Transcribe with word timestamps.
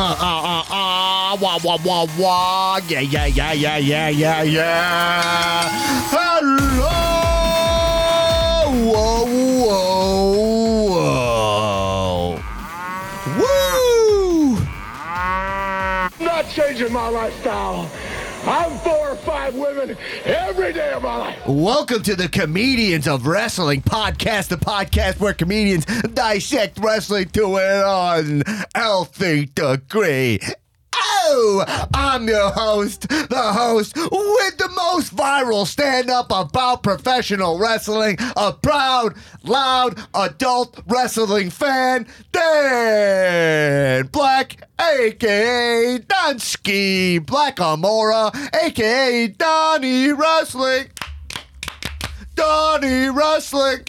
Uh, 0.00 0.02
uh, 0.02 0.14
uh, 0.14 0.62
uh, 0.70 1.36
wah, 1.40 1.58
wah, 1.64 1.76
wah, 1.84 2.06
wah. 2.16 2.78
Yeah, 2.86 3.00
yeah, 3.00 3.26
yeah, 3.26 3.52
yeah, 3.52 3.78
yeah, 3.78 4.08
yeah, 4.08 4.42
yeah. 4.42 5.68
Hello. 6.06 6.86
Whoa, 8.86 9.26
whoa, 9.66 10.38
whoa. 10.94 12.38
Woo. 13.40 14.54
not 16.24 16.48
changing 16.48 16.92
my 16.92 17.08
lifestyle. 17.08 17.90
I'm 18.46 18.78
four 18.78 18.97
five 19.48 19.58
women 19.58 19.96
every 20.24 20.72
day 20.72 20.92
of 20.92 21.02
my 21.02 21.16
life. 21.16 21.46
Welcome 21.46 22.02
to 22.02 22.14
the 22.14 22.28
Comedians 22.28 23.08
of 23.08 23.26
Wrestling 23.26 23.82
podcast, 23.82 24.48
the 24.48 24.56
podcast 24.56 25.20
where 25.20 25.32
comedians 25.32 25.86
dissect 25.86 26.78
wrestling 26.78 27.28
to 27.30 27.56
an 27.56 28.42
unhealthy 28.74 29.46
degree. 29.46 30.40
I'm 31.94 32.26
your 32.26 32.50
host, 32.50 33.08
the 33.08 33.52
host 33.52 33.94
with 33.96 34.56
the 34.56 34.70
most 34.74 35.14
viral 35.14 35.66
stand 35.66 36.08
up 36.08 36.30
about 36.30 36.82
professional 36.82 37.58
wrestling, 37.58 38.16
a 38.36 38.52
proud, 38.52 39.14
loud, 39.44 40.00
adult 40.14 40.80
wrestling 40.86 41.50
fan, 41.50 42.06
Dan 42.32 44.06
Black, 44.06 44.56
aka 44.80 45.98
Dunsky 45.98 47.24
Black 47.24 47.56
Amora, 47.56 48.32
aka 48.54 49.26
Donnie 49.28 50.12
Wrestling. 50.12 50.88
Donnie 52.34 53.10
Wrestling. 53.10 53.84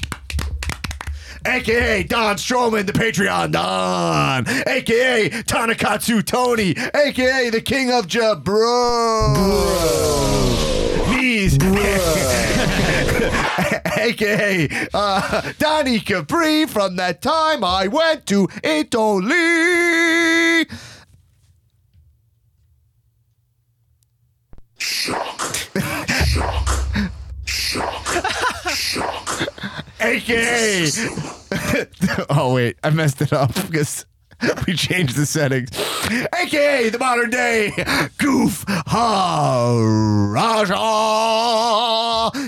AKA 1.49 2.03
Don 2.03 2.35
Strowman, 2.35 2.85
the 2.85 2.93
Patreon 2.93 3.53
Don, 3.53 4.47
AKA 4.67 5.31
Tanakatsu 5.45 6.23
Tony, 6.23 6.75
AKA 6.93 7.49
the 7.49 7.59
King 7.59 7.91
of 7.91 8.05
Jabro. 8.05 9.33
Knees. 11.09 11.57
AKA 13.97 14.87
uh, 14.93 15.51
Donnie 15.57 15.99
Capri 15.99 16.67
from 16.67 16.97
that 16.97 17.23
time 17.23 17.63
I 17.63 17.87
went 17.87 18.27
to 18.27 18.47
Italy. 18.63 20.67
AKA. 30.01 30.89
oh, 32.29 32.53
wait. 32.53 32.77
I 32.83 32.89
messed 32.89 33.21
it 33.21 33.33
up 33.33 33.53
because 33.53 34.05
we 34.67 34.73
changed 34.73 35.15
the 35.15 35.25
settings. 35.25 35.69
AKA 36.33 36.89
the 36.89 36.99
modern 36.99 37.29
day 37.29 37.71
Goof 38.17 38.65
Haraja. 38.65 39.33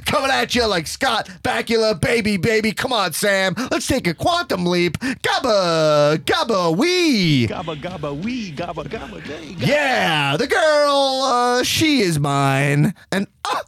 Coming 0.06 0.32
at 0.32 0.56
you 0.56 0.66
like 0.68 0.88
Scott 0.88 1.30
Bakula, 1.44 2.00
baby, 2.00 2.38
baby. 2.38 2.72
Come 2.72 2.94
on, 2.94 3.12
Sam. 3.14 3.56
Let's 3.70 3.88
take 3.88 4.08
a 4.08 4.14
quantum 4.14 4.66
leap. 4.66 4.98
Gabba, 5.00 6.18
gabba, 6.20 6.78
wee. 6.78 7.48
Gabba 7.48 7.76
gabba 7.82 8.24
wee 8.24 8.54
gabba 8.54 8.86
gabba 8.86 9.26
day. 9.28 9.56
Yeah, 9.58 10.38
the 10.38 10.48
girl, 10.48 11.22
uh, 11.24 11.64
she 11.64 12.02
is 12.02 12.20
mine. 12.20 12.94
And 13.12 13.28
uh, 13.44 13.62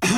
damn, 0.00 0.16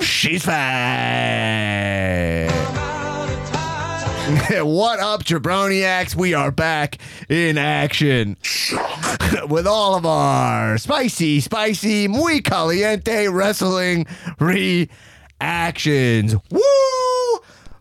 she's 0.00 0.44
fine. 0.44 0.60
what 4.66 5.00
up, 5.00 5.24
Jabroniacs? 5.24 6.14
We 6.14 6.34
are 6.34 6.50
back 6.50 6.98
in 7.28 7.58
action 7.58 8.36
with 9.48 9.66
all 9.66 9.94
of 9.96 10.06
our 10.06 10.78
spicy, 10.78 11.40
spicy, 11.40 12.08
muy 12.08 12.40
caliente 12.40 13.28
wrestling 13.28 14.06
reactions. 14.38 16.34
Woo! 16.50 16.62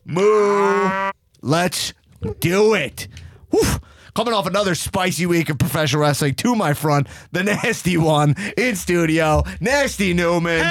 Moo! 0.06 1.12
Let's 1.42 1.94
do 2.40 2.74
it. 2.74 3.08
Whew. 3.52 3.80
Coming 4.16 4.34
off 4.34 4.48
another 4.48 4.76
spicy 4.76 5.26
week 5.26 5.50
of 5.50 5.58
professional 5.58 6.02
wrestling 6.02 6.36
to 6.36 6.56
my 6.56 6.74
front, 6.74 7.08
the 7.32 7.44
nasty 7.44 7.98
one 7.98 8.36
in 8.58 8.76
studio, 8.76 9.44
Nasty 9.60 10.14
Newman. 10.14 10.66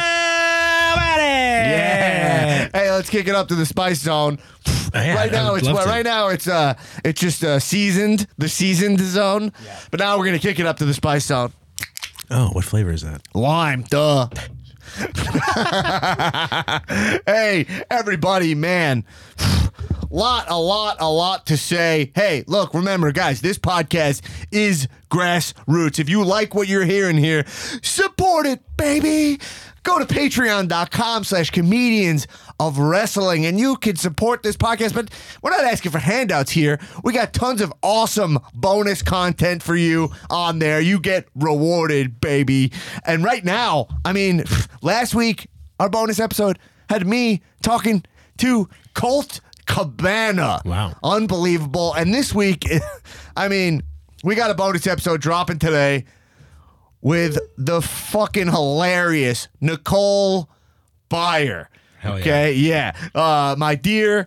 Yeah. 1.69 2.69
Hey, 2.73 2.91
let's 2.91 3.11
kick 3.11 3.29
it 3.29 3.35
up 3.35 3.49
to 3.49 3.55
the 3.55 3.67
spice 3.67 4.01
zone. 4.01 4.39
Yeah, 4.95 5.15
right 5.15 5.33
now 5.33 5.55
it's 5.55 5.67
well, 5.67 5.87
right 5.87 6.05
now 6.05 6.29
it's 6.29 6.49
uh 6.49 6.75
it's 7.05 7.21
just 7.21 7.45
uh 7.45 7.59
seasoned, 7.59 8.27
the 8.39 8.49
seasoned 8.49 9.01
zone. 9.01 9.53
Yeah. 9.65 9.81
But 9.91 10.01
now 10.01 10.19
we're 10.19 10.25
gonna 10.27 10.39
kick 10.39 10.59
it 10.59 10.67
up 10.67 10.79
to 10.79 10.85
the 10.85 10.95
spice 10.95 11.27
zone. 11.27 11.53
Oh, 12.31 12.49
what 12.53 12.65
flavor 12.65 12.91
is 12.91 13.03
that? 13.03 13.23
Lime, 13.35 13.83
duh. 13.83 14.29
hey, 17.27 17.67
everybody, 17.91 18.55
man. 18.55 19.05
Lot, 20.11 20.47
a 20.49 20.59
lot, 20.59 20.97
a 21.01 21.11
lot 21.11 21.47
to 21.47 21.57
say. 21.57 22.13
Hey, 22.15 22.45
look, 22.47 22.73
remember, 22.73 23.13
guys, 23.13 23.43
this 23.43 23.59
podcast 23.59 24.23
is 24.51 24.89
grassroots. 25.11 25.99
If 25.99 26.09
you 26.09 26.25
like 26.25 26.55
what 26.55 26.67
you're 26.67 26.85
hearing 26.85 27.19
here, 27.19 27.45
support 27.83 28.47
it, 28.47 28.61
baby. 28.77 29.39
Go 29.83 29.99
to 29.99 30.07
patreon.com 30.07 31.25
slash 31.25 31.51
comedians 31.51 32.27
of 32.61 32.79
wrestling 32.79 33.47
and 33.47 33.59
you 33.59 33.77
can 33.77 33.97
support 33.97 34.43
this 34.43 34.57
podcast. 34.57 34.95
But 34.95 35.11
we're 35.43 35.51
not 35.51 35.65
asking 35.65 35.93
for 35.93 35.99
handouts 35.99 36.51
here. 36.51 36.81
We 37.05 37.13
got 37.13 37.33
tons 37.33 37.61
of 37.61 37.73
awesome 37.83 38.39
bonus 38.55 39.03
content 39.03 39.63
for 39.63 39.77
you 39.77 40.11
on 40.31 40.59
there. 40.59 40.81
You 40.81 41.01
get 41.01 41.29
rewarded, 41.35 42.21
baby. 42.21 42.73
And 43.05 43.23
right 43.23 43.45
now, 43.45 43.89
I 44.05 44.13
mean, 44.13 44.45
last 44.83 45.15
week, 45.15 45.49
our 45.79 45.89
bonus 45.89 46.19
episode 46.19 46.59
had 46.89 47.07
me 47.07 47.43
talking 47.63 48.05
to 48.39 48.69
Colt 48.95 49.41
Cabana. 49.69 50.61
Wow. 50.65 50.97
Unbelievable. 51.05 51.95
And 51.95 52.13
this 52.13 52.35
week, 52.35 52.67
I 53.37 53.49
mean, 53.49 53.83
we 54.25 54.35
got 54.35 54.51
a 54.51 54.55
bonus 54.55 54.87
episode 54.87 55.21
dropping 55.21 55.61
today 55.61 56.05
with 57.01 57.39
the 57.57 57.81
fucking 57.81 58.49
hilarious 58.49 59.47
Nicole 59.61 60.49
Byer. 61.11 61.67
Hell 62.01 62.15
yeah. 62.15 62.21
okay, 62.21 62.53
yeah. 62.55 62.97
Uh, 63.15 63.55
my 63.57 63.75
dear 63.75 64.27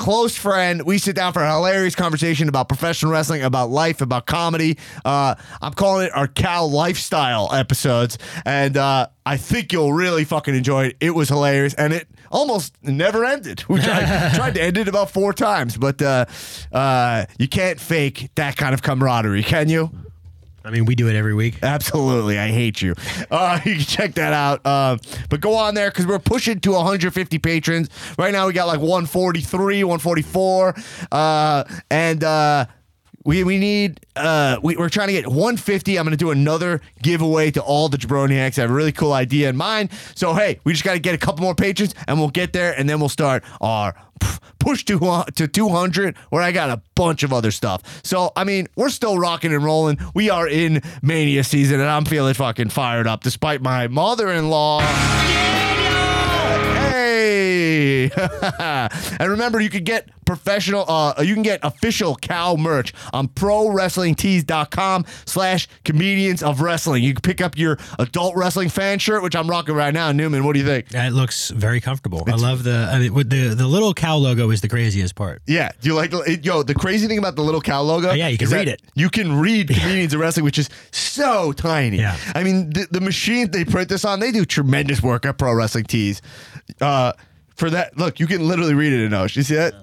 close 0.00 0.34
friend, 0.34 0.82
we 0.86 0.96
sit 0.96 1.14
down 1.14 1.34
for 1.34 1.42
a 1.42 1.52
hilarious 1.54 1.94
conversation 1.94 2.48
about 2.48 2.68
professional 2.68 3.12
wrestling, 3.12 3.42
about 3.42 3.68
life, 3.68 4.00
about 4.00 4.24
comedy. 4.24 4.78
Uh, 5.04 5.34
I'm 5.60 5.74
calling 5.74 6.06
it 6.06 6.16
our 6.16 6.26
Cal 6.26 6.70
lifestyle 6.70 7.52
episodes, 7.52 8.16
and 8.46 8.78
uh, 8.78 9.08
I 9.26 9.36
think 9.36 9.74
you'll 9.74 9.92
really 9.92 10.24
fucking 10.24 10.54
enjoy 10.54 10.86
it. 10.86 10.96
It 11.00 11.10
was 11.10 11.28
hilarious, 11.28 11.74
and 11.74 11.92
it 11.92 12.08
almost 12.32 12.74
never 12.82 13.26
ended. 13.26 13.62
We 13.68 13.80
tried, 13.80 14.32
tried 14.34 14.54
to 14.54 14.62
end 14.62 14.78
it 14.78 14.88
about 14.88 15.10
four 15.10 15.34
times, 15.34 15.76
but 15.76 16.00
uh, 16.00 16.24
uh, 16.72 17.26
you 17.38 17.46
can't 17.46 17.78
fake 17.78 18.30
that 18.36 18.56
kind 18.56 18.72
of 18.72 18.82
camaraderie, 18.82 19.42
can 19.42 19.68
you? 19.68 19.90
I 20.64 20.70
mean, 20.70 20.84
we 20.84 20.94
do 20.94 21.08
it 21.08 21.16
every 21.16 21.34
week. 21.34 21.58
Absolutely, 21.62 22.38
I 22.38 22.48
hate 22.48 22.82
you. 22.82 22.94
Uh, 23.30 23.60
you 23.64 23.76
can 23.76 23.84
check 23.84 24.14
that 24.14 24.32
out. 24.32 24.60
Uh, 24.64 24.98
but 25.28 25.40
go 25.40 25.54
on 25.54 25.74
there 25.74 25.90
because 25.90 26.06
we're 26.06 26.18
pushing 26.18 26.60
to 26.60 26.72
150 26.72 27.38
patrons. 27.38 27.88
Right 28.18 28.32
now, 28.32 28.46
we 28.46 28.52
got 28.52 28.66
like 28.66 28.80
143, 28.80 29.84
144, 29.84 30.74
uh, 31.12 31.64
and 31.90 32.24
uh, 32.24 32.66
we 33.24 33.44
we 33.44 33.58
need 33.58 34.00
uh, 34.16 34.58
we, 34.62 34.76
we're 34.76 34.88
trying 34.88 35.08
to 35.08 35.12
get 35.12 35.26
150. 35.26 35.98
I'm 35.98 36.08
to 36.10 36.16
do 36.16 36.30
another 36.30 36.80
giveaway 37.02 37.50
to 37.52 37.62
all 37.62 37.88
the 37.88 37.96
Jabroniacs. 37.98 38.58
I 38.58 38.62
have 38.62 38.70
a 38.70 38.74
really 38.74 38.92
cool 38.92 39.12
idea 39.12 39.48
in 39.48 39.56
mind. 39.56 39.90
So 40.14 40.34
hey, 40.34 40.60
we 40.64 40.72
just 40.72 40.84
got 40.84 40.94
to 40.94 41.00
get 41.00 41.14
a 41.14 41.18
couple 41.18 41.42
more 41.42 41.54
patrons, 41.54 41.94
and 42.06 42.18
we'll 42.18 42.30
get 42.30 42.52
there, 42.52 42.72
and 42.78 42.88
then 42.88 43.00
we'll 43.00 43.08
start 43.08 43.44
our 43.60 43.94
push 44.58 44.84
to 44.84 45.24
to 45.34 45.48
200 45.48 46.16
where 46.28 46.42
I 46.42 46.52
got 46.52 46.70
a 46.70 46.80
bunch 46.94 47.22
of 47.22 47.32
other 47.32 47.50
stuff. 47.50 48.00
So, 48.04 48.30
I 48.36 48.44
mean, 48.44 48.68
we're 48.76 48.90
still 48.90 49.18
rocking 49.18 49.52
and 49.52 49.64
rolling. 49.64 49.98
We 50.14 50.30
are 50.30 50.46
in 50.46 50.82
Mania 51.02 51.42
season 51.44 51.80
and 51.80 51.88
I'm 51.88 52.04
feeling 52.04 52.34
fucking 52.34 52.68
fired 52.68 53.06
up 53.06 53.22
despite 53.22 53.62
my 53.62 53.88
mother-in-law. 53.88 55.79
Hey! 56.90 58.10
and 59.20 59.30
remember, 59.30 59.60
you 59.60 59.70
can 59.70 59.84
get 59.84 60.08
professional, 60.30 60.84
uh, 60.88 61.14
you 61.22 61.34
can 61.34 61.42
get 61.42 61.58
official 61.64 62.14
cow 62.14 62.54
merch 62.54 62.94
on 63.12 63.26
prowrestlingtees.com 63.26 65.04
slash 65.24 65.66
comedians 65.84 66.40
of 66.40 66.60
wrestling. 66.60 67.02
You 67.02 67.14
can 67.14 67.20
pick 67.20 67.40
up 67.40 67.58
your 67.58 67.78
adult 67.98 68.36
wrestling 68.36 68.68
fan 68.68 69.00
shirt, 69.00 69.24
which 69.24 69.34
I'm 69.34 69.50
rocking 69.50 69.74
right 69.74 69.92
now. 69.92 70.12
Newman, 70.12 70.44
what 70.44 70.52
do 70.52 70.60
you 70.60 70.64
think? 70.64 70.86
It 70.94 71.12
looks 71.12 71.50
very 71.50 71.80
comfortable. 71.80 72.22
I 72.28 72.36
love 72.36 72.62
the 72.62 72.88
I 72.92 73.00
mean, 73.00 73.12
with 73.12 73.28
the 73.28 73.54
the 73.56 73.66
little 73.66 73.92
cow 73.92 74.16
logo 74.16 74.50
is 74.50 74.60
the 74.60 74.68
craziest 74.68 75.16
part. 75.16 75.42
Yeah, 75.48 75.72
do 75.80 75.88
you 75.88 75.94
like 75.96 76.12
it? 76.12 76.44
Yo, 76.44 76.62
the 76.62 76.74
crazy 76.74 77.08
thing 77.08 77.18
about 77.18 77.34
the 77.34 77.42
little 77.42 77.60
cow 77.60 77.82
logo? 77.82 78.10
Oh, 78.10 78.14
yeah, 78.14 78.28
you 78.28 78.38
can 78.38 78.50
read 78.50 78.68
it. 78.68 78.82
You 78.94 79.10
can 79.10 79.40
read 79.40 79.66
comedians 79.66 80.14
of 80.14 80.20
wrestling, 80.20 80.44
which 80.44 80.58
is 80.58 80.70
so 80.92 81.52
tiny. 81.52 81.98
Yeah. 81.98 82.16
I 82.36 82.44
mean, 82.44 82.70
the, 82.70 82.86
the 82.90 83.00
machine 83.00 83.50
they 83.50 83.64
print 83.64 83.88
this 83.88 84.04
on, 84.04 84.20
they 84.20 84.30
do 84.30 84.44
tremendous 84.44 85.02
work 85.02 85.26
at 85.26 85.38
Pro 85.38 85.52
Wrestling 85.52 85.84
Tees. 85.84 86.22
Uh, 86.80 87.12
for 87.56 87.70
that. 87.70 87.96
Look, 87.98 88.20
you 88.20 88.26
can 88.26 88.46
literally 88.46 88.74
read 88.74 88.92
it 88.92 89.00
in 89.04 89.10
Nosh. 89.10 89.36
You 89.36 89.42
see 89.42 89.54
that? 89.56 89.74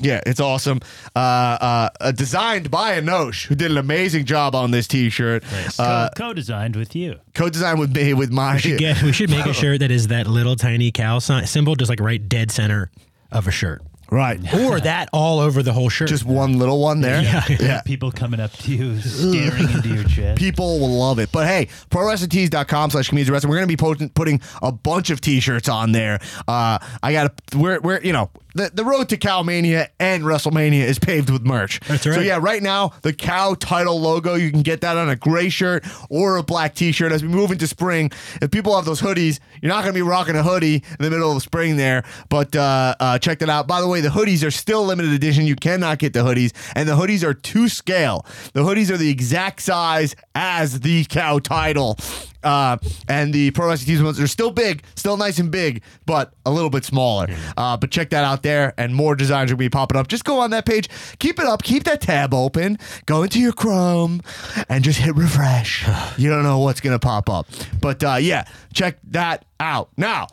Yeah, 0.00 0.20
it's 0.24 0.38
awesome. 0.38 0.78
Uh, 1.14 1.18
uh, 1.18 1.88
uh, 2.00 2.12
designed 2.12 2.70
by 2.70 3.00
Anosh, 3.00 3.46
who 3.46 3.56
did 3.56 3.72
an 3.72 3.78
amazing 3.78 4.26
job 4.26 4.54
on 4.54 4.70
this 4.70 4.86
T-shirt. 4.86 5.42
Uh, 5.76 6.08
Co- 6.14 6.28
co-designed 6.28 6.76
with 6.76 6.94
you. 6.94 7.16
co-designed 7.34 7.80
with 7.80 7.94
me 7.94 8.14
with 8.14 8.30
my. 8.30 8.58
Yeah, 8.58 9.04
we 9.04 9.10
should 9.12 9.28
make 9.28 9.44
a 9.46 9.52
shirt 9.62 9.80
that 9.80 9.90
is 9.90 10.06
that 10.08 10.28
little 10.28 10.54
tiny 10.54 10.92
cow 10.92 11.18
sign, 11.18 11.46
symbol, 11.46 11.74
just 11.74 11.88
like 11.88 11.98
right 11.98 12.26
dead 12.28 12.52
center 12.52 12.92
of 13.32 13.48
a 13.48 13.50
shirt, 13.50 13.82
Right. 14.10 14.40
or 14.54 14.80
that 14.80 15.10
all 15.12 15.40
over 15.40 15.62
the 15.62 15.72
whole 15.72 15.88
shirt. 15.88 16.08
Just 16.08 16.24
one 16.24 16.58
little 16.58 16.80
one 16.80 17.00
there. 17.00 17.22
Yeah. 17.22 17.44
yeah. 17.60 17.82
People 17.82 18.10
coming 18.10 18.40
up 18.40 18.52
to 18.52 18.74
you, 18.74 19.00
staring 19.00 19.70
into 19.70 19.88
your 19.88 20.04
chest. 20.04 20.38
People 20.38 20.80
will 20.80 20.98
love 20.98 21.18
it. 21.18 21.30
But 21.30 21.46
hey, 21.46 21.68
prowrestlingtees.com 21.90 22.90
slash 22.90 23.08
community 23.08 23.32
wrestling. 23.32 23.50
We're 23.50 23.58
going 23.64 23.76
to 23.76 23.98
be 23.98 24.08
putting 24.14 24.40
a 24.62 24.72
bunch 24.72 25.10
of 25.10 25.20
t-shirts 25.20 25.68
on 25.68 25.92
there. 25.92 26.20
Uh, 26.46 26.78
I 27.02 27.12
got 27.12 27.36
to, 27.48 27.58
we're, 27.58 27.80
we're, 27.80 28.00
you 28.00 28.12
know, 28.12 28.30
the, 28.58 28.70
the 28.74 28.84
road 28.84 29.08
to 29.10 29.16
Cowmania 29.16 29.88
and 29.98 30.24
WrestleMania 30.24 30.82
is 30.82 30.98
paved 30.98 31.30
with 31.30 31.46
merch. 31.46 31.80
That's 31.80 32.06
right. 32.06 32.16
So 32.16 32.20
yeah, 32.20 32.38
right 32.40 32.62
now, 32.62 32.92
the 33.02 33.12
Cow 33.12 33.54
title 33.54 34.00
logo, 34.00 34.34
you 34.34 34.50
can 34.50 34.62
get 34.62 34.80
that 34.80 34.96
on 34.96 35.08
a 35.08 35.16
gray 35.16 35.48
shirt 35.48 35.84
or 36.10 36.36
a 36.36 36.42
black 36.42 36.74
t-shirt. 36.74 37.12
As 37.12 37.22
we 37.22 37.28
move 37.28 37.52
into 37.52 37.66
spring, 37.66 38.10
if 38.42 38.50
people 38.50 38.74
have 38.74 38.84
those 38.84 39.00
hoodies, 39.00 39.38
you're 39.62 39.70
not 39.70 39.82
going 39.82 39.94
to 39.94 39.98
be 39.98 40.02
rocking 40.02 40.36
a 40.36 40.42
hoodie 40.42 40.76
in 40.76 40.96
the 40.98 41.10
middle 41.10 41.34
of 41.34 41.42
spring 41.42 41.76
there. 41.76 42.04
But 42.28 42.54
uh, 42.56 42.94
uh, 42.98 43.18
check 43.18 43.38
that 43.38 43.48
out. 43.48 43.66
By 43.68 43.80
the 43.80 43.88
way, 43.88 44.00
the 44.00 44.08
hoodies 44.08 44.44
are 44.44 44.50
still 44.50 44.84
limited 44.84 45.12
edition. 45.12 45.46
You 45.46 45.56
cannot 45.56 45.98
get 45.98 46.12
the 46.12 46.20
hoodies. 46.20 46.52
And 46.74 46.88
the 46.88 46.94
hoodies 46.94 47.22
are 47.22 47.34
to 47.34 47.68
scale. 47.68 48.26
The 48.52 48.62
hoodies 48.62 48.90
are 48.90 48.96
the 48.96 49.10
exact 49.10 49.62
size 49.62 50.16
as 50.34 50.80
the 50.80 51.04
Cow 51.04 51.38
title. 51.38 51.96
Uh, 52.42 52.76
and 53.08 53.34
the 53.34 53.50
Pro 53.50 53.66
Wrestling 53.66 53.88
Tees 53.88 54.02
ones 54.02 54.20
are 54.20 54.28
still 54.28 54.52
big, 54.52 54.84
still 54.94 55.16
nice 55.16 55.40
and 55.40 55.50
big, 55.50 55.82
but 56.06 56.32
a 56.46 56.50
little 56.52 56.70
bit 56.70 56.84
smaller. 56.84 57.26
Uh, 57.56 57.76
but 57.76 57.90
check 57.90 58.10
that 58.10 58.22
out 58.22 58.44
there, 58.44 58.47
and 58.48 58.94
more 58.94 59.14
designs 59.14 59.50
will 59.50 59.58
be 59.58 59.68
popping 59.68 59.98
up. 59.98 60.08
Just 60.08 60.24
go 60.24 60.40
on 60.40 60.50
that 60.50 60.66
page, 60.66 60.88
keep 61.18 61.38
it 61.38 61.46
up, 61.46 61.62
keep 61.62 61.84
that 61.84 62.00
tab 62.00 62.32
open, 62.34 62.78
go 63.06 63.22
into 63.22 63.38
your 63.38 63.52
Chrome, 63.52 64.22
and 64.68 64.82
just 64.84 64.98
hit 64.98 65.14
refresh. 65.14 65.86
you 66.16 66.30
don't 66.30 66.42
know 66.42 66.58
what's 66.58 66.80
gonna 66.80 66.98
pop 66.98 67.28
up, 67.28 67.46
but 67.80 68.02
uh, 68.02 68.16
yeah, 68.20 68.44
check 68.72 68.98
that 69.10 69.44
out 69.60 69.90
now. 69.96 70.26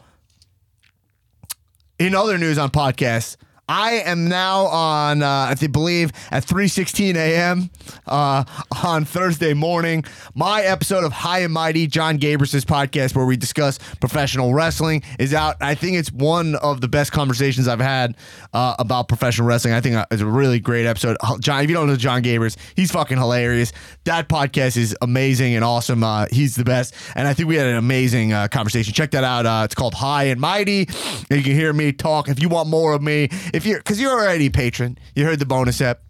In 1.97 2.13
other 2.13 2.37
news 2.37 2.57
on 2.57 2.71
podcasts, 2.71 3.37
I 3.67 3.93
am 4.05 4.29
now 4.29 4.65
on, 4.67 5.23
uh, 5.23 5.47
I 5.49 5.55
think, 5.55 5.71
believe 5.71 6.11
at 6.29 6.45
3:16 6.45 7.15
a.m. 7.15 7.69
Uh, 8.05 8.43
on 8.83 9.05
Thursday 9.05 9.53
morning. 9.53 10.03
My 10.35 10.61
episode 10.61 11.03
of 11.03 11.11
High 11.11 11.39
and 11.39 11.53
Mighty, 11.53 11.87
John 11.87 12.19
Gabrus' 12.19 12.63
podcast, 12.63 13.15
where 13.15 13.25
we 13.25 13.37
discuss 13.37 13.79
professional 13.99 14.53
wrestling, 14.53 15.01
is 15.17 15.33
out. 15.33 15.55
I 15.61 15.73
think 15.73 15.97
it's 15.97 16.11
one 16.11 16.55
of 16.55 16.81
the 16.81 16.87
best 16.87 17.11
conversations 17.11 17.67
I've 17.67 17.79
had 17.79 18.15
uh, 18.53 18.75
about 18.77 19.07
professional 19.07 19.47
wrestling. 19.47 19.73
I 19.73 19.81
think 19.81 19.95
uh, 19.95 20.05
it's 20.11 20.21
a 20.21 20.27
really 20.27 20.59
great 20.59 20.85
episode. 20.85 21.17
John, 21.39 21.63
if 21.63 21.69
you 21.69 21.75
don't 21.75 21.87
know 21.87 21.95
John 21.95 22.21
Gabrus, 22.21 22.57
he's 22.75 22.91
fucking 22.91 23.17
hilarious. 23.17 23.73
That 24.03 24.29
podcast 24.29 24.77
is 24.77 24.95
amazing 25.01 25.55
and 25.55 25.63
awesome. 25.63 26.03
Uh, 26.03 26.27
he's 26.29 26.55
the 26.55 26.65
best, 26.65 26.93
and 27.15 27.27
I 27.27 27.33
think 27.33 27.49
we 27.49 27.55
had 27.55 27.65
an 27.65 27.77
amazing 27.77 28.31
uh, 28.31 28.47
conversation. 28.47 28.93
Check 28.93 29.11
that 29.11 29.23
out. 29.23 29.47
Uh, 29.47 29.63
it's 29.65 29.75
called 29.75 29.95
High 29.95 30.25
and 30.25 30.39
Mighty. 30.39 30.87
You 31.31 31.41
can 31.41 31.53
hear 31.53 31.73
me 31.73 31.91
talk. 31.91 32.29
If 32.29 32.39
you 32.39 32.49
want 32.49 32.69
more 32.69 32.93
of 32.93 33.01
me, 33.01 33.29
if 33.55 33.65
you're 33.65 33.79
because 33.79 33.99
you're 33.99 34.11
already 34.11 34.47
a 34.47 34.51
patron, 34.51 34.97
you 35.15 35.25
heard 35.25 35.39
the 35.39 35.45
bonus 35.45 35.79
ep. 35.81 36.03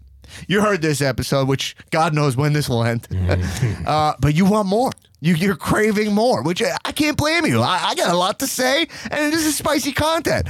You 0.48 0.60
heard 0.60 0.82
this 0.82 1.00
episode, 1.00 1.46
which 1.46 1.76
God 1.90 2.12
knows 2.12 2.36
when 2.36 2.52
this 2.52 2.68
will 2.68 2.82
end. 2.82 3.06
uh, 3.86 4.14
but 4.20 4.34
you 4.34 4.44
want 4.44 4.66
more. 4.68 4.90
You, 5.20 5.34
you're 5.34 5.56
craving 5.56 6.12
more, 6.12 6.42
which 6.42 6.60
I, 6.60 6.76
I 6.84 6.92
can't 6.92 7.16
blame 7.16 7.46
you. 7.46 7.62
I, 7.62 7.80
I 7.82 7.94
got 7.94 8.10
a 8.10 8.16
lot 8.16 8.40
to 8.40 8.46
say, 8.46 8.88
and 9.10 9.32
this 9.32 9.46
is 9.46 9.56
spicy 9.56 9.92
content. 9.92 10.48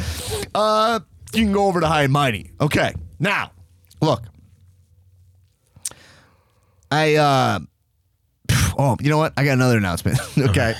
Uh, 0.55 1.01
you 1.33 1.45
can 1.45 1.53
go 1.53 1.67
over 1.67 1.81
to 1.81 1.87
High 1.87 2.05
and 2.05 2.13
Mighty. 2.13 2.51
Okay, 2.61 2.95
now 3.21 3.53
look. 4.01 4.23
I 6.91 7.17
uh, 7.17 7.59
oh, 8.79 8.97
you 9.01 9.11
know 9.11 9.19
what? 9.19 9.35
I 9.37 9.45
got 9.45 9.53
another 9.53 9.77
announcement. 9.77 10.19
okay, 10.39 10.75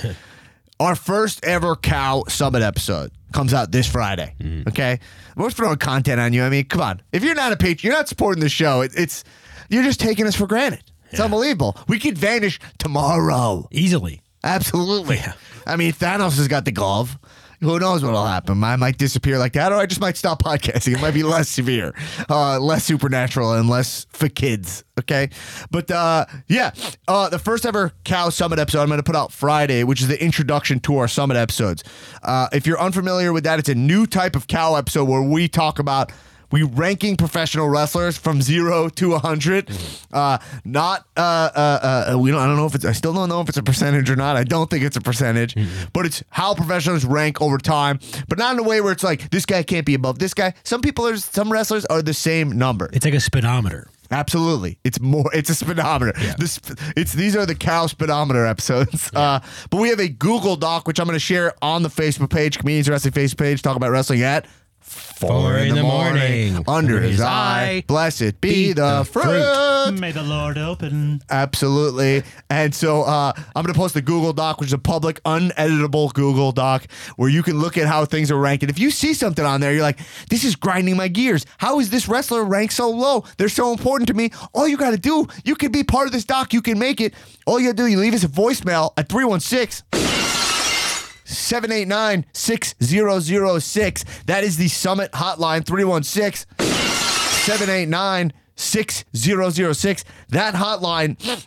our 0.79 0.95
first 0.95 1.45
ever 1.45 1.75
cow 1.75 2.23
summit 2.27 2.63
episode 2.63 3.11
comes 3.33 3.53
out 3.53 3.71
this 3.71 3.87
Friday. 3.87 4.35
Mm-hmm. 4.39 4.69
Okay, 4.69 4.99
we're 5.35 5.51
throwing 5.51 5.77
content 5.77 6.19
on 6.19 6.33
you. 6.33 6.43
I 6.43 6.49
mean, 6.49 6.65
come 6.65 6.81
on. 6.81 7.01
If 7.11 7.23
you're 7.23 7.35
not 7.35 7.51
a 7.51 7.57
patron, 7.57 7.89
you're 7.89 7.97
not 7.97 8.07
supporting 8.07 8.41
the 8.41 8.49
show. 8.49 8.81
It, 8.81 8.93
it's 8.95 9.23
you're 9.69 9.83
just 9.83 9.99
taking 9.99 10.27
us 10.27 10.35
for 10.35 10.47
granted. 10.47 10.83
It's 11.11 11.21
unbelievable. 11.21 11.77
We 11.87 11.99
could 11.99 12.17
vanish 12.17 12.59
tomorrow. 12.79 13.67
easily. 13.71 14.21
Absolutely. 14.43 15.19
I 15.65 15.75
mean, 15.75 15.93
Thanos 15.93 16.37
has 16.37 16.47
got 16.47 16.65
the 16.65 16.71
glove. 16.71 17.17
Who 17.61 17.79
knows 17.79 18.03
what'll 18.03 18.25
happen? 18.25 18.63
I 18.63 18.75
might 18.75 18.97
disappear 18.97 19.39
like 19.39 19.53
that, 19.53 19.71
or 19.71 19.75
I 19.75 19.87
just 19.87 19.99
might 19.99 20.15
stop 20.15 20.43
podcasting. 20.43 20.93
It 20.93 21.01
might 21.01 21.13
be 21.13 21.23
less 21.23 21.49
severe, 21.49 21.93
uh, 22.29 22.59
less 22.59 22.83
supernatural, 22.83 23.53
and 23.53 23.67
less 23.67 24.05
for 24.09 24.29
kids. 24.29 24.83
Okay, 24.99 25.29
but 25.71 25.89
uh, 25.89 26.25
yeah, 26.47 26.71
uh, 27.07 27.29
the 27.29 27.39
first 27.39 27.65
ever 27.65 27.93
Cow 28.03 28.29
Summit 28.29 28.59
episode 28.59 28.81
I'm 28.81 28.87
going 28.89 28.99
to 28.99 29.03
put 29.03 29.15
out 29.15 29.31
Friday, 29.31 29.83
which 29.83 30.01
is 30.01 30.07
the 30.07 30.21
introduction 30.23 30.79
to 30.81 30.97
our 30.97 31.07
Summit 31.07 31.37
episodes. 31.37 31.83
Uh, 32.23 32.47
if 32.51 32.67
you're 32.67 32.79
unfamiliar 32.79 33.33
with 33.33 33.43
that, 33.45 33.57
it's 33.59 33.69
a 33.69 33.75
new 33.75 34.05
type 34.05 34.35
of 34.35 34.47
Cow 34.47 34.75
episode 34.75 35.05
where 35.05 35.21
we 35.21 35.47
talk 35.47 35.79
about 35.79 36.11
we 36.51 36.63
ranking 36.63 37.17
professional 37.17 37.67
wrestlers 37.69 38.17
from 38.17 38.41
zero 38.41 38.89
to 38.89 39.09
a 39.13 39.19
100 39.19 39.69
Uh, 40.11 40.37
not 40.63 41.05
uh, 41.17 41.19
uh, 41.19 42.13
uh, 42.13 42.17
we 42.17 42.31
don't. 42.31 42.39
I 42.41 42.47
don't 42.47 42.55
know 42.55 42.65
if 42.65 42.75
it's. 42.75 42.85
I 42.85 42.93
still 42.93 43.13
don't 43.13 43.29
know 43.29 43.41
if 43.41 43.49
it's 43.49 43.57
a 43.57 43.63
percentage 43.63 44.09
or 44.09 44.15
not. 44.15 44.37
I 44.37 44.43
don't 44.43 44.69
think 44.69 44.83
it's 44.83 44.95
a 44.95 45.01
percentage, 45.01 45.55
but 45.93 46.05
it's 46.05 46.23
how 46.29 46.53
professionals 46.53 47.03
rank 47.05 47.41
over 47.41 47.57
time. 47.57 47.99
But 48.29 48.37
not 48.37 48.53
in 48.53 48.59
a 48.59 48.63
way 48.63 48.79
where 48.81 48.91
it's 48.93 49.03
like 49.03 49.29
this 49.29 49.45
guy 49.45 49.63
can't 49.63 49.85
be 49.85 49.93
above 49.93 50.19
this 50.19 50.33
guy. 50.33 50.53
Some 50.63 50.81
people 50.81 51.05
are. 51.07 51.17
Some 51.17 51.51
wrestlers 51.51 51.85
are 51.85 52.01
the 52.01 52.13
same 52.13 52.57
number. 52.57 52.89
It's 52.93 53.03
like 53.05 53.13
a 53.13 53.19
speedometer. 53.19 53.89
Absolutely, 54.09 54.79
it's 54.85 55.01
more. 55.01 55.29
It's 55.33 55.49
a 55.49 55.55
speedometer. 55.55 56.13
This, 56.37 56.61
it's 56.95 57.11
these 57.13 57.35
are 57.35 57.45
the 57.45 57.55
cow 57.55 57.87
speedometer 57.87 58.45
episodes. 58.45 59.11
Uh, 59.13 59.39
but 59.69 59.81
we 59.81 59.89
have 59.89 59.99
a 59.99 60.07
Google 60.07 60.55
Doc 60.55 60.87
which 60.87 60.99
I'm 60.99 61.05
going 61.07 61.15
to 61.15 61.19
share 61.19 61.53
on 61.61 61.83
the 61.83 61.89
Facebook 61.89 62.29
page, 62.29 62.57
Comedians 62.59 62.87
Wrestling 62.87 63.13
Facebook 63.13 63.37
page. 63.39 63.61
Talk 63.61 63.75
about 63.75 63.91
wrestling 63.91 64.21
at 64.21 64.45
four 64.87 65.57
in 65.57 65.75
the 65.75 65.83
morning, 65.83 66.63
under 66.67 66.99
his 67.01 67.19
eye. 67.19 67.83
Blessed 67.87 68.39
be 68.41 68.73
the 68.73 69.07
fruit. 69.11 69.99
May 69.99 70.11
the 70.11 70.23
Lord 70.23 70.57
open. 70.57 71.21
Absolutely. 71.29 72.23
And 72.49 72.73
so 72.73 73.03
uh, 73.03 73.33
I'm 73.35 73.63
going 73.63 73.73
to 73.73 73.79
post 73.79 73.93
the 73.93 74.01
Google 74.01 74.33
Doc, 74.33 74.59
which 74.59 74.67
is 74.67 74.73
a 74.73 74.77
public, 74.77 75.21
uneditable 75.23 76.13
Google 76.13 76.51
Doc 76.51 76.87
where 77.15 77.29
you 77.29 77.43
can 77.43 77.59
look 77.59 77.77
at 77.77 77.87
how 77.87 78.05
things 78.05 78.31
are 78.31 78.37
ranked. 78.37 78.63
And 78.63 78.69
if 78.69 78.79
you 78.79 78.91
see 78.91 79.13
something 79.13 79.45
on 79.45 79.61
there, 79.61 79.73
you're 79.73 79.81
like, 79.81 79.99
this 80.29 80.43
is 80.43 80.55
grinding 80.55 80.97
my 80.97 81.07
gears. 81.07 81.45
How 81.57 81.79
is 81.79 81.89
this 81.89 82.07
wrestler 82.07 82.43
ranked 82.43 82.73
so 82.73 82.89
low? 82.89 83.23
They're 83.37 83.49
so 83.49 83.71
important 83.71 84.07
to 84.07 84.13
me. 84.13 84.31
All 84.53 84.67
you 84.67 84.77
got 84.77 84.91
to 84.91 84.97
do, 84.97 85.27
you 85.43 85.55
can 85.55 85.71
be 85.71 85.83
part 85.83 86.07
of 86.07 86.13
this 86.13 86.25
doc. 86.25 86.53
You 86.53 86.61
can 86.61 86.79
make 86.79 87.01
it. 87.01 87.13
All 87.45 87.59
you 87.59 87.67
got 87.67 87.77
to 87.77 87.83
do, 87.83 87.87
you 87.87 87.99
leave 87.99 88.13
us 88.13 88.23
a 88.23 88.29
voicemail 88.29 88.93
at 88.97 89.09
316- 89.09 90.16
789 91.27 92.25
6006. 92.33 94.05
That 94.25 94.43
is 94.43 94.57
the 94.57 94.67
Summit 94.67 95.11
Hotline 95.11 95.65
316 95.65 96.45
789 96.59 98.33
6006. 98.55 100.03
That 100.29 100.53
hotline, 100.55 101.45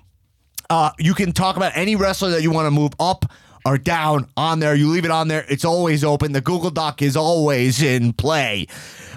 uh, 0.68 0.90
you 0.98 1.14
can 1.14 1.32
talk 1.32 1.56
about 1.56 1.72
any 1.74 1.96
wrestler 1.96 2.30
that 2.30 2.42
you 2.42 2.50
want 2.50 2.66
to 2.66 2.70
move 2.70 2.92
up 3.00 3.24
or 3.64 3.78
down 3.78 4.26
on 4.36 4.60
there. 4.60 4.74
You 4.74 4.88
leave 4.88 5.04
it 5.04 5.10
on 5.10 5.28
there. 5.28 5.44
It's 5.48 5.64
always 5.64 6.04
open. 6.04 6.32
The 6.32 6.40
Google 6.40 6.70
Doc 6.70 7.02
is 7.02 7.16
always 7.16 7.82
in 7.82 8.12
play. 8.12 8.66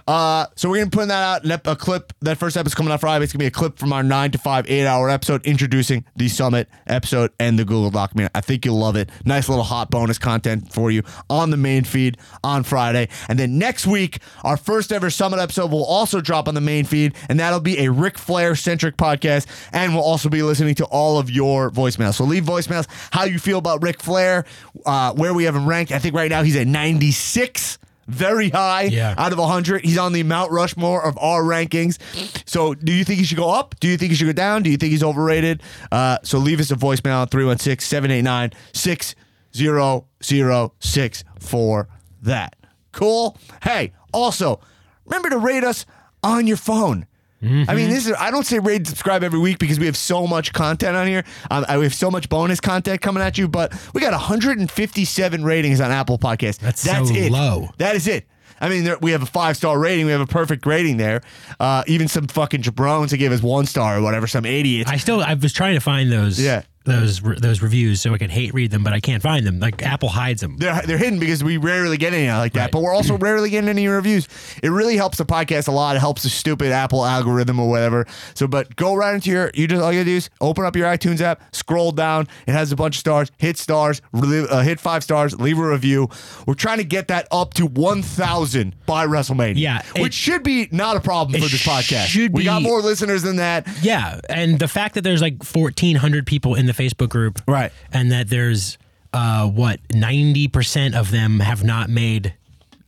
Uh, 0.08 0.48
so 0.56 0.70
we're 0.70 0.78
gonna 0.78 0.90
put 0.90 1.08
that 1.08 1.46
out. 1.46 1.64
A 1.66 1.76
clip. 1.76 2.14
That 2.22 2.38
first 2.38 2.58
episode's 2.58 2.76
coming 2.76 2.92
out 2.92 3.00
Friday. 3.00 3.24
It's 3.24 3.32
gonna 3.32 3.44
be 3.44 3.48
a 3.48 3.52
clip 3.52 3.78
from 3.78 3.94
our 3.94 4.04
nine 4.04 4.32
to 4.32 4.38
five, 4.38 4.70
eight 4.70 4.86
hour 4.86 5.10
episode 5.10 5.46
introducing 5.46 6.04
the 6.16 6.28
summit 6.28 6.68
episode 6.88 7.32
and 7.40 7.58
the 7.58 7.64
Google 7.64 7.90
Doc. 7.90 8.16
Man, 8.16 8.30
I 8.36 8.42
think 8.42 8.66
you'll 8.66 8.80
love 8.80 8.96
it. 8.96 9.10
Nice 9.26 9.48
little 9.48 9.64
hot 9.64 9.90
bonus 9.90 10.18
content 10.18 10.74
for 10.74 10.92
you 10.92 11.04
on 11.30 11.52
the 11.52 11.58
main 11.58 11.84
feed 11.84 12.18
on 12.44 12.64
Friday. 12.64 13.08
And 13.30 13.40
then 13.40 13.58
next 13.58 13.88
week, 13.88 14.20
our 14.44 14.58
first 14.58 14.92
ever 14.92 15.10
summit 15.10 15.40
episode 15.40 15.72
will 15.72 15.86
also 15.86 16.20
drop 16.20 16.48
on 16.48 16.56
the 16.56 16.62
main 16.62 16.86
feed, 16.86 17.16
and 17.30 17.40
that'll 17.40 17.60
be 17.60 17.80
a 17.86 17.92
Ric 17.92 18.18
Flair 18.18 18.56
centric 18.56 18.98
podcast. 18.98 19.46
And 19.72 19.94
we'll 19.94 20.04
also 20.04 20.28
be 20.28 20.44
listening 20.44 20.76
to 20.76 20.86
all 20.86 21.18
of 21.18 21.30
your 21.30 21.72
voicemails. 21.72 22.16
So 22.16 22.26
leave 22.26 22.44
voicemails 22.44 22.88
how 23.12 23.24
you 23.24 23.40
feel 23.40 23.58
about 23.58 23.82
Ric 23.82 24.02
Flair, 24.02 24.46
uh, 24.86 25.14
where 25.14 25.34
we 25.34 25.46
have 25.46 25.56
him 25.56 25.68
ranked. 25.68 25.92
I 25.92 26.00
think 26.00 26.16
right 26.16 26.30
now 26.30 26.44
he's 26.44 26.56
at 26.56 26.68
96 26.68 27.80
very 28.08 28.50
high 28.50 28.84
Yeah. 28.84 29.14
out 29.18 29.32
of 29.32 29.40
100. 29.40 29.84
He's 29.86 29.98
on 29.98 30.14
the 30.14 30.24
Mount 30.24 30.52
Rushmore 30.52 31.04
of 31.04 31.18
our 31.18 31.44
rankings. 31.44 31.98
So, 32.46 32.74
do 32.74 32.92
you 32.92 33.04
think 33.04 33.20
he 33.20 33.26
should 33.26 33.38
go 33.38 33.50
up? 33.50 33.76
Do 33.80 33.88
you 33.88 33.98
think 33.98 34.12
he 34.12 34.16
should 34.16 34.26
go 34.28 34.34
down? 34.34 34.64
Do 34.64 34.70
you 34.70 34.78
think 34.78 34.92
he's 34.92 35.04
overrated? 35.04 35.62
Uh, 35.92 36.18
so, 36.24 36.38
leave 36.38 36.60
us 36.60 36.72
a 36.72 36.76
voicemail 36.76 37.30
316 37.30 37.80
789 37.88 38.52
6006 38.74 41.24
for 41.40 41.88
that. 42.22 42.56
Cool? 42.92 43.38
Hey, 43.64 43.94
also, 44.12 44.60
remember 45.06 45.30
to 45.30 45.38
rate 45.38 45.64
us 45.64 45.86
on 46.24 46.48
your 46.48 46.58
phone. 46.58 47.06
I 47.44 47.76
mean, 47.76 47.90
this 47.90 48.08
is, 48.08 48.14
I 48.18 48.32
don't 48.32 48.46
say 48.46 48.60
rate 48.60 48.88
subscribe 48.88 49.24
every 49.24 49.40
week 49.40 49.60
because 49.60 49.80
we 49.80 49.86
have 49.86 49.98
so 49.98 50.26
much 50.26 50.54
content 50.54 50.96
on 50.96 51.08
here. 51.08 51.24
Um, 51.52 51.66
we 51.78 51.84
have 51.84 51.94
so 51.94 52.10
much 52.10 52.30
bonus 52.30 52.60
content 52.60 53.02
coming 53.02 53.22
at 53.22 53.38
you, 53.38 53.48
but 53.48 53.74
we 53.94 54.02
got 54.02 54.12
157 54.12 55.44
ratings 55.44 55.82
on 55.82 55.92
Apple 55.92 56.18
Podcasts. 56.18 56.58
That's 56.58 56.82
so 56.82 57.04
it. 57.14 57.32
low. 57.32 57.70
That 57.78 57.96
is 57.96 58.08
it. 58.08 58.28
I 58.62 58.70
mean, 58.70 58.86
there, 58.86 58.98
we 59.02 59.12
have 59.12 59.22
a 59.22 59.28
five 59.28 59.58
star 59.58 59.78
rating. 59.78 60.06
We 60.06 60.14
have 60.14 60.22
a 60.22 60.28
perfect 60.28 60.66
rating 60.66 60.98
there. 60.98 61.22
Uh, 61.60 61.84
even 61.88 62.08
some 62.08 62.28
fucking 62.28 62.62
jabrones 62.62 63.10
to 63.10 63.18
give 63.18 63.34
us 63.34 63.42
one 63.42 63.66
star 63.66 63.98
or 63.98 64.02
whatever. 64.02 64.26
Some 64.26 64.46
idiots. 64.46 64.90
I 64.90 64.98
still 64.98 65.22
I 65.22 65.34
was 65.34 65.52
trying 65.52 65.76
to 65.76 65.82
find 65.82 66.12
those 66.12 66.40
Yeah. 66.40 66.64
Those 66.86 67.22
re- 67.22 67.38
those 67.40 67.62
reviews 67.62 68.02
so 68.02 68.13
I 68.13 68.18
can 68.18 68.30
hate 68.30 68.54
read 68.54 68.72
them, 68.72 68.84
but 68.84 68.94
I 68.94 69.00
can't 69.00 69.24
find 69.24 69.46
them. 69.48 69.60
Like 69.60 69.82
Apple 69.84 70.10
hides 70.10 70.42
them. 70.42 70.58
they're, 70.58 70.82
they're 70.82 70.98
hidden 70.98 71.18
because 71.20 71.44
we 71.44 71.58
rarely 71.58 71.98
get 71.98 72.13
any 72.13 72.28
like 72.30 72.54
that, 72.54 72.62
Right. 72.63 72.72
but 72.72 72.82
we're 72.82 72.94
also 72.94 73.18
rarely 73.18 73.50
getting 73.50 73.70
any 73.70 73.88
reviews. 73.88 74.28
It 74.62 74.70
really 74.70 74.98
helps 74.98 75.18
the 75.18 75.25
podcast 75.25 75.68
a 75.68 75.72
lot. 75.72 75.96
It 75.96 76.00
helps 76.00 76.24
the 76.24 76.30
stupid 76.30 76.72
Apple 76.72 77.06
algorithm 77.06 77.60
or 77.60 77.70
whatever. 77.70 78.06
So, 78.34 78.48
but 78.48 78.75
go 78.75 78.96
right 78.96 79.16
into 79.16 79.30
your, 79.30 79.52
you 79.54 79.68
just, 79.68 79.82
all 79.82 79.94
you 79.94 80.00
gotta 80.00 80.06
do 80.12 80.18
is 80.18 80.30
open 80.42 80.66
up 80.66 80.75
your 80.75 80.88
iTunes 80.88 81.22
app, 81.22 81.42
scroll 81.56 81.92
down. 81.92 82.28
It 82.48 82.52
has 82.52 82.72
a 82.72 82.75
bunch 82.75 82.96
of 82.96 83.00
stars, 83.00 83.32
hit 83.38 83.58
stars, 83.58 84.02
really, 84.12 84.48
uh, 84.50 84.62
hit 84.62 84.80
five 84.80 85.04
stars, 85.04 85.40
leave 85.40 85.58
a 85.60 85.68
review. 85.68 86.10
We're 86.46 86.54
trying 86.54 86.80
to 86.80 86.84
get 86.84 87.08
that 87.08 87.28
up 87.32 87.54
to 87.56 87.66
1,000 87.66 88.75
by 88.86 89.06
WrestleMania. 89.08 89.54
Yeah, 89.58 89.82
it- 89.96 90.02
Which 90.02 90.13
should 90.13 90.44
be 90.44 90.68
not 90.72 90.98
a 90.98 91.00
problem 91.00 91.42
for 91.42 91.48
this 91.48 91.63
podcast. 91.66 92.06
should 92.08 92.34
we 92.34 92.44
got 92.44 92.60
be- 92.60 92.66
more 92.66 92.82
listeners 92.82 93.22
than 93.24 93.38
that. 93.38 93.68
Yeah, 93.82 94.20
and 94.30 94.60
the 94.60 94.68
fact 94.68 94.96
that 94.96 95.02
there's 95.04 95.22
like 95.22 95.44
1,400 95.44 96.25
people 96.28 96.56
in 96.56 96.66
the 96.66 96.73
Facebook 96.74 97.10
group, 97.10 97.42
Right. 97.48 97.72
and 97.92 98.12
that 98.12 98.30
there's 98.30 98.77
uh, 99.13 99.48
what 99.48 99.80
90 99.94 100.48
percent 100.50 100.96
of 100.96 101.12
them 101.12 101.39
have 101.39 101.63
not 101.63 101.89
made 101.89 102.34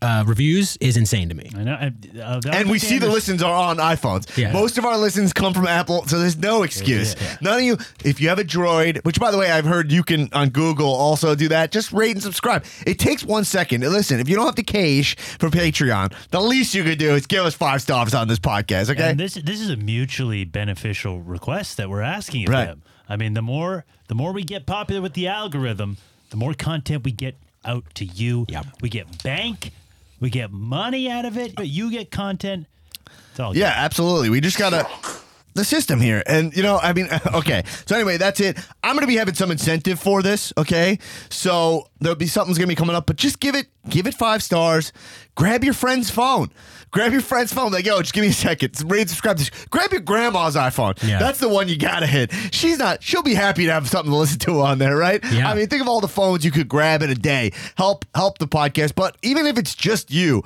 uh, 0.01 0.23
reviews 0.27 0.77
is 0.81 0.97
insane 0.97 1.29
to 1.29 1.35
me. 1.35 1.49
I 1.55 1.63
know. 1.63 1.73
I, 1.73 2.19
uh, 2.19 2.41
And 2.51 2.69
we 2.69 2.77
see 2.77 2.99
the 2.99 3.07
understanders- 3.07 3.13
listens 3.13 3.43
are 3.43 3.53
on 3.69 3.77
iPhones. 3.77 4.37
Yeah. 4.37 4.51
Most 4.51 4.77
of 4.77 4.85
our 4.85 4.97
listens 4.97 5.33
come 5.33 5.51
from 5.53 5.65
Apple, 5.65 6.05
so 6.05 6.19
there's 6.19 6.37
no 6.37 6.61
excuse. 6.63 7.15
None 7.41 7.57
of 7.59 7.63
you, 7.63 7.77
if 8.03 8.19
you 8.21 8.29
have 8.29 8.37
a 8.37 8.43
Droid, 8.43 9.03
which 9.03 9.19
by 9.19 9.31
the 9.31 9.37
way, 9.37 9.49
I've 9.49 9.65
heard 9.65 9.91
you 9.91 10.03
can 10.03 10.29
on 10.33 10.49
Google 10.49 10.93
also 10.93 11.33
do 11.33 11.47
that, 11.47 11.71
just 11.71 11.91
rate 11.91 12.11
and 12.11 12.21
subscribe. 12.21 12.65
It 12.85 12.99
takes 12.99 13.23
one 13.23 13.45
second. 13.45 13.83
And 13.83 13.93
Listen, 13.93 14.19
if 14.19 14.29
you 14.29 14.35
don't 14.35 14.45
have 14.45 14.55
to 14.55 14.63
cash 14.63 15.15
for 15.39 15.49
Patreon, 15.49 16.13
the 16.29 16.41
least 16.41 16.75
you 16.75 16.83
could 16.83 16.99
do 16.99 17.15
is 17.15 17.25
give 17.25 17.43
us 17.45 17.55
five 17.55 17.81
stars 17.81 18.13
on 18.13 18.27
this 18.27 18.39
podcast, 18.39 18.91
okay? 18.91 19.11
And 19.11 19.19
this 19.19 19.35
this 19.35 19.59
is 19.61 19.69
a 19.69 19.77
mutually 19.77 20.43
beneficial 20.43 21.21
request 21.21 21.77
that 21.77 21.89
we're 21.89 22.01
asking 22.01 22.43
of 22.43 22.49
Right. 22.53 22.65
them. 22.65 22.83
I 23.07 23.15
mean, 23.15 23.33
the 23.33 23.41
more 23.41 23.85
the 24.07 24.15
more 24.15 24.31
we 24.31 24.43
get 24.43 24.65
popular 24.65 25.01
with 25.01 25.13
the 25.13 25.27
algorithm, 25.27 25.97
the 26.29 26.37
more 26.37 26.53
content 26.53 27.03
we 27.03 27.11
get 27.11 27.35
out 27.63 27.83
to 27.95 28.05
you. 28.05 28.45
Yep. 28.49 28.65
We 28.81 28.89
get 28.89 29.23
bank, 29.23 29.71
we 30.19 30.29
get 30.29 30.51
money 30.51 31.09
out 31.09 31.25
of 31.25 31.37
it, 31.37 31.55
but 31.55 31.67
you 31.67 31.91
get 31.91 32.11
content. 32.11 32.67
It's 33.31 33.39
all 33.39 33.55
Yeah, 33.55 33.73
absolutely. 33.75 34.29
We 34.29 34.41
just 34.41 34.57
gotta 34.57 34.87
the 35.55 35.63
system 35.65 35.99
here, 35.99 36.21
and 36.27 36.55
you 36.55 36.61
know, 36.61 36.77
I 36.77 36.93
mean, 36.93 37.07
okay. 37.33 37.63
So 37.85 37.95
anyway, 37.95 38.17
that's 38.17 38.39
it. 38.39 38.57
I'm 38.83 38.95
gonna 38.95 39.07
be 39.07 39.15
having 39.15 39.33
some 39.33 39.51
incentive 39.51 39.99
for 39.99 40.21
this. 40.21 40.53
Okay, 40.57 40.99
so 41.29 41.89
there'll 41.99 42.15
be 42.15 42.27
something's 42.27 42.57
gonna 42.57 42.67
be 42.67 42.75
coming 42.75 42.95
up, 42.95 43.07
but 43.07 43.15
just 43.15 43.39
give 43.39 43.55
it, 43.55 43.67
give 43.89 44.05
it 44.05 44.13
five 44.13 44.43
stars. 44.43 44.91
Grab 45.35 45.63
your 45.63 45.73
friend's 45.73 46.09
phone. 46.09 46.51
Grab 46.91 47.11
your 47.11 47.21
friend's 47.21 47.51
phone. 47.51 47.73
Like, 47.73 47.85
yo, 47.85 47.99
just 48.01 48.13
give 48.13 48.21
me 48.21 48.29
a 48.29 48.33
second. 48.33 48.89
Rate, 48.89 49.09
subscribe. 49.09 49.37
This. 49.37 49.49
Grab 49.69 49.91
your 49.91 49.99
grandma's 50.01 50.55
iPhone. 50.55 51.01
Yeah. 51.05 51.19
That's 51.19 51.39
the 51.39 51.49
one 51.49 51.67
you 51.67 51.77
gotta 51.77 52.07
hit. 52.07 52.31
She's 52.51 52.77
not. 52.77 53.03
She'll 53.03 53.23
be 53.23 53.33
happy 53.33 53.65
to 53.65 53.71
have 53.71 53.89
something 53.89 54.11
to 54.11 54.17
listen 54.17 54.39
to 54.39 54.61
on 54.61 54.77
there, 54.77 54.95
right? 54.95 55.21
Yeah. 55.31 55.49
I 55.49 55.55
mean, 55.55 55.67
think 55.67 55.81
of 55.81 55.89
all 55.89 55.99
the 55.99 56.07
phones 56.07 56.45
you 56.45 56.51
could 56.51 56.69
grab 56.69 57.01
in 57.01 57.09
a 57.09 57.15
day. 57.15 57.51
Help, 57.77 58.05
help 58.15 58.37
the 58.37 58.47
podcast. 58.47 58.95
But 58.95 59.17
even 59.23 59.45
if 59.45 59.57
it's 59.57 59.75
just 59.75 60.09
you, 60.11 60.43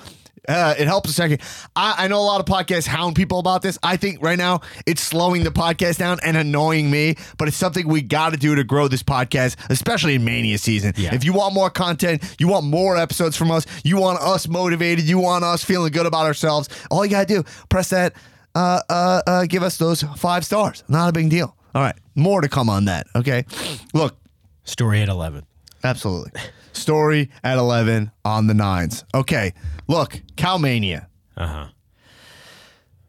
uh, 0.49 0.73
it 0.77 0.87
helps 0.87 1.09
a 1.09 1.13
second. 1.13 1.41
I, 1.75 1.95
I 2.05 2.07
know 2.07 2.19
a 2.19 2.23
lot 2.23 2.39
of 2.39 2.45
podcasts 2.45 2.87
hound 2.87 3.15
people 3.15 3.39
about 3.39 3.61
this. 3.61 3.77
I 3.83 3.97
think 3.97 4.21
right 4.21 4.37
now 4.37 4.61
it's 4.85 5.01
slowing 5.01 5.43
the 5.43 5.51
podcast 5.51 5.97
down 5.99 6.19
and 6.23 6.35
annoying 6.35 6.89
me, 6.89 7.15
but 7.37 7.47
it's 7.47 7.57
something 7.57 7.87
we 7.87 8.01
got 8.01 8.31
to 8.31 8.37
do 8.37 8.55
to 8.55 8.63
grow 8.63 8.87
this 8.87 9.03
podcast, 9.03 9.55
especially 9.69 10.15
in 10.15 10.25
Mania 10.25 10.57
season. 10.57 10.93
Yeah. 10.97 11.13
If 11.13 11.23
you 11.23 11.33
want 11.33 11.53
more 11.53 11.69
content, 11.69 12.35
you 12.39 12.47
want 12.47 12.65
more 12.65 12.97
episodes 12.97 13.37
from 13.37 13.51
us, 13.51 13.65
you 13.83 13.97
want 13.97 14.19
us 14.21 14.47
motivated, 14.47 15.05
you 15.05 15.19
want 15.19 15.43
us 15.43 15.63
feeling 15.63 15.91
good 15.91 16.05
about 16.05 16.25
ourselves, 16.25 16.67
all 16.89 17.05
you 17.05 17.11
got 17.11 17.27
to 17.27 17.35
do, 17.35 17.43
press 17.69 17.89
that, 17.91 18.13
uh, 18.55 18.81
uh, 18.89 19.21
uh, 19.27 19.45
give 19.45 19.63
us 19.63 19.77
those 19.77 20.01
five 20.17 20.43
stars. 20.43 20.83
Not 20.87 21.09
a 21.09 21.13
big 21.13 21.29
deal. 21.29 21.55
All 21.75 21.83
right. 21.83 21.95
More 22.15 22.41
to 22.41 22.49
come 22.49 22.69
on 22.69 22.85
that. 22.85 23.05
Okay. 23.15 23.45
Look, 23.93 24.17
Story 24.63 25.01
at 25.01 25.09
11. 25.09 25.45
Absolutely. 25.83 26.31
Story 26.79 27.29
at 27.43 27.57
11 27.57 28.11
on 28.25 28.47
the 28.47 28.53
nines. 28.53 29.03
Okay. 29.13 29.53
Look, 29.87 30.21
Cowmania. 30.35 31.07
Uh 31.37 31.47
huh. 31.47 31.67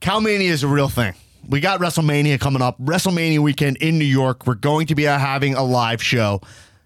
Cowmania 0.00 0.48
is 0.48 0.62
a 0.62 0.68
real 0.68 0.88
thing. 0.88 1.14
We 1.48 1.60
got 1.60 1.80
WrestleMania 1.80 2.38
coming 2.38 2.62
up. 2.62 2.78
WrestleMania 2.80 3.40
weekend 3.40 3.76
in 3.78 3.98
New 3.98 4.04
York. 4.04 4.46
We're 4.46 4.54
going 4.54 4.86
to 4.88 4.94
be 4.94 5.04
having 5.04 5.54
a 5.54 5.62
live 5.62 6.02
show 6.02 6.40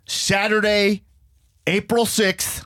Saturday, 0.07 1.05
April 1.67 2.05
6th. 2.05 2.65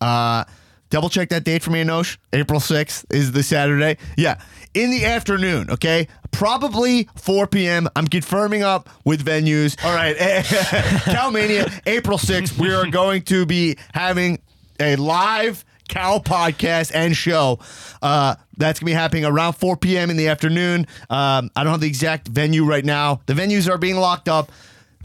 Uh, 0.00 0.44
double 0.90 1.08
check 1.08 1.30
that 1.30 1.44
date 1.44 1.62
for 1.62 1.70
me, 1.70 1.82
Anosh. 1.82 2.18
April 2.32 2.60
6th 2.60 3.04
is 3.10 3.32
the 3.32 3.42
Saturday. 3.42 3.96
Yeah. 4.16 4.40
In 4.74 4.90
the 4.90 5.06
afternoon, 5.06 5.70
okay? 5.70 6.08
Probably 6.36 7.08
4 7.16 7.46
p.m. 7.46 7.88
I'm 7.96 8.06
confirming 8.06 8.62
up 8.62 8.90
with 9.06 9.24
venues. 9.24 9.82
All 9.82 9.94
right. 9.94 10.14
Cowmania, 10.16 11.72
April 11.86 12.18
6th. 12.18 12.58
We 12.58 12.74
are 12.74 12.86
going 12.86 13.22
to 13.22 13.46
be 13.46 13.78
having 13.94 14.40
a 14.78 14.96
live 14.96 15.64
cow 15.88 16.18
podcast 16.18 16.92
and 16.94 17.16
show. 17.16 17.58
Uh, 18.02 18.34
that's 18.58 18.80
gonna 18.80 18.90
be 18.90 18.92
happening 18.92 19.24
around 19.24 19.54
4 19.54 19.78
p.m. 19.78 20.10
in 20.10 20.18
the 20.18 20.28
afternoon. 20.28 20.86
Um, 21.08 21.50
I 21.56 21.64
don't 21.64 21.72
have 21.72 21.80
the 21.80 21.88
exact 21.88 22.28
venue 22.28 22.64
right 22.64 22.84
now. 22.84 23.22
The 23.24 23.32
venues 23.32 23.70
are 23.70 23.78
being 23.78 23.96
locked 23.96 24.28
up. 24.28 24.52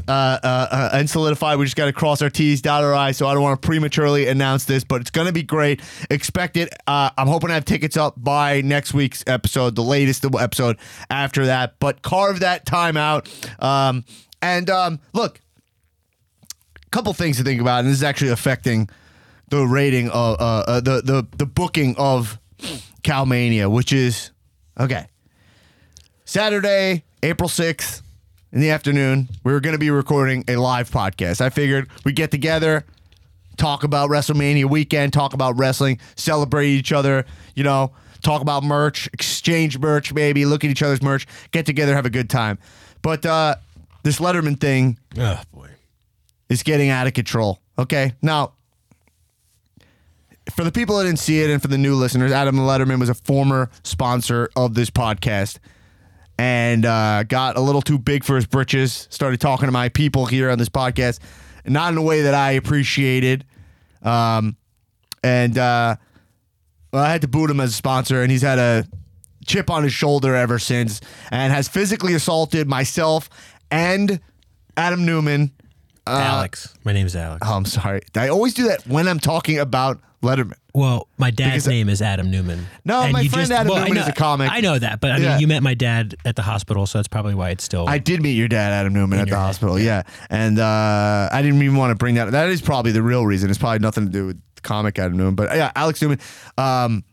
Uh, 0.07 0.12
uh, 0.12 0.67
uh, 0.71 0.89
and 0.93 1.07
solidified. 1.07 1.60
We 1.60 1.65
just 1.65 1.77
got 1.77 1.86
to 1.86 1.93
cross 1.93 2.24
our 2.24 2.29
T's, 2.29 2.62
dot 2.62 2.83
our 2.83 2.93
I's. 2.93 3.17
So 3.17 3.27
I 3.27 3.33
don't 3.33 3.43
want 3.43 3.62
to 3.62 3.65
prematurely 3.65 4.27
announce 4.27 4.65
this, 4.65 4.83
but 4.83 5.00
it's 5.00 5.12
going 5.12 5.27
to 5.27 5.33
be 5.33 5.43
great. 5.43 5.79
Expect 6.10 6.57
it. 6.57 6.74
Uh, 6.88 7.12
I'm 7.17 7.27
hoping 7.27 7.50
to 7.50 7.53
have 7.53 7.65
tickets 7.65 7.95
up 7.98 8.15
by 8.17 8.62
next 8.62 8.95
week's 8.95 9.24
episode, 9.27 9.75
the 9.75 9.83
latest 9.83 10.25
episode 10.25 10.77
after 11.12 11.45
that. 11.45 11.75
But 11.79 12.01
carve 12.01 12.39
that 12.39 12.65
time 12.65 12.98
out. 12.98 13.29
Um, 13.60 14.03
and 14.41 14.69
um, 14.71 15.00
look, 15.13 15.39
a 16.86 16.89
couple 16.89 17.13
things 17.13 17.38
to 17.38 17.43
think 17.43 17.62
about, 17.62 17.81
and 17.81 17.88
this 17.88 17.95
is 17.98 18.03
actually 18.03 18.31
affecting 18.31 18.89
the 19.50 19.67
rating 19.67 20.10
of 20.10 20.41
uh, 20.41 20.63
uh, 20.67 20.81
the 20.81 21.01
the 21.01 21.27
the 21.38 21.45
booking 21.45 21.95
of 21.98 22.39
Cowmania, 23.03 23.71
which 23.71 23.93
is 23.93 24.31
okay. 24.79 25.05
Saturday, 26.25 27.03
April 27.21 27.50
sixth, 27.50 28.01
in 28.51 28.60
the 28.62 28.70
afternoon, 28.70 29.29
we 29.43 29.51
were 29.53 29.60
going 29.60 29.74
to 29.74 29.79
be 29.79 29.89
recording 29.91 30.43
a 30.48 30.55
live 30.58 30.89
podcast. 30.89 31.41
I 31.41 31.50
figured 31.50 31.89
we'd 32.03 32.15
get 32.15 32.31
together, 32.31 32.86
talk 33.58 33.84
about 33.84 34.10
WrestleMania 34.10 34.70
weekend, 34.70 35.13
talk 35.13 35.34
about 35.34 35.58
wrestling, 35.58 36.00
celebrate 36.15 36.67
each 36.67 36.91
other, 36.91 37.25
you 37.55 37.63
know, 37.63 37.91
talk 38.22 38.41
about 38.41 38.63
merch, 38.63 39.08
exchange 39.13 39.79
merch, 39.79 40.13
maybe 40.13 40.46
look 40.46 40.63
at 40.63 40.70
each 40.70 40.84
other's 40.84 41.01
merch, 41.01 41.25
get 41.51 41.65
together, 41.65 41.96
have 41.96 42.05
a 42.05 42.10
good 42.10 42.29
time. 42.29 42.58
But 43.01 43.25
uh, 43.25 43.55
this 44.03 44.20
Letterman 44.20 44.60
thing 44.60 44.98
Oh 45.17 45.41
boy. 45.53 45.70
is 46.50 46.62
getting 46.63 46.89
out 46.89 47.08
of 47.08 47.13
control. 47.13 47.60
Okay. 47.79 48.13
Now, 48.22 48.53
for 50.53 50.63
the 50.63 50.72
people 50.72 50.98
that 50.98 51.05
didn't 51.05 51.20
see 51.20 51.41
it 51.41 51.50
and 51.50 51.62
for 51.62 51.67
the 51.67 51.77
new 51.77 51.96
listeners, 51.96 52.31
Adam 52.31 52.58
Letterman 52.58 53.00
was 53.00 53.10
a 53.10 53.13
former 53.13 53.70
sponsor 53.84 54.50
of 54.55 54.74
this 54.74 54.89
podcast 54.89 55.60
and 56.41 56.88
uh, 56.88 57.21
got 57.21 57.55
a 57.55 57.62
little 57.62 57.83
too 57.83 58.00
big 58.00 58.24
for 58.24 58.36
his 58.36 58.48
britches. 58.48 59.07
Started 59.12 59.39
talking 59.39 59.67
to 59.67 59.71
my 59.71 59.89
people 59.89 60.25
here 60.25 60.50
on 60.50 60.57
this 60.57 60.69
podcast, 60.69 61.19
not 61.67 61.91
in 61.91 62.00
a 62.00 62.01
way 62.01 62.24
that 62.24 62.33
I 62.33 62.53
appreciated. 62.53 63.45
Um, 64.01 64.57
and 65.24 65.55
uh, 65.55 65.98
well, 66.91 67.03
I 67.03 67.12
had 67.12 67.21
to 67.21 67.27
boot 67.27 67.51
him 67.51 67.60
as 67.60 67.69
a 67.69 67.74
sponsor, 67.74 68.24
and 68.24 68.31
he's 68.31 68.41
had 68.41 68.57
a 68.57 68.88
chip 69.45 69.69
on 69.69 69.83
his 69.83 69.93
shoulder 69.93 70.33
ever 70.33 70.57
since, 70.57 71.00
and 71.29 71.53
has 71.53 71.67
physically 71.67 72.15
assaulted 72.15 72.67
myself 72.67 73.29
and 73.69 74.19
Adam 74.75 75.05
Newman. 75.05 75.51
Alex. 76.07 76.74
My 76.83 76.91
name's 76.91 77.15
Alex. 77.15 77.45
Oh, 77.48 77.53
I'm 77.53 77.65
sorry. 77.65 78.01
I 78.15 78.29
always 78.29 78.55
do 78.55 78.63
that 78.63 78.88
when 78.88 79.07
I'm 79.07 79.19
talking 79.19 79.60
about 79.60 80.01
Letterman. 80.22 80.54
Well, 80.74 81.08
my 81.18 81.32
dad's 81.32 81.51
Because- 81.63 81.68
name 81.68 81.90
is 81.90 82.01
Adam 82.01 82.30
Newman. 82.30 82.68
No, 82.86 83.01
And 83.01 83.13
my 83.13 83.22
you 83.22 83.30
friend 83.30 83.51
Adam 83.51 83.72
I 83.74 83.80
Newman 83.80 83.94
know- 83.96 84.01
is 84.04 84.08
a 84.08 84.12
comic. 84.13 84.51
I 84.51 84.62
know 84.62 84.78
that, 84.78 85.01
but 85.01 85.12
I 85.12 85.16
mean, 85.16 85.24
Yeah. 85.24 85.40
you 85.40 85.48
met 85.48 85.63
my 85.63 85.74
dad 85.74 86.16
at 86.25 86.36
the 86.36 86.44
hospital, 86.44 86.86
so 86.86 87.00
that's 87.00 87.08
probably 87.08 87.34
why 87.34 87.50
it's 87.50 87.63
still. 87.63 87.88
I 87.90 87.98
did 87.98 88.22
meet 88.22 88.34
your 88.34 88.48
dad, 88.48 88.72
Adam 88.72 88.94
Newman, 88.94 89.20
at 89.20 89.30
the 89.30 89.36
hospital. 89.38 89.80
Yeah, 89.80 90.04
and 90.30 90.60
uh, 90.60 91.30
I 91.32 91.42
didn't 91.42 91.62
even 91.63 91.75
want 91.75 91.92
to 91.92 91.96
bring 91.96 92.16
that. 92.16 92.32
That 92.32 92.50
is 92.50 92.62
probably 92.62 92.92
the 92.92 93.01
real 93.01 93.25
reason. 93.25 93.50
It's 93.50 93.60
probably 93.60 93.80
nothing 93.80 94.06
to 94.06 94.12
do 94.12 94.28
with 94.28 94.40
the 94.56 94.62
comic 94.62 95.00
Adam 95.00 95.18
Newman, 95.18 95.36
but 95.36 95.56
yeah, 95.56 95.72
Alex 95.75 96.01
Newman. 96.01 96.20
Um, 96.58 97.04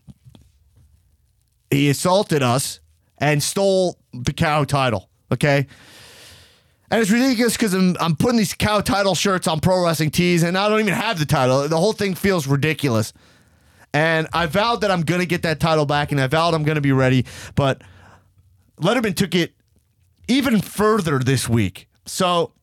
he 1.71 1.89
assaulted 1.89 2.41
us 2.43 2.79
and 3.17 3.41
stole 3.43 3.97
the 4.13 4.33
cow 4.33 4.63
title. 4.63 5.09
Okay. 5.31 5.67
And 6.91 7.01
it's 7.01 7.11
ridiculous 7.11 7.55
because 7.55 7.73
I'm, 7.73 7.95
I'm 7.99 8.15
putting 8.15 8.37
these 8.37 8.53
cow 8.53 8.81
title 8.81 9.13
shirts 9.15 9.47
on 9.47 9.59
pro 9.59 9.83
wrestling 9.83 10.09
tees 10.09 10.41
and 10.43 10.57
I 10.57 10.67
don't 10.69 10.79
even 10.79 10.93
have 10.93 11.19
the 11.19 11.25
title. 11.25 11.67
The 11.67 11.77
whole 11.77 11.93
thing 11.93 12.15
feels 12.15 12.47
ridiculous. 12.47 13.13
And 13.93 14.27
I 14.33 14.45
vowed 14.47 14.81
that 14.81 14.91
I'm 14.91 15.01
going 15.01 15.21
to 15.21 15.27
get 15.27 15.43
that 15.43 15.59
title 15.59 15.85
back 15.85 16.11
and 16.11 16.19
I 16.19 16.27
vowed 16.27 16.53
I'm 16.53 16.63
going 16.63 16.75
to 16.75 16.81
be 16.81 16.91
ready. 16.91 17.25
But 17.55 17.81
Letterman 18.81 19.15
took 19.15 19.35
it 19.35 19.53
even 20.27 20.61
further 20.61 21.19
this 21.19 21.47
week. 21.47 21.87
So 22.05 22.53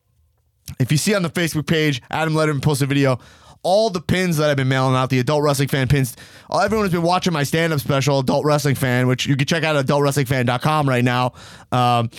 if 0.79 0.91
you 0.91 0.97
see 0.97 1.15
on 1.15 1.23
the 1.23 1.29
Facebook 1.29 1.67
page, 1.67 2.01
Adam 2.11 2.33
Letterman 2.33 2.61
posted 2.61 2.87
a 2.87 2.89
video. 2.89 3.19
all 3.63 3.89
the 3.89 3.99
pins 4.01 4.37
that 4.37 4.49
I've 4.49 4.55
been 4.57 4.67
mailing 4.69 4.95
out, 4.95 5.09
the 5.09 5.19
adult 5.19 5.43
wrestling 5.43 5.67
fan 5.67 5.87
pins. 5.87 6.15
Uh, 6.49 6.59
Everyone 6.59 6.85
has 6.85 6.93
been 6.93 7.01
watching 7.01 7.33
my 7.33 7.43
stand 7.43 7.73
up 7.73 7.79
special, 7.79 8.19
Adult 8.19 8.45
Wrestling 8.45 8.75
Fan, 8.75 9.07
which 9.07 9.25
you 9.25 9.35
can 9.35 9.45
check 9.47 9.63
out 9.63 9.75
at 9.75 9.85
adultwrestlingfan.com 9.85 10.87
right 10.87 11.03
now. 11.03 11.33
Um, 11.71 12.09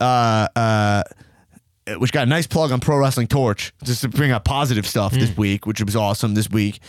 uh, 0.00 0.48
uh, 0.56 1.02
which 1.98 2.12
got 2.12 2.24
a 2.24 2.30
nice 2.30 2.46
plug 2.46 2.72
on 2.72 2.80
Pro 2.80 2.96
Wrestling 2.98 3.26
Torch 3.28 3.72
just 3.84 4.00
to 4.02 4.08
bring 4.08 4.32
up 4.32 4.44
positive 4.44 4.86
stuff 4.86 5.12
this 5.12 5.36
week, 5.36 5.66
which 5.66 5.80
was 5.82 5.94
awesome 5.96 6.34
this 6.34 6.50
week, 6.50 6.80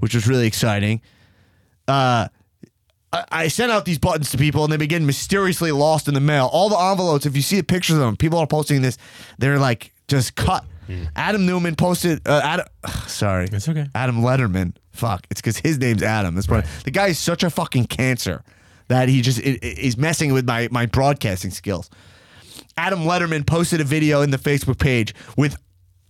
which 0.00 0.14
was 0.14 0.26
really 0.26 0.46
exciting. 0.46 1.00
Uh, 1.86 2.28
I, 3.12 3.24
I 3.30 3.48
sent 3.48 3.70
out 3.70 3.84
these 3.84 3.98
buttons 3.98 4.30
to 4.30 4.38
people 4.38 4.64
and 4.64 4.72
they 4.72 4.76
begin 4.76 5.06
mysteriously 5.06 5.72
lost 5.72 6.08
in 6.08 6.14
the 6.14 6.20
mail. 6.20 6.48
All 6.52 6.68
the 6.68 6.78
envelopes, 6.78 7.26
if 7.26 7.36
you 7.36 7.42
see 7.42 7.56
the 7.56 7.64
pictures 7.64 7.96
of 7.96 8.00
them, 8.02 8.16
people 8.16 8.38
are 8.38 8.46
posting 8.46 8.82
this, 8.82 8.98
they're 9.38 9.58
like 9.58 9.92
just 10.08 10.34
cut. 10.36 10.64
Adam 11.16 11.46
Newman 11.46 11.74
posted. 11.74 12.26
Uh, 12.26 12.40
Adam, 12.44 12.66
sorry, 13.08 13.48
It's 13.52 13.68
okay. 13.68 13.86
Adam 13.94 14.20
Letterman. 14.22 14.74
Fuck, 14.92 15.26
it's 15.30 15.40
because 15.40 15.58
his 15.58 15.78
name's 15.78 16.02
Adam. 16.02 16.34
That's 16.34 16.48
why 16.48 16.64
the 16.84 16.90
guy 16.90 17.08
is 17.08 17.18
such 17.18 17.42
a 17.42 17.50
fucking 17.50 17.86
cancer 17.86 18.42
that 18.88 19.08
he 19.08 19.20
just 19.20 19.40
is 19.40 19.96
messing 19.98 20.32
with 20.32 20.46
my 20.46 20.68
my 20.70 20.86
broadcasting 20.86 21.50
skills. 21.50 21.90
Adam 22.76 23.00
Letterman 23.00 23.46
posted 23.46 23.80
a 23.80 23.84
video 23.84 24.22
in 24.22 24.30
the 24.30 24.38
Facebook 24.38 24.78
page 24.78 25.14
with 25.36 25.56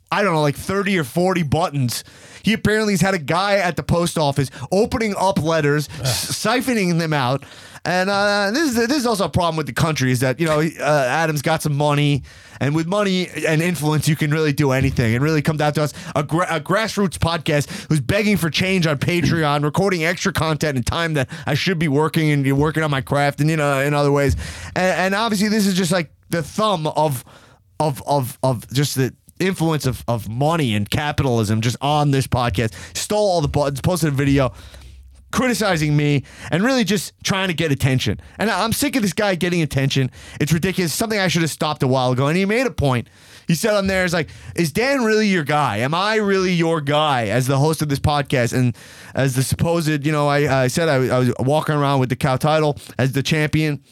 I 0.08 0.22
don't 0.22 0.34
know, 0.34 0.40
like 0.40 0.54
30 0.54 0.96
or 0.98 1.04
40 1.04 1.42
buttons. 1.42 2.04
He 2.44 2.52
apparently 2.52 2.92
has 2.92 3.00
had 3.00 3.14
a 3.14 3.18
guy 3.18 3.56
at 3.56 3.74
the 3.74 3.82
post 3.82 4.16
office 4.16 4.50
opening 4.70 5.16
up 5.18 5.42
letters, 5.42 5.88
s- 6.00 6.30
siphoning 6.30 6.98
them 7.00 7.12
out. 7.12 7.42
And 7.84 8.08
uh, 8.08 8.52
this, 8.52 8.70
is, 8.70 8.86
this 8.86 8.98
is 8.98 9.06
also 9.06 9.24
a 9.24 9.28
problem 9.28 9.56
with 9.56 9.66
the 9.66 9.72
country 9.72 10.12
is 10.12 10.20
that, 10.20 10.38
you 10.38 10.46
know, 10.46 10.60
uh, 10.60 10.82
Adam's 10.84 11.42
got 11.42 11.60
some 11.60 11.76
money. 11.76 12.22
And 12.60 12.72
with 12.74 12.86
money 12.86 13.28
and 13.48 13.60
influence, 13.60 14.06
you 14.06 14.14
can 14.14 14.30
really 14.30 14.52
do 14.52 14.70
anything. 14.70 15.12
And 15.16 15.24
really 15.24 15.42
come 15.42 15.56
down 15.56 15.72
to 15.72 15.82
us, 15.82 15.92
a, 16.14 16.22
gra- 16.22 16.46
a 16.54 16.60
grassroots 16.60 17.18
podcast 17.18 17.88
who's 17.88 18.00
begging 18.00 18.36
for 18.36 18.48
change 18.48 18.86
on 18.86 18.98
Patreon, 18.98 19.64
recording 19.64 20.04
extra 20.04 20.32
content 20.32 20.76
in 20.78 20.84
time 20.84 21.14
that 21.14 21.28
I 21.46 21.54
should 21.54 21.80
be 21.80 21.88
working 21.88 22.30
and 22.30 22.56
working 22.58 22.84
on 22.84 22.92
my 22.92 23.00
craft 23.00 23.40
and, 23.40 23.50
you 23.50 23.56
know, 23.56 23.80
in 23.80 23.92
other 23.92 24.12
ways. 24.12 24.36
And, 24.76 24.98
and 25.00 25.14
obviously, 25.16 25.48
this 25.48 25.66
is 25.66 25.74
just 25.74 25.90
like 25.90 26.12
the 26.30 26.42
thumb 26.42 26.86
of 26.86 27.24
of 27.78 28.02
of 28.06 28.38
of 28.42 28.70
just 28.72 28.94
the 28.94 29.14
influence 29.38 29.84
of, 29.86 30.02
of 30.08 30.28
money 30.28 30.74
and 30.74 30.88
capitalism 30.88 31.60
just 31.60 31.76
on 31.80 32.10
this 32.10 32.26
podcast. 32.26 32.74
Stole 32.96 33.18
all 33.18 33.40
the 33.40 33.48
buttons, 33.48 33.80
posted 33.80 34.12
a 34.12 34.16
video 34.16 34.52
criticizing 35.32 35.94
me 35.96 36.24
and 36.50 36.64
really 36.64 36.84
just 36.84 37.12
trying 37.22 37.48
to 37.48 37.54
get 37.54 37.70
attention. 37.70 38.18
And 38.38 38.50
I'm 38.50 38.72
sick 38.72 38.96
of 38.96 39.02
this 39.02 39.12
guy 39.12 39.34
getting 39.34 39.60
attention. 39.60 40.10
It's 40.40 40.52
ridiculous. 40.52 40.94
Something 40.94 41.18
I 41.18 41.28
should 41.28 41.42
have 41.42 41.50
stopped 41.50 41.82
a 41.82 41.86
while 41.86 42.12
ago. 42.12 42.28
And 42.28 42.36
he 42.36 42.46
made 42.46 42.66
a 42.66 42.70
point. 42.70 43.08
He 43.46 43.54
said 43.54 43.74
on 43.74 43.86
there, 43.86 44.04
"Is 44.04 44.12
like, 44.12 44.30
is 44.56 44.72
Dan 44.72 45.04
really 45.04 45.28
your 45.28 45.44
guy? 45.44 45.78
Am 45.78 45.94
I 45.94 46.16
really 46.16 46.52
your 46.52 46.80
guy 46.80 47.26
as 47.26 47.46
the 47.46 47.58
host 47.58 47.82
of 47.82 47.88
this 47.88 48.00
podcast 48.00 48.52
and 48.52 48.76
as 49.14 49.36
the 49.36 49.42
supposed, 49.42 50.04
you 50.04 50.10
know, 50.10 50.26
I, 50.26 50.64
I 50.64 50.66
said 50.68 50.88
I, 50.88 51.14
I 51.14 51.18
was 51.18 51.32
walking 51.38 51.76
around 51.76 52.00
with 52.00 52.08
the 52.08 52.16
cow 52.16 52.36
title 52.36 52.78
as 52.98 53.12
the 53.12 53.22
champion." 53.22 53.82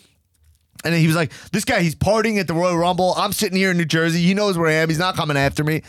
And 0.85 0.95
he 0.95 1.07
was 1.07 1.17
like, 1.17 1.33
This 1.51 1.65
guy, 1.65 1.81
he's 1.81 1.95
partying 1.95 2.39
at 2.39 2.47
the 2.47 2.55
Royal 2.55 2.77
Rumble. 2.77 3.15
I'm 3.17 3.33
sitting 3.33 3.57
here 3.57 3.71
in 3.71 3.77
New 3.77 3.85
Jersey. 3.85 4.21
He 4.23 4.35
knows 4.35 4.59
where 4.59 4.69
I 4.69 4.75
am. 4.75 4.89
He's 4.89 4.99
not 4.99 5.17
coming 5.17 5.37
after 5.37 5.65
me. 5.65 5.83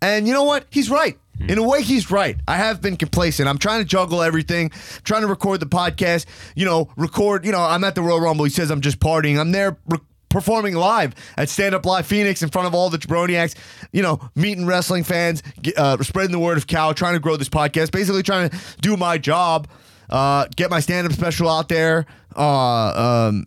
And 0.00 0.26
you 0.28 0.32
know 0.32 0.44
what? 0.44 0.66
He's 0.70 0.90
right. 0.90 1.18
In 1.48 1.56
a 1.58 1.62
way, 1.62 1.82
he's 1.82 2.10
right. 2.10 2.36
I 2.48 2.56
have 2.56 2.80
been 2.82 2.96
complacent. 2.96 3.48
I'm 3.48 3.58
trying 3.58 3.80
to 3.80 3.84
juggle 3.84 4.22
everything, 4.22 4.70
trying 5.04 5.22
to 5.22 5.28
record 5.28 5.60
the 5.60 5.66
podcast, 5.66 6.26
you 6.56 6.64
know, 6.64 6.88
record, 6.96 7.44
you 7.44 7.52
know, 7.52 7.60
I'm 7.60 7.84
at 7.84 7.94
the 7.94 8.02
Royal 8.02 8.20
Rumble. 8.20 8.44
He 8.44 8.50
says 8.50 8.70
I'm 8.70 8.80
just 8.80 8.98
partying. 8.98 9.38
I'm 9.38 9.52
there 9.52 9.76
re- 9.86 9.98
performing 10.28 10.74
live 10.74 11.14
at 11.36 11.48
Stand 11.48 11.74
Up 11.74 11.86
Live 11.86 12.06
Phoenix 12.06 12.42
in 12.42 12.48
front 12.48 12.66
of 12.66 12.74
all 12.74 12.90
the 12.90 12.98
jabroniacs, 12.98 13.54
you 13.92 14.02
know, 14.02 14.20
meeting 14.34 14.66
wrestling 14.66 15.04
fans, 15.04 15.42
uh, 15.76 15.96
spreading 16.02 16.32
the 16.32 16.38
word 16.40 16.58
of 16.58 16.66
Cal, 16.66 16.92
trying 16.92 17.14
to 17.14 17.20
grow 17.20 17.36
this 17.36 17.48
podcast, 17.48 17.92
basically 17.92 18.22
trying 18.22 18.50
to 18.50 18.58
do 18.80 18.96
my 18.96 19.16
job, 19.16 19.68
uh, 20.10 20.46
get 20.56 20.70
my 20.70 20.80
stand 20.80 21.06
up 21.06 21.12
special 21.12 21.48
out 21.48 21.68
there. 21.68 22.06
Uh, 22.36 23.28
um, 23.28 23.46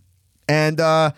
and 0.51 0.79
uh 0.81 1.11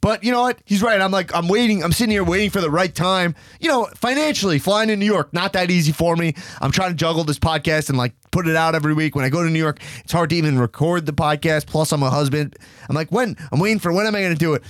but 0.00 0.22
you 0.22 0.30
know 0.30 0.42
what? 0.42 0.60
He's 0.64 0.80
right. 0.80 1.00
I'm 1.00 1.10
like, 1.10 1.34
I'm 1.34 1.48
waiting. 1.48 1.82
I'm 1.82 1.90
sitting 1.90 2.12
here 2.12 2.22
waiting 2.22 2.50
for 2.50 2.60
the 2.60 2.70
right 2.70 2.94
time. 2.94 3.34
You 3.58 3.68
know, 3.68 3.88
financially, 3.96 4.60
flying 4.60 4.88
to 4.88 4.96
New 4.96 5.04
York, 5.04 5.34
not 5.34 5.54
that 5.54 5.72
easy 5.72 5.90
for 5.90 6.14
me. 6.14 6.34
I'm 6.60 6.70
trying 6.70 6.90
to 6.90 6.96
juggle 6.96 7.24
this 7.24 7.40
podcast 7.40 7.88
and 7.88 7.98
like 7.98 8.14
put 8.30 8.46
it 8.46 8.54
out 8.54 8.76
every 8.76 8.94
week. 8.94 9.16
When 9.16 9.24
I 9.24 9.28
go 9.28 9.42
to 9.42 9.50
New 9.50 9.58
York, 9.58 9.80
it's 10.04 10.12
hard 10.12 10.30
to 10.30 10.36
even 10.36 10.56
record 10.56 11.04
the 11.04 11.12
podcast. 11.12 11.66
Plus, 11.66 11.90
I'm 11.90 12.04
a 12.04 12.10
husband. 12.10 12.54
I'm 12.88 12.94
like, 12.94 13.10
when? 13.10 13.36
I'm 13.50 13.58
waiting 13.58 13.80
for 13.80 13.92
when 13.92 14.06
am 14.06 14.14
I 14.14 14.20
going 14.20 14.32
to 14.32 14.38
do 14.38 14.54
it? 14.54 14.62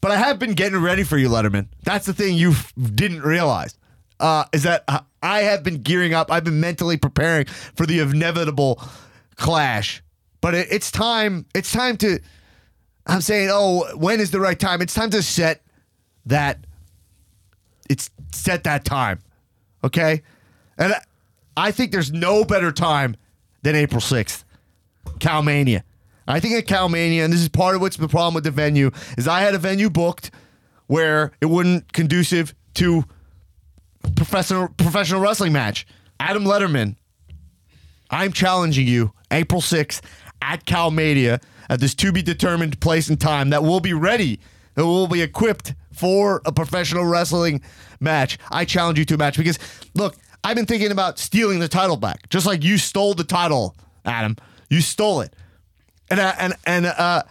But 0.00 0.10
I 0.10 0.16
have 0.16 0.40
been 0.40 0.54
getting 0.54 0.80
ready 0.82 1.04
for 1.04 1.16
you, 1.16 1.28
Letterman. 1.28 1.68
That's 1.84 2.04
the 2.04 2.14
thing 2.14 2.36
you 2.36 2.50
f- 2.50 2.74
didn't 2.76 3.22
realize. 3.22 3.78
Uh, 4.18 4.44
is 4.52 4.64
that 4.64 4.82
uh, 4.88 5.00
I 5.22 5.42
have 5.42 5.62
been 5.62 5.82
gearing 5.82 6.14
up. 6.14 6.32
I've 6.32 6.44
been 6.44 6.60
mentally 6.60 6.96
preparing 6.96 7.44
for 7.44 7.86
the 7.86 8.00
inevitable 8.00 8.82
clash. 9.36 10.02
But 10.40 10.54
it, 10.54 10.66
it's 10.72 10.90
time. 10.90 11.46
It's 11.54 11.70
time 11.70 11.96
to. 11.98 12.18
I'm 13.06 13.20
saying, 13.20 13.50
oh, 13.52 13.96
when 13.96 14.20
is 14.20 14.30
the 14.30 14.40
right 14.40 14.58
time? 14.58 14.80
It's 14.80 14.94
time 14.94 15.10
to 15.10 15.22
set 15.22 15.62
that. 16.26 16.58
It's 17.88 18.10
set 18.32 18.64
that 18.64 18.84
time, 18.84 19.20
okay? 19.82 20.22
And 20.78 20.94
I, 21.56 21.70
think 21.70 21.92
there's 21.92 22.12
no 22.12 22.44
better 22.44 22.72
time 22.72 23.16
than 23.62 23.76
April 23.76 24.00
6th, 24.00 24.44
Cowmania. 25.18 25.82
I 26.26 26.40
think 26.40 26.54
at 26.54 26.66
Cowmania, 26.66 27.24
and 27.24 27.32
this 27.32 27.40
is 27.40 27.50
part 27.50 27.74
of 27.74 27.82
what's 27.82 27.98
the 27.98 28.08
problem 28.08 28.34
with 28.34 28.44
the 28.44 28.50
venue, 28.50 28.90
is 29.18 29.28
I 29.28 29.40
had 29.40 29.54
a 29.54 29.58
venue 29.58 29.90
booked 29.90 30.30
where 30.86 31.32
it 31.42 31.46
wasn't 31.46 31.92
conducive 31.92 32.54
to 32.74 33.04
professional 34.16 34.68
professional 34.68 35.20
wrestling 35.20 35.52
match. 35.52 35.86
Adam 36.18 36.44
Letterman 36.44 36.96
I'm 38.10 38.32
challenging 38.32 38.86
you 38.86 39.12
April 39.30 39.60
6th 39.60 40.00
at 40.40 40.64
Cowmania 40.66 41.42
at 41.68 41.80
this 41.80 41.94
to 41.96 42.12
be 42.12 42.22
determined 42.22 42.80
place 42.80 43.08
and 43.08 43.20
time 43.20 43.50
that 43.50 43.62
will 43.62 43.80
be 43.80 43.92
ready, 43.92 44.40
that 44.74 44.84
will 44.84 45.06
be 45.06 45.22
equipped 45.22 45.74
for 45.92 46.42
a 46.44 46.52
professional 46.52 47.04
wrestling 47.04 47.60
match. 48.00 48.38
I 48.50 48.64
challenge 48.64 48.98
you 48.98 49.04
to 49.06 49.14
a 49.14 49.18
match 49.18 49.36
because, 49.36 49.58
look, 49.94 50.16
I've 50.42 50.56
been 50.56 50.66
thinking 50.66 50.92
about 50.92 51.18
stealing 51.18 51.58
the 51.58 51.68
title 51.68 51.96
back, 51.96 52.28
just 52.28 52.46
like 52.46 52.62
you 52.62 52.78
stole 52.78 53.14
the 53.14 53.24
title, 53.24 53.76
Adam. 54.04 54.36
You 54.68 54.80
stole 54.80 55.20
it. 55.20 55.34
And, 56.10 56.20
I, 56.20 56.30
and, 56.38 56.54
and, 56.66 56.86
uh, 56.86 57.22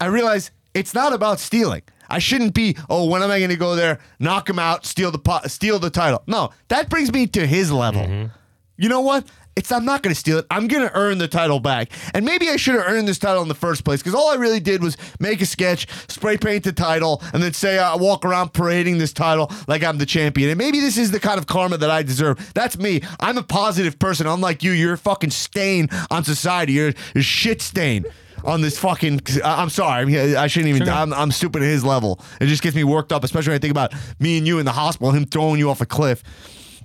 I 0.00 0.06
realize 0.06 0.50
it's 0.74 0.94
not 0.94 1.12
about 1.12 1.40
stealing. 1.40 1.82
I 2.08 2.20
shouldn't 2.20 2.54
be. 2.54 2.76
Oh, 2.88 3.06
when 3.06 3.22
am 3.22 3.30
I 3.30 3.38
going 3.38 3.50
to 3.50 3.56
go 3.56 3.74
there, 3.74 3.98
knock 4.18 4.48
him 4.48 4.58
out, 4.58 4.86
steal 4.86 5.10
the 5.10 5.18
po- 5.18 5.40
steal 5.46 5.78
the 5.78 5.90
title? 5.90 6.22
No, 6.26 6.50
that 6.68 6.88
brings 6.88 7.12
me 7.12 7.26
to 7.28 7.46
his 7.46 7.70
level. 7.70 8.30
You 8.76 8.88
know 8.88 9.00
what? 9.00 9.26
It's 9.58 9.72
I'm 9.72 9.84
not 9.84 10.04
going 10.04 10.14
to 10.14 10.18
steal 10.18 10.38
it. 10.38 10.46
I'm 10.52 10.68
going 10.68 10.86
to 10.86 10.96
earn 10.96 11.18
the 11.18 11.26
title 11.26 11.58
back. 11.58 11.90
And 12.14 12.24
maybe 12.24 12.48
I 12.48 12.54
should 12.54 12.76
have 12.76 12.84
earned 12.86 13.08
this 13.08 13.18
title 13.18 13.42
in 13.42 13.48
the 13.48 13.56
first 13.56 13.84
place 13.84 14.00
because 14.00 14.14
all 14.14 14.30
I 14.30 14.36
really 14.36 14.60
did 14.60 14.84
was 14.84 14.96
make 15.18 15.40
a 15.40 15.46
sketch, 15.46 15.88
spray 16.08 16.36
paint 16.36 16.62
the 16.62 16.72
title, 16.72 17.20
and 17.34 17.42
then 17.42 17.52
say 17.52 17.76
I 17.76 17.96
walk 17.96 18.24
around 18.24 18.52
parading 18.52 18.98
this 18.98 19.12
title 19.12 19.50
like 19.66 19.82
I'm 19.82 19.98
the 19.98 20.06
champion. 20.06 20.50
And 20.50 20.58
maybe 20.58 20.78
this 20.78 20.96
is 20.96 21.10
the 21.10 21.18
kind 21.18 21.38
of 21.38 21.48
karma 21.48 21.76
that 21.76 21.90
I 21.90 22.04
deserve. 22.04 22.52
That's 22.54 22.78
me. 22.78 23.00
I'm 23.18 23.36
a 23.36 23.42
positive 23.42 23.98
person. 23.98 24.28
Unlike 24.28 24.62
you, 24.62 24.70
you're 24.70 24.92
a 24.92 24.98
fucking 24.98 25.30
stain 25.30 25.88
on 26.08 26.22
society. 26.22 26.74
You're 26.74 26.92
a 27.16 27.20
shit 27.20 27.60
stain 27.60 28.04
on 28.44 28.60
this 28.60 28.78
fucking. 28.78 29.22
I'm 29.44 29.70
sorry. 29.70 30.36
I, 30.36 30.46
shouldn't 30.46 30.72
even. 30.72 30.88
I'm, 30.88 31.12
I'm 31.12 31.32
stupid 31.32 31.62
at 31.62 31.68
his 31.68 31.84
level. 31.84 32.20
It 32.40 32.46
just 32.46 32.62
gets 32.62 32.76
me 32.76 32.84
worked 32.84 33.12
up, 33.12 33.24
especially 33.24 33.50
when 33.50 33.56
I 33.56 33.58
think 33.58 33.72
about 33.72 33.92
me 34.20 34.38
and 34.38 34.46
you 34.46 34.60
in 34.60 34.66
the 34.66 34.72
hospital, 34.72 35.10
him 35.10 35.24
throwing 35.24 35.58
you 35.58 35.68
off 35.68 35.80
a 35.80 35.86
cliff. 35.86 36.22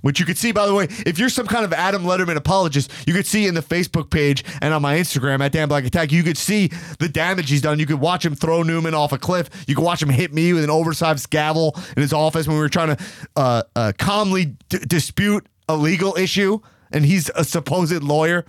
Which 0.04 0.20
you 0.20 0.26
could 0.26 0.36
see, 0.36 0.52
by 0.52 0.66
the 0.66 0.74
way, 0.74 0.84
if 1.06 1.18
you're 1.18 1.30
some 1.30 1.46
kind 1.46 1.64
of 1.64 1.72
Adam 1.72 2.02
Letterman 2.04 2.36
apologist, 2.36 2.92
you 3.06 3.14
could 3.14 3.24
see 3.24 3.46
in 3.46 3.54
the 3.54 3.62
Facebook 3.62 4.10
page 4.10 4.44
and 4.60 4.74
on 4.74 4.82
my 4.82 4.98
Instagram 4.98 5.40
at 5.40 5.50
Dan 5.50 5.66
Black 5.66 5.86
Attack, 5.86 6.12
you 6.12 6.22
could 6.22 6.36
see 6.36 6.68
the 6.98 7.08
damage 7.08 7.48
he's 7.48 7.62
done. 7.62 7.78
You 7.78 7.86
could 7.86 8.00
watch 8.00 8.22
him 8.22 8.34
throw 8.34 8.62
Newman 8.62 8.92
off 8.92 9.12
a 9.12 9.18
cliff. 9.18 9.48
You 9.66 9.74
could 9.74 9.82
watch 9.82 10.02
him 10.02 10.10
hit 10.10 10.30
me 10.34 10.52
with 10.52 10.62
an 10.62 10.68
oversized 10.68 11.30
gavel 11.30 11.74
in 11.96 12.02
his 12.02 12.12
office 12.12 12.46
when 12.46 12.54
we 12.58 12.62
were 12.62 12.68
trying 12.68 12.94
to 12.94 13.04
uh, 13.34 13.62
uh, 13.74 13.92
calmly 13.96 14.56
d- 14.68 14.80
dispute 14.86 15.46
a 15.70 15.74
legal 15.74 16.14
issue, 16.16 16.60
and 16.92 17.06
he's 17.06 17.30
a 17.30 17.42
supposed 17.42 18.02
lawyer. 18.02 18.44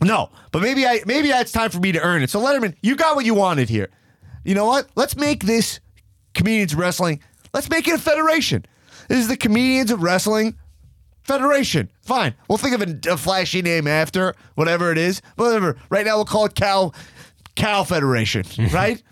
No, 0.00 0.30
but 0.52 0.62
maybe 0.62 0.86
I 0.86 1.00
maybe 1.06 1.30
it's 1.30 1.50
time 1.50 1.70
for 1.70 1.80
me 1.80 1.90
to 1.90 2.00
earn 2.00 2.22
it. 2.22 2.30
So 2.30 2.40
Letterman, 2.40 2.76
you 2.82 2.94
got 2.94 3.16
what 3.16 3.24
you 3.24 3.34
wanted 3.34 3.68
here. 3.68 3.90
You 4.44 4.54
know 4.54 4.66
what? 4.66 4.86
Let's 4.94 5.16
make 5.16 5.42
this 5.42 5.80
comedians 6.34 6.76
wrestling. 6.76 7.20
Let's 7.52 7.68
make 7.68 7.88
it 7.88 7.96
a 7.96 7.98
federation. 7.98 8.64
This 9.08 9.18
is 9.18 9.28
the 9.28 9.36
comedians 9.36 9.90
of 9.90 10.02
wrestling 10.02 10.56
federation. 11.22 11.90
Fine. 12.02 12.34
We'll 12.48 12.58
think 12.58 12.80
of 12.80 13.06
a, 13.06 13.16
flashy 13.16 13.62
name 13.62 13.86
after 13.86 14.34
whatever 14.54 14.92
it 14.92 14.98
is. 14.98 15.22
Whatever. 15.36 15.76
Right 15.90 16.04
now 16.04 16.16
we'll 16.16 16.24
call 16.24 16.46
it 16.46 16.54
Cal 16.54 16.94
Cal 17.54 17.84
Federation. 17.84 18.44
Right? 18.72 19.02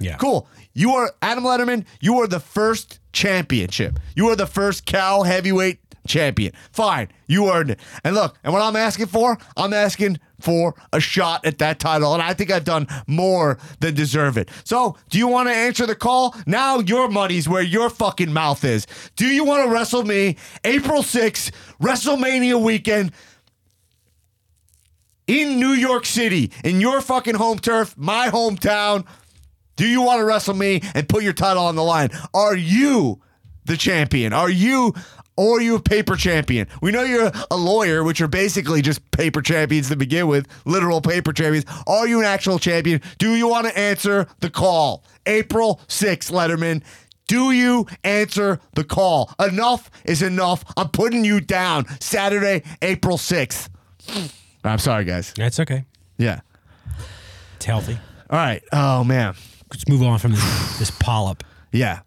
Yeah. 0.00 0.16
Cool. 0.16 0.46
You 0.74 0.92
are 0.92 1.12
Adam 1.22 1.42
Letterman. 1.42 1.84
You 2.00 2.18
are 2.18 2.28
the 2.28 2.38
first 2.38 3.00
championship. 3.12 3.98
You 4.14 4.28
are 4.28 4.36
the 4.36 4.46
first 4.46 4.86
Cal 4.86 5.24
heavyweight 5.24 5.80
champion. 6.06 6.52
Fine. 6.70 7.08
You 7.26 7.50
earned 7.50 7.72
it. 7.72 7.80
And 8.04 8.14
look, 8.14 8.38
and 8.44 8.52
what 8.52 8.62
I'm 8.62 8.76
asking 8.76 9.06
for, 9.06 9.38
I'm 9.56 9.72
asking 9.72 10.20
for 10.40 10.74
a 10.92 11.00
shot 11.00 11.44
at 11.44 11.58
that 11.58 11.78
title, 11.78 12.14
and 12.14 12.22
I 12.22 12.34
think 12.34 12.50
I've 12.50 12.64
done 12.64 12.86
more 13.06 13.58
than 13.80 13.94
deserve 13.94 14.36
it. 14.36 14.50
So, 14.64 14.96
do 15.10 15.18
you 15.18 15.28
want 15.28 15.48
to 15.48 15.54
answer 15.54 15.86
the 15.86 15.94
call? 15.94 16.34
Now 16.46 16.78
your 16.78 17.08
money's 17.08 17.48
where 17.48 17.62
your 17.62 17.90
fucking 17.90 18.32
mouth 18.32 18.64
is. 18.64 18.86
Do 19.16 19.26
you 19.26 19.44
want 19.44 19.64
to 19.64 19.70
wrestle 19.70 20.04
me 20.04 20.36
April 20.64 21.02
6th, 21.02 21.50
WrestleMania 21.80 22.62
weekend? 22.62 23.12
in 25.28 25.60
New 25.60 25.72
York 25.72 26.06
City, 26.06 26.50
in 26.64 26.80
your 26.80 27.02
fucking 27.02 27.34
home 27.34 27.58
turf, 27.58 27.94
my 27.96 28.28
hometown. 28.28 29.06
Do 29.76 29.86
you 29.86 30.02
want 30.02 30.18
to 30.18 30.24
wrestle 30.24 30.54
me 30.54 30.80
and 30.94 31.08
put 31.08 31.22
your 31.22 31.34
title 31.34 31.64
on 31.64 31.76
the 31.76 31.84
line? 31.84 32.08
Are 32.34 32.56
you 32.56 33.20
the 33.66 33.76
champion? 33.76 34.32
Are 34.32 34.50
you 34.50 34.94
or 35.38 35.58
are 35.58 35.60
you 35.60 35.76
a 35.76 35.80
paper 35.80 36.16
champion? 36.16 36.66
We 36.82 36.90
know 36.90 37.04
you're 37.04 37.30
a 37.50 37.56
lawyer, 37.56 38.02
which 38.02 38.20
are 38.20 38.26
basically 38.26 38.82
just 38.82 39.08
paper 39.12 39.40
champions 39.40 39.88
to 39.88 39.96
begin 39.96 40.26
with, 40.26 40.48
literal 40.64 41.00
paper 41.00 41.32
champions. 41.32 41.64
Are 41.86 42.08
you 42.08 42.18
an 42.18 42.24
actual 42.24 42.58
champion? 42.58 43.00
Do 43.18 43.36
you 43.36 43.46
want 43.46 43.68
to 43.68 43.78
answer 43.78 44.26
the 44.40 44.50
call? 44.50 45.04
April 45.26 45.80
6th, 45.86 46.32
Letterman. 46.32 46.82
Do 47.28 47.52
you 47.52 47.86
answer 48.02 48.58
the 48.74 48.82
call? 48.82 49.32
Enough 49.38 49.90
is 50.04 50.22
enough. 50.22 50.64
I'm 50.76 50.88
putting 50.88 51.24
you 51.24 51.40
down. 51.40 51.86
Saturday, 52.00 52.64
April 52.82 53.16
6th. 53.16 53.68
I'm 54.64 54.78
sorry, 54.78 55.04
guys. 55.04 55.32
That's 55.36 55.60
okay. 55.60 55.84
Yeah. 56.16 56.40
It's 57.56 57.64
healthy. 57.64 57.96
All 58.28 58.38
right. 58.38 58.62
Oh, 58.72 59.04
man. 59.04 59.34
Let's 59.70 59.86
move 59.88 60.02
on 60.02 60.18
from 60.18 60.32
this, 60.32 60.78
this 60.78 60.90
polyp. 60.90 61.44
Yeah. 61.70 62.00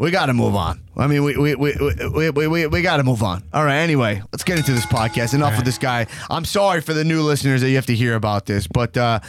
We 0.00 0.10
got 0.10 0.26
to 0.26 0.32
move 0.34 0.56
on. 0.56 0.80
I 0.96 1.06
mean, 1.08 1.22
we 1.24 1.36
we 1.36 1.54
we 1.56 1.76
we 1.76 2.30
we, 2.30 2.46
we, 2.46 2.66
we 2.66 2.80
got 2.82 2.96
to 2.96 3.02
move 3.04 3.22
on. 3.22 3.44
All 3.52 3.62
right. 3.64 3.76
Anyway, 3.80 4.22
let's 4.32 4.44
get 4.44 4.56
into 4.56 4.72
this 4.72 4.86
podcast. 4.86 5.34
Enough 5.34 5.58
of 5.58 5.64
this 5.66 5.76
guy. 5.76 6.06
I'm 6.30 6.46
sorry 6.46 6.80
for 6.80 6.94
the 6.94 7.04
new 7.04 7.20
listeners 7.22 7.60
that 7.60 7.68
you 7.68 7.76
have 7.76 7.84
to 7.86 7.94
hear 7.94 8.14
about 8.14 8.46
this, 8.46 8.66
but 8.66 8.96
uh, 8.96 9.20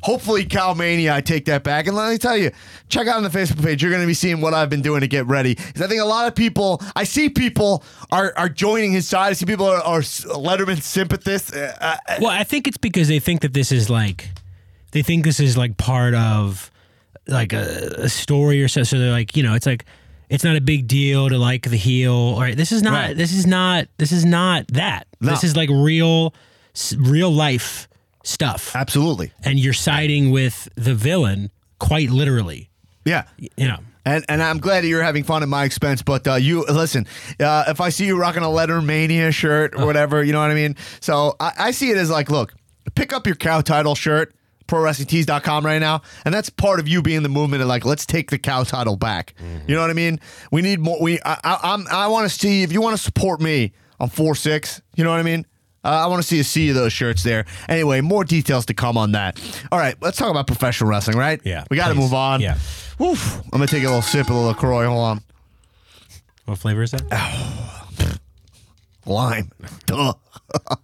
hopefully, 0.00 0.44
Cowmania, 0.46 1.12
I 1.12 1.22
take 1.22 1.46
that 1.46 1.64
back. 1.64 1.88
And 1.88 1.96
let 1.96 2.08
me 2.12 2.18
tell 2.18 2.36
you, 2.36 2.52
check 2.88 3.08
out 3.08 3.16
on 3.16 3.24
the 3.24 3.30
Facebook 3.30 3.64
page. 3.64 3.82
You're 3.82 3.90
going 3.90 4.02
to 4.02 4.06
be 4.06 4.14
seeing 4.14 4.40
what 4.40 4.54
I've 4.54 4.70
been 4.70 4.80
doing 4.80 5.00
to 5.00 5.08
get 5.08 5.26
ready. 5.26 5.56
'Cause 5.56 5.82
I 5.82 5.88
think 5.88 6.00
a 6.00 6.04
lot 6.04 6.28
of 6.28 6.36
people, 6.36 6.80
I 6.94 7.02
see 7.02 7.28
people 7.28 7.82
are 8.12 8.32
are 8.36 8.48
joining 8.48 8.92
his 8.92 9.08
side. 9.08 9.30
I 9.30 9.32
see 9.32 9.44
people 9.46 9.66
are, 9.66 9.82
are 9.82 10.00
Letterman 10.02 10.80
sympathists. 10.82 11.52
Uh, 11.52 11.74
uh, 11.80 11.96
Well, 12.20 12.30
I 12.30 12.44
think 12.44 12.68
it's 12.68 12.78
because 12.78 13.08
they 13.08 13.18
think 13.18 13.40
that 13.40 13.54
this 13.54 13.72
is 13.72 13.90
like, 13.90 14.28
they 14.92 15.02
think 15.02 15.24
this 15.24 15.40
is 15.40 15.56
like 15.56 15.78
part 15.78 16.14
of 16.14 16.70
like 17.26 17.52
a, 17.52 17.94
a 17.98 18.08
story 18.08 18.62
or 18.62 18.68
so. 18.68 18.84
So 18.84 19.00
they're 19.00 19.10
like, 19.10 19.36
you 19.36 19.42
know, 19.42 19.54
it's 19.54 19.66
like, 19.66 19.84
it's 20.32 20.42
not 20.44 20.56
a 20.56 20.60
big 20.60 20.88
deal 20.88 21.28
to 21.28 21.38
like 21.38 21.62
the 21.68 21.76
heel. 21.76 22.12
Or 22.12 22.54
this 22.54 22.72
is 22.72 22.82
not, 22.82 22.92
Right. 23.08 23.16
this 23.16 23.32
is 23.32 23.46
not, 23.46 23.86
this 23.98 24.10
is 24.12 24.24
not 24.24 24.66
that. 24.68 25.06
This 25.20 25.44
is 25.44 25.54
like 25.56 25.68
real, 25.70 26.34
real 26.96 27.30
life 27.30 27.88
stuff. 28.24 28.74
absolutely. 28.74 29.32
And 29.44 29.58
you're 29.58 29.72
siding 29.72 30.30
with 30.30 30.68
the 30.74 30.94
villain 30.94 31.50
quite 31.78 32.10
literally, 32.10 32.70
Yeah. 33.04 33.24
you 33.38 33.68
know. 33.68 33.78
And 34.04 34.24
and 34.28 34.42
I'm 34.42 34.58
glad 34.58 34.82
that 34.82 34.88
you're 34.88 35.02
having 35.04 35.22
fun 35.22 35.44
at 35.44 35.48
my 35.48 35.62
expense. 35.64 36.02
But 36.02 36.26
uh, 36.26 36.34
you 36.34 36.64
listen, 36.64 37.06
uh, 37.38 37.64
if 37.68 37.80
I 37.80 37.90
see 37.90 38.04
you 38.06 38.18
rocking 38.18 38.42
a 38.42 38.50
Letter 38.50 38.82
Mania 38.82 39.30
shirt 39.30 39.74
or 39.76 39.86
whatever, 39.86 40.24
you 40.24 40.32
know 40.32 40.40
what 40.40 40.50
I 40.50 40.54
mean. 40.54 40.74
So 40.98 41.36
I, 41.38 41.52
I 41.56 41.70
see 41.70 41.90
it 41.90 41.96
as 41.96 42.10
like, 42.10 42.28
look, 42.28 42.52
pick 42.96 43.12
up 43.12 43.28
your 43.28 43.36
cow 43.36 43.60
title 43.60 43.94
shirt, 43.94 44.34
ProWrestlingTees.com 44.72 45.66
right 45.66 45.78
now, 45.80 46.00
and 46.24 46.32
that's 46.32 46.48
part 46.48 46.80
of 46.80 46.88
you 46.88 47.02
being 47.02 47.22
the 47.22 47.28
movement. 47.28 47.62
Of 47.62 47.68
like, 47.68 47.84
let's 47.84 48.06
take 48.06 48.30
the 48.30 48.38
cow 48.38 48.64
title 48.64 48.96
back. 48.96 49.34
You 49.66 49.74
know 49.74 49.82
what 49.82 49.90
I 49.90 49.92
mean? 49.92 50.18
We 50.50 50.62
need 50.62 50.80
more. 50.80 50.98
We 50.98 51.20
I, 51.24 51.38
I, 51.44 51.58
I'm 51.62 51.86
I 51.88 52.06
want 52.08 52.30
to 52.30 52.38
see 52.38 52.62
if 52.62 52.72
you 52.72 52.80
want 52.80 52.96
to 52.96 53.02
support 53.02 53.42
me 53.42 53.74
on 54.00 54.08
four 54.08 54.34
six. 54.34 54.80
You 54.96 55.04
know 55.04 55.10
what 55.10 55.20
I 55.20 55.24
mean? 55.24 55.44
Uh, 55.84 55.88
I 55.88 56.06
want 56.06 56.22
to 56.22 56.26
see 56.26 56.40
a 56.40 56.44
sea 56.44 56.70
of 56.70 56.74
those 56.74 56.92
shirts 56.92 57.22
there. 57.22 57.44
Anyway, 57.68 58.00
more 58.00 58.24
details 58.24 58.66
to 58.66 58.74
come 58.74 58.96
on 58.96 59.12
that. 59.12 59.38
All 59.70 59.78
right, 59.78 59.94
let's 60.00 60.16
talk 60.16 60.30
about 60.30 60.46
professional 60.46 60.88
wrestling, 60.88 61.18
right? 61.18 61.40
Yeah, 61.44 61.64
we 61.70 61.76
got 61.76 61.88
to 61.88 61.94
move 61.94 62.14
on. 62.14 62.40
Yeah. 62.40 62.56
Woof. 62.98 63.40
I'm 63.44 63.50
gonna 63.50 63.66
take 63.66 63.82
a 63.82 63.86
little 63.86 64.00
sip 64.00 64.28
of 64.30 64.34
the 64.36 64.40
Lacroix. 64.40 64.86
Hold 64.86 65.00
on. 65.04 65.20
What 66.46 66.58
flavor 66.58 66.82
is 66.82 66.92
that? 66.92 67.02
Oh, 67.12 68.14
Lime. 69.12 69.50
Duh. 69.86 70.14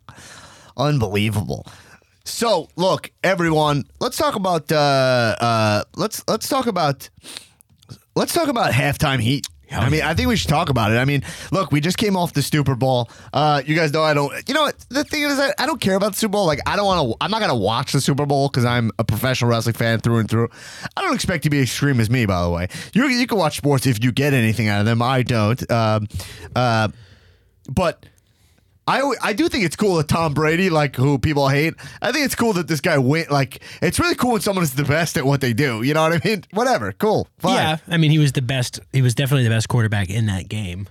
Unbelievable. 0.77 1.67
So, 2.29 2.69
look, 2.77 3.11
everyone. 3.25 3.85
Let's 4.01 4.17
talk 4.17 4.37
about. 4.37 4.71
Uh, 4.71 5.35
uh, 5.41 5.83
let's 5.97 6.23
let's 6.29 6.49
talk 6.49 6.67
about. 6.67 7.09
Let's 8.15 8.33
talk 8.35 8.49
about 8.49 8.73
halftime 8.73 9.19
heat. 9.21 9.49
Hell 9.67 9.83
I 9.83 9.89
mean, 9.89 10.01
yeah. 10.01 10.09
I 10.09 10.15
think 10.15 10.29
we 10.29 10.37
should 10.37 10.49
talk 10.49 10.71
about 10.71 10.93
it. 10.93 10.97
I 10.97 11.05
mean, 11.05 11.23
look, 11.53 11.73
we 11.73 11.81
just 11.81 11.99
came 11.99 12.17
off 12.17 12.33
the 12.33 12.43
Super 12.43 12.75
Bowl. 12.75 13.11
Uh, 13.33 13.63
you 13.65 13.75
guys 13.75 13.93
know 13.93 14.03
I 14.03 14.15
don't. 14.15 14.33
You 14.49 14.55
know 14.55 14.63
what? 14.63 14.79
The 14.89 15.05
thing 15.05 15.23
is, 15.23 15.39
I, 15.39 15.53
I 15.59 15.67
don't 15.67 15.81
care 15.81 15.95
about 15.95 16.13
the 16.13 16.19
Super 16.19 16.33
Bowl. 16.33 16.47
Like, 16.47 16.61
I 16.67 16.77
don't 16.77 16.87
want 16.87 17.11
to. 17.11 17.17
I'm 17.21 17.31
not 17.31 17.41
gonna 17.41 17.57
watch 17.57 17.93
the 17.93 18.01
Super 18.01 18.27
Bowl 18.27 18.49
because 18.49 18.65
I'm 18.65 18.91
a 18.99 19.05
professional 19.05 19.51
wrestling 19.51 19.75
fan 19.75 20.01
through 20.01 20.19
and 20.19 20.29
through. 20.31 20.49
I 20.97 21.03
don't 21.03 21.15
expect 21.15 21.45
to 21.45 21.51
be 21.51 21.61
extreme 21.63 21.99
as 21.99 22.11
me, 22.11 22.27
by 22.27 22.43
the 22.43 22.51
way. 22.51 22.69
You 22.93 23.09
you 23.09 23.27
can 23.27 23.39
watch 23.39 23.57
sports 23.57 23.87
if 23.87 24.03
you 24.05 24.13
get 24.13 24.35
anything 24.35 24.69
out 24.69 24.81
of 24.81 24.87
them. 24.87 25.01
I 25.03 25.23
don't. 25.23 25.71
Um, 25.71 26.09
uh, 26.55 26.89
but 27.69 28.05
I 28.89 29.13
I 29.23 29.33
do 29.35 29.49
think 29.49 29.65
it's 29.65 29.77
cool 29.77 29.97
that 29.97 30.09
Tom 30.09 30.33
Brady, 30.33 30.71
like 30.71 30.97
who 30.97 31.19
people 31.19 31.49
hate, 31.49 31.75
I 32.01 32.11
think 32.11 32.25
it's 32.25 32.35
cool 32.35 32.55
that 32.55 32.69
this 32.69 32.81
guy 32.81 32.97
win. 32.97 33.27
Like, 33.31 33.63
it's 33.83 34.01
really 34.01 34.15
cool 34.15 34.33
when 34.33 34.41
someone 34.41 34.63
is 34.63 34.75
the 34.75 34.85
best 34.85 35.17
at 35.19 35.27
what 35.27 35.43
they 35.43 35.53
do. 35.53 35.83
You 35.83 35.93
know 35.93 36.03
what 36.09 36.15
I 36.15 36.27
mean? 36.27 36.45
Whatever, 36.53 36.93
cool, 36.93 37.29
fine. 37.39 37.55
Yeah. 37.55 37.77
I 37.87 37.99
mean, 37.99 38.11
he 38.11 38.19
was 38.19 38.33
the 38.33 38.43
best, 38.43 38.81
he 38.93 39.03
was 39.03 39.15
definitely 39.15 39.45
the 39.45 39.51
best 39.51 39.69
quarterback 39.69 40.09
in 40.09 40.27
that 40.27 40.49
game. 40.49 40.89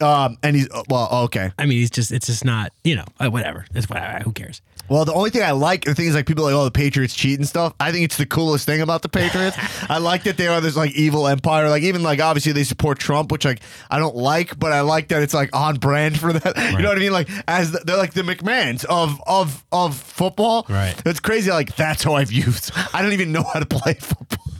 Um, 0.00 0.38
and 0.42 0.56
he's 0.56 0.68
well, 0.88 1.08
okay. 1.24 1.52
I 1.58 1.66
mean, 1.66 1.78
he's 1.78 1.90
just, 1.90 2.10
it's 2.10 2.26
just 2.26 2.44
not, 2.44 2.72
you 2.82 2.96
know, 2.96 3.04
uh, 3.20 3.30
whatever. 3.30 3.64
It's 3.74 3.88
whatever. 3.88 4.18
Who 4.24 4.32
cares? 4.32 4.60
Well, 4.88 5.04
the 5.06 5.14
only 5.14 5.30
thing 5.30 5.42
I 5.42 5.52
like, 5.52 5.84
the 5.84 5.94
thing 5.94 6.06
is 6.06 6.14
like 6.14 6.26
people 6.26 6.44
are 6.44 6.52
like, 6.52 6.60
oh, 6.60 6.64
the 6.64 6.70
Patriots 6.70 7.14
cheat 7.14 7.38
and 7.38 7.48
stuff. 7.48 7.74
I 7.80 7.90
think 7.90 8.04
it's 8.04 8.18
the 8.18 8.26
coolest 8.26 8.66
thing 8.66 8.82
about 8.82 9.02
the 9.02 9.08
Patriots. 9.08 9.56
I 9.88 9.98
like 9.98 10.24
that 10.24 10.36
they 10.36 10.46
are 10.46 10.60
this 10.60 10.76
like 10.76 10.92
evil 10.92 11.26
empire. 11.26 11.70
Like 11.70 11.84
even 11.84 12.02
like 12.02 12.20
obviously 12.20 12.52
they 12.52 12.64
support 12.64 12.98
Trump, 12.98 13.32
which 13.32 13.44
like 13.46 13.60
I 13.90 13.98
don't 13.98 14.16
like, 14.16 14.58
but 14.58 14.72
I 14.72 14.82
like 14.82 15.08
that 15.08 15.22
it's 15.22 15.32
like 15.32 15.54
on 15.56 15.76
brand 15.76 16.18
for 16.18 16.32
that. 16.32 16.54
You 16.74 16.82
know 16.82 16.88
what 16.88 16.98
I 16.98 17.00
mean? 17.00 17.12
Like 17.12 17.28
as 17.46 17.72
the, 17.72 17.78
they're 17.78 17.96
like 17.96 18.14
the 18.14 18.22
McMahons 18.22 18.84
of 18.86 19.22
of 19.26 19.64
of 19.70 19.96
football. 19.96 20.66
Right. 20.68 20.94
It's 21.06 21.20
crazy. 21.20 21.50
Like 21.50 21.76
that's 21.76 22.02
how 22.02 22.14
I've 22.14 22.32
used. 22.32 22.72
I 22.92 23.00
don't 23.00 23.12
even 23.12 23.30
know 23.32 23.42
how 23.42 23.60
to 23.60 23.66
play 23.66 23.94
football. 23.94 24.53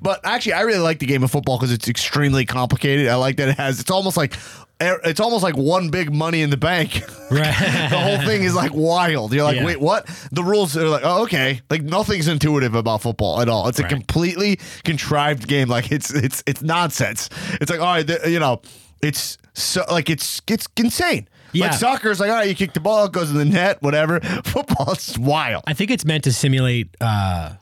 But 0.00 0.20
actually, 0.24 0.54
I 0.54 0.62
really 0.62 0.78
like 0.80 0.98
the 0.98 1.06
game 1.06 1.22
of 1.22 1.30
football 1.30 1.58
because 1.58 1.72
it's 1.72 1.88
extremely 1.88 2.44
complicated. 2.46 3.08
I 3.08 3.14
like 3.16 3.36
that 3.36 3.48
it 3.48 3.56
has. 3.58 3.80
It's 3.80 3.90
almost 3.90 4.16
like. 4.16 4.34
It's 4.80 5.20
almost 5.20 5.44
like 5.44 5.56
one 5.56 5.88
big 5.90 6.12
money 6.12 6.42
in 6.42 6.50
the 6.50 6.56
bank. 6.56 7.02
Right. 7.30 7.54
the 7.90 7.98
whole 7.98 8.18
thing 8.26 8.42
is 8.42 8.54
like 8.54 8.72
wild. 8.74 9.32
You're 9.32 9.44
like, 9.44 9.56
Yeah. 9.56 9.64
wait, 9.64 9.80
what? 9.80 10.06
The 10.30 10.42
rules 10.44 10.76
are 10.76 10.86
like, 10.88 11.02
oh, 11.04 11.22
okay. 11.22 11.62
Like 11.70 11.82
nothing's 11.82 12.28
intuitive 12.28 12.74
about 12.74 13.00
football 13.02 13.40
at 13.40 13.48
all. 13.48 13.66
It's 13.68 13.78
a 13.78 13.84
completely 13.84 14.58
contrived 14.84 15.48
game. 15.48 15.68
Like 15.68 15.90
it's 15.90 16.12
it's 16.12 16.42
it's 16.46 16.60
nonsense. 16.62 17.30
It's 17.60 17.70
like, 17.70 17.80
all 17.80 17.86
right, 17.86 18.06
the, 18.06 18.20
you 18.30 18.38
know, 18.38 18.60
it's 19.00 19.38
so 19.54 19.84
like 19.90 20.10
it's 20.10 20.42
it's 20.48 20.66
insane. 20.76 21.28
Yeah. 21.52 21.66
Like 21.68 21.74
soccer 21.74 22.10
is 22.10 22.20
like, 22.20 22.30
all 22.30 22.36
right, 22.36 22.48
you 22.48 22.54
kick 22.54 22.72
the 22.74 22.80
ball, 22.80 23.06
it 23.06 23.12
goes 23.12 23.30
in 23.30 23.36
the 23.36 23.44
net, 23.44 23.80
whatever. 23.80 24.20
Football 24.44 24.92
is 24.92 25.18
wild. 25.18 25.64
I 25.66 25.72
think 25.72 25.90
it's 25.92 26.04
meant 26.04 26.24
to 26.24 26.32
simulate 26.32 26.94
uh 27.00 27.52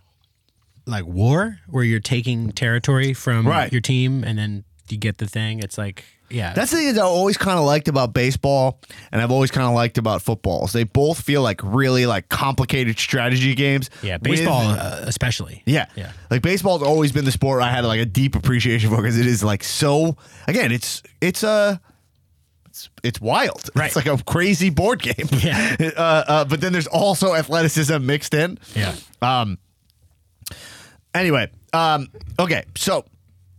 like 0.87 1.05
war 1.07 1.59
where 1.69 1.85
you're 1.85 2.01
taking 2.01 2.51
territory 2.53 3.13
from 3.15 3.47
Right. 3.47 3.71
your 3.73 3.81
team 3.81 4.25
and 4.25 4.39
then 4.39 4.65
you 4.89 4.99
get 4.99 5.19
the 5.19 5.27
thing. 5.27 5.61
It's 5.61 5.79
like 5.79 6.05
yeah. 6.29 6.55
That's 6.55 6.71
the 6.71 6.79
thing 6.79 6.95
that 6.95 7.01
I 7.03 7.05
always 7.05 7.37
kind 7.37 7.59
of 7.59 7.67
liked 7.67 7.89
about 7.89 8.15
baseball, 8.15 8.81
and 9.13 9.21
I've 9.21 9.31
always 9.31 9.51
kind 9.51 9.67
of 9.69 9.75
liked 9.75 9.99
about 9.99 10.23
football. 10.23 10.65
Is 10.65 10.73
they 10.73 10.85
both 10.85 11.21
feel 11.21 11.43
like 11.43 11.61
really 11.63 12.07
like 12.07 12.31
complicated 12.31 12.99
strategy 12.99 13.55
games. 13.55 13.91
yeah, 14.03 14.15
with- 14.15 14.23
baseball 14.23 14.63
uh, 14.63 15.01
especially. 15.03 15.63
Yeah. 15.67 15.87
Yeah. 15.95 16.13
Like 16.31 16.41
baseball's 16.41 16.83
always 16.83 17.13
been 17.13 17.27
the 17.27 17.33
sport 17.33 17.63
I 17.63 17.69
had 17.71 17.85
like 17.85 18.01
a 18.01 18.07
deep 18.07 18.35
appreciation 18.35 18.89
for 18.89 18.97
because 18.97 19.19
it 19.19 19.27
is 19.27 19.45
like 19.45 19.63
so 19.63 20.17
again, 20.49 20.73
it's 20.73 21.03
it's 21.21 21.45
uh 21.45 21.77
it's, 22.71 22.89
it's 23.03 23.21
wild. 23.21 23.69
Right. 23.75 23.87
It's 23.87 23.97
like 23.97 24.07
a 24.07 24.17
crazy 24.25 24.71
board 24.71 25.03
game. 25.03 25.29
Yeah. 25.33 25.77
Uh, 25.97 26.25
uh, 26.27 26.45
but 26.47 26.61
then 26.63 26.73
there's 26.73 26.87
also 26.87 27.35
athleticism 27.35 28.05
mixed 28.07 28.33
in. 28.33 28.59
Yeah. 28.75 28.95
Um 29.21 29.59
anyway, 31.15 31.51
um 31.73 32.09
okay, 32.39 32.65
so 32.77 33.05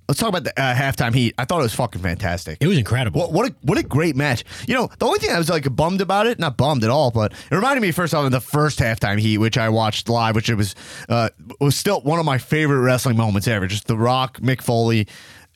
let's 0.07 0.19
talk 0.19 0.29
about 0.29 0.43
the 0.43 0.59
uh, 0.59 0.75
halftime 0.75 1.13
heat. 1.13 1.33
I 1.37 1.45
thought 1.45 1.59
it 1.59 1.63
was 1.63 1.73
fucking 1.73 2.01
fantastic. 2.01 2.57
It 2.61 2.67
was 2.67 2.77
incredible. 2.77 3.21
What 3.21 3.31
what 3.31 3.49
a 3.49 3.55
what 3.61 3.77
a 3.77 3.83
great 3.83 4.15
match. 4.15 4.43
You 4.67 4.75
know, 4.75 4.89
the 4.99 5.05
only 5.05 5.19
thing 5.19 5.31
I 5.31 5.37
was 5.37 5.49
like 5.49 5.73
bummed 5.75 6.01
about 6.01 6.27
it, 6.27 6.39
not 6.39 6.57
bummed 6.57 6.83
at 6.83 6.89
all, 6.89 7.11
but 7.11 7.31
it 7.33 7.55
reminded 7.55 7.81
me 7.81 7.91
first 7.91 8.13
off 8.13 8.25
of 8.25 8.31
the 8.31 8.41
first 8.41 8.79
halftime 8.79 9.19
heat, 9.19 9.37
which 9.37 9.57
I 9.57 9.69
watched 9.69 10.09
live, 10.09 10.35
which 10.35 10.49
it 10.49 10.55
was 10.55 10.75
uh 11.09 11.29
was 11.59 11.75
still 11.75 12.01
one 12.01 12.19
of 12.19 12.25
my 12.25 12.37
favorite 12.37 12.81
wrestling 12.81 13.17
moments 13.17 13.47
ever. 13.47 13.67
Just 13.67 13.87
The 13.87 13.97
Rock, 13.97 14.39
Mick 14.39 14.61
Foley. 14.61 15.07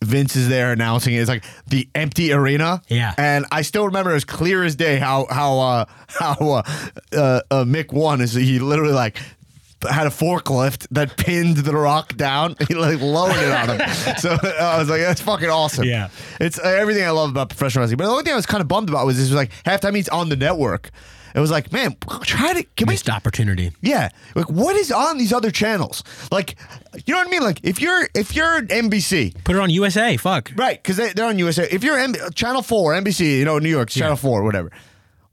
Vince 0.04 0.36
is 0.36 0.48
there 0.48 0.72
announcing 0.72 1.16
it. 1.16 1.22
It's 1.22 1.30
like 1.30 1.44
the 1.66 1.90
empty 1.96 2.32
arena. 2.32 2.84
Yeah. 2.88 3.16
And 3.18 3.48
I 3.52 3.64
still 3.64 3.88
remember 3.88 4.12
as 4.12 4.26
clear 4.26 4.64
as 4.64 4.76
day 4.76 4.98
how 4.98 5.26
how 5.30 5.60
uh 5.60 5.86
how 6.08 6.36
uh, 6.36 6.64
uh, 7.14 7.42
uh 7.50 7.64
Mick 7.64 7.92
won 7.92 8.22
is 8.22 8.34
he 8.34 8.60
literally 8.60 8.94
like 8.94 9.18
had 9.90 10.08
a 10.08 10.10
forklift 10.10 10.88
that 10.92 11.18
pinned 11.18 11.58
the 11.58 11.74
rock 11.76 12.16
down. 12.18 12.56
He 12.68 12.74
like 12.76 13.00
lowered 13.02 13.36
it 13.38 13.52
on 13.52 13.70
him. 13.80 13.90
so 14.18 14.32
I 14.60 14.78
was 14.80 14.90
like, 14.90 15.02
that's 15.02 15.22
fucking 15.22 15.50
awesome. 15.50 15.86
Yeah. 15.86 16.10
It's 16.40 16.60
uh, 16.60 16.64
everything 16.64 17.04
I 17.04 17.12
love 17.12 17.30
about 17.30 17.50
professional 17.50 17.84
wrestling. 17.84 17.98
But 17.98 18.06
the 18.06 18.12
only 18.12 18.24
thing 18.24 18.34
I 18.34 18.36
was 18.36 18.46
kind 18.46 18.62
of 18.62 18.68
bummed 18.68 18.90
about 18.90 19.06
was 19.06 19.18
this 19.18 19.28
was 19.30 19.36
like 19.36 19.52
halftime 19.64 19.96
he's 19.96 20.10
on 20.10 20.30
the 20.30 20.36
network. 20.36 20.90
it 21.36 21.40
was 21.40 21.52
like, 21.52 21.72
man, 21.72 21.96
try 22.24 22.54
to 22.54 22.64
can 22.76 22.88
we 22.88 22.94
Missed 22.94 23.10
opportunity. 23.10 23.72
yeah. 23.82 24.10
Like 24.36 24.50
what 24.50 24.76
is 24.76 24.92
on 24.92 25.18
these 25.18 25.32
other 25.32 25.52
channels? 25.52 26.04
Like 26.32 26.56
you 27.06 27.14
know 27.14 27.20
what 27.20 27.28
I 27.28 27.32
mean? 27.32 27.42
Like 27.44 27.60
if 27.64 27.80
you're 27.82 28.08
if 28.16 28.36
you're 28.36 28.62
NBC, 28.64 29.44
Put 29.44 29.56
it 29.56 29.60
on 29.62 29.70
USA. 29.70 30.18
Fuck. 30.18 30.52
right? 30.56 30.82
Because 30.82 30.98
they, 30.98 31.14
they're 31.14 31.28
on 31.28 31.38
USA. 31.40 31.68
If 31.70 31.84
you're 31.84 32.00
M- 32.00 32.16
Channel 32.34 32.64
Four, 32.64 32.94
NBC, 32.94 33.38
you 33.40 33.46
know 33.46 33.60
New 33.60 33.70
York, 33.70 33.90
Channel 33.90 34.16
Four, 34.18 34.44
whatever. 34.44 34.72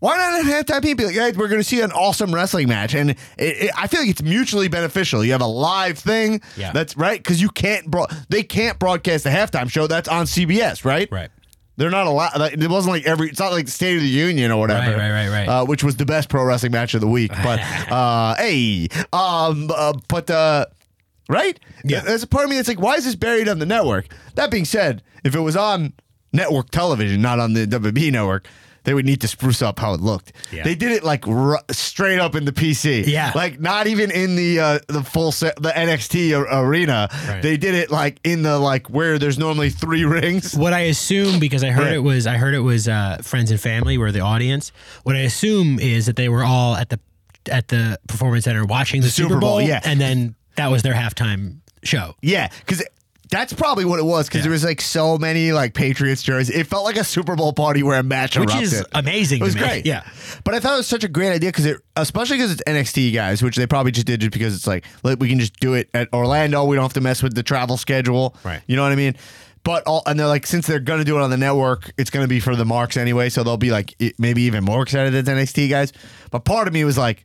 Why 0.04 0.18
not 0.18 0.44
have 0.44 0.66
halftime 0.66 0.82
people 0.82 1.06
like, 1.06 1.14
hey, 1.14 1.32
we're 1.32 1.48
going 1.48 1.62
to 1.62 1.66
see 1.66 1.80
an 1.80 1.90
awesome 1.90 2.34
wrestling 2.34 2.68
match, 2.68 2.94
and 2.94 3.12
it, 3.12 3.16
it, 3.38 3.70
I 3.74 3.86
feel 3.86 4.00
like 4.00 4.10
it's 4.10 4.22
mutually 4.22 4.68
beneficial. 4.68 5.24
You 5.24 5.32
have 5.32 5.40
a 5.40 5.46
live 5.46 5.98
thing, 5.98 6.42
Yeah. 6.58 6.72
that's 6.72 6.94
right, 6.94 7.18
because 7.18 7.40
you 7.40 7.48
can't 7.48 7.90
bro- 7.90 8.08
they 8.28 8.42
can't 8.42 8.78
broadcast 8.78 9.24
the 9.24 9.30
halftime 9.30 9.70
show 9.70 9.86
that's 9.86 10.06
on 10.06 10.26
CBS, 10.26 10.84
right? 10.84 11.10
Right. 11.10 11.30
They're 11.78 11.88
not 11.88 12.06
allowed. 12.06 12.38
Like, 12.38 12.52
it 12.52 12.68
wasn't 12.68 12.92
like 12.96 13.06
every. 13.06 13.30
It's 13.30 13.38
not 13.40 13.50
like 13.52 13.64
the 13.64 13.70
State 13.70 13.96
of 13.96 14.02
the 14.02 14.08
Union 14.08 14.50
or 14.50 14.60
whatever. 14.60 14.90
Right, 14.90 14.98
right, 15.10 15.10
right, 15.10 15.28
right. 15.30 15.48
Uh, 15.48 15.64
which 15.64 15.82
was 15.82 15.96
the 15.96 16.04
best 16.04 16.28
pro 16.28 16.44
wrestling 16.44 16.72
match 16.72 16.92
of 16.92 17.00
the 17.00 17.08
week. 17.08 17.32
But 17.42 17.60
uh, 17.90 18.34
hey, 18.34 18.88
um, 19.10 19.70
uh, 19.74 19.94
but 20.08 20.30
uh, 20.30 20.66
right? 21.30 21.58
Yeah. 21.82 22.00
There's 22.00 22.22
a 22.22 22.26
part 22.26 22.44
of 22.44 22.50
me 22.50 22.56
that's 22.56 22.68
like, 22.68 22.78
why 22.78 22.96
is 22.96 23.06
this 23.06 23.14
buried 23.16 23.48
on 23.48 23.58
the 23.58 23.64
network? 23.66 24.08
That 24.34 24.50
being 24.50 24.66
said, 24.66 25.02
if 25.24 25.34
it 25.34 25.40
was 25.40 25.56
on 25.56 25.94
network 26.30 26.68
television, 26.70 27.22
not 27.22 27.40
on 27.40 27.54
the 27.54 27.66
WB 27.66 28.12
network. 28.12 28.46
They 28.84 28.94
would 28.94 29.04
need 29.04 29.20
to 29.22 29.28
spruce 29.28 29.62
up 29.62 29.78
how 29.78 29.94
it 29.94 30.00
looked. 30.00 30.32
Yeah. 30.52 30.62
They 30.62 30.74
did 30.74 30.92
it 30.92 31.02
like 31.02 31.26
r- 31.26 31.62
straight 31.70 32.18
up 32.18 32.34
in 32.34 32.44
the 32.44 32.52
PC. 32.52 33.06
Yeah. 33.06 33.32
like 33.34 33.60
not 33.60 33.86
even 33.86 34.10
in 34.10 34.36
the 34.36 34.60
uh, 34.60 34.78
the 34.88 35.02
full 35.02 35.32
set, 35.32 35.56
the 35.56 35.70
NXT 35.70 36.38
arena. 36.50 37.08
Right. 37.26 37.42
They 37.42 37.56
did 37.56 37.74
it 37.74 37.90
like 37.90 38.20
in 38.24 38.42
the 38.42 38.58
like 38.58 38.88
where 38.88 39.18
there's 39.18 39.38
normally 39.38 39.70
three 39.70 40.04
rings. 40.04 40.54
What 40.54 40.72
I 40.72 40.80
assume, 40.80 41.40
because 41.40 41.64
I 41.64 41.70
heard 41.70 41.92
it 41.92 42.00
was, 42.00 42.26
I 42.26 42.36
heard 42.36 42.54
it 42.54 42.60
was 42.60 42.88
uh, 42.88 43.18
friends 43.22 43.50
and 43.50 43.60
family 43.60 43.98
were 43.98 44.12
the 44.12 44.20
audience. 44.20 44.72
What 45.02 45.16
I 45.16 45.20
assume 45.20 45.78
is 45.78 46.06
that 46.06 46.16
they 46.16 46.28
were 46.28 46.44
all 46.44 46.76
at 46.76 46.90
the 46.90 47.00
at 47.50 47.68
the 47.68 47.98
performance 48.08 48.44
center 48.44 48.64
watching 48.64 49.00
the, 49.00 49.08
Super 49.08 49.28
Super 49.28 49.40
Bowl, 49.40 49.58
Bowl, 49.58 49.62
yeah. 49.62 49.80
and 49.84 50.00
then 50.00 50.34
that 50.56 50.70
was 50.70 50.82
their 50.82 50.94
halftime 50.94 51.58
show. 51.82 52.14
Yeah, 52.22 52.48
because 52.60 52.82
that's 53.30 53.52
probably 53.52 53.84
what 53.84 53.98
it 53.98 54.04
was. 54.04 54.26
Because 54.26 54.38
Yeah. 54.38 54.42
there 54.44 54.52
was 54.52 54.64
like 54.64 54.80
so 54.80 55.16
many 55.18 55.52
like 55.52 55.74
Patriots 55.74 56.22
jerseys. 56.22 56.54
It 56.54 56.66
felt 56.66 56.84
like 56.84 56.96
a 56.96 57.04
Super 57.04 57.36
Bowl 57.36 57.52
party 57.52 57.82
where 57.82 57.98
a 57.98 58.02
match 58.02 58.36
Which 58.38 58.48
erupted. 58.50 58.72
is 58.72 58.84
amazing 58.92 59.40
It 59.40 59.44
was 59.44 59.54
to 59.54 59.60
me. 59.60 59.66
great. 59.66 59.86
Yeah. 59.86 60.02
but 60.44 60.54
I 60.54 60.60
thought 60.60 60.74
it 60.74 60.78
was 60.78 60.86
such 60.86 61.04
a 61.04 61.08
great 61.08 61.30
idea 61.30 61.48
because 61.50 61.66
it, 61.66 61.78
especially 61.96 62.36
because 62.36 62.52
it's 62.52 62.62
NXT 62.66 63.12
guys, 63.14 63.42
which 63.42 63.56
they 63.56 63.66
probably 63.66 63.92
just 63.92 64.06
did 64.06 64.20
just 64.20 64.32
because 64.32 64.54
it's 64.54 64.66
like 64.66 64.84
like, 65.02 65.18
we 65.20 65.28
can 65.28 65.38
just 65.40 65.58
do 65.60 65.74
it 65.74 65.88
at 65.94 66.12
Orlando. 66.12 66.64
We 66.64 66.76
don't 66.76 66.84
have 66.84 66.92
to 66.94 67.00
mess 67.00 67.22
with 67.22 67.34
the 67.34 67.42
travel 67.42 67.76
schedule. 67.76 68.36
Right. 68.44 68.60
You 68.66 68.76
know 68.76 68.82
what 68.82 68.92
I 68.92 68.96
mean? 68.96 69.14
But 69.62 69.82
all 69.86 70.02
and 70.06 70.20
they're 70.20 70.26
like, 70.26 70.46
since 70.46 70.66
they're 70.66 70.78
gonna 70.78 71.04
do 71.04 71.16
it 71.18 71.22
on 71.22 71.30
the 71.30 71.38
network, 71.38 71.90
it's 71.96 72.10
gonna 72.10 72.28
be 72.28 72.38
for 72.40 72.54
the 72.54 72.66
marks 72.66 72.96
anyway. 72.98 73.30
So 73.30 73.42
they'll 73.42 73.56
be 73.56 73.70
like 73.70 73.94
it, 73.98 74.14
maybe 74.18 74.42
even 74.42 74.62
more 74.62 74.82
excited 74.82 75.12
than 75.24 75.36
NXT 75.38 75.70
guys. 75.70 75.92
But 76.30 76.44
part 76.44 76.68
of 76.68 76.74
me 76.74 76.84
was 76.84 76.98
like, 76.98 77.24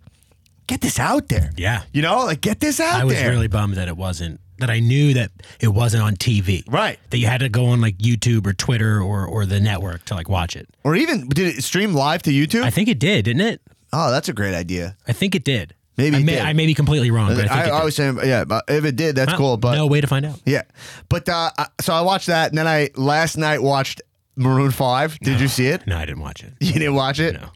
get 0.66 0.80
this 0.80 1.00
out 1.00 1.28
there. 1.28 1.52
Yeah. 1.58 1.82
You 1.92 2.02
know, 2.02 2.24
like 2.24 2.40
get 2.40 2.62
this 2.62 2.80
out 2.80 3.02
I 3.02 3.04
was 3.04 3.16
there. 3.16 3.30
really 3.30 3.48
bummed 3.50 3.76
that 3.76 3.90
it 3.90 3.98
wasn't 3.98 4.40
that 4.60 4.70
I 4.70 4.80
knew 4.80 5.14
that 5.16 5.32
it 5.60 5.70
wasn't 5.70 6.04
on 6.04 6.16
TV. 6.16 6.64
Right. 6.72 7.00
That 7.10 7.18
you 7.18 7.28
had 7.28 7.40
to 7.42 7.50
go 7.50 7.68
on 7.68 7.82
like 7.82 7.98
YouTube 7.98 8.46
or 8.48 8.54
Twitter 8.54 9.02
or 9.02 9.26
or 9.26 9.46
the 9.46 9.60
network 9.60 10.06
to 10.06 10.16
like 10.16 10.30
watch 10.30 10.56
it. 10.56 10.68
or 10.84 10.96
even 10.96 11.28
did 11.30 11.58
it 11.58 11.64
stream 11.64 11.94
live 11.94 12.22
to 12.24 12.32
YouTube? 12.32 12.64
I 12.64 12.70
think 12.70 12.88
it 12.90 13.00
did, 13.00 13.26
didn't 13.26 13.42
it? 13.42 13.62
Oh, 13.92 14.12
that's 14.12 14.30
a 14.30 14.34
great 14.34 14.54
idea. 14.56 14.96
I 15.08 15.14
think 15.14 15.34
it 15.36 15.44
did. 15.44 15.74
Maybe 15.98 16.16
I 16.16 16.20
it 16.20 16.24
may, 16.24 16.32
did. 16.34 16.42
I 16.44 16.54
may 16.54 16.66
be 16.66 16.74
completely 16.74 17.12
wrong, 17.12 17.36
but 17.36 17.50
I 17.52 17.64
think 17.64 17.74
I. 17.74 17.80
I 17.82 17.84
was 17.84 17.96
saying, 17.96 18.20
yeah, 18.24 18.46
but 18.46 18.64
if 18.70 18.86
it 18.86 18.96
did, 18.96 19.16
that's 19.16 19.32
Well, 19.32 19.38
cool. 19.38 19.58
But 19.58 19.76
no 19.76 19.88
way 19.88 20.00
to 20.00 20.08
find 20.08 20.26
out. 20.26 20.40
yeah, 20.46 20.62
but 21.10 21.28
uh, 21.28 21.50
so 21.82 21.94
I 21.94 22.02
watched 22.02 22.28
that, 22.28 22.50
and 22.52 22.58
then 22.58 22.68
I 22.68 22.90
last 22.96 23.36
night 23.38 23.62
watched 23.62 24.02
Maroon 24.38 24.72
Five. 24.72 25.20
Did 25.20 25.42
you 25.42 25.48
see 25.50 25.68
it? 25.68 25.86
No, 25.88 25.98
I 25.98 26.06
didn't 26.06 26.22
watch 26.22 26.42
it. 26.44 26.54
You 26.62 26.72
didn't 26.74 26.94
watch 26.96 27.20
it. 27.20 27.34
No. 27.34 27.50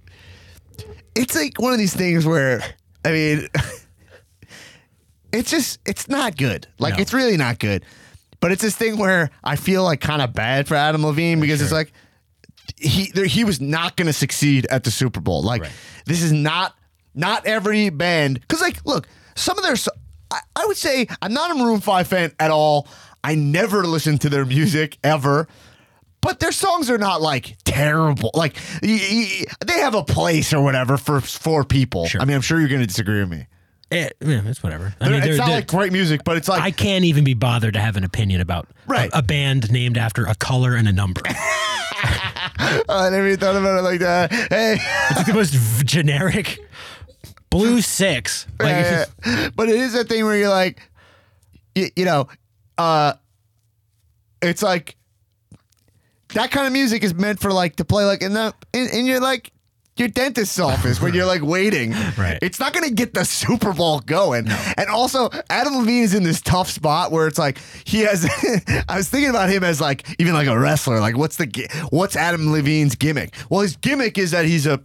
It's 1.15 1.35
like 1.35 1.61
one 1.61 1.71
of 1.71 1.77
these 1.79 1.95
things 1.95 2.25
where, 2.25 2.61
I 3.05 3.11
mean, 3.11 3.47
it's 5.33 5.51
just 5.51 5.79
it's 5.85 6.07
not 6.07 6.37
good. 6.37 6.67
Like 6.79 6.95
No. 6.95 7.01
it's 7.01 7.13
really 7.13 7.37
not 7.37 7.59
good. 7.59 7.83
But 8.39 8.51
it's 8.51 8.61
this 8.61 8.75
thing 8.75 8.97
where 8.97 9.29
I 9.43 9.55
feel 9.55 9.83
like 9.83 10.01
kind 10.01 10.21
of 10.21 10.33
bad 10.33 10.67
for 10.67 10.75
Adam 10.75 11.05
Levine 11.05 11.39
because 11.39 11.61
it's 11.61 11.71
like 11.71 11.91
he 12.77 13.11
there, 13.13 13.25
he 13.25 13.43
was 13.43 13.59
not 13.61 13.95
going 13.97 14.07
to 14.07 14.13
succeed 14.13 14.65
at 14.69 14.83
the 14.83 14.91
Super 14.91 15.19
Bowl. 15.19 15.41
Like 15.43 15.61
Right. 15.63 15.71
this 16.05 16.21
is 16.21 16.31
not 16.31 16.75
not 17.15 17.45
every 17.45 17.89
band 17.89 18.39
because 18.41 18.61
like 18.61 18.85
look 18.85 19.07
some 19.35 19.57
of 19.57 19.63
their 19.63 19.75
I, 20.31 20.39
I 20.55 20.65
would 20.65 20.77
say 20.77 21.07
I'm 21.21 21.33
not 21.33 21.51
a 21.51 21.55
Maroon 21.55 21.79
Five 21.81 22.07
fan 22.07 22.31
at 22.39 22.51
all. 22.51 22.87
I 23.23 23.35
never 23.35 23.85
listened 23.85 24.21
to 24.21 24.29
their 24.29 24.45
music 24.45 24.97
ever. 25.03 25.47
But 26.21 26.39
their 26.39 26.51
songs 26.53 26.89
are 26.89 26.97
not 26.97 27.21
like 27.21 27.57
terrible. 27.65 28.31
Like 28.33 28.55
y- 28.81 28.99
y- 29.11 29.45
they 29.65 29.79
have 29.79 29.93
a 29.93 30.03
place 30.03 30.53
or 30.53 30.61
whatever 30.61 30.97
for 30.97 31.19
for 31.21 31.63
people. 31.65 32.07
Sure. 32.07 32.21
I 32.21 32.25
mean, 32.25 32.35
I'm 32.35 32.41
sure 32.41 32.59
you're 32.59 32.69
going 32.69 32.81
to 32.81 32.87
disagree 32.87 33.19
with 33.19 33.29
me. 33.29 33.45
Eh, 33.93 34.09
yeah, 34.21 34.41
it's 34.45 34.63
whatever. 34.63 34.93
I 34.99 35.05
mean, 35.09 35.15
it's 35.17 35.25
they're- 35.27 35.37
not 35.37 35.45
they're- 35.47 35.55
like 35.57 35.67
great 35.67 35.91
music, 35.93 36.23
but 36.23 36.35
it's 36.37 36.47
like 36.47 36.61
I 36.61 36.71
can't 36.71 37.05
even 37.05 37.23
be 37.23 37.33
bothered 37.35 37.75
to 37.75 37.79
have 37.79 37.95
an 37.95 38.03
opinion 38.03 38.41
about 38.41 38.67
Right. 38.87 39.09
a, 39.13 39.19
a 39.19 39.21
band 39.21 39.71
named 39.71 39.97
after 39.97 40.25
a 40.25 40.35
color 40.35 40.75
and 40.75 40.87
a 40.87 40.91
number. 40.93 41.21
oh, 41.29 42.83
I 42.89 43.09
never 43.09 43.27
even 43.27 43.39
thought 43.39 43.55
about 43.55 43.79
it 43.79 43.81
like 43.83 43.99
that. 43.99 44.31
Hey, 44.31 44.77
it's 45.09 45.17
like 45.17 45.25
the 45.27 45.33
most 45.33 45.53
v- 45.53 45.83
generic. 45.83 46.59
Blue 47.49 47.81
six. 47.81 48.47
Like, 48.59 48.69
Yeah, 48.71 49.05
yeah. 49.25 49.49
but 49.55 49.69
it 49.69 49.75
is 49.75 49.93
that 49.93 50.09
thing 50.09 50.25
where 50.25 50.35
you're 50.35 50.49
like, 50.49 50.81
you, 51.75 51.89
you 51.95 52.05
know, 52.05 52.27
uh, 52.79 53.13
it's 54.41 54.63
like 54.63 54.95
that 56.33 56.49
kind 56.49 56.65
of 56.65 56.73
music 56.73 57.03
is 57.03 57.13
meant 57.13 57.39
for 57.39 57.53
like 57.53 57.75
to 57.75 57.85
play 57.85 58.05
like 58.05 58.23
in 58.23 58.33
the 58.33 58.53
in, 58.73 58.89
in 58.89 59.05
your 59.05 59.19
like 59.21 59.51
your 59.97 60.07
dentist's 60.07 60.59
office 60.59 60.99
when 61.01 61.13
you're 61.13 61.25
like 61.25 61.41
waiting. 61.41 61.93
Right. 62.17 62.37
It's 62.41 62.59
not 62.59 62.73
going 62.73 62.87
to 62.87 62.93
get 62.93 63.13
the 63.13 63.25
Super 63.25 63.73
Bowl 63.73 63.99
going. 63.99 64.47
And 64.77 64.87
also, 64.89 65.29
Adam 65.49 65.77
Levine 65.77 66.03
is 66.03 66.13
in 66.13 66.23
this 66.23 66.41
tough 66.41 66.69
spot 66.69 67.11
where 67.11 67.27
it's 67.27 67.39
like 67.39 67.57
he 67.85 68.01
has. 68.01 68.25
I 68.87 68.97
was 68.97 69.09
thinking 69.09 69.29
about 69.29 69.49
him 69.49 69.63
as 69.63 69.81
like 69.81 70.07
even 70.19 70.33
like 70.33 70.47
a 70.47 70.57
wrestler. 70.57 70.99
Like, 70.99 71.17
what's 71.17 71.37
the 71.37 71.47
what's 71.89 72.15
Adam 72.15 72.51
Levine's 72.51 72.95
gimmick? 72.95 73.33
Well, 73.49 73.61
his 73.61 73.77
gimmick 73.77 74.17
is 74.17 74.31
that 74.31 74.45
he's 74.45 74.67
a 74.67 74.81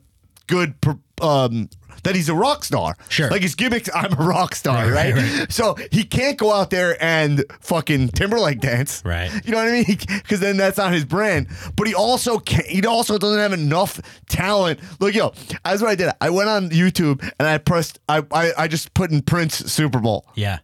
good. 0.47 0.75
Um, 1.21 1.69
that 2.05 2.15
he's 2.15 2.29
a 2.29 2.35
rock 2.35 2.65
star. 2.65 2.97
Sure. 3.09 3.31
Like 3.31 3.43
his 3.43 3.55
gimmicks, 3.55 3.89
I'm 3.95 4.13
a 4.13 4.17
rock 4.25 4.55
star, 4.55 4.91
right? 4.91 5.15
Right, 5.15 5.39
right, 5.41 5.53
So 5.53 5.77
he 5.91 6.05
can't 6.05 6.37
go 6.39 6.53
out 6.53 6.71
there 6.71 7.03
and 7.03 7.45
fucking 7.61 8.09
Timberlake 8.11 8.61
dance. 8.61 9.03
Right. 9.05 9.31
You 9.45 9.53
know 9.53 9.59
what 9.59 9.69
I 9.69 9.73
mean? 9.73 9.85
Because 10.09 10.41
then 10.41 10.57
that's 10.57 10.79
not 10.79 10.93
his 10.93 11.05
brand. 11.05 11.49
But 11.77 11.87
he 11.87 11.95
also 11.95 12.39
can't, 12.39 12.67
He 12.67 12.85
also 12.87 13.19
doesn't 13.19 13.39
have 13.39 13.53
enough 13.53 14.01
talent. 14.29 14.81
Look, 15.01 15.15
yo, 15.15 15.33
that's 15.65 15.81
what 15.81 15.91
I 15.91 15.95
did. 15.95 16.11
I 16.21 16.31
went 16.31 16.49
on 16.49 16.71
YouTube 16.71 17.23
and 17.39 17.49
I 17.49 17.59
pressed. 17.59 17.99
I 18.09 18.23
I, 18.33 18.53
I 18.59 18.69
just 18.69 18.95
put 18.95 19.11
in 19.11 19.23
Prince 19.23 19.57
Super 19.73 19.99
Bowl, 20.01 20.27
yeah. 20.35 20.59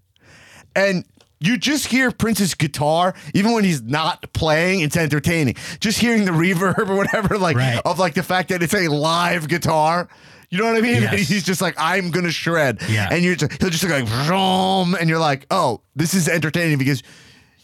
and 0.76 1.04
you 1.40 1.58
just 1.58 1.86
hear 1.86 2.10
Prince's 2.10 2.54
guitar, 2.54 3.14
even 3.34 3.52
when 3.52 3.64
he's 3.64 3.82
not 3.82 4.32
playing. 4.32 4.80
It's 4.80 4.96
entertaining. 4.96 5.56
Just 5.80 5.98
hearing 5.98 6.24
the 6.24 6.30
reverb 6.30 6.88
or 6.88 6.96
whatever, 6.96 7.36
like 7.38 7.56
Right. 7.56 7.80
of 7.84 7.98
like 7.98 8.14
the 8.14 8.22
fact 8.22 8.48
that 8.48 8.62
it's 8.62 8.74
a 8.74 8.88
live 8.88 9.48
guitar. 9.48 10.08
You 10.50 10.58
know 10.58 10.64
what 10.66 10.76
I 10.76 10.80
mean? 10.80 10.94
Yes. 11.02 11.10
And 11.12 11.20
he's 11.20 11.42
just 11.44 11.60
like, 11.60 11.74
I'm 11.78 12.10
gonna 12.10 12.30
shred. 12.30 12.80
Yeah. 12.88 13.08
And 13.10 13.24
you're 13.24 13.34
just, 13.36 13.60
he'll 13.60 13.70
just 13.70 13.84
like, 13.84 14.06
vroom, 14.06 14.94
and 14.94 15.08
you're 15.08 15.18
like, 15.18 15.46
oh, 15.50 15.80
this 15.96 16.14
is 16.14 16.28
entertaining 16.28 16.78
because 16.78 17.02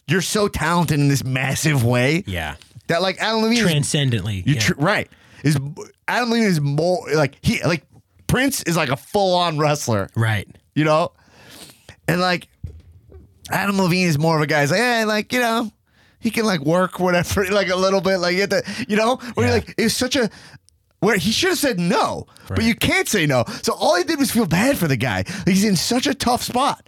you're 0.09 0.21
so 0.23 0.49
talented 0.49 0.99
in 0.99 1.09
this 1.09 1.23
massive 1.25 1.85
way 1.85 2.25
Yeah. 2.27 2.57
that 2.89 3.03
like 3.03 3.19
Adam 3.21 3.43
Levine 3.43 3.63
Transcendently. 3.63 4.43
you 4.47 4.55
yeah. 4.55 4.61
tr- 4.61 4.75
right. 4.79 5.09
Is 5.45 5.57
Adam 6.09 6.31
Levine 6.31 6.45
is 6.47 6.61
more 6.61 7.07
like 7.15 7.37
he 7.43 7.63
like 7.63 7.85
Prince 8.27 8.63
is 8.65 8.77
like 8.77 8.89
a 8.91 8.97
full 8.97 9.35
on 9.37 9.59
wrestler, 9.59 10.09
right. 10.17 10.47
you 10.75 10.85
know, 10.85 11.13
and 12.09 12.21
like 12.21 12.49
Adam 13.51 13.79
Levine 13.79 14.07
is 14.07 14.19
more 14.19 14.37
of 14.37 14.43
a 14.43 14.47
guy. 14.47 14.61
He's 14.63 14.71
like, 14.71 14.81
hey, 14.81 15.05
like 15.05 15.33
you 15.33 15.41
know, 15.41 15.71
he 16.21 16.31
can 16.31 16.45
like 16.45 16.61
work 16.61 17.01
whatever, 17.01 17.47
like 17.51 17.69
a 17.69 17.77
little 17.77 18.01
bit, 18.01 18.19
like 18.19 18.37
get 18.37 18.51
the, 18.51 18.85
you 18.89 18.97
know, 18.97 19.17
where 19.35 19.47
Yeah. 19.47 19.55
you're 19.55 19.61
like 19.61 19.75
it's 19.79 19.95
such 19.95 20.17
a. 20.17 20.29
Where 21.01 21.17
he 21.17 21.33
should 21.33 21.51
have 21.51 21.59
said 21.59 21.81
no, 21.81 22.27
but 22.49 22.63
you 22.63 22.75
can't 22.75 23.09
say 23.09 23.27
no. 23.27 23.45
So 23.63 23.73
all 23.73 23.97
he 23.97 24.05
did 24.05 24.19
was 24.19 24.31
feel 24.31 24.47
bad 24.47 24.77
for 24.79 24.87
the 24.87 24.97
guy. 24.97 25.25
He's 25.47 25.65
in 25.65 25.75
such 25.77 26.07
a 26.07 26.15
tough 26.15 26.43
spot. 26.43 26.87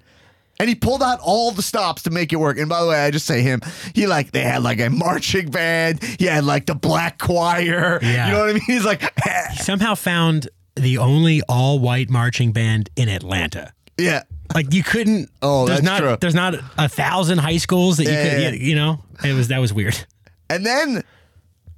And 0.61 0.69
he 0.69 0.75
pulled 0.75 1.03
out 1.03 1.19
all 1.23 1.51
the 1.51 1.63
stops 1.63 2.03
to 2.03 2.11
make 2.11 2.33
it 2.33 2.37
work. 2.37 2.57
And 2.59 2.69
by 2.69 2.83
the 2.83 2.89
way, 2.89 2.97
I 3.05 3.11
just 3.11 3.27
say 3.27 3.41
him. 3.43 3.61
He 3.95 4.07
like 4.07 4.31
they 4.33 4.43
had 4.43 4.63
like 4.63 4.81
a 4.81 4.91
marching 4.91 5.51
band. 5.51 6.03
He 6.05 6.27
had 6.27 6.45
like 6.45 6.67
the 6.67 6.75
black 6.75 7.19
choir. 7.19 7.99
Yeah. 8.03 8.27
You 8.27 8.33
know 8.33 8.41
what 8.41 8.51
I 8.51 8.53
mean? 8.53 8.63
He's 8.67 8.85
like, 8.85 9.01
he 9.51 9.57
Somehow 9.57 9.95
found 9.97 10.49
the 10.77 10.99
only 10.99 11.41
all 11.49 11.79
white 11.81 12.11
marching 12.11 12.53
band 12.53 12.91
in 12.97 13.09
Atlanta. 13.09 13.73
yeah. 13.99 14.23
Like 14.55 14.75
you 14.75 14.83
couldn't. 14.83 15.31
Oh, 15.41 15.65
there's 15.67 15.79
that's 15.81 15.85
not, 15.87 15.99
true. 16.01 16.17
There's 16.21 16.35
not 16.35 16.55
a 16.77 16.87
thousand 16.89 17.39
high 17.39 17.57
schools 17.57 17.97
that 17.97 18.05
you 18.05 18.11
Yeah, 18.11 18.31
could. 18.31 18.43
yeah, 18.43 18.51
you 18.69 18.75
know, 18.75 19.03
it 19.25 19.33
was 19.33 19.49
that 19.49 19.59
was 19.59 19.73
weird. 19.73 19.97
And 20.51 20.67
then, 20.67 21.03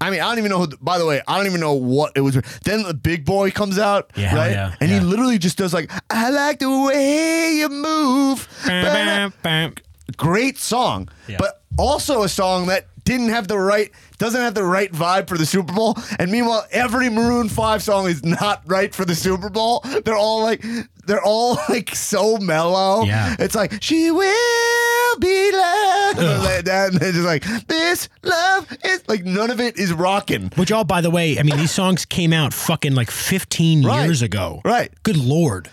I 0.04 0.10
mean, 0.10 0.20
I 0.20 0.28
don't 0.28 0.38
even 0.38 0.50
know. 0.50 0.58
Who, 0.60 0.68
by 0.80 0.98
the 0.98 1.06
way, 1.06 1.22
I 1.26 1.36
don't 1.36 1.46
even 1.46 1.60
know 1.60 1.72
what 1.74 2.12
it 2.16 2.20
was. 2.20 2.34
Then 2.64 2.82
the 2.82 2.94
big 2.94 3.24
boy 3.24 3.50
comes 3.50 3.78
out, 3.78 4.10
Yeah, 4.16 4.30
oh, 4.32 4.36
right? 4.36 4.50
yeah, 4.52 4.74
and 4.80 4.90
yeah. 4.90 5.00
he 5.00 5.04
literally 5.04 5.38
just 5.38 5.56
does 5.58 5.72
like, 5.72 5.90
"I 6.10 6.30
like 6.30 6.58
the 6.58 6.70
way 6.70 7.54
you 7.56 7.68
move." 7.68 8.48
Bam, 8.66 8.84
bam, 8.84 9.32
bam. 9.42 9.74
Great 10.16 10.58
song, 10.58 11.08
Yeah. 11.26 11.36
but 11.38 11.62
also 11.78 12.22
a 12.22 12.28
song 12.28 12.66
that 12.66 12.86
didn't 13.04 13.28
have 13.30 13.48
the 13.48 13.58
right, 13.58 13.90
doesn't 14.18 14.40
have 14.40 14.54
the 14.54 14.64
right 14.64 14.90
vibe 14.92 15.28
for 15.28 15.36
the 15.36 15.44
Super 15.46 15.72
Bowl. 15.74 15.96
And 16.18 16.30
meanwhile, 16.30 16.64
every 16.70 17.10
Maroon 17.10 17.48
Five 17.48 17.82
song 17.82 18.06
is 18.06 18.24
not 18.24 18.62
right 18.66 18.94
for 18.94 19.04
the 19.04 19.14
Super 19.14 19.48
Bowl. 19.50 19.84
They're 20.04 20.16
all 20.16 20.42
like, 20.42 20.64
they're 21.06 21.22
all 21.22 21.58
like 21.68 21.94
so 21.94 22.36
mellow. 22.38 23.04
Yeah. 23.04 23.36
it's 23.38 23.54
like 23.54 23.82
she 23.82 24.10
will 24.10 25.18
be 25.20 25.52
loved. 25.52 26.18
That, 26.66 26.90
and 26.92 27.00
they're 27.00 27.12
just 27.12 27.24
like 27.26 27.44
this 27.66 28.08
love 28.22 28.66
is 28.84 29.02
like 29.08 29.24
none 29.24 29.50
of 29.50 29.60
it 29.60 29.78
is 29.78 29.92
rocking. 29.92 30.50
Which 30.56 30.72
all, 30.72 30.84
by 30.84 31.00
the 31.00 31.10
way, 31.10 31.38
I 31.38 31.42
mean, 31.42 31.56
these 31.56 31.70
songs 31.72 32.04
came 32.04 32.32
out 32.32 32.52
fucking 32.54 32.94
like 32.94 33.10
15 33.10 33.84
Right. 33.84 34.04
years 34.04 34.22
ago. 34.22 34.60
Right. 34.64 34.92
Good 35.02 35.16
lord. 35.16 35.68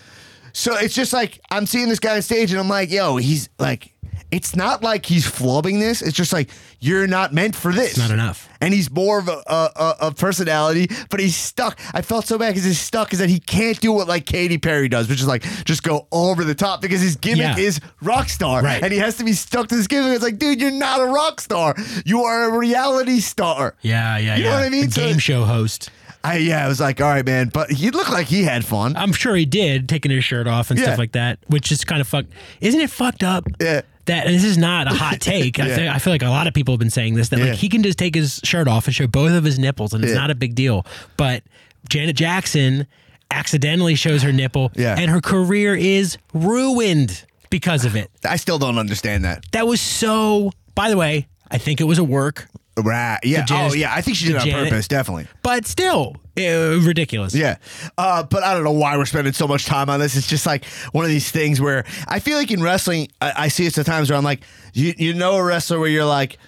So 0.52 0.76
it's 0.76 0.94
just 0.94 1.12
like 1.12 1.40
I'm 1.50 1.66
seeing 1.66 1.88
this 1.88 1.98
guy 1.98 2.16
on 2.16 2.22
stage, 2.22 2.50
and 2.52 2.60
I'm 2.60 2.68
like, 2.68 2.90
yo, 2.90 3.16
he's 3.16 3.48
like, 3.58 3.91
it's 4.32 4.56
not 4.56 4.82
like 4.82 5.06
he's 5.06 5.24
flubbing 5.26 5.78
this. 5.78 6.02
It's 6.02 6.16
just 6.16 6.32
like 6.32 6.50
you're 6.80 7.06
not 7.06 7.32
meant 7.32 7.54
for 7.54 7.70
this. 7.72 7.96
not 7.96 8.10
enough. 8.10 8.48
And 8.60 8.72
he's 8.74 8.90
more 8.90 9.18
of 9.18 9.28
a, 9.28 9.42
a, 9.46 9.96
a, 10.00 10.12
personality, 10.14 10.88
but 11.10 11.20
he's 11.20 11.36
stuck. 11.36 11.78
I 11.92 12.00
felt 12.02 12.26
so 12.26 12.38
bad 12.38 12.50
because 12.50 12.64
he's 12.64 12.80
stuck 12.80 13.12
is 13.12 13.18
that 13.18 13.28
he 13.28 13.38
can't 13.40 13.78
do 13.80 13.92
what 13.92 14.08
like 14.08 14.24
Katy 14.26 14.58
Perry 14.58 14.88
does, 14.88 15.08
which 15.08 15.20
is 15.20 15.26
like 15.26 15.42
just 15.64 15.82
go 15.82 16.06
over 16.10 16.42
the 16.44 16.54
top 16.54 16.80
because 16.80 17.00
his 17.00 17.16
gimmick 17.16 17.56
Yeah. 17.56 17.58
is 17.58 17.80
rock 18.00 18.28
star, 18.28 18.62
Right. 18.62 18.82
and 18.82 18.92
he 18.92 18.98
has 19.00 19.16
to 19.18 19.24
be 19.24 19.32
stuck 19.34 19.68
to 19.68 19.76
this 19.76 19.86
gimmick. 19.86 20.14
It's 20.14 20.24
like, 20.24 20.38
dude, 20.38 20.60
you're 20.60 20.70
not 20.70 21.00
a 21.00 21.06
rock 21.06 21.40
star. 21.40 21.74
You 22.06 22.22
are 22.22 22.44
a 22.54 22.58
reality 22.58 23.20
star. 23.20 23.74
Yeah, 23.82 24.16
yeah, 24.18 24.36
You 24.36 24.44
know 24.44 24.50
yeah. 24.50 24.56
what 24.56 24.64
I 24.64 24.68
mean? 24.70 24.86
A 24.86 24.90
So- 24.90 25.02
game 25.02 25.18
show 25.18 25.44
host. 25.44 25.90
I 26.24 26.36
yeah, 26.36 26.64
I 26.64 26.68
was 26.68 26.78
like, 26.78 27.00
all 27.00 27.08
right, 27.08 27.26
man, 27.26 27.50
but 27.52 27.72
he 27.72 27.90
looked 27.90 28.12
like 28.12 28.28
he 28.28 28.44
had 28.44 28.64
fun. 28.64 28.96
I'm 28.96 29.12
sure 29.12 29.34
he 29.34 29.44
did, 29.44 29.88
taking 29.88 30.12
his 30.12 30.24
shirt 30.24 30.46
off 30.46 30.70
and 30.70 30.78
Yeah. 30.78 30.86
stuff 30.86 30.98
like 30.98 31.12
that, 31.12 31.40
which 31.48 31.72
is 31.72 31.84
kind 31.84 32.00
of 32.00 32.06
fucked. 32.06 32.30
Isn't 32.60 32.80
it 32.80 32.90
fucked 32.90 33.24
up? 33.24 33.44
Yeah. 33.60 33.80
That 34.06 34.26
this 34.26 34.42
is 34.44 34.58
not 34.58 34.86
a 34.90 34.94
hot 34.94 35.20
take. 35.20 35.58
I, 35.60 35.74
feel, 35.76 35.88
I 35.88 35.98
feel 35.98 36.12
like 36.12 36.22
a 36.22 36.28
lot 36.28 36.46
of 36.46 36.54
people 36.54 36.72
have 36.74 36.78
been 36.80 36.90
saying 36.90 37.14
this 37.14 37.28
that 37.28 37.38
Yeah. 37.38 37.46
like 37.46 37.54
he 37.54 37.68
can 37.68 37.82
just 37.82 37.98
take 37.98 38.14
his 38.14 38.40
shirt 38.42 38.66
off 38.68 38.86
and 38.86 38.94
show 38.94 39.06
both 39.06 39.32
of 39.32 39.44
his 39.44 39.58
nipples 39.58 39.92
and 39.92 40.02
it's 40.02 40.12
Yeah. 40.12 40.18
not 40.20 40.30
a 40.30 40.34
big 40.34 40.54
deal. 40.54 40.84
But 41.16 41.44
Janet 41.88 42.16
Jackson 42.16 42.86
accidentally 43.30 43.94
shows 43.94 44.22
her 44.22 44.32
nipple 44.32 44.72
Yeah. 44.74 44.96
and 44.98 45.10
her 45.10 45.20
career 45.20 45.74
is 45.74 46.18
ruined 46.34 47.24
because 47.50 47.84
of 47.84 47.96
it. 47.96 48.10
I 48.24 48.36
still 48.36 48.58
don't 48.58 48.78
understand 48.78 49.24
that. 49.24 49.44
That 49.52 49.66
was 49.66 49.80
so. 49.80 50.52
By 50.74 50.90
the 50.90 50.96
way, 50.96 51.28
I 51.50 51.58
think 51.58 51.80
it 51.80 51.84
was 51.84 51.98
a 51.98 52.04
work, 52.04 52.48
Right? 52.76 53.18
Yeah. 53.22 53.44
Janet- 53.44 53.72
oh, 53.72 53.74
yeah. 53.74 53.92
I 53.94 54.00
think 54.00 54.16
she 54.16 54.26
did 54.26 54.36
it 54.36 54.40
on 54.42 54.46
Janet- 54.46 54.70
purpose. 54.70 54.88
Definitely. 54.88 55.26
but 55.42 55.66
still 55.66 56.16
uh, 56.38 56.78
ridiculous. 56.80 57.34
Yeah. 57.34 57.56
Uh, 57.98 58.22
but 58.22 58.42
I 58.42 58.54
don't 58.54 58.64
know 58.64 58.72
why 58.72 58.96
we're 58.96 59.04
spending 59.04 59.34
so 59.34 59.46
much 59.46 59.66
time 59.66 59.90
on 59.90 60.00
this. 60.00 60.16
It's 60.16 60.26
just 60.28 60.46
like 60.46 60.64
one 60.92 61.04
of 61.04 61.10
these 61.10 61.30
things 61.30 61.60
where 61.60 61.84
I 62.08 62.18
feel 62.18 62.38
like 62.38 62.50
in 62.50 62.62
wrestling, 62.62 63.08
I, 63.20 63.32
I 63.36 63.48
see 63.48 63.66
it 63.66 63.76
at 63.76 63.84
times 63.84 64.08
where 64.08 64.16
I'm 64.16 64.24
like, 64.24 64.42
you, 64.72 64.94
you 64.96 65.12
know, 65.12 65.34
a 65.34 65.44
wrestler 65.44 65.78
where 65.78 65.90
you're 65.90 66.06
like, 66.06 66.38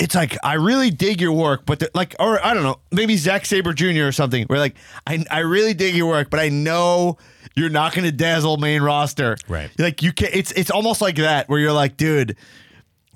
it's 0.00 0.16
like 0.16 0.36
I 0.42 0.54
really 0.54 0.90
dig 0.90 1.20
your 1.20 1.32
work, 1.32 1.64
but 1.64 1.80
like, 1.94 2.16
or 2.18 2.44
I 2.44 2.54
don't 2.54 2.64
know, 2.64 2.80
maybe 2.90 3.16
Zack 3.16 3.46
Sabre 3.46 3.72
Jr. 3.72 4.06
or 4.06 4.10
something. 4.12 4.46
Where 4.46 4.58
like, 4.58 4.74
I 5.06 5.24
I 5.30 5.38
really 5.40 5.74
dig 5.74 5.94
your 5.94 6.08
work, 6.08 6.28
but 6.28 6.40
I 6.40 6.48
know 6.48 7.18
you're 7.54 7.68
not 7.70 7.94
going 7.94 8.04
to 8.06 8.10
dazzle 8.10 8.56
main 8.56 8.82
roster. 8.82 9.36
Right. 9.46 9.70
Like 9.78 10.02
you 10.02 10.12
can. 10.12 10.30
It's 10.32 10.50
it's 10.52 10.72
almost 10.72 11.00
like 11.02 11.16
that 11.16 11.48
where 11.48 11.60
you're 11.60 11.72
like, 11.72 11.96
dude, 11.96 12.36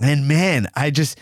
and 0.00 0.28
man, 0.28 0.68
I 0.76 0.90
just. 0.90 1.18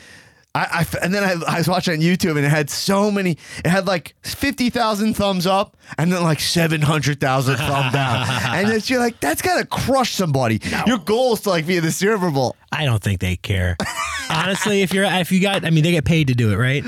I, 0.55 0.87
I 0.93 1.05
and 1.05 1.13
then 1.13 1.25
I, 1.25 1.35
I 1.55 1.59
was 1.59 1.69
watching 1.69 1.95
on 1.95 2.01
YouTube 2.01 2.37
and 2.37 2.47
it 2.47 2.49
had 2.49 2.71
so 2.71 3.11
many. 3.11 3.39
It 3.65 3.67
had 3.67 3.87
like 3.87 4.15
fifty 4.23 4.71
thousand 4.71 5.15
thumbs 5.15 5.47
up 5.47 5.77
and 5.99 6.13
then 6.13 6.23
like 6.23 6.39
seven 6.39 6.81
hundred 6.81 7.21
thousand 7.21 7.57
thumb 7.57 7.93
down. 7.93 8.25
And 8.55 8.71
it's 8.71 8.89
you're 8.89 9.01
like, 9.01 9.19
that's 9.19 9.43
gotta 9.43 9.67
crush 9.67 10.13
somebody. 10.13 10.61
Your 10.87 10.99
goal 10.99 11.33
is 11.33 11.41
to 11.41 11.51
like 11.51 11.67
be 11.67 11.77
in 11.77 11.83
the 11.83 11.91
Super 11.91 12.31
Bowl. 12.31 12.55
I 12.71 12.85
don't 12.85 13.03
think 13.03 13.21
they 13.21 13.37
care. 13.37 13.77
Honestly, 14.31 14.83
if 14.83 14.95
you're 14.95 15.05
if 15.05 15.33
you 15.33 15.41
got, 15.41 15.65
I 15.65 15.71
mean, 15.71 15.83
they 15.83 15.91
get 15.91 16.05
paid 16.05 16.29
to 16.29 16.35
do 16.35 16.53
it, 16.53 16.57
right? 16.57 16.85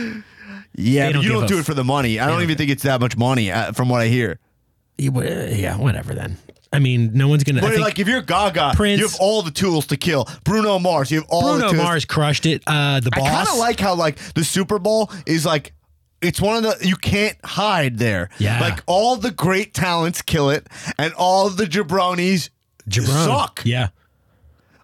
Yeah, 0.76 1.08
but 1.08 1.12
don't 1.14 1.22
you 1.24 1.28
don't 1.30 1.48
do 1.48 1.58
it 1.58 1.66
for 1.66 1.74
the 1.74 1.84
money. 1.84 2.20
I 2.20 2.28
don't 2.28 2.42
even 2.42 2.56
think 2.56 2.70
it's 2.70 2.84
that 2.84 3.00
much 3.00 3.16
money 3.16 3.50
uh, 3.50 3.72
from 3.72 3.88
what 3.88 4.00
I 4.00 4.08
hear. 4.08 4.38
Yeah, 4.98 5.76
whatever 5.76 6.14
then. 6.14 6.38
I 6.76 6.78
mean, 6.78 7.12
no 7.14 7.26
one's 7.28 7.42
gonna. 7.42 7.60
I 7.60 7.62
But 7.62 7.70
think 7.70 7.80
like, 7.82 7.98
if 7.98 8.06
you're 8.06 8.20
Gaga, 8.20 8.72
Prince- 8.76 9.00
you 9.00 9.06
have 9.06 9.16
all 9.18 9.40
the 9.40 9.50
tools 9.50 9.86
to 9.86 9.96
kill. 9.96 10.28
Bruno 10.44 10.78
Mars, 10.78 11.10
you 11.10 11.20
have 11.20 11.28
all 11.30 11.54
the 11.54 11.58
Bruno 11.60 11.72
tools. 11.72 11.82
Mars 11.82 12.04
crushed 12.04 12.44
it. 12.44 12.62
Uh, 12.66 13.00
the 13.00 13.10
boss. 13.10 13.20
I 13.26 13.30
boss. 13.30 13.36
kind 13.46 13.48
of 13.48 13.58
like 13.58 13.80
how 13.80 13.94
like 13.94 14.18
the 14.34 14.44
Super 14.44 14.78
Bowl 14.78 15.10
is 15.24 15.46
like 15.46 15.72
it's 16.20 16.40
one 16.40 16.56
of 16.56 16.62
the 16.80 16.86
you 16.86 16.96
can't 16.96 17.36
hide 17.44 17.98
there. 17.98 18.28
Yeah. 18.38 18.60
like 18.60 18.82
all 18.86 19.16
the 19.16 19.30
great 19.30 19.72
talents 19.72 20.20
kill 20.20 20.50
it, 20.50 20.66
and 20.98 21.14
all 21.14 21.48
the 21.48 21.64
jabronis 21.64 22.50
Jabron. 22.88 23.24
suck. 23.24 23.62
Yeah. 23.64 23.88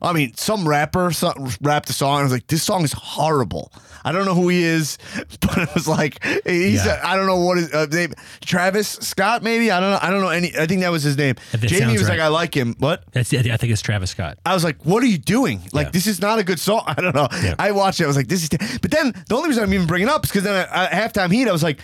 I 0.00 0.12
mean, 0.12 0.34
some 0.34 0.66
rapper 0.66 1.12
so, 1.12 1.32
rapped 1.60 1.88
a 1.88 1.92
song. 1.92 2.20
I 2.20 2.22
was 2.24 2.32
like, 2.32 2.48
this 2.48 2.62
song 2.64 2.82
is 2.82 2.92
horrible. 2.92 3.70
I 4.04 4.12
don't 4.12 4.24
know 4.24 4.34
who 4.34 4.48
he 4.48 4.62
is, 4.62 4.98
but 5.40 5.58
it 5.58 5.74
was 5.74 5.86
like 5.88 6.24
he's. 6.46 6.84
Yeah. 6.84 7.00
I 7.04 7.16
don't 7.16 7.26
know 7.26 7.36
what 7.40 7.58
his 7.58 7.72
uh, 7.72 7.86
name. 7.86 8.12
Travis 8.44 8.88
Scott, 8.88 9.42
maybe. 9.42 9.70
I 9.70 9.80
don't 9.80 9.90
know. 9.90 9.98
I 10.02 10.10
don't 10.10 10.20
know 10.20 10.28
any. 10.28 10.52
I 10.58 10.66
think 10.66 10.80
that 10.82 10.90
was 10.90 11.02
his 11.02 11.16
name. 11.16 11.36
Jamie 11.58 11.92
was 11.94 12.08
like. 12.08 12.20
I 12.20 12.28
like 12.28 12.54
him. 12.56 12.74
What? 12.78 13.04
That's. 13.12 13.32
I 13.32 13.42
think 13.42 13.72
it's 13.72 13.82
Travis 13.82 14.10
Scott. 14.10 14.38
I 14.44 14.54
was 14.54 14.64
like, 14.64 14.84
"What 14.84 15.02
are 15.02 15.06
you 15.06 15.18
doing? 15.18 15.60
Like, 15.72 15.86
Yeah. 15.88 15.90
this 15.92 16.06
is 16.06 16.20
not 16.20 16.38
a 16.38 16.44
good 16.44 16.60
song." 16.60 16.84
I 16.88 16.94
don't 16.94 17.14
know. 17.14 17.28
Yeah. 17.42 17.54
I 17.58 17.72
watched 17.72 18.00
it. 18.00 18.04
I 18.04 18.06
was 18.08 18.16
like, 18.16 18.28
"This 18.28 18.42
is." 18.42 18.48
But 18.80 18.90
then 18.90 19.12
the 19.28 19.34
only 19.36 19.48
reason 19.48 19.64
I'm 19.64 19.72
even 19.74 19.86
bringing 19.86 20.08
it 20.08 20.14
up 20.14 20.24
is 20.24 20.30
because 20.30 20.44
then 20.44 20.66
at 20.70 20.90
halftime 20.90 21.32
heat, 21.32 21.48
I 21.48 21.52
was 21.52 21.62
like, 21.62 21.80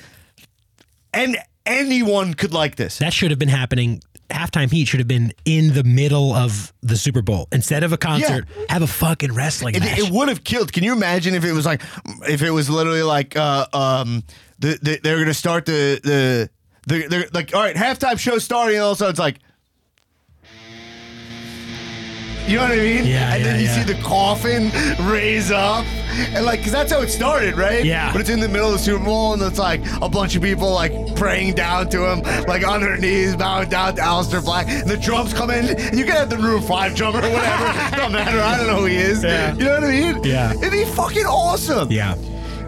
"And 1.12 1.38
anyone 1.66 2.35
could 2.35 2.52
like 2.52 2.76
this." 2.76 2.98
That 2.98 3.12
should 3.12 3.31
have 3.31 3.38
been 3.38 3.48
happening. 3.48 4.02
Halftime 4.30 4.70
heat 4.70 4.88
should 4.88 5.00
have 5.00 5.08
been 5.08 5.32
in 5.44 5.72
the 5.72 5.84
middle 5.84 6.34
of 6.34 6.72
the 6.82 6.96
Super 6.96 7.22
Bowl 7.22 7.48
instead 7.50 7.82
of 7.82 7.92
a 7.92 7.96
concert. 7.96 8.46
Have 8.68 8.82
a 8.82 8.86
fucking 8.86 9.32
wrestling 9.32 9.74
It, 9.74 9.80
match. 9.80 9.98
it 9.98 10.10
would 10.10 10.28
have 10.28 10.44
killed. 10.44 10.72
Can 10.72 10.84
you 10.84 10.92
imagine 10.92 11.34
if 11.34 11.44
it 11.44 11.52
was 11.52 11.64
like, 11.64 11.82
if 12.28 12.42
it 12.42 12.50
was 12.50 12.68
literally 12.68 13.02
like, 13.02 13.36
uh, 13.36 13.66
um, 13.72 14.22
the, 14.58 14.78
the, 14.82 15.00
they're 15.02 15.18
gonna 15.18 15.32
start 15.34 15.64
the 15.66 16.00
the. 16.02 16.50
They're, 16.86 17.06
they're 17.06 17.28
like, 17.34 17.54
all 17.54 17.60
right, 17.60 17.76
halftime 17.76 18.18
show 18.18 18.38
starting, 18.38 18.76
and 18.76 18.82
all 18.84 18.92
of 18.92 18.96
a 18.96 18.98
sudden 18.98 19.10
it's 19.10 19.18
like, 19.18 19.40
you 22.48 22.56
know 22.56 22.62
what 22.62 22.72
I 22.72 22.76
mean? 22.76 23.06
Yeah, 23.06 23.34
And 23.34 23.44
then 23.44 23.54
yeah, 23.56 23.61
you 23.61 23.66
yeah. 23.66 23.84
see 23.84 23.92
the 23.92 24.00
coffin 24.02 24.70
raise 25.06 25.50
up, 25.50 25.84
and 26.34 26.44
like, 26.44 26.62
cause 26.62 26.72
that's 26.72 26.90
how 26.92 27.00
it 27.00 27.08
started, 27.08 27.56
right? 27.56 27.84
Yeah. 27.84 28.11
But 28.12 28.20
it's 28.22 28.30
in 28.30 28.40
the 28.40 28.48
middle 28.48 28.66
of 28.68 28.72
the 28.72 28.78
Super 28.78 29.04
Bowl, 29.04 29.34
and 29.34 29.42
it's 29.42 29.58
like 29.58 29.80
a 30.02 30.08
bunch 30.08 30.34
of 30.37 30.42
people 30.42 30.72
like 30.72 30.92
praying 31.16 31.54
down 31.54 31.88
to 31.90 32.11
him, 32.11 32.20
like 32.46 32.66
on 32.66 32.80
their 32.80 32.96
knees, 32.96 33.37
bowing 33.37 33.68
down 33.68 33.94
to 33.96 34.02
Aleister 34.02 34.44
Black, 34.44 34.68
and 34.68 34.88
the 34.88 34.96
drums 34.96 35.32
come 35.34 35.50
in. 35.50 35.66
And 35.66 35.98
you 35.98 36.04
can 36.04 36.16
have 36.16 36.30
the 36.30 36.38
Room 36.38 36.62
Five 36.62 36.94
drummer 36.94 37.18
or 37.18 37.30
whatever. 37.30 37.96
Don't 37.96 38.12
matter. 38.12 38.40
I 38.40 38.56
don't 38.56 38.66
know 38.66 38.76
who 38.80 38.87
he 38.87 38.96
is. 38.96 39.22
Yeah. 39.22 39.54
You 39.54 39.64
know 39.64 39.74
what 39.74 39.84
I 39.84 39.90
mean? 39.90 40.24
Yeah. 40.24 40.52
It'd 40.54 40.72
be 40.72 40.84
fucking 40.84 41.26
awesome. 41.26 41.90
yeah. 41.92 42.14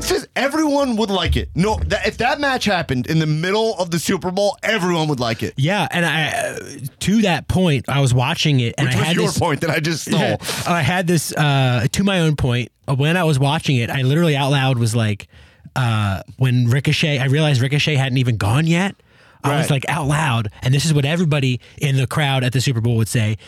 Just 0.00 0.28
everyone 0.34 0.96
would 0.96 1.10
like 1.10 1.36
it. 1.36 1.50
No, 1.54 1.76
that, 1.86 2.06
if 2.06 2.16
that 2.18 2.40
match 2.40 2.64
happened 2.64 3.06
in 3.06 3.18
the 3.18 3.26
middle 3.26 3.74
of 3.78 3.90
the 3.90 3.98
Super 3.98 4.30
Bowl, 4.30 4.56
everyone 4.62 5.08
would 5.08 5.20
like 5.20 5.42
it. 5.42 5.54
Yeah, 5.56 5.86
and 5.90 6.04
I 6.06 6.28
uh, 6.30 6.58
to 7.00 7.22
that 7.22 7.48
point, 7.48 7.88
I 7.88 8.00
was 8.00 8.12
watching 8.14 8.60
it, 8.60 8.74
and 8.78 8.86
Which 8.88 8.96
I 8.96 8.98
was 8.98 9.06
had 9.06 9.16
your 9.16 9.26
this. 9.26 9.38
point 9.38 9.60
that 9.60 9.70
I 9.70 9.80
just 9.80 10.04
stole. 10.06 10.20
Yeah. 10.20 10.36
I 10.66 10.82
had 10.82 11.06
this 11.06 11.32
uh, 11.32 11.86
to 11.92 12.04
my 12.04 12.20
own 12.20 12.36
point. 12.36 12.70
uh, 12.88 12.94
When 12.94 13.16
I 13.16 13.24
was 13.24 13.38
watching 13.38 13.76
it, 13.76 13.90
I 13.90 14.02
literally 14.02 14.36
out 14.36 14.50
loud 14.50 14.78
was 14.78 14.94
like, 14.96 15.28
uh, 15.76 16.22
when 16.38 16.66
Ricochet, 16.68 17.18
I 17.18 17.26
realized 17.26 17.60
Ricochet 17.60 17.94
hadn't 17.96 18.18
even 18.18 18.36
gone 18.36 18.66
yet. 18.66 18.94
I 19.42 19.56
was 19.58 19.70
like 19.70 19.88
out 19.88 20.06
loud, 20.06 20.48
and 20.62 20.74
this 20.74 20.84
is 20.84 20.92
what 20.92 21.04
everybody 21.06 21.60
in 21.78 21.96
the 21.96 22.06
crowd 22.06 22.44
at 22.44 22.52
the 22.52 22.60
Super 22.60 22.80
Bowl 22.82 22.96
would 22.96 23.08
say. 23.08 23.38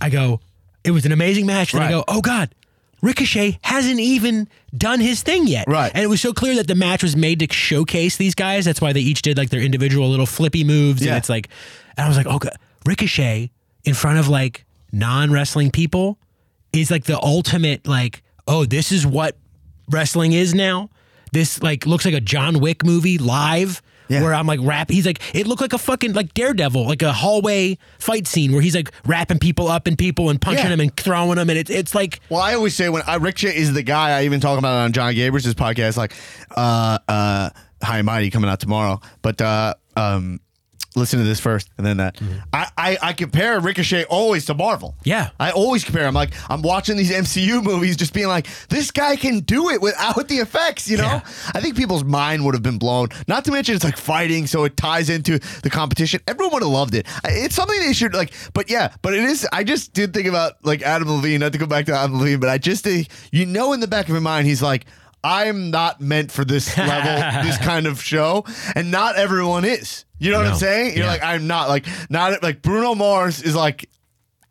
I 0.00 0.08
go, 0.10 0.40
it 0.84 0.92
was 0.92 1.04
an 1.06 1.12
amazing 1.12 1.44
match. 1.46 1.72
Then 1.72 1.82
I 1.82 1.88
go, 1.90 2.04
oh 2.06 2.20
God, 2.20 2.54
Ricochet 3.02 3.58
hasn't 3.62 3.98
even 3.98 4.48
done 4.76 5.00
his 5.00 5.22
thing 5.22 5.46
yet. 5.46 5.66
Right. 5.68 5.90
And 5.94 6.04
it 6.04 6.08
was 6.08 6.20
so 6.20 6.32
clear 6.32 6.54
that 6.56 6.66
the 6.66 6.74
match 6.74 7.02
was 7.02 7.16
made 7.16 7.40
to 7.40 7.52
showcase 7.52 8.16
these 8.16 8.34
guys. 8.34 8.64
That's 8.64 8.80
why 8.80 8.92
they 8.92 9.00
each 9.00 9.22
did 9.22 9.36
like 9.38 9.50
their 9.50 9.60
individual 9.60 10.08
little 10.08 10.26
flippy 10.26 10.64
moves. 10.64 11.02
Yeah. 11.02 11.12
And 11.12 11.18
it's 11.18 11.28
like, 11.28 11.48
and 11.96 12.04
I 12.04 12.08
was 12.08 12.16
like, 12.16 12.26
oh, 12.26 12.36
okay, 12.36 12.50
Ricochet 12.84 13.50
in 13.84 13.94
front 13.94 14.18
of 14.18 14.28
like 14.28 14.64
non 14.92 15.32
wrestling 15.32 15.70
people 15.70 16.18
is 16.72 16.90
like 16.90 17.04
the 17.04 17.20
ultimate, 17.22 17.86
like, 17.86 18.22
oh, 18.46 18.64
this 18.64 18.92
is 18.92 19.06
what 19.06 19.36
wrestling 19.88 20.32
is 20.32 20.54
now. 20.54 20.90
This 21.32 21.62
like 21.62 21.86
looks 21.86 22.04
like 22.04 22.14
a 22.14 22.20
John 22.20 22.60
Wick 22.60 22.84
movie 22.84 23.18
live. 23.18 23.82
Yeah. 24.10 24.22
Where 24.22 24.34
I'm 24.34 24.46
like 24.46 24.60
rap, 24.62 24.90
he's 24.90 25.06
like 25.06 25.20
it 25.34 25.46
looked 25.46 25.60
like 25.62 25.72
a 25.72 25.78
fucking 25.78 26.12
like 26.14 26.34
Daredevil, 26.34 26.84
like 26.86 27.00
a 27.02 27.12
hallway 27.12 27.78
fight 27.98 28.26
scene 28.26 28.52
where 28.52 28.60
he's 28.60 28.74
like 28.74 28.90
wrapping 29.06 29.38
people 29.38 29.68
up 29.68 29.86
and 29.86 29.96
people 29.96 30.28
and 30.30 30.40
punching 30.40 30.64
Yeah. 30.64 30.70
them 30.70 30.80
and 30.80 30.96
throwing 30.96 31.36
them, 31.36 31.48
and 31.48 31.58
it's 31.58 31.70
it's 31.70 31.94
like 31.94 32.20
Well, 32.28 32.40
I 32.42 32.54
always 32.54 32.74
say 32.74 32.88
when 32.88 33.02
I, 33.06 33.14
Ricochet 33.16 33.56
is 33.56 33.72
the 33.72 33.82
guy. 33.84 34.18
I 34.18 34.24
even 34.24 34.40
talk 34.40 34.58
about 34.58 34.74
it 34.80 34.84
on 34.84 34.92
Jon 34.92 35.14
Gabrus' 35.14 35.54
podcast. 35.54 35.96
Like, 35.96 36.12
uh, 36.56 36.98
uh, 37.08 37.50
High 37.82 37.98
and 37.98 38.06
Mighty 38.06 38.30
coming 38.30 38.50
out 38.50 38.58
tomorrow, 38.60 39.00
but 39.22 39.40
uh, 39.40 39.74
um, 39.96 40.40
listen 40.96 41.18
to 41.20 41.24
this 41.24 41.40
first, 41.40 41.70
and 41.78 41.86
then 41.86 41.98
that. 41.98 42.16
Mm-hmm. 42.16 42.38
I, 42.52 42.66
I 42.76 42.98
I 43.02 43.12
compare 43.12 43.58
Ricochet 43.60 44.04
always 44.04 44.46
to 44.46 44.54
Marvel. 44.54 44.94
Yeah. 45.04 45.30
I 45.38 45.50
always 45.52 45.84
compare. 45.84 46.06
I'm 46.06 46.14
like, 46.14 46.32
I'm 46.50 46.62
watching 46.62 46.96
these 46.96 47.12
MCU 47.12 47.62
movies, 47.62 47.96
just 47.96 48.12
being 48.12 48.26
like, 48.28 48.46
this 48.68 48.90
guy 48.90 49.16
can 49.16 49.40
do 49.40 49.70
it 49.70 49.80
without 49.80 50.28
the 50.28 50.36
effects. 50.36 50.88
You 50.88 50.96
know, 50.98 51.04
Yeah. 51.04 51.20
I 51.54 51.60
think 51.60 51.76
people's 51.76 52.04
mind 52.04 52.44
would 52.44 52.54
have 52.54 52.62
been 52.62 52.78
blown. 52.78 53.08
Not 53.28 53.44
to 53.44 53.52
mention, 53.52 53.74
it's 53.74 53.84
like 53.84 53.96
fighting, 53.96 54.46
so 54.46 54.64
it 54.64 54.76
ties 54.76 55.10
into 55.10 55.38
the 55.62 55.70
competition. 55.70 56.20
Everyone 56.26 56.54
would 56.54 56.62
have 56.62 56.72
loved 56.72 56.94
it. 56.94 57.06
It's 57.24 57.54
something 57.54 57.78
they 57.80 57.92
should 57.92 58.14
like. 58.14 58.32
But 58.52 58.70
yeah, 58.70 58.92
but 59.02 59.14
it 59.14 59.24
is. 59.24 59.46
I 59.52 59.64
just 59.64 59.92
did 59.92 60.12
think 60.12 60.26
about 60.26 60.64
like 60.64 60.82
Adam 60.82 61.10
Levine. 61.10 61.40
Not 61.40 61.52
to 61.52 61.58
go 61.58 61.66
back 61.66 61.86
to 61.86 61.94
Adam 61.94 62.18
Levine, 62.18 62.40
but 62.40 62.48
I 62.48 62.58
just 62.58 62.84
think 62.84 63.08
you 63.32 63.46
know 63.46 63.72
in 63.72 63.80
the 63.80 63.88
back 63.88 64.08
of 64.08 64.14
my 64.14 64.20
mind, 64.20 64.46
he's 64.46 64.62
like. 64.62 64.86
I'm 65.22 65.70
not 65.70 66.00
meant 66.00 66.32
for 66.32 66.46
this 66.46 66.78
level, 66.78 67.42
this 67.42 67.58
kind 67.58 67.86
of 67.86 68.02
show, 68.02 68.46
and 68.74 68.90
not 68.90 69.16
everyone 69.16 69.66
is. 69.66 70.06
You 70.20 70.30
know 70.30 70.38
what 70.38 70.46
I'm 70.46 70.54
saying? 70.56 70.96
You're 70.96 71.06
Yeah. 71.06 71.10
like, 71.12 71.22
I'm 71.24 71.46
not 71.48 71.68
like 71.68 71.86
not 72.08 72.42
like 72.42 72.62
Bruno 72.62 72.94
Mars 72.94 73.42
is 73.42 73.54
like 73.56 73.88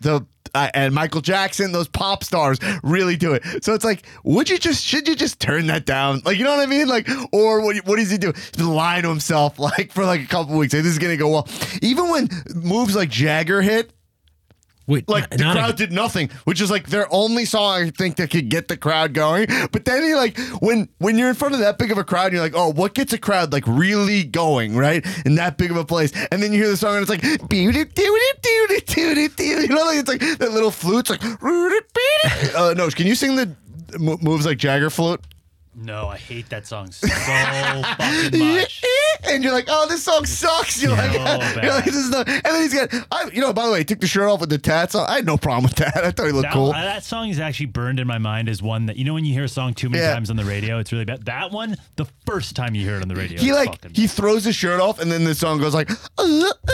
the 0.02 0.26
uh, 0.56 0.68
and 0.74 0.96
Michael 0.96 1.22
Jackson, 1.22 1.72
those 1.72 1.88
pop 1.88 2.24
stars 2.24 2.58
really 2.82 3.16
do 3.16 3.34
it. 3.34 3.44
So 3.64 3.76
it's 3.76 3.86
like, 3.86 4.04
would 4.24 4.50
you 4.50 4.58
just 4.58 4.84
should 4.84 5.08
you 5.08 5.16
just 5.16 5.40
turn 5.40 5.68
that 5.68 5.86
down? 5.86 6.22
Like, 6.26 6.38
you 6.40 6.44
know 6.44 6.50
what 6.50 6.60
I 6.60 6.66
mean? 6.66 6.88
Like, 6.88 7.08
or 7.32 7.62
what? 7.64 7.76
What 7.86 7.98
does 7.98 8.10
he 8.10 8.18
do? 8.18 8.34
He's 8.36 8.50
been 8.52 8.74
lying 8.74 9.04
to 9.04 9.10
himself 9.10 9.60
like 9.60 9.92
for 9.94 10.06
like 10.06 10.22
a 10.24 10.28
couple 10.28 10.58
weeks. 10.58 10.74
Like, 10.74 10.82
this 10.84 10.92
is 10.94 10.98
gonna 11.00 11.18
go 11.18 11.30
well. 11.30 11.48
Even 11.84 12.10
when 12.10 12.30
moves 12.56 12.96
like 12.96 13.10
Jagger 13.10 13.62
hit, 13.62 13.92
Wait, 14.90 15.08
like 15.08 15.26
n- 15.32 15.38
the 15.38 15.44
not 15.44 15.56
a- 15.56 15.60
crowd 15.60 15.76
did 15.78 15.92
nothing, 15.92 16.30
which 16.46 16.60
is 16.60 16.70
like 16.72 16.88
their 16.90 17.08
only 17.14 17.46
song 17.46 17.84
I 17.84 17.90
think 17.92 18.16
that 18.18 18.32
could 18.32 18.50
get 18.50 18.68
the 18.68 18.76
crowd 18.76 19.14
going. 19.14 19.48
But 19.72 19.86
then 19.86 20.04
he 20.04 20.16
like 20.16 20.38
when 20.62 20.90
when 20.98 21.18
you're 21.18 21.30
in 21.30 21.36
front 21.36 21.54
of 21.54 21.60
that 21.62 21.78
big 21.78 21.92
of 21.92 21.98
a 21.98 22.04
crowd, 22.04 22.34
you're 22.34 22.42
like, 22.42 22.56
oh, 22.56 22.72
what 22.72 22.96
gets 22.96 23.14
a 23.14 23.18
crowd 23.20 23.54
like 23.54 23.64
really 23.68 24.24
going, 24.24 24.76
right? 24.76 25.06
In 25.26 25.36
that 25.36 25.58
big 25.58 25.70
of 25.72 25.78
a 25.78 25.86
place, 25.86 26.12
and 26.32 26.42
then 26.42 26.52
you 26.52 26.60
hear 26.60 26.70
the 26.72 26.78
song 26.78 26.96
and 26.98 27.02
it's 27.08 27.10
like, 27.10 27.24
you 29.62 29.68
know, 29.68 29.86
like 29.86 30.00
it's 30.00 30.10
like 30.10 30.22
that 30.40 30.52
little 30.52 30.72
flute, 30.72 31.10
like, 31.10 31.22
uh, 32.56 32.74
no, 32.76 32.90
can 32.90 33.06
you 33.08 33.16
sing 33.16 33.36
the 33.36 33.56
moves 34.00 34.46
like 34.46 34.58
Jagger 34.58 34.90
flute? 34.90 35.22
No, 35.82 36.08
I 36.08 36.18
hate 36.18 36.50
that 36.50 36.68
song 36.68 36.92
so 36.92 37.08
fucking 37.08 38.40
much. 38.56 38.84
And 39.24 39.44
you're 39.44 39.54
like, 39.54 39.66
oh, 39.70 39.88
this 39.88 40.04
song 40.04 40.26
sucks. 40.26 40.82
You're 40.82 40.92
like, 40.92 41.12
So 41.14 41.20
you're 41.64 41.72
like, 41.74 41.86
this 41.86 41.96
is 41.96 42.10
not. 42.10 42.28
And 42.28 42.44
then 42.44 42.62
he's 42.62 42.74
got, 42.74 42.94
I, 43.12 43.30
you 43.34 43.40
know, 43.42 43.54
by 43.54 43.66
the 43.66 43.72
way, 43.72 43.78
he 43.80 43.86
took 43.86 44.00
the 44.02 44.08
shirt 44.08 44.28
off 44.30 44.42
with 44.42 44.50
the 44.50 44.58
tats. 44.58 44.94
on. 44.96 45.10
I 45.10 45.16
had 45.18 45.26
no 45.26 45.38
problem 45.38 45.64
with 45.64 45.76
that. 45.76 45.98
I 46.04 46.12
thought 46.12 46.26
he 46.26 46.32
looked 46.32 46.44
That, 46.50 46.54
cool. 46.54 46.72
that 46.74 47.04
song 47.04 47.30
is 47.30 47.40
actually 47.40 47.68
burned 47.68 48.00
in 48.00 48.08
my 48.08 48.18
mind 48.18 48.50
as 48.50 48.62
one 48.62 48.88
that 48.88 48.98
you 48.98 49.06
know 49.06 49.14
when 49.14 49.26
you 49.26 49.34
hear 49.34 49.46
a 49.46 49.50
song 49.50 49.74
too 49.74 49.90
many 49.90 50.04
Yeah. 50.04 50.14
times 50.14 50.30
on 50.30 50.36
the 50.36 50.46
radio, 50.46 50.80
it's 50.80 50.92
really 50.92 51.06
bad. 51.06 51.26
That 51.26 51.52
one, 51.52 51.76
the 51.96 52.06
first 52.26 52.56
time 52.56 52.76
you 52.76 52.84
hear 52.84 52.96
it 52.96 53.02
on 53.02 53.08
the 53.08 53.16
radio, 53.16 53.40
he 53.40 53.50
it's 53.50 53.56
like 53.58 53.72
fucking 53.82 53.94
he 53.96 54.08
throws 54.08 54.44
his 54.44 54.56
shirt 54.56 54.80
off 54.82 55.00
and 55.00 55.12
then 55.12 55.24
the 55.24 55.34
song 55.36 55.60
goes 55.60 55.74
like 55.74 55.90
"Uh, 55.92 55.96
uh, 56.18 56.52
uh," 56.68 56.72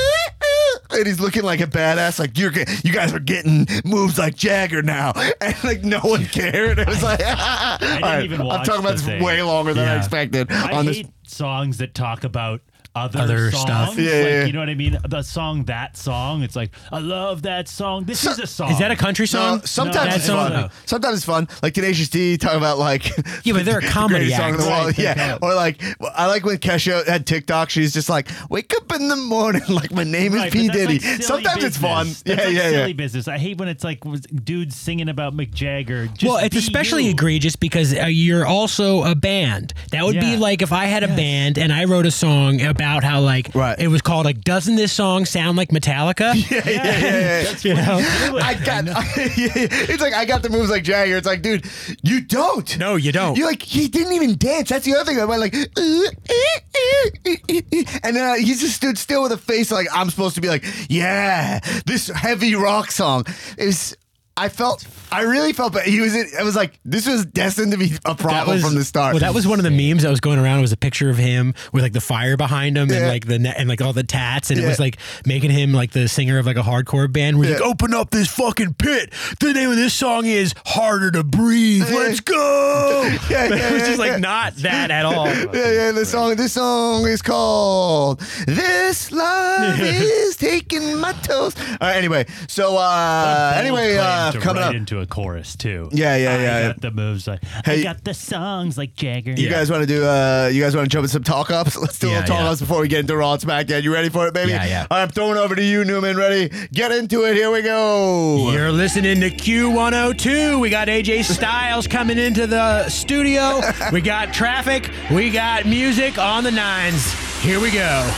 and 0.92 1.06
he's 1.08 1.20
looking 1.20 1.44
like 1.44 1.62
a 1.62 1.68
badass 1.68 2.20
like 2.20 2.38
you're 2.38 2.52
you 2.84 2.92
guys 2.92 3.14
are 3.14 3.20
getting 3.20 3.68
moves 3.84 4.18
like 4.18 4.36
Jagger 4.36 4.82
now. 4.82 5.14
And 5.42 5.56
like 5.64 5.84
no 5.84 6.00
one 6.00 6.26
cared. 6.26 6.80
It 6.80 6.88
was 6.88 7.04
like 7.04 7.20
right, 7.20 8.22
even 8.24 8.42
I'm 8.42 8.48
watch 8.48 8.66
talking 8.66 8.82
about 8.82 8.94
this 8.94 9.06
thing. 9.06 9.24
way 9.24 9.42
longer 9.42 9.74
than 9.74 9.88
I 9.88 9.98
expected 9.98 10.52
I 10.52 10.72
on 10.72 10.86
hate 10.86 11.08
this 11.24 11.34
songs 11.34 11.78
that 11.78 11.94
talk 11.94 12.24
about 12.24 12.62
other, 12.96 13.20
Other 13.20 13.52
songs. 13.52 13.62
stuff. 13.62 13.98
Yeah, 13.98 14.04
like, 14.06 14.12
yeah, 14.14 14.24
yeah. 14.30 14.46
You 14.46 14.54
know 14.54 14.60
what 14.60 14.70
I 14.70 14.76
mean? 14.76 14.98
The 15.08 15.22
song, 15.22 15.66
that 15.66 15.98
song. 15.98 16.44
It's 16.44 16.56
like, 16.56 16.72
I 16.92 17.00
love 17.00 17.42
that 17.44 17.68
song. 17.68 18.06
This 18.06 18.26
is 18.26 18.40
a 18.40 18.48
song. 18.48 18.72
Is 18.72 18.80
that 18.80 18.92
a 18.92 18.96
country 18.96 19.28
song? 19.28 19.58
no, 19.58 19.66
sometimes 19.66 20.06
That 20.08 20.16
it's 20.18 20.26
song, 20.26 20.50
fun. 20.50 20.62
though. 20.62 20.70
Sometimes 20.86 21.18
it's 21.18 21.26
fun. 21.26 21.48
Like 21.62 21.74
Tenacious 21.74 22.10
D 22.10 22.38
talking 22.38 22.58
about 22.58 22.78
like 22.80 23.06
Yeah, 23.44 23.54
but 23.54 23.66
they're 23.66 23.80
a 23.80 23.82
the 23.86 23.88
comedy 23.90 24.26
greatest 24.30 24.38
song 24.38 24.50
in 24.52 24.58
the 24.58 24.64
act. 24.64 24.72
world. 24.72 24.86
Right, 24.88 24.98
yeah, 24.98 25.38
or 25.42 25.54
like 25.54 25.82
I 26.16 26.28
like 26.28 26.46
when 26.46 26.58
Kesha 26.58 27.06
had 27.06 27.28
TikTok. 27.28 27.70
She's 27.70 27.94
just 27.94 28.10
like, 28.10 28.30
wake 28.50 28.74
up 28.76 28.92
in 28.94 29.08
the 29.10 29.16
morning, 29.18 29.62
like 29.70 29.92
my 29.92 30.04
name 30.06 30.34
Right, 30.34 30.48
is 30.48 30.54
but 30.54 30.60
P 30.62 30.68
Diddy. 30.70 30.94
like 30.94 31.02
silly 31.02 31.22
Sometimes 31.22 31.64
it's 31.64 31.78
fun. 31.78 32.08
business. 32.08 32.24
Yeah, 32.26 32.36
like 32.46 32.54
yeah, 32.56 32.70
silly 32.70 32.88
yeah. 32.88 32.94
business. 32.94 33.28
I 33.28 33.38
hate 33.38 33.58
when 33.58 33.68
it's 33.68 33.84
like 33.84 34.00
dudes 34.46 34.76
singing 34.76 35.10
about 35.10 35.36
Mick 35.36 35.52
Jagger. 35.54 36.08
Just 36.08 36.24
well, 36.24 36.38
it's 36.44 36.56
especially 36.56 37.04
you. 37.06 37.12
egregious 37.12 37.56
because 37.58 37.94
uh, 37.94 38.06
you're 38.06 38.46
also 38.46 39.04
a 39.04 39.16
band. 39.16 39.74
That 39.92 40.06
would 40.06 40.20
be 40.20 40.38
like 40.38 40.62
if 40.62 40.72
I 40.72 40.86
had 40.86 41.04
a 41.04 41.08
band 41.08 41.58
and 41.58 41.74
I 41.74 41.84
wrote 41.86 42.06
a 42.06 42.12
song 42.12 42.62
about 42.62 42.85
how 43.04 43.22
like 43.22 43.54
Right. 43.56 43.78
it 43.80 43.88
was 43.88 44.02
called 44.02 44.26
like 44.26 44.42
doesn't 44.42 44.76
this 44.76 44.92
song 44.94 45.26
sound 45.26 45.58
like 45.58 45.70
Metallica? 45.70 46.34
yeah, 46.52 46.62
yeah, 46.66 46.72
yeah, 46.72 47.00
yeah. 47.00 47.44
That's 47.44 47.66
You 47.66 47.74
know? 47.76 47.98
you 47.98 48.06
do 48.30 48.38
it. 48.38 48.44
I 48.44 48.54
got. 48.54 48.84
it's 49.18 50.02
like 50.02 50.14
I 50.14 50.26
got 50.26 50.42
the 50.44 50.50
moves 50.50 50.70
like 50.70 50.84
Jagger. 50.84 51.18
It's 51.18 51.28
like, 51.28 51.42
dude, 51.42 51.66
you 52.04 52.22
don't. 52.22 52.78
No, 52.78 52.96
you 52.96 53.12
don't. 53.12 53.38
You 53.38 53.46
like 53.46 53.62
he 53.62 53.88
didn't 53.88 54.14
even 54.14 54.38
dance. 54.38 54.70
That's 54.70 54.86
the 54.86 54.96
other 54.96 55.06
thing. 55.06 55.20
I 55.20 55.26
went 55.26 55.42
like, 55.42 55.56
uh, 55.56 55.60
uh, 55.78 56.10
uh, 56.26 57.84
and 58.04 58.16
then 58.16 58.30
uh, 58.30 58.36
he 58.36 58.46
just 58.46 58.76
stood 58.76 58.98
still 58.98 59.24
with 59.24 59.32
a 59.32 59.38
face 59.38 59.72
like 59.72 59.88
I'm 59.94 60.10
supposed 60.10 60.36
to 60.36 60.42
be 60.42 60.48
like, 60.50 60.66
yeah, 60.90 61.60
this 61.86 62.08
heavy 62.08 62.56
rock 62.56 62.92
song 62.92 63.26
is. 63.58 63.96
I 64.38 64.50
felt, 64.50 64.86
I 65.14 65.22
really 65.22 65.54
felt, 65.54 65.72
but 65.72 65.84
he 65.84 66.02
was. 66.02 66.14
It 66.14 66.44
was 66.44 66.58
like 66.58 66.78
this 66.84 67.08
was 67.08 67.26
destined 67.26 67.72
to 67.72 67.78
be 67.78 67.94
a 68.04 68.16
problem 68.16 68.56
was 68.58 68.64
from 68.66 68.76
the 68.76 68.84
start. 68.84 69.14
Well, 69.14 69.22
that 69.22 69.34
was 69.34 69.48
one 69.48 69.60
of 69.60 69.64
the 69.64 69.72
memes 69.72 70.04
that 70.04 70.10
was 70.10 70.20
going 70.20 70.40
around. 70.40 70.58
It 70.60 70.62
was 70.64 70.74
a 70.74 70.78
picture 70.78 71.10
of 71.10 71.16
him 71.18 71.54
with 71.72 71.84
like 71.84 71.94
the 71.94 72.02
fire 72.02 72.36
behind 72.36 72.78
him 72.78 72.92
and 72.92 73.08
like 73.08 73.26
the 73.26 73.40
ne- 73.40 73.54
and 73.58 73.70
like 73.70 73.82
all 73.82 73.94
the 73.94 74.04
tats, 74.04 74.52
and 74.52 74.60
it 74.60 74.68
was 74.68 74.78
like 74.78 74.98
making 75.26 75.52
him 75.52 75.72
like 75.72 75.92
the 75.92 76.10
singer 76.10 76.38
of 76.38 76.46
like 76.46 76.58
a 76.58 76.62
hardcore 76.64 77.10
band. 77.10 77.38
Where 77.38 77.48
he's 77.48 77.58
Yeah. 77.60 77.66
like, 77.66 77.72
"Open 77.72 77.94
up 77.94 78.10
this 78.12 78.28
fucking 78.28 78.74
pit." 78.74 79.14
The 79.40 79.54
name 79.54 79.70
of 79.70 79.78
this 79.78 79.94
song 79.94 80.26
is 80.26 80.54
"Harder 80.66 81.12
to 81.12 81.24
Breathe." 81.24 81.90
Let's 81.90 82.20
go. 82.20 83.10
Yeah, 83.30 83.48
But 83.50 83.58
yeah, 83.58 83.70
it 83.70 83.72
was 83.74 83.82
yeah, 83.84 83.88
just 83.88 84.00
like 84.00 84.12
yeah. 84.12 84.18
not 84.18 84.56
that 84.58 84.92
at 84.92 85.06
all. 85.06 85.28
yeah, 85.28 85.48
yeah. 85.54 85.92
The 85.94 86.06
song, 86.06 86.36
this 86.36 86.52
song 86.54 87.08
is 87.08 87.22
called 87.22 88.20
"This 88.46 89.12
Love 89.14 89.80
Is 89.80 90.36
Taking 90.36 91.00
My 91.00 91.14
Toes." 91.14 91.56
All 91.58 91.78
right. 91.82 91.96
Anyway, 91.96 92.26
so 92.50 92.76
uh, 92.78 93.54
anyway, 93.56 93.96
claim 93.96 94.25
uh, 94.28 94.32
to 94.34 94.40
coming 94.40 94.62
write 94.62 94.70
up. 94.70 94.76
into 94.76 95.00
a 95.00 95.06
chorus 95.06 95.56
too. 95.56 95.90
Yeah, 95.92 96.16
yeah, 96.18 96.34
I 96.34 96.42
yeah. 96.42 96.68
got 96.68 96.82
the 96.82 96.92
moves 96.92 97.28
like 97.28 97.44
Hey- 97.66 97.80
I 97.82 97.84
got 97.84 98.04
the 98.04 98.14
songs 98.14 98.78
like 98.78 98.96
Jagger. 98.96 99.34
You 99.34 99.50
guys 99.50 99.70
want 99.72 99.82
to 99.82 99.88
do? 99.88 100.04
Uh, 100.06 100.50
you 100.52 100.62
guys 100.62 100.76
want 100.76 100.86
to 100.90 100.94
jump 100.94 101.04
in 101.04 101.10
some 101.10 101.24
talk 101.24 101.52
ups? 101.52 101.76
Let's 101.86 102.00
do 102.00 102.08
a 102.08 102.12
Yeah, 102.12 102.20
little 102.20 102.36
talk 102.36 102.44
yeah. 102.44 102.50
ups 102.52 102.60
before 102.62 102.82
we 102.82 102.88
get 102.88 103.02
into 103.02 103.16
Raw 103.18 103.34
and 103.34 103.42
SmackDown. 103.42 103.84
You 103.84 103.94
ready 103.94 104.10
for 104.10 104.28
it, 104.28 104.34
baby? 104.34 104.52
Yeah, 104.52 104.66
yeah. 104.66 104.88
All 104.90 104.98
right, 104.98 105.04
I'm 105.04 105.10
throwing 105.10 105.38
over 105.38 105.56
to 105.56 105.64
you, 105.64 105.84
Newman. 105.86 106.18
Ready? 106.18 106.50
Get 106.74 106.92
into 106.92 107.24
it. 107.26 107.36
Here 107.36 107.52
we 107.52 107.62
go. 107.62 108.52
You're 108.52 108.72
listening 108.72 109.20
to 109.22 109.30
Q102. 109.30 110.60
We 110.60 110.70
got 110.70 110.88
AJ 110.88 111.24
Styles 111.26 111.88
coming 111.88 112.18
into 112.18 112.48
the 112.48 112.88
studio. 112.90 113.62
We 113.92 114.02
got 114.02 114.34
traffic. 114.34 114.90
We 115.12 115.30
got 115.30 115.66
music 115.66 116.18
on 116.18 116.44
the 116.44 116.52
nines. 116.52 117.14
Here 117.42 117.60
we 117.60 117.72
go. 117.72 118.12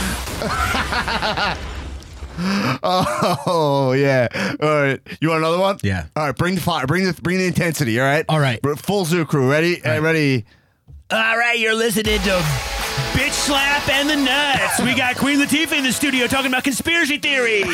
Oh 3.49 3.93
yeah. 3.97 4.27
All 4.61 4.69
right. 4.81 4.99
You 5.21 5.29
want 5.29 5.39
another 5.39 5.57
one? 5.59 5.77
Yeah. 5.83 6.05
All 6.15 6.25
right. 6.25 6.35
Bring 6.35 6.55
the 6.55 6.61
fire. 6.61 6.85
Bring 6.85 7.03
the 7.05 7.13
bring 7.21 7.38
the 7.39 7.45
intensity. 7.47 7.99
All 7.99 8.05
right. 8.05 8.25
All 8.29 8.39
right. 8.39 8.61
Br- 8.61 8.75
Full 8.75 9.05
zoo 9.05 9.25
crew. 9.25 9.49
Ready? 9.49 9.83
Uh, 9.83 10.01
ready. 10.01 10.45
All 11.09 11.38
right, 11.38 11.57
you're 11.57 11.73
listening 11.73 12.19
to 12.19 12.29
Bitch 13.15 13.31
Slap 13.31 13.88
and 13.88 14.09
the 14.09 14.17
Nuts. 14.17 14.81
We 14.81 14.93
got 14.93 15.15
Queen 15.15 15.39
Latifah 15.39 15.77
in 15.77 15.85
the 15.85 15.93
studio 15.93 16.27
talking 16.27 16.47
about 16.51 16.65
conspiracy 16.65 17.17
theories. 17.17 17.63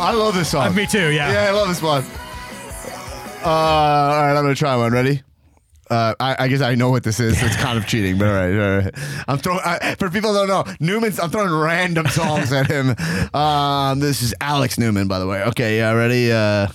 I 0.00 0.12
love 0.12 0.34
this 0.34 0.50
song. 0.50 0.74
Me 0.74 0.86
too, 0.86 1.10
yeah. 1.12 1.32
Yeah, 1.32 1.48
I 1.48 1.52
love 1.52 1.68
this 1.68 1.80
one. 1.82 2.04
Uh, 3.44 3.48
all 3.48 4.22
right, 4.22 4.34
I'm 4.36 4.42
gonna 4.42 4.54
try 4.56 4.74
one. 4.76 4.92
Ready? 4.92 5.22
Uh, 5.90 6.14
I, 6.20 6.36
I 6.40 6.48
guess 6.48 6.60
I 6.60 6.74
know 6.74 6.90
what 6.90 7.02
this 7.02 7.20
is. 7.20 7.38
So 7.40 7.46
it's 7.46 7.56
kind 7.56 7.78
of 7.78 7.86
cheating, 7.86 8.18
but 8.18 8.28
all 8.28 8.34
right, 8.34 8.54
all 8.54 8.78
right. 8.78 8.94
I'm 9.26 9.38
throwing 9.38 9.60
I, 9.64 9.94
for 9.98 10.10
people 10.10 10.32
who 10.32 10.46
don't 10.46 10.66
know. 10.66 10.74
Newman's. 10.80 11.18
I'm 11.18 11.30
throwing 11.30 11.52
random 11.52 12.06
songs 12.08 12.52
at 12.52 12.66
him. 12.66 12.94
Um, 13.34 14.00
this 14.00 14.22
is 14.22 14.34
Alex 14.40 14.78
Newman, 14.78 15.08
by 15.08 15.18
the 15.18 15.26
way. 15.26 15.42
Okay, 15.44 15.78
yeah, 15.78 15.92
ready? 15.92 16.32
Uh, 16.32 16.68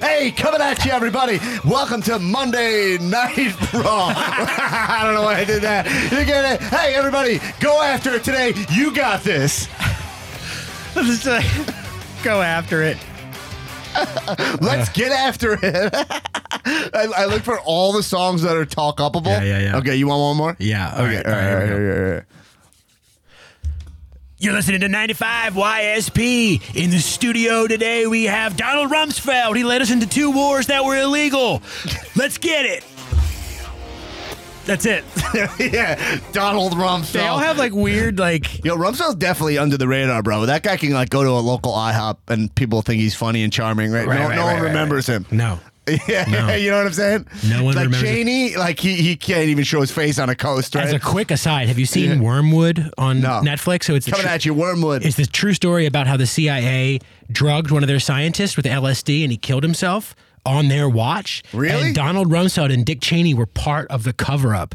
Hey, 0.00 0.30
coming 0.30 0.60
at 0.60 0.82
you, 0.84 0.92
everybody. 0.92 1.38
Welcome 1.64 2.00
to 2.02 2.18
Monday 2.18 2.96
Night 2.98 3.54
Raw. 3.74 4.12
I 4.16 5.00
don't 5.04 5.14
know 5.14 5.22
why 5.22 5.36
I 5.36 5.44
did 5.44 5.62
that. 5.62 5.86
You 6.10 6.24
get 6.24 6.54
it? 6.54 6.60
Hey, 6.62 6.94
everybody, 6.94 7.38
go 7.60 7.82
after 7.82 8.14
it 8.14 8.24
today. 8.24 8.54
You 8.70 8.94
got 8.94 9.22
this. 9.22 9.68
Let's 10.96 11.08
Just, 11.22 11.26
uh, 11.26 11.42
go 12.22 12.40
after 12.40 12.82
it. 12.82 12.96
Let's 14.60 14.88
get 14.90 15.12
after 15.12 15.58
it. 15.60 15.94
I, 16.94 17.08
I 17.16 17.24
look 17.26 17.42
for 17.42 17.58
all 17.60 17.92
the 17.92 18.02
songs 18.02 18.42
that 18.42 18.56
are 18.56 18.64
talk 18.66 18.98
upable. 18.98 19.26
Yeah, 19.26 19.42
yeah, 19.42 19.58
yeah. 19.58 19.76
Okay, 19.78 19.96
you 19.96 20.08
want 20.08 20.20
one 20.20 20.36
more? 20.36 20.56
Yeah. 20.58 20.92
Okay. 20.94 21.00
All 21.00 21.04
right. 21.04 21.26
All 21.26 21.32
right. 21.32 21.72
All 21.72 21.78
right, 21.78 21.98
all 21.98 22.14
right. 22.14 22.24
You're 24.40 24.52
listening 24.52 24.80
to 24.82 24.88
95 24.88 25.54
YSP. 25.54 26.76
In 26.76 26.90
the 26.90 27.00
studio 27.00 27.66
today, 27.66 28.06
we 28.06 28.24
have 28.24 28.56
Donald 28.56 28.88
Rumsfeld. 28.88 29.56
He 29.56 29.64
led 29.64 29.82
us 29.82 29.90
into 29.90 30.06
two 30.06 30.30
wars 30.30 30.68
that 30.68 30.84
were 30.84 30.96
illegal. 30.96 31.60
Let's 32.14 32.38
get 32.38 32.64
it. 32.64 32.84
That's 34.68 34.84
it. 34.86 35.02
yeah, 35.72 36.20
Donald 36.32 36.74
Rumsfeld. 36.74 37.12
They 37.12 37.26
all 37.26 37.38
have 37.38 37.56
like 37.58 37.72
weird, 37.72 38.18
like, 38.18 38.62
Yo, 38.64 38.76
Rumsfeld's 38.76 39.14
definitely 39.16 39.56
under 39.58 39.76
the 39.78 39.88
radar, 39.88 40.22
bro. 40.22 40.46
That 40.46 40.62
guy 40.62 40.76
can 40.76 40.90
like 40.92 41.08
go 41.10 41.24
to 41.24 41.30
a 41.30 41.40
local 41.40 41.72
IHOP 41.72 42.18
and 42.28 42.54
people 42.54 42.82
think 42.82 43.00
he's 43.00 43.14
funny 43.14 43.42
and 43.42 43.52
charming, 43.52 43.90
right? 43.90 44.06
Right, 44.06 44.18
no 44.20 44.28
right, 44.28 44.36
no 44.36 44.42
right, 44.46 44.52
one 44.52 44.62
right, 44.62 44.68
remembers 44.68 45.06
him. 45.06 45.26
no. 45.30 45.58
Yeah, 46.06 46.24
No. 46.28 46.54
you 46.54 46.70
know 46.70 46.76
what 46.76 46.86
I'm 46.86 46.92
saying? 46.92 47.26
No 47.48 47.64
one 47.64 47.74
like 47.74 47.86
remembers 47.86 48.02
it. 48.02 48.12
Cheney, 48.14 48.56
like 48.56 48.78
he 48.78 48.96
he 48.96 49.16
can't 49.16 49.48
even 49.48 49.64
show 49.64 49.80
his 49.80 49.90
face 49.90 50.18
on 50.18 50.28
a 50.28 50.34
coast, 50.34 50.74
right? 50.74 50.84
As 50.84 50.92
a 50.92 51.00
quick 51.00 51.30
aside, 51.30 51.68
have 51.68 51.78
you 51.78 51.86
seen 51.86 52.20
Wormwood 52.20 52.90
on 52.98 53.22
No. 53.22 53.40
Netflix? 53.42 53.84
So 53.84 53.94
it's 53.94 54.06
Coming 54.06 54.26
tr- 54.26 54.28
at 54.28 54.44
you, 54.44 54.52
Wormwood. 54.52 55.02
It's 55.02 55.16
the 55.16 55.24
true 55.24 55.54
story 55.54 55.86
about 55.86 56.06
how 56.06 56.18
the 56.18 56.26
CIA 56.26 56.98
drugged 57.32 57.70
one 57.70 57.82
of 57.82 57.86
their 57.88 58.00
scientists 58.00 58.54
with 58.54 58.66
LSD 58.66 59.22
and 59.22 59.32
he 59.32 59.38
killed 59.38 59.62
himself 59.62 60.14
on 60.46 60.68
their 60.68 60.88
watch. 60.88 61.42
Really? 61.52 61.88
And 61.88 61.94
Donald 61.94 62.28
Rumsfeld 62.30 62.72
and 62.72 62.84
Dick 62.84 63.00
Cheney 63.00 63.34
were 63.34 63.46
part 63.46 63.90
of 63.90 64.04
the 64.04 64.12
cover 64.12 64.54
up. 64.54 64.74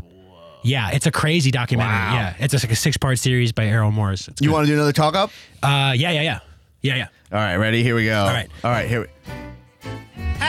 Yeah, 0.65 0.91
it's 0.91 1.05
a 1.05 1.11
crazy 1.11 1.51
documentary. 1.51 1.93
Wow. 1.93 2.13
Yeah, 2.13 2.35
it's 2.39 2.51
just 2.51 2.63
like 2.63 2.71
a 2.71 2.75
six 2.77 2.95
part 2.95 3.19
series 3.19 3.51
by 3.51 3.65
Errol 3.65 3.91
Morris. 3.91 4.27
It's 4.29 4.41
you 4.41 4.51
want 4.51 4.65
to 4.65 4.71
do 4.71 4.75
another 4.75 4.93
talk 4.93 5.13
up? 5.15 5.29
Uh, 5.61 5.93
yeah, 5.95 6.11
yeah, 6.11 6.21
yeah, 6.21 6.39
yeah, 6.81 6.95
yeah. 6.95 7.07
All 7.31 7.37
right, 7.39 7.55
ready? 7.57 7.83
Here 7.83 7.95
we 7.95 8.05
go. 8.05 8.17
All 8.21 8.27
right. 8.27 8.49
All 8.63 8.71
right, 8.71 8.87
here 8.87 9.01
we 9.01 9.07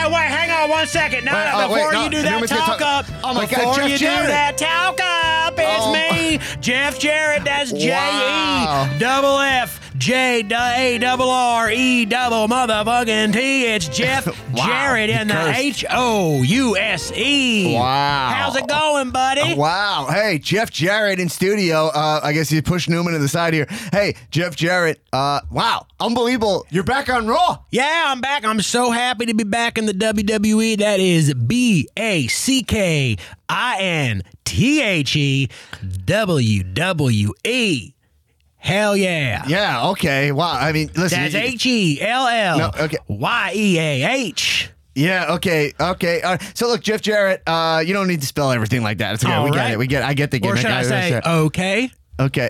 wait, 0.05 0.11
wait, 0.13 0.27
hang 0.27 0.51
on 0.51 0.69
one 0.69 0.87
second. 0.87 1.25
No, 1.25 1.33
Wait, 1.33 1.45
no, 1.45 1.51
oh, 1.53 1.71
wait, 1.71 1.77
before 1.79 1.93
no, 1.93 2.03
you 2.03 2.09
do 2.09 2.21
that 2.21 2.47
talk 2.47 2.79
talk- 2.79 2.81
up, 2.81 3.05
Oh 3.23 3.33
my 3.33 3.45
God, 3.45 3.49
before 3.49 3.75
Jeff 3.75 3.89
you 3.91 3.97
Jarrett. 3.97 4.21
do 4.25 4.27
that 4.27 4.57
talk 4.57 4.99
up, 5.01 5.53
it's 5.57 5.83
Oh 5.83 5.93
me, 5.93 6.39
Jeff 6.61 6.99
Jarrett. 6.99 7.43
That's 7.43 7.71
J 7.71 7.89
Wow. 7.91 8.89
E 8.95 8.99
double 8.99 9.39
F 9.39 9.84
J 9.97 10.41
A 10.41 10.97
double 10.97 11.29
R 11.29 11.71
E 11.71 12.05
double 12.05 12.47
motherfucking 12.47 13.33
T. 13.33 13.65
It's 13.65 13.87
Jeff 13.87 14.25
Wow, 14.53 14.65
Jarrett 14.65 15.09
in 15.09 15.27
the. 15.29 15.53
H 15.55 15.85
O 15.89 16.41
U 16.43 16.77
S 16.77 17.11
E. 17.13 17.73
Wow. 17.73 18.29
How's 18.33 18.55
it 18.55 18.67
going, 18.67 19.11
buddy? 19.11 19.53
Wow. 19.55 20.07
Hey, 20.09 20.37
Jeff 20.39 20.71
Jarrett 20.71 21.19
in 21.19 21.29
studio. 21.29 21.87
Uh, 21.87 22.19
I 22.23 22.33
guess 22.33 22.51
you 22.51 22.61
pushed 22.61 22.89
Newman 22.89 23.13
to 23.13 23.19
the 23.19 23.27
side 23.27 23.53
here. 23.53 23.67
Hey, 23.91 24.15
Jeff 24.31 24.55
Jarrett. 24.55 24.99
Uh, 25.13 25.41
wow. 25.51 25.87
Unbelievable. 25.99 26.65
You're 26.69 26.83
back 26.83 27.09
on 27.09 27.27
Raw. 27.27 27.59
Yeah, 27.71 28.05
I'm 28.07 28.21
back. 28.21 28.43
I'm 28.43 28.61
so 28.61 28.91
happy 28.91 29.25
to 29.27 29.33
be 29.33 29.43
back 29.43 29.77
in 29.77 29.85
the 29.85 29.93
WWE. 29.93 30.77
That 30.79 30.99
is 30.99 31.33
B 31.33 31.87
A 31.97 32.27
C 32.27 32.63
K 32.63 33.17
I 33.47 33.77
N 33.79 34.23
T 34.43 34.81
H 34.81 35.15
E 35.15 35.49
W 36.05 36.63
W 36.63 37.33
E. 37.45 37.94
Hell 38.65 38.97
yeah. 38.97 39.43
Yeah, 39.47 39.89
okay. 39.89 40.31
Wow. 40.31 40.53
I 40.59 40.71
mean, 40.71 40.89
listen. 40.95 41.19
That's 41.21 41.35
you- 41.35 41.39
H 41.39 41.65
E 41.67 42.01
L 42.01 42.57
No, 42.57 42.71
L 42.75 42.83
okay. 42.85 42.97
Y 43.07 43.51
E 43.55 43.77
A 43.77 44.11
H. 44.11 44.71
Yeah, 44.95 45.33
okay, 45.35 45.73
okay. 45.79 46.21
All 46.21 46.31
right. 46.31 46.51
So 46.57 46.67
look, 46.67 46.81
Jeff 46.81 47.01
Jarrett, 47.01 47.43
uh, 47.45 47.83
you 47.85 47.93
don't 47.93 48.07
need 48.07 48.21
to 48.21 48.27
spell 48.27 48.51
everything 48.51 48.81
like 48.81 48.97
that. 48.99 49.13
It's 49.13 49.23
okay. 49.25 49.33
All 49.33 49.43
we 49.43 49.51
get 49.51 49.57
right. 49.59 49.71
it. 49.73 49.77
We 49.77 49.87
get 49.87 50.03
I 50.03 50.13
get 50.15 50.31
the 50.31 50.37
Or 50.37 50.41
gimmick. 50.55 50.61
should 50.61 50.71
I 50.71 50.81
say, 50.83 51.13
understand. 51.13 51.25
okay? 51.47 51.91
Okay. 52.19 52.49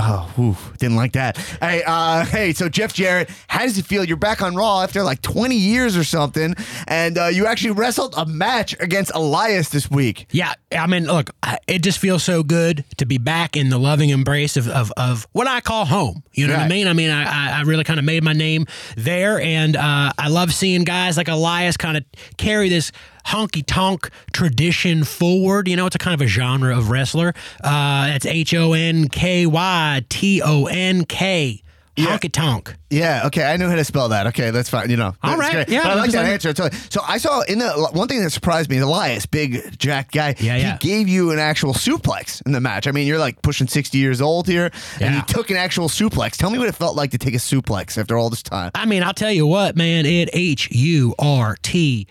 Oh, 0.00 0.30
whew, 0.36 0.56
didn't 0.78 0.94
like 0.94 1.12
that. 1.14 1.36
Hey, 1.60 1.82
uh, 1.84 2.24
hey. 2.24 2.52
So 2.52 2.68
Jeff 2.68 2.92
Jarrett, 2.92 3.28
how 3.48 3.60
does 3.64 3.76
it 3.78 3.84
feel? 3.84 4.04
You're 4.04 4.16
back 4.16 4.40
on 4.42 4.54
Raw 4.54 4.82
after 4.82 5.02
like 5.02 5.22
20 5.22 5.56
years 5.56 5.96
or 5.96 6.04
something, 6.04 6.54
and 6.86 7.18
uh, 7.18 7.26
you 7.26 7.46
actually 7.46 7.72
wrestled 7.72 8.14
a 8.16 8.24
match 8.24 8.76
against 8.78 9.10
Elias 9.12 9.70
this 9.70 9.90
week. 9.90 10.26
Yeah, 10.30 10.52
I 10.70 10.86
mean, 10.86 11.06
look, 11.06 11.30
it 11.66 11.82
just 11.82 11.98
feels 11.98 12.22
so 12.22 12.44
good 12.44 12.84
to 12.98 13.06
be 13.06 13.18
back 13.18 13.56
in 13.56 13.70
the 13.70 13.78
loving 13.78 14.10
embrace 14.10 14.56
of, 14.56 14.68
of, 14.68 14.92
of 14.96 15.26
what 15.32 15.48
I 15.48 15.60
call 15.60 15.84
home. 15.84 16.22
You 16.32 16.46
know 16.46 16.52
what 16.52 16.62
I 16.62 16.68
mean? 16.68 16.86
I 16.86 16.92
mean, 16.92 17.10
I, 17.10 17.24
I- 17.24 17.58
I 17.58 17.62
really 17.62 17.82
kind 17.82 17.98
of 17.98 18.04
made 18.04 18.22
my 18.22 18.34
name 18.34 18.66
there, 18.96 19.40
and 19.40 19.74
uh, 19.76 20.12
I 20.16 20.28
love 20.28 20.52
seeing 20.54 20.84
guys 20.84 21.16
like 21.16 21.26
Elias 21.26 21.76
kind 21.76 21.96
of 21.96 22.04
carry 22.36 22.68
this 22.68 22.92
honky 23.28 23.64
tonk 23.66 24.10
tradition 24.32 25.04
forward. 25.04 25.68
You 25.68 25.76
know, 25.76 25.86
it's 25.86 25.96
a 25.96 25.98
kind 25.98 26.14
of 26.14 26.20
a 26.20 26.26
genre 26.28 26.76
of 26.76 26.90
wrestler. 26.90 27.34
Uh, 27.62 28.06
that's 28.08 28.26
H 28.26 28.54
O 28.54 28.72
N 28.72 29.08
K 29.08 29.46
Y 29.46 30.02
T 30.08 30.42
O 30.42 30.66
N 30.66 31.04
K. 31.04 31.62
Honky 31.96 32.30
tonk. 32.30 32.76
Yeah, 32.90 33.26
okay, 33.26 33.42
I 33.44 33.56
know 33.56 33.68
how 33.68 33.74
to 33.74 33.84
spell 33.84 34.10
that. 34.10 34.28
Okay, 34.28 34.50
that's 34.52 34.70
fine. 34.70 34.88
You 34.88 34.96
know, 34.96 35.14
All 35.20 35.30
that's 35.30 35.40
right, 35.40 35.52
great. 35.52 35.68
yeah, 35.68 35.82
but 35.82 35.90
I 35.90 35.94
like 35.96 36.12
that 36.12 36.26
answer. 36.26 36.50
You. 36.50 36.70
So 36.90 37.02
I 37.06 37.18
saw 37.18 37.40
in 37.42 37.58
the 37.58 37.70
one 37.92 38.06
thing 38.06 38.22
that 38.22 38.30
surprised 38.30 38.70
me, 38.70 38.78
Elias, 38.78 39.26
big 39.26 39.76
jack 39.78 40.12
guy. 40.12 40.36
Yeah, 40.38 40.56
yeah. 40.56 40.72
He 40.72 40.78
gave 40.88 41.08
you 41.08 41.32
an 41.32 41.40
actual 41.40 41.72
suplex 41.74 42.40
in 42.46 42.52
the 42.52 42.60
match. 42.60 42.86
I 42.86 42.92
mean, 42.92 43.08
you're 43.08 43.18
like 43.18 43.42
pushing 43.42 43.66
60 43.66 43.98
years 43.98 44.20
old 44.20 44.46
here, 44.46 44.70
and 45.00 45.14
he 45.14 45.22
took 45.22 45.50
an 45.50 45.56
actual 45.56 45.88
suplex. 45.88 46.36
Tell 46.36 46.50
me 46.50 46.58
what 46.58 46.68
it 46.68 46.76
felt 46.76 46.94
like 46.94 47.10
to 47.10 47.18
take 47.18 47.34
a 47.34 47.38
suplex 47.38 47.98
after 47.98 48.16
all 48.16 48.30
this 48.30 48.44
time. 48.44 48.70
I 48.76 48.86
mean, 48.86 49.02
I'll 49.02 49.12
tell 49.12 49.32
you 49.32 49.46
what, 49.46 49.76
man, 49.76 50.06
it 50.06 50.30
H 50.32 50.70
U 50.70 51.16
R 51.18 51.56
T 51.62 52.06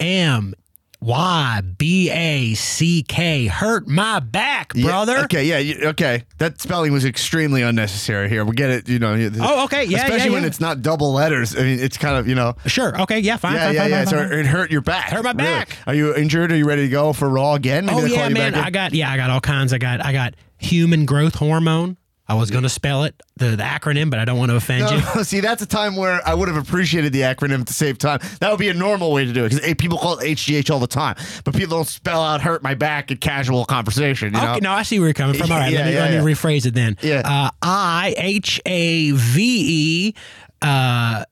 M 0.00 0.54
Y 1.00 1.60
B 1.76 2.10
A 2.10 2.54
C 2.54 3.02
K 3.02 3.46
hurt 3.46 3.86
my 3.86 4.18
back, 4.18 4.72
Yeah, 4.74 4.86
brother. 4.86 5.18
okay, 5.24 5.44
yeah, 5.44 5.58
you, 5.58 5.88
okay. 5.90 6.24
That 6.38 6.60
spelling 6.60 6.92
was 6.92 7.04
extremely 7.04 7.60
unnecessary 7.62 8.28
here. 8.30 8.44
We 8.46 8.56
get 8.56 8.70
it, 8.70 8.88
you 8.88 8.98
know. 8.98 9.12
Oh, 9.40 9.64
okay, 9.64 9.84
yeah, 9.84 9.98
Especially 10.04 10.28
yeah, 10.28 10.32
when 10.32 10.42
yeah. 10.42 10.48
it's 10.48 10.58
not 10.60 10.80
double 10.82 11.12
letters. 11.12 11.54
I 11.54 11.60
mean, 11.62 11.80
it's 11.80 11.98
kind 11.98 12.16
of, 12.16 12.26
you 12.26 12.34
know. 12.34 12.54
Sure. 12.66 12.98
Okay. 13.02 13.18
Yeah. 13.20 13.36
Fine. 13.36 13.54
Yeah, 13.54 13.66
fine, 13.66 13.74
yeah, 13.74 13.80
fine, 13.82 13.90
yeah. 13.90 13.96
fine, 13.98 14.06
So 14.06 14.16
fine, 14.16 14.28
fine. 14.30 14.38
it 14.40 14.46
hurt 14.46 14.70
your 14.70 14.80
back. 14.80 15.10
Hurt 15.10 15.22
my 15.24 15.32
Really? 15.32 15.44
back. 15.44 15.76
Are 15.86 15.94
you 15.94 16.14
injured? 16.16 16.50
Are 16.50 16.56
you 16.56 16.66
ready 16.66 16.82
to 16.82 16.88
go 16.88 17.12
for 17.12 17.28
Raw 17.28 17.54
again? 17.54 17.84
Maybe 17.86 17.98
Oh 17.98 18.00
they'll 18.00 18.08
call 18.08 18.18
yeah, 18.18 18.28
you 18.28 18.34
man. 18.34 18.52
back 18.52 18.60
in? 18.62 18.66
I 18.66 18.70
got 18.70 18.94
yeah. 18.94 19.10
I 19.12 19.16
got 19.18 19.30
all 19.30 19.40
kinds. 19.40 19.72
I 19.74 19.78
got 19.78 20.04
I 20.04 20.12
got 20.12 20.34
human 20.58 21.04
growth 21.04 21.34
hormone. 21.34 21.98
I 22.28 22.34
was 22.34 22.50
going 22.50 22.64
to 22.64 22.68
spell 22.68 23.04
it 23.04 23.22
the, 23.36 23.50
the 23.50 23.62
acronym, 23.62 24.10
but 24.10 24.18
I 24.18 24.24
don't 24.24 24.38
want 24.38 24.50
to 24.50 24.56
offend 24.56 24.90
you. 24.90 24.98
No, 25.14 25.22
see, 25.22 25.40
that's 25.40 25.62
a 25.62 25.66
time 25.66 25.94
where 25.94 26.20
I 26.26 26.34
would 26.34 26.48
have 26.48 26.56
appreciated 26.56 27.12
the 27.12 27.20
acronym 27.20 27.64
to 27.64 27.72
save 27.72 27.98
time. 27.98 28.18
That 28.40 28.50
would 28.50 28.58
be 28.58 28.68
a 28.68 28.74
normal 28.74 29.12
way 29.12 29.24
to 29.24 29.32
do 29.32 29.44
it 29.44 29.50
because 29.52 29.74
people 29.74 29.98
call 29.98 30.18
it 30.18 30.24
HGH 30.24 30.70
all 30.70 30.80
the 30.80 30.86
time, 30.88 31.16
but 31.44 31.54
people 31.54 31.76
don't 31.76 31.86
spell 31.86 32.20
out 32.20 32.40
"hurt 32.40 32.62
my 32.62 32.74
back" 32.74 33.10
in 33.10 33.18
casual 33.18 33.64
conversation. 33.64 34.34
You 34.34 34.40
know? 34.40 34.50
Okay, 34.52 34.60
no, 34.60 34.72
I 34.72 34.82
see 34.82 34.98
where 34.98 35.08
you're 35.08 35.14
coming 35.14 35.36
from. 35.36 35.52
All 35.52 35.58
right, 35.58 35.72
Yeah, 35.72 35.78
let 35.80 35.86
me 35.86 35.92
yeah, 35.94 36.00
let 36.00 36.12
yeah. 36.14 36.24
me 36.24 36.32
rephrase 36.32 36.66
it 36.66 36.74
then. 36.74 36.96
Yeah. 37.00 37.22
Uh, 37.24 37.50
I 37.62 38.14
H 38.16 38.60
A 38.66 39.12
V 39.12 40.08
E 40.08 40.14
uh, 40.62 41.24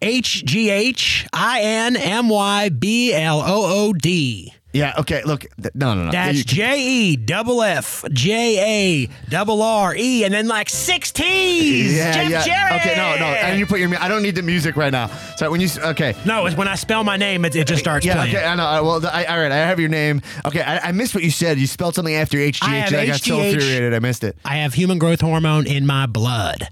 H 0.00 0.44
G 0.44 0.70
H 0.70 1.26
I 1.32 1.60
N 1.60 1.96
M 1.96 2.28
Y 2.28 2.68
B 2.70 3.12
L 3.12 3.40
O 3.40 3.88
O 3.88 3.92
D. 3.92 4.52
Yeah. 4.74 4.92
Okay. 4.98 5.22
Look. 5.24 5.46
th- 5.62 5.74
No. 5.74 5.94
No. 5.94 6.04
No. 6.06 6.10
That's 6.10 6.38
You- 6.38 6.44
J 6.44 6.80
E 6.82 7.16
double 7.16 7.62
F 7.62 8.04
J 8.12 9.04
A 9.06 9.30
double 9.30 9.62
R 9.62 9.94
E 9.96 10.24
and 10.24 10.34
then 10.34 10.48
like 10.48 10.68
six 10.68 11.12
T's. 11.12 11.94
yeah. 11.96 12.12
Jeff 12.12 12.30
yeah. 12.30 12.44
Jarrett. 12.44 12.80
Okay. 12.82 12.96
No. 12.96 13.16
No. 13.16 13.26
And 13.32 13.58
you 13.58 13.66
put 13.66 13.78
your. 13.80 13.88
mu- 13.88 13.96
I 14.00 14.08
don't 14.08 14.22
need 14.22 14.34
the 14.34 14.42
music 14.42 14.76
right 14.76 14.90
now. 14.92 15.06
So 15.36 15.50
when 15.50 15.60
you. 15.60 15.66
s- 15.68 15.78
Okay. 15.78 16.14
No, 16.26 16.44
it's 16.46 16.56
when 16.56 16.66
I 16.68 16.74
spell 16.74 17.04
my 17.04 17.16
name, 17.16 17.44
it, 17.44 17.54
it 17.54 17.66
just 17.68 17.80
starts 17.80 18.04
Yeah, 18.04 18.14
playing. 18.16 18.34
okay, 18.36 18.44
I 18.44 18.54
know. 18.56 18.66
I- 18.66 18.80
Well, 18.80 19.06
I, 19.06 19.24
all 19.26 19.38
right, 19.40 19.52
I 19.52 19.56
have 19.56 19.78
your 19.78 19.88
name. 19.88 20.20
Okay, 20.44 20.60
I, 20.62 20.88
I 20.88 20.92
missed 20.92 21.14
what 21.14 21.22
you 21.24 21.30
said. 21.30 21.58
You 21.58 21.66
spelled 21.68 21.94
something 21.94 22.14
after 22.14 22.36
HGH, 22.38 22.58
I 22.62 22.76
have 22.76 22.88
and 22.92 22.96
I 23.00 23.06
got 23.06 23.20
so 23.20 23.36
HGH. 23.38 23.52
infuriated. 23.54 23.94
I 23.94 23.98
missed 24.00 24.24
it. 24.24 24.36
I 24.44 24.56
have 24.56 24.74
human 24.74 24.98
growth 24.98 25.20
hormone 25.20 25.66
in 25.68 25.86
my 25.86 26.06
blood. 26.06 26.68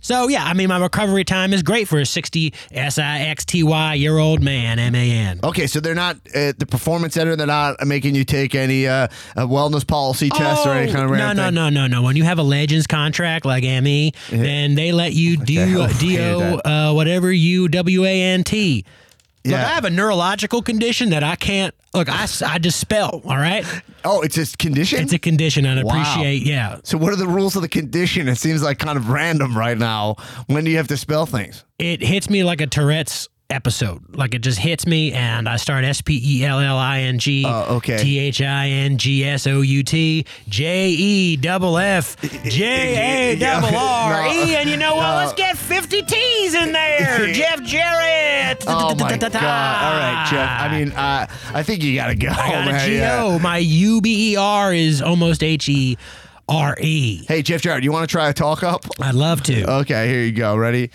So 0.00 0.28
yeah, 0.28 0.44
I 0.44 0.54
mean 0.54 0.68
my 0.68 0.78
recovery 0.78 1.24
time 1.24 1.52
is 1.52 1.62
great 1.62 1.88
for 1.88 1.98
a 1.98 2.06
60 2.06 2.54
S 2.72 2.98
I 2.98 3.20
X 3.20 3.44
T 3.44 3.62
Y 3.62 3.94
year 3.94 4.18
old 4.18 4.42
man, 4.42 4.78
M 4.78 4.94
A 4.94 5.10
N. 5.10 5.40
Okay, 5.44 5.66
so 5.66 5.80
they're 5.80 5.94
not 5.94 6.16
at 6.34 6.58
the 6.58 6.66
performance 6.66 7.14
center. 7.14 7.36
They're 7.36 7.46
not 7.46 7.84
making 7.86 8.14
you 8.14 8.24
take 8.24 8.54
any 8.54 8.86
uh, 8.86 9.08
uh 9.36 9.46
wellness 9.46 9.86
policy 9.86 10.30
tests 10.30 10.66
or 10.66 10.72
any 10.72 10.92
kind 10.92 11.04
of 11.04 11.10
Oh, 11.10 11.14
no, 11.16 11.32
no, 11.32 11.50
no, 11.50 11.68
no, 11.68 11.86
no. 11.86 12.02
When 12.02 12.16
you 12.16 12.24
have 12.24 12.38
a 12.38 12.42
Legends 12.42 12.86
contract 12.86 13.44
like 13.44 13.62
ME, 13.64 14.12
then 14.30 14.74
they 14.74 14.92
let 14.92 15.12
you 15.12 15.36
do 15.36 15.58
hell? 15.58 15.82
uh, 15.82 15.84
I 15.84 15.92
hated 15.92 16.00
do 16.00 16.60
uh, 16.70 16.92
whatever 16.92 17.32
you 17.32 17.68
W 17.68 18.04
A 18.04 18.22
N 18.22 18.44
T. 18.44 18.84
Look, 19.44 19.52
Yeah. 19.52 19.66
I 19.66 19.70
have 19.70 19.84
a 19.86 19.90
neurological 19.90 20.60
condition 20.62 21.10
that 21.10 21.22
I 21.24 21.34
can't. 21.36 21.74
Look, 21.94 22.08
I, 22.08 22.26
just 22.58 22.78
spell. 22.78 23.20
All 23.24 23.36
right, 23.36 23.64
Oh, 24.04 24.20
it's 24.20 24.36
a 24.38 24.56
condition. 24.56 25.00
it's 25.02 25.12
a 25.12 25.18
condition, 25.18 25.66
and 25.66 25.80
I 25.80 25.82
Wow. 25.82 25.90
appreciate. 26.00 26.42
Yeah, 26.46 26.76
so 26.84 26.96
what 26.98 27.12
are 27.12 27.16
the 27.16 27.26
rules 27.26 27.56
of 27.56 27.62
the 27.62 27.68
condition? 27.68 28.28
It 28.28 28.36
seems 28.36 28.62
like 28.62 28.78
kind 28.78 28.96
of 28.98 29.08
random 29.08 29.56
right 29.58 29.76
now. 29.78 30.16
When 30.46 30.64
do 30.64 30.70
you 30.70 30.76
have 30.76 30.88
to 30.88 30.96
spell 30.96 31.26
things? 31.26 31.64
it 31.78 32.02
hits 32.02 32.28
me 32.28 32.44
like 32.44 32.60
a 32.60 32.66
Tourette's 32.66 33.28
episode. 33.50 34.16
Like 34.16 34.34
it 34.34 34.40
just 34.40 34.58
hits 34.58 34.86
me, 34.86 35.12
and 35.12 35.48
I 35.48 35.56
start 35.56 35.84
S 35.84 36.00
P 36.00 36.20
E 36.22 36.44
L 36.44 36.58
L 36.60 36.76
I 36.78 37.00
N 37.00 37.18
G 37.18 37.44
Oh, 37.46 37.76
okay. 37.76 37.98
T 37.98 38.18
H 38.18 38.40
I 38.42 38.68
N 38.68 38.96
G 38.98 39.24
S 39.24 39.46
O 39.46 39.60
U 39.60 39.82
T 39.82 40.24
J 40.48 40.88
E 40.90 41.36
double 41.36 41.76
F 41.78 42.16
J 42.44 43.32
A 43.34 43.38
double 43.38 43.76
R 43.76 44.26
E, 44.26 44.56
and 44.56 44.68
you 44.70 44.76
know 44.76 44.94
what? 44.96 45.16
Let's 45.16 45.32
get 45.34 45.56
fifty 45.58 46.02
T's 46.02 46.54
in 46.54 46.72
there. 46.72 47.26
Jeff 47.32 47.62
Jarrett. 47.62 48.64
Oh 48.66 48.94
my 48.94 49.16
god! 49.16 49.34
All 49.34 49.40
right, 49.40 50.26
Jeff. 50.30 50.48
I 50.60 50.68
mean, 50.78 50.92
uh, 50.92 51.26
I 51.54 51.62
think 51.62 51.82
you 51.82 51.94
gotta 51.94 52.14
go. 52.14 52.28
I 52.28 52.50
got 52.50 52.68
a 52.68 52.72
man. 52.72 52.88
G. 52.88 53.00
O. 53.02 53.38
My 53.38 53.58
U 53.58 54.00
B 54.00 54.32
E 54.32 54.36
R 54.36 54.72
is 54.74 55.02
almost 55.02 55.42
H 55.42 55.68
E 55.68 55.96
R 56.48 56.76
E. 56.80 57.24
Hey, 57.28 57.42
Jeff 57.42 57.62
Jarrett, 57.62 57.84
you 57.84 57.92
want 57.92 58.08
to 58.08 58.12
try 58.12 58.28
a 58.28 58.32
talk 58.32 58.62
up? 58.62 58.84
I'd 59.00 59.14
love 59.14 59.42
to. 59.44 59.70
Okay, 59.80 60.08
here 60.08 60.22
you 60.22 60.32
go. 60.32 60.56
Ready? 60.56 60.90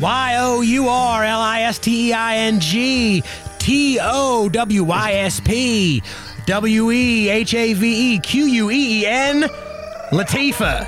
Y 0.00 0.36
O 0.38 0.60
U 0.60 0.88
R 0.88 1.24
L 1.24 1.40
I 1.40 1.62
S 1.62 1.78
T 1.78 2.10
E 2.10 2.12
I 2.12 2.36
N 2.36 2.60
G 2.60 3.22
T 3.58 3.98
O 4.00 4.48
W 4.48 4.84
Y 4.84 5.12
S 5.12 5.40
P 5.40 6.02
W 6.46 6.90
E 6.90 7.28
H 7.28 7.54
A 7.54 7.72
V 7.74 8.14
E 8.14 8.18
Q 8.20 8.44
U 8.46 8.70
E 8.70 9.02
E 9.02 9.06
N 9.06 9.48
Latifah. 10.10 10.86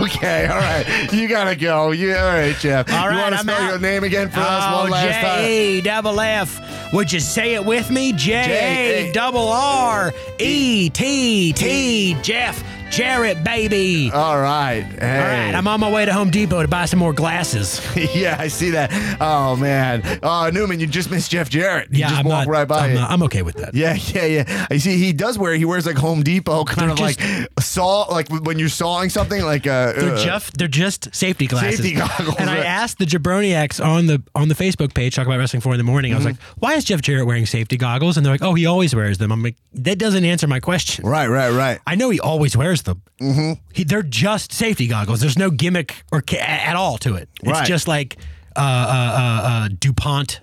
okay, 0.02 0.46
all 0.46 0.58
right. 0.58 1.12
You 1.12 1.26
gotta 1.28 1.56
go. 1.56 1.90
You 1.90 2.14
all 2.14 2.26
right, 2.26 2.54
Jeff? 2.56 2.88
All 2.92 3.02
you 3.02 3.08
right, 3.08 3.20
want 3.22 3.32
to 3.34 3.40
I'm 3.40 3.44
spell 3.46 3.60
out. 3.60 3.70
your 3.70 3.78
name 3.80 4.04
again 4.04 4.28
for 4.30 4.38
us 4.38 4.64
Oh, 4.66 4.82
one 4.82 4.90
last 4.92 5.18
oh, 5.18 5.28
time? 5.28 5.44
J 5.44 5.78
E 5.78 5.80
double 5.80 6.20
F. 6.20 6.92
Would 6.92 7.12
you 7.12 7.18
say 7.20 7.54
it 7.54 7.64
with 7.64 7.90
me? 7.90 8.12
J 8.12 9.10
double 9.12 9.48
R 9.48 10.12
E 10.38 10.90
T 10.90 11.52
T 11.54 12.16
Jeff 12.22 12.62
Jarrett, 12.90 13.42
baby. 13.44 14.10
All 14.12 14.38
right. 14.40 14.80
Hey. 14.82 15.18
All 15.18 15.24
right, 15.26 15.54
I'm 15.54 15.66
on 15.68 15.80
my 15.80 15.90
way 15.90 16.04
to 16.06 16.12
Home 16.12 16.30
Depot 16.30 16.62
to 16.62 16.68
buy 16.68 16.86
some 16.86 16.98
more 16.98 17.12
glasses. 17.12 17.80
yeah, 18.14 18.36
I 18.38 18.48
see 18.48 18.70
that. 18.70 18.90
Oh 19.20 19.54
man. 19.56 20.02
Oh 20.22 20.48
Newman, 20.52 20.80
you 20.80 20.86
just 20.86 21.10
missed 21.10 21.30
Jeff 21.30 21.50
Jarrett. 21.50 21.88
You 21.92 22.00
yeah, 22.00 22.08
just 22.08 22.20
I'm 22.20 22.26
walked 22.26 22.46
not, 22.46 22.52
right 22.52 22.68
by 22.68 22.86
I'm, 22.88 22.94
not- 22.94 23.10
I'm 23.10 23.22
okay 23.24 23.42
with 23.42 23.56
that. 23.56 23.74
yeah, 23.74 23.94
yeah, 23.94 24.24
yeah. 24.24 24.66
I 24.70 24.78
see. 24.78 24.96
He 24.96 25.12
does 25.12 25.38
wear. 25.38 25.54
He 25.56 25.64
wears 25.64 25.84
like 25.84 25.96
Home 25.96 26.22
Depot, 26.22 26.64
kind 26.64 26.82
They're 26.82 26.90
of 26.90 26.98
like 27.00 27.20
saw, 27.60 28.02
like 28.04 28.28
when 28.30 28.58
you're 28.58 28.68
sawing 28.68 29.10
something, 29.10 29.42
like 29.44 29.66
uh, 29.66 29.92
They're 29.92 30.14
uh, 30.14 30.24
just 30.24 30.56
they're 30.56 30.68
just 30.68 31.14
safety 31.14 31.46
glasses. 31.46 31.78
Safety 31.78 31.94
goggles, 31.96 32.36
And 32.38 32.48
I 32.48 32.58
asked 32.58 32.98
the 32.98 33.04
Jabroniacs 33.04 33.84
on 33.84 34.06
the 34.06 34.22
on 34.34 34.48
the 34.48 34.54
Facebook 34.54 34.94
page, 34.94 35.16
talk 35.16 35.26
about 35.26 35.38
wrestling 35.38 35.60
four 35.60 35.72
in 35.74 35.78
the 35.78 35.84
morning. 35.84 36.12
I 36.12 36.16
was 36.16 36.26
Mm-hmm. 36.26 36.32
like, 36.40 36.62
why 36.62 36.74
is 36.74 36.84
Jeff 36.84 37.02
Jarrett 37.02 37.26
wearing 37.26 37.46
safety 37.46 37.76
goggles? 37.76 38.16
And 38.16 38.24
they're 38.24 38.32
like, 38.32 38.42
oh, 38.42 38.54
he 38.54 38.64
always 38.66 38.94
wears 38.94 39.18
them. 39.18 39.30
I'm 39.32 39.42
like, 39.42 39.56
that 39.74 39.98
doesn't 39.98 40.24
answer 40.24 40.46
my 40.46 40.60
question. 40.60 41.06
Right, 41.06 41.26
right, 41.28 41.50
right. 41.52 41.78
I 41.86 41.94
know 41.94 42.08
he 42.10 42.20
always 42.20 42.56
wears 42.56 42.75
them. 42.82 43.02
Mm-hmm. 43.20 43.52
He, 43.72 43.84
they're 43.84 44.02
just 44.02 44.52
safety 44.52 44.86
goggles. 44.86 45.20
There's 45.20 45.38
no 45.38 45.50
gimmick 45.50 46.04
or 46.12 46.20
ca- 46.22 46.38
at 46.40 46.76
all 46.76 46.98
to 46.98 47.14
it. 47.14 47.28
It's 47.42 47.52
Right. 47.52 47.66
just 47.66 47.88
like 47.88 48.16
uh, 48.56 48.60
uh, 48.60 48.62
uh, 48.62 49.48
uh, 49.48 49.68
Dupont 49.80 50.40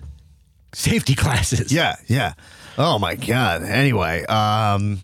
safety 0.72 1.14
classes. 1.24 1.72
Yeah, 1.72 1.96
yeah. 2.06 2.34
Oh 2.78 2.98
my 2.98 3.14
god. 3.14 3.62
Anyway, 3.62 4.24
um, 4.26 5.02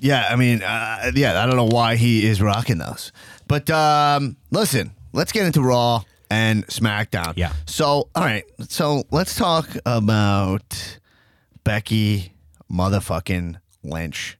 yeah. 0.00 0.26
I 0.30 0.36
mean, 0.36 0.62
uh, 0.62 1.10
yeah. 1.14 1.42
I 1.42 1.46
don't 1.46 1.56
know 1.56 1.68
why 1.76 1.96
he 1.96 2.26
is 2.26 2.40
rocking 2.42 2.78
those, 2.78 3.12
but 3.48 3.68
um, 3.70 4.36
listen. 4.50 4.92
Let's 5.14 5.30
get 5.30 5.44
into 5.44 5.60
Raw 5.60 6.04
and 6.30 6.66
SmackDown. 6.68 7.34
Yeah. 7.36 7.52
So, 7.66 8.08
all 8.14 8.24
right. 8.24 8.44
So 8.70 9.02
let's 9.10 9.34
talk 9.36 9.68
about 9.84 10.98
Becky 11.64 12.32
motherfucking 12.72 13.56
Lynch. 13.84 14.38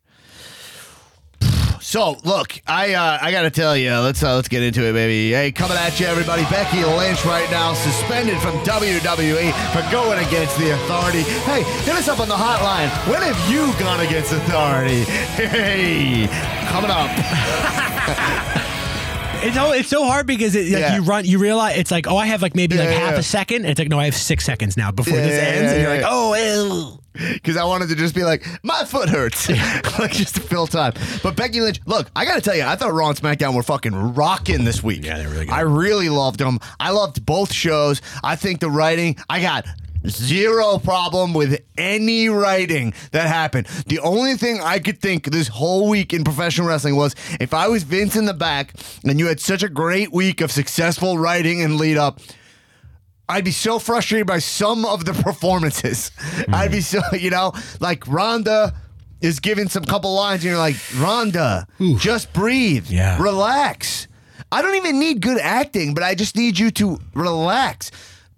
So 1.93 2.16
look, 2.24 2.59
I 2.66 2.95
uh, 2.95 3.18
I 3.20 3.30
gotta 3.32 3.51
tell 3.51 3.76
you, 3.76 3.90
let's 3.99 4.22
uh, 4.22 4.34
let's 4.34 4.49
get 4.49 4.62
into 4.62 4.82
it, 4.88 4.95
baby. 4.95 5.30
Hey, 5.30 5.53
coming 5.53 5.76
at 5.76 6.01
you, 6.01 6.07
everybody. 6.07 6.40
Becky 6.45 6.82
Lynch 6.82 7.22
right 7.26 7.47
now 7.51 7.74
suspended 7.74 8.38
from 8.40 8.55
WWE 8.61 9.53
for 9.74 9.93
going 9.93 10.18
against 10.26 10.57
the 10.57 10.70
Authority. 10.70 11.20
Hey, 11.20 11.64
hit 11.84 11.95
us 11.95 12.09
up 12.09 12.18
on 12.18 12.30
the 12.30 12.34
hotline. 12.34 12.88
When 13.11 13.20
have 13.20 13.36
you 13.53 13.78
gone 13.78 14.01
against 14.01 14.32
Authority? 14.32 15.03
Hey, 15.36 16.28
coming 16.70 16.90
up. 16.90 17.11
It's 19.45 19.57
so 19.57 19.72
it's 19.72 19.88
so 19.88 20.05
hard 20.07 20.26
because 20.28 20.55
it, 20.55 20.72
like 20.72 20.80
Yeah. 20.80 20.95
you 20.95 21.03
run 21.03 21.24
you 21.24 21.40
realize 21.40 21.76
it's 21.76 21.90
like 21.90 22.07
oh 22.07 22.16
I 22.16 22.26
have 22.26 22.43
like 22.43 22.55
maybe 22.55 22.76
Yeah, 22.76 22.82
like 22.84 22.90
yeah, 22.93 23.11
half 23.11 23.18
a 23.18 23.24
second 23.24 23.62
and 23.62 23.66
it's 23.66 23.78
like 23.80 23.88
no 23.88 23.99
I 23.99 24.05
have 24.05 24.14
six 24.14 24.45
seconds 24.45 24.76
now 24.76 24.93
before 24.93 25.16
this 25.16 25.36
ends 25.36 25.72
and 25.72 25.82
you're 25.82 25.90
like 25.90 26.05
oh 26.09 26.34
ew. 26.36 27.01
Because 27.12 27.56
I 27.56 27.64
wanted 27.64 27.88
to 27.90 27.94
just 27.94 28.14
be 28.14 28.24
like, 28.24 28.44
my 28.62 28.84
foot 28.84 29.08
hurts, 29.08 29.48
like 29.98 30.12
just 30.12 30.34
to 30.36 30.40
fill 30.40 30.66
time. 30.66 30.92
But 31.22 31.36
Becky 31.36 31.60
Lynch, 31.60 31.80
look, 31.86 32.10
I 32.16 32.24
gotta 32.24 32.40
tell 32.40 32.56
you, 32.56 32.64
I 32.64 32.76
thought 32.76 32.92
Raw 32.92 33.08
and 33.08 33.18
SmackDown 33.18 33.54
were 33.54 33.62
fucking 33.62 34.14
rocking 34.14 34.64
this 34.64 34.82
week. 34.82 35.04
Yeah, 35.04 35.18
they're 35.18 35.28
really 35.28 35.46
good. 35.46 35.52
I 35.54 35.60
really 35.60 36.08
loved 36.08 36.40
them. 36.40 36.58
I 36.80 36.90
loved 36.90 37.24
both 37.24 37.52
shows. 37.52 38.00
I 38.22 38.36
think 38.36 38.60
the 38.60 38.70
writing, 38.70 39.16
I 39.28 39.40
got 39.40 39.66
zero 40.08 40.78
problem 40.78 41.32
with 41.32 41.60
any 41.78 42.28
writing 42.28 42.92
that 43.12 43.28
happened. 43.28 43.66
The 43.86 44.00
only 44.00 44.36
thing 44.36 44.60
I 44.60 44.78
could 44.78 45.00
think 45.00 45.26
this 45.26 45.48
whole 45.48 45.88
week 45.88 46.12
in 46.12 46.24
professional 46.24 46.66
wrestling 46.66 46.96
was 46.96 47.14
if 47.40 47.54
I 47.54 47.68
was 47.68 47.82
Vince 47.84 48.16
in 48.16 48.24
the 48.24 48.34
back 48.34 48.74
and 49.04 49.18
you 49.18 49.26
had 49.26 49.40
such 49.40 49.62
a 49.62 49.68
great 49.68 50.12
week 50.12 50.40
of 50.40 50.50
successful 50.50 51.18
writing 51.18 51.62
and 51.62 51.76
lead 51.76 51.96
up. 51.96 52.20
I'd 53.32 53.44
be 53.44 53.50
so 53.50 53.78
frustrated 53.78 54.26
by 54.26 54.38
some 54.40 54.84
of 54.84 55.04
the 55.04 55.12
performances. 55.28 56.10
Mm-hmm. 56.18 56.54
I'd 56.54 56.70
be 56.70 56.80
so, 56.80 57.00
you 57.12 57.30
know, 57.30 57.52
like 57.80 58.06
Ronda 58.06 58.74
is 59.20 59.40
giving 59.40 59.68
some 59.68 59.84
couple 59.84 60.12
lines, 60.14 60.42
and 60.42 60.50
you're 60.50 60.58
like, 60.58 60.76
Ronda, 60.98 61.66
just 61.98 62.32
breathe, 62.32 62.86
Yeah. 62.90 63.20
relax. 63.22 64.08
I 64.50 64.60
don't 64.62 64.74
even 64.74 64.98
need 64.98 65.22
good 65.22 65.38
acting, 65.38 65.94
but 65.94 66.02
I 66.02 66.14
just 66.14 66.36
need 66.36 66.58
you 66.58 66.70
to 66.72 66.98
relax. 67.14 67.90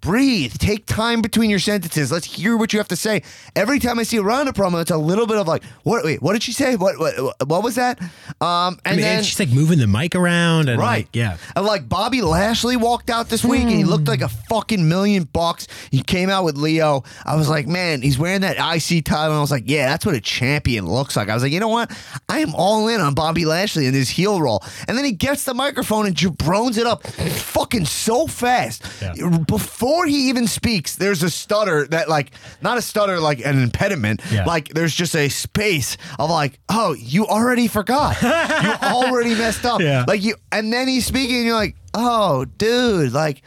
Breathe. 0.05 0.53
Take 0.59 0.85
time 0.85 1.21
between 1.23 1.49
your 1.49 1.57
sentences. 1.59 2.11
Let's 2.11 2.27
hear 2.27 2.55
what 2.57 2.71
you 2.73 2.79
have 2.79 2.87
to 2.89 2.95
say. 2.95 3.23
Every 3.55 3.79
time 3.79 3.97
I 3.97 4.03
see 4.03 4.17
a 4.17 4.21
Ronda 4.21 4.51
promo, 4.53 4.79
it's 4.79 4.91
a 4.91 4.97
little 4.97 5.25
bit 5.25 5.37
of 5.37 5.47
like, 5.47 5.63
what? 5.81 6.05
Wait, 6.05 6.21
what 6.21 6.33
did 6.33 6.43
she 6.43 6.51
say? 6.51 6.75
What? 6.75 6.99
What, 6.99 7.15
what 7.47 7.63
was 7.63 7.73
that? 7.75 7.99
Um, 8.01 8.09
and 8.39 8.79
I 8.85 8.91
mean, 8.91 8.99
then 9.01 9.17
and 9.17 9.25
she's 9.25 9.39
like 9.39 9.49
moving 9.49 9.79
the 9.79 9.87
mic 9.87 10.13
around 10.13 10.69
and 10.69 10.79
Right. 10.79 10.97
like, 11.05 11.07
yeah. 11.15 11.37
And 11.55 11.65
like 11.65 11.89
Bobby 11.89 12.21
Lashley 12.21 12.77
walked 12.77 13.09
out 13.09 13.29
this 13.29 13.43
week 13.43 13.61
and 13.61 13.71
he 13.71 13.83
looked 13.83 14.07
like 14.07 14.21
a 14.21 14.29
fucking 14.29 14.87
million 14.87 15.23
bucks. 15.23 15.67
He 15.89 16.03
came 16.03 16.29
out 16.29 16.43
with 16.45 16.55
Lio. 16.55 17.03
I 17.25 17.35
was 17.35 17.49
like, 17.49 17.65
man, 17.65 18.03
he's 18.03 18.19
wearing 18.19 18.41
that 18.41 18.57
IC 18.57 19.05
title. 19.05 19.31
And 19.31 19.37
I 19.37 19.41
was 19.41 19.49
like, 19.51 19.63
yeah, 19.65 19.87
that's 19.89 20.05
what 20.05 20.13
a 20.13 20.21
champion 20.21 20.85
looks 20.85 21.15
like. 21.15 21.29
I 21.29 21.33
was 21.33 21.41
like, 21.41 21.51
you 21.51 21.59
know 21.59 21.67
what? 21.69 21.91
I 22.29 22.39
am 22.41 22.53
all 22.53 22.87
in 22.89 23.01
on 23.01 23.15
Bobby 23.15 23.45
Lashley 23.45 23.87
and 23.87 23.95
his 23.95 24.09
heel 24.09 24.39
role. 24.39 24.63
And 24.87 24.95
then 24.97 25.03
he 25.05 25.13
gets 25.13 25.45
the 25.45 25.55
microphone 25.55 26.05
and 26.05 26.15
jabrones 26.15 26.77
it 26.77 26.85
up 26.85 27.05
fucking 27.07 27.85
so 27.85 28.27
fast. 28.27 28.83
Yeah. 29.01 29.39
Before 29.47 29.94
he 30.03 30.29
even 30.29 30.47
speaks, 30.47 30.95
there's 30.95 31.23
a 31.23 31.29
stutter 31.29 31.87
that 31.87 32.09
like, 32.09 32.31
not 32.61 32.77
a 32.77 32.81
stutter 32.81 33.19
like 33.19 33.39
an 33.45 33.61
impediment. 33.61 34.21
Yeah. 34.31 34.45
Like 34.45 34.69
there's 34.69 34.93
just 34.93 35.15
a 35.15 35.29
space 35.29 35.97
of 36.19 36.29
like, 36.29 36.59
oh, 36.69 36.93
you 36.93 37.25
already 37.25 37.67
forgot. 37.67 38.21
you 38.21 38.87
already 38.87 39.35
messed 39.35 39.65
up. 39.65 39.79
Yeah. 39.81 40.03
Like 40.07 40.23
you, 40.23 40.35
and 40.51 40.71
then 40.73 40.87
he's 40.87 41.05
speaking, 41.05 41.37
and 41.37 41.45
you're 41.45 41.55
like, 41.55 41.75
"Oh, 41.93 42.45
dude, 42.45 43.13
like, 43.13 43.41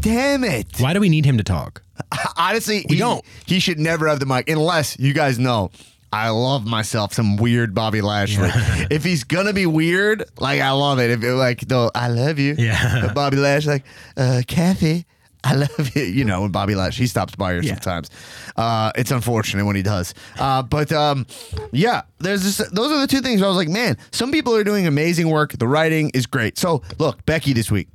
damn 0.00 0.44
it." 0.44 0.78
Why 0.80 0.92
do 0.94 1.00
we 1.00 1.08
need 1.08 1.24
him 1.24 1.36
to 1.38 1.44
talk? 1.44 1.82
Honestly, 2.36 2.86
We 2.88 2.96
he, 2.96 3.00
don't. 3.00 3.24
He 3.46 3.60
should 3.60 3.78
never 3.78 4.08
have 4.08 4.20
the 4.20 4.26
mic, 4.26 4.48
unless 4.48 4.98
you 4.98 5.12
guys 5.12 5.38
know. 5.38 5.70
I 6.12 6.30
love 6.30 6.66
myself 6.66 7.12
some 7.14 7.36
weird 7.36 7.72
Bobby 7.72 8.00
Lashley. 8.00 8.50
if 8.90 9.04
he's 9.04 9.22
gonna 9.22 9.52
be 9.52 9.66
weird, 9.66 10.24
like 10.40 10.60
I 10.60 10.72
love 10.72 10.98
it. 10.98 11.08
If 11.10 11.22
it, 11.22 11.34
like 11.34 11.60
the 11.68 11.88
I 11.94 12.08
love 12.08 12.38
you, 12.40 12.56
Yeah. 12.58 13.12
Bobby 13.14 13.36
Lashley, 13.36 13.74
like 13.74 13.84
uh, 14.16 14.42
Kathy, 14.46 15.06
I 15.42 15.54
love 15.54 15.96
you. 15.96 16.02
You 16.02 16.24
know, 16.24 16.42
when 16.42 16.50
Bobby 16.50 16.74
Lashley 16.74 17.04
he 17.04 17.06
stops 17.06 17.34
by 17.34 17.54
her 17.54 17.62
Yeah. 17.62 17.74
sometimes. 17.74 18.10
Uh, 18.56 18.92
it's 18.94 19.10
unfortunate 19.10 19.64
when 19.64 19.74
he 19.76 19.82
does. 19.82 20.12
Uh, 20.38 20.62
but 20.62 20.92
um, 20.92 21.26
yeah, 21.72 22.02
there's 22.18 22.42
just, 22.42 22.74
those 22.74 22.92
are 22.92 23.00
the 23.00 23.06
two 23.06 23.20
things. 23.20 23.40
Where 23.40 23.46
I 23.46 23.50
was 23.50 23.56
like, 23.56 23.68
man, 23.68 23.96
some 24.10 24.32
people 24.32 24.54
are 24.54 24.64
doing 24.64 24.86
amazing 24.86 25.28
work. 25.30 25.52
The 25.52 25.66
writing 25.66 26.10
is 26.14 26.26
great. 26.26 26.58
So 26.58 26.82
look, 26.98 27.24
Becky 27.24 27.52
this 27.54 27.70
week. 27.70 27.88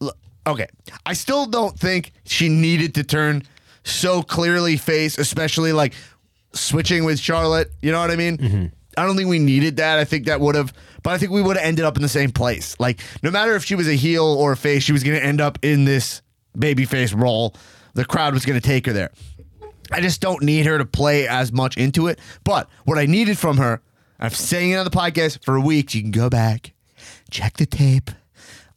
Look, 0.00 0.16
okay, 0.46 0.66
I 1.06 1.12
still 1.12 1.46
don't 1.46 1.78
think 1.78 2.12
she 2.24 2.48
needed 2.48 2.94
to 2.96 3.04
turn 3.04 3.44
so 3.84 4.22
clearly 4.22 4.76
face, 4.76 5.16
especially 5.18 5.72
like 5.72 5.94
switching 6.54 7.04
with 7.04 7.18
Charlotte. 7.20 7.70
You 7.82 7.92
know 7.92 8.00
what 8.00 8.10
I 8.10 8.16
mean? 8.16 8.72
I 8.96 9.06
don't 9.06 9.16
think 9.16 9.28
we 9.28 9.38
needed 9.38 9.76
that. 9.78 9.98
I 9.98 10.04
think 10.04 10.26
that 10.26 10.40
would 10.40 10.54
have, 10.54 10.72
but 11.02 11.10
I 11.10 11.18
think 11.18 11.32
we 11.32 11.42
would 11.42 11.56
have 11.56 11.64
ended 11.64 11.84
up 11.84 11.96
in 11.96 12.02
the 12.02 12.08
same 12.08 12.30
place. 12.30 12.78
Like, 12.78 13.00
no 13.22 13.30
matter 13.30 13.54
if 13.54 13.64
she 13.64 13.74
was 13.74 13.88
a 13.88 13.94
heel 13.94 14.24
or 14.24 14.52
a 14.52 14.56
face, 14.56 14.82
she 14.82 14.92
was 14.92 15.02
going 15.02 15.18
to 15.18 15.24
end 15.24 15.40
up 15.40 15.58
in 15.62 15.84
this 15.84 16.22
babyface 16.56 17.18
role. 17.18 17.54
The 17.94 18.04
crowd 18.04 18.34
was 18.34 18.44
going 18.44 18.60
to 18.60 18.66
take 18.66 18.86
her 18.86 18.92
there. 18.92 19.10
I 19.90 20.00
just 20.00 20.20
don't 20.20 20.42
need 20.42 20.66
her 20.66 20.78
to 20.78 20.84
play 20.84 21.28
as 21.28 21.52
much 21.52 21.76
into 21.76 22.06
it. 22.06 22.18
But 22.44 22.68
what 22.84 22.98
I 22.98 23.06
needed 23.06 23.38
from 23.38 23.58
her, 23.58 23.82
I've 24.18 24.36
saying 24.36 24.70
it 24.70 24.76
on 24.76 24.84
the 24.84 24.90
podcast 24.90 25.44
for 25.44 25.58
weeks. 25.60 25.94
You 25.94 26.02
can 26.02 26.10
go 26.10 26.30
back, 26.30 26.72
check 27.30 27.56
the 27.56 27.66
tape. 27.66 28.10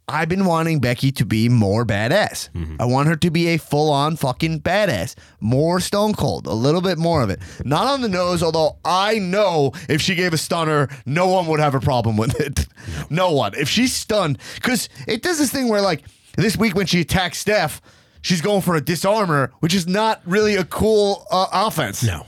I've 0.08 0.30
been 0.30 0.46
wanting 0.46 0.80
Becky 0.80 1.12
to 1.14 1.26
be 1.26 1.50
more 1.50 1.84
badass. 1.84 2.50
I 2.80 2.86
want 2.86 3.08
her 3.08 3.16
to 3.16 3.32
be 3.32 3.48
a 3.48 3.58
full 3.58 3.90
on 3.92 4.16
fucking 4.18 4.62
badass. 4.62 5.16
More 5.40 5.80
stone 5.80 6.14
cold, 6.14 6.46
a 6.46 6.54
little 6.54 6.82
bit 6.82 7.00
more 7.00 7.24
of 7.24 7.32
it. 7.32 7.40
Not 7.64 7.88
on 7.88 8.02
the 8.02 8.08
nose, 8.10 8.44
although 8.44 8.78
I 8.86 9.18
know 9.18 9.72
if 9.90 10.02
she 10.02 10.14
gave 10.14 10.32
a 10.34 10.38
stunner, 10.38 10.90
no 11.08 11.28
one 11.28 11.48
would 11.48 11.60
have 11.60 11.74
a 11.74 11.80
problem 11.80 12.18
with 12.18 12.40
it. 12.40 12.68
No 13.10 13.32
one. 13.32 13.56
If 13.56 13.68
she's 13.68 13.94
stunned, 13.94 14.38
because 14.56 14.90
it 15.08 15.24
does 15.24 15.40
this 15.40 15.52
thing 15.52 15.70
where, 15.70 15.82
like, 15.82 16.04
this 16.38 16.56
week 16.56 16.76
when 16.76 16.86
she 16.86 17.02
attacks 17.02 17.40
Steph, 17.40 17.82
she's 18.22 18.42
going 18.42 18.62
for 18.62 18.76
a 18.76 18.82
disarmer, 18.82 19.52
which 19.62 19.74
is 19.74 19.88
not 19.88 20.22
really 20.26 20.56
a 20.56 20.66
cool 20.66 21.26
uh, 21.32 21.48
offense. 21.52 22.04
No. 22.04 22.28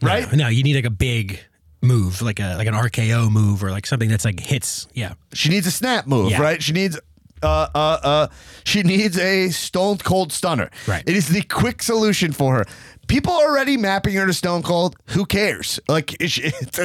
Right? 0.00 0.30
No, 0.32 0.44
no, 0.44 0.48
you 0.48 0.62
need 0.62 0.76
like 0.76 0.84
a 0.86 0.90
big 0.90 1.40
move, 1.82 2.22
like 2.22 2.40
a 2.40 2.56
like 2.56 2.66
an 2.68 2.74
RKO 2.74 3.30
move 3.30 3.62
or 3.62 3.70
like 3.70 3.84
something 3.86 4.08
that's 4.08 4.24
like 4.24 4.40
hits. 4.40 4.86
Yeah. 4.94 5.14
She 5.34 5.48
needs 5.48 5.66
a 5.66 5.70
snap 5.70 6.06
move, 6.06 6.30
Yeah. 6.30 6.40
right? 6.40 6.62
She 6.62 6.72
needs 6.72 6.98
uh 7.42 7.68
uh 7.74 7.98
uh 8.02 8.28
she 8.64 8.82
needs 8.82 9.18
a 9.18 9.50
stone 9.50 9.98
cold 9.98 10.32
stunner. 10.32 10.70
Right. 10.86 11.02
It 11.06 11.16
is 11.16 11.28
the 11.28 11.42
quick 11.42 11.82
solution 11.82 12.32
for 12.32 12.54
her. 12.54 12.64
People 13.08 13.32
are 13.32 13.48
already 13.48 13.78
mapping 13.78 14.14
her 14.16 14.26
to 14.26 14.34
Stone 14.34 14.62
Cold. 14.62 14.94
Who 15.06 15.24
cares? 15.24 15.80
Like, 15.88 16.12
it's, 16.20 16.36
it's, 16.38 16.78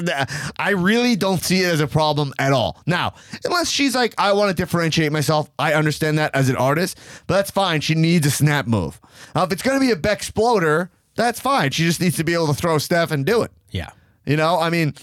I 0.58 0.70
really 0.70 1.18
don't 1.18 1.43
see 1.43 1.60
it 1.60 1.66
as 1.66 1.82
a 1.82 1.88
problem 1.88 2.34
at 2.39 2.54
all. 2.54 2.82
Now, 2.86 3.16
unless 3.43 3.70
she's 3.70 3.93
like, 3.93 4.16
I 4.18 4.32
want 4.32 4.49
to 4.49 4.56
differentiate 4.56 5.12
myself, 5.12 5.51
I 5.60 5.74
understand 5.74 6.18
that 6.20 6.34
as 6.34 6.47
an 6.47 6.56
artist, 6.56 6.97
but 7.28 7.36
that's 7.36 7.51
fine. 7.51 7.82
She 7.82 7.93
needs 7.93 8.26
a 8.26 8.32
snap 8.32 8.68
move. 8.68 9.01
Uh, 9.36 9.45
if 9.45 9.51
it's 9.51 9.62
going 9.62 9.78
to 9.78 9.86
be 9.86 9.91
a 9.91 9.97
Bexploder, 9.97 10.89
that's 11.16 11.41
fine. 11.41 11.72
She 11.72 11.84
just 11.84 11.99
needs 11.99 12.16
to 12.16 12.24
be 12.24 12.34
able 12.34 12.47
to 12.47 12.54
throw 12.54 12.78
Steph 12.78 13.12
and 13.12 13.26
do 13.26 13.41
it. 13.41 13.51
Yeah. 13.72 13.89
You 14.26 14.38
know, 14.38 14.60
I 14.60 14.70
mean, 14.70 14.93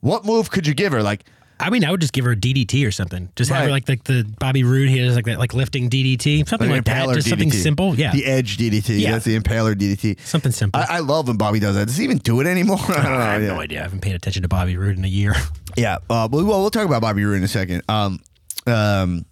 what 0.00 0.24
move 0.24 0.50
could 0.50 0.66
you 0.66 0.74
give 0.74 0.92
her? 0.92 1.02
Like, 1.04 1.24
I 1.60 1.70
mean, 1.70 1.84
I 1.84 1.90
would 1.90 2.00
just 2.00 2.12
give 2.12 2.24
her 2.24 2.32
a 2.32 2.36
DDT 2.36 2.86
or 2.86 2.90
something. 2.90 3.30
Just 3.36 3.50
have 3.50 3.60
her 3.60 3.64
Right. 3.66 3.72
like 3.72 3.88
like 3.88 4.04
the 4.04 4.24
Bobby 4.38 4.62
Roode 4.64 4.88
here, 4.88 5.10
like 5.10 5.24
that, 5.24 5.38
like 5.38 5.54
lifting 5.54 5.90
DDT, 5.90 6.48
something 6.48 6.70
like, 6.70 6.84
that. 6.84 7.12
Just 7.14 7.28
something 7.28 7.50
simple. 7.50 7.94
Yeah, 7.94 8.12
The 8.12 8.24
edge 8.26 8.56
DDT. 8.58 9.00
Yeah. 9.00 9.12
That's 9.12 9.24
the 9.24 9.38
impaler 9.38 9.74
DDT. 9.74 10.20
something 10.20 10.52
simple. 10.52 10.80
I, 10.80 10.96
I 10.96 10.98
love 11.00 11.28
when 11.28 11.36
Bobby 11.36 11.58
does 11.60 11.74
that. 11.74 11.86
Does 11.86 11.96
he 11.96 12.04
even 12.04 12.18
do 12.18 12.40
it 12.40 12.46
anymore? 12.46 12.78
I 12.88 12.92
don't 12.94 13.04
know. 13.04 13.10
I 13.10 13.32
have 13.34 13.42
yeah. 13.42 13.48
no 13.48 13.60
idea. 13.60 13.80
I 13.80 13.82
haven't 13.82 14.00
paid 14.00 14.14
attention 14.14 14.42
to 14.42 14.48
Bobby 14.48 14.76
Roode 14.76 14.96
in 14.98 15.04
a 15.04 15.08
year. 15.08 15.34
Yeah. 15.76 15.98
Uh, 16.10 16.26
but 16.26 16.44
well, 16.44 16.60
we'll 16.60 16.70
talk 16.70 16.86
about 16.86 17.02
Bobby 17.02 17.24
Roode 17.24 17.36
in 17.36 17.44
a 17.44 17.48
second. 17.48 17.82
Um, 17.88 18.18
um, 18.66 19.24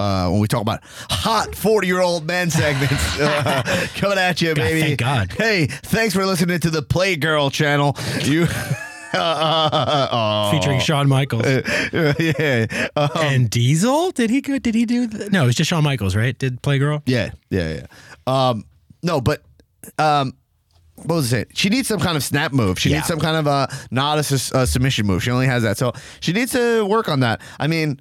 uh, 0.00 0.28
when 0.30 0.40
we 0.40 0.48
talk 0.48 0.62
about 0.62 0.80
hot 1.10 1.54
40 1.54 1.86
year 1.86 2.00
old 2.00 2.26
men 2.26 2.48
segments 2.48 3.20
uh, 3.20 3.86
coming 3.96 4.16
at 4.18 4.40
you, 4.40 4.54
baby. 4.54 4.80
thank 4.80 4.98
God. 4.98 5.32
Hey, 5.32 5.66
thanks 5.66 6.14
for 6.14 6.24
listening 6.24 6.58
to 6.60 6.70
the 6.70 6.82
Playgirl 6.82 7.52
channel. 7.52 7.96
You. 8.22 8.46
uh, 9.20 10.50
Featuring 10.50 10.80
Shawn 10.80 11.08
Michaels 11.08 11.44
yeah. 11.92 12.66
Uh, 12.96 13.08
and 13.16 13.48
Diesel. 13.50 14.10
Did 14.12 14.30
he 14.30 14.40
go? 14.40 14.58
Did 14.58 14.74
he 14.74 14.84
do? 14.84 15.06
The, 15.06 15.30
no, 15.30 15.44
it 15.44 15.46
was 15.46 15.54
just 15.54 15.68
Shawn 15.70 15.84
Michaels, 15.84 16.14
right? 16.16 16.36
Did 16.38 16.62
Playgirl? 16.62 17.02
Yeah, 17.06 17.30
yeah, 17.50 17.74
yeah. 17.80 17.86
Um, 18.26 18.64
no, 19.02 19.20
but 19.20 19.42
um, 19.98 20.34
what 20.96 21.16
was 21.16 21.26
I 21.32 21.36
saying? 21.36 21.46
She 21.54 21.68
needs 21.68 21.88
some 21.88 22.00
kind 22.00 22.16
of 22.16 22.22
snap 22.24 22.52
move. 22.52 22.78
She 22.78 22.90
Yeah. 22.90 22.96
needs 22.96 23.06
some 23.08 23.20
kind 23.20 23.36
of 23.36 23.46
uh, 23.46 23.66
not 23.90 24.16
a 24.18 24.34
uh, 24.56 24.66
submission 24.66 25.06
move. 25.06 25.22
She 25.22 25.30
only 25.30 25.46
has 25.46 25.62
that, 25.62 25.76
so 25.78 25.92
she 26.20 26.32
needs 26.32 26.52
to 26.52 26.84
work 26.86 27.08
on 27.08 27.20
that. 27.20 27.40
I 27.60 27.66
mean, 27.66 28.00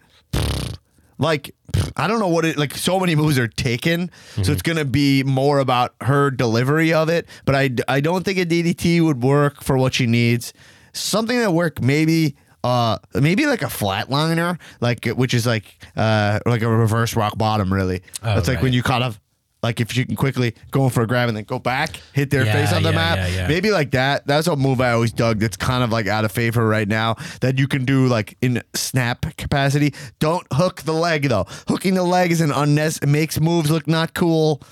like 1.17 1.53
I 1.95 2.07
don't 2.07 2.19
know 2.19 2.27
what 2.27 2.45
it 2.45 2.57
like. 2.57 2.73
So 2.75 2.99
many 2.99 3.15
moves 3.15 3.37
are 3.39 3.47
taken, 3.47 4.11
so 4.41 4.51
it's 4.51 4.61
gonna 4.61 4.85
be 4.85 5.23
more 5.23 5.59
about 5.59 5.93
her 6.01 6.31
delivery 6.31 6.93
of 6.93 7.09
it. 7.09 7.27
But 7.45 7.55
I 7.55 7.69
I 7.87 7.99
don't 8.01 8.23
think 8.23 8.37
a 8.37 8.45
DDT 8.45 9.01
would 9.03 9.21
work 9.23 9.63
for 9.63 9.77
what 9.77 9.93
she 9.93 10.07
needs. 10.07 10.53
Something 10.95 11.39
that 11.39 11.51
work 11.53 11.81
maybe. 11.81 12.35
Uh, 12.63 12.97
maybe 13.13 13.45
like 13.45 13.61
a 13.61 13.65
flatliner, 13.67 14.59
like 14.81 15.05
which 15.05 15.35
is 15.35 15.45
like 15.45 15.77
uh 15.95 16.39
like 16.47 16.63
a 16.63 16.67
reverse 16.67 17.15
rock 17.15 17.37
bottom. 17.37 17.71
Really, 17.71 18.01
Oh, 18.23 18.39
it's 18.39 18.47
like 18.47 18.63
when 18.63 18.73
you 18.73 18.81
kind 18.81 19.03
of 19.03 19.19
like 19.61 19.79
if 19.79 19.95
you 19.95 20.03
can 20.03 20.15
quickly 20.15 20.55
go 20.71 20.85
in 20.85 20.89
for 20.89 21.03
a 21.03 21.07
grab 21.07 21.27
and 21.27 21.37
then 21.37 21.43
go 21.43 21.59
back, 21.59 21.97
hit 22.13 22.31
their 22.31 22.43
Yeah, 22.43 22.53
face 22.53 22.73
on 22.73 22.81
the 22.81 22.89
yeah, 22.89 22.95
map. 22.95 23.29
yeah. 23.31 23.47
Maybe 23.47 23.69
like 23.69 23.91
that. 23.91 24.25
That's 24.25 24.47
a 24.47 24.55
move 24.55 24.81
I 24.81 24.93
always 24.93 25.11
dug. 25.13 25.41
That's 25.41 25.57
kind 25.57 25.83
of 25.83 25.91
like 25.91 26.07
out 26.07 26.25
of 26.25 26.31
favor 26.31 26.67
right 26.67 26.87
now. 26.87 27.17
That 27.41 27.59
you 27.59 27.67
can 27.67 27.85
do 27.85 28.07
like 28.07 28.35
in 28.41 28.63
snap 28.73 29.27
capacity. 29.37 29.93
Don't 30.17 30.47
hook 30.51 30.81
the 30.81 30.93
leg 30.93 31.29
though. 31.29 31.45
Hooking 31.67 31.93
the 31.93 32.01
leg 32.03 32.31
is 32.31 32.41
an 32.41 32.51
unnecessary. 32.51 33.11
Makes 33.11 33.39
moves 33.39 33.69
look 33.69 33.85
not 33.87 34.15
cool. 34.15 34.63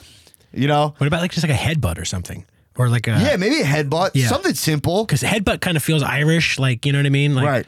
You 0.52 0.68
know. 0.68 0.96
What 0.98 1.06
about 1.06 1.22
like 1.22 1.32
just 1.32 1.48
like 1.48 1.56
a 1.56 1.60
headbutt 1.60 2.00
or 2.00 2.06
something, 2.06 2.44
or 2.78 2.90
like 2.90 3.08
a 3.08 3.12
Yeah, 3.12 3.36
maybe 3.38 3.62
a 3.62 3.66
headbutt. 3.66 4.12
Yeah. 4.14 4.28
Something 4.28 4.54
simple. 4.54 5.06
Because 5.06 5.22
headbutt 5.22 5.62
kind 5.62 5.78
of 5.78 5.84
feels 5.84 6.04
Irish, 6.04 6.60
like 6.60 6.86
you 6.86 6.92
know 6.92 7.00
what 7.00 7.06
I 7.06 7.10
mean, 7.10 7.36
like 7.36 7.46
right. 7.46 7.66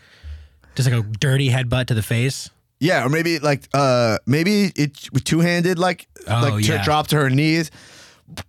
just 0.75 0.89
like 0.89 0.99
a 0.99 1.07
dirty 1.07 1.49
headbutt 1.49 1.87
to 1.87 1.93
the 1.93 2.03
face. 2.03 2.49
Yeah, 2.79 3.05
or 3.05 3.09
maybe 3.09 3.39
like 3.39 3.67
uh 3.73 4.17
maybe 4.25 4.71
it's 4.75 5.09
two 5.23 5.39
handed 5.39 5.79
like 5.79 6.07
Oh, 6.27 6.41
like 6.41 6.65
to 6.65 6.73
yeah. 6.73 6.83
drop 6.83 7.07
to 7.07 7.15
her 7.17 7.29
knees. 7.29 7.71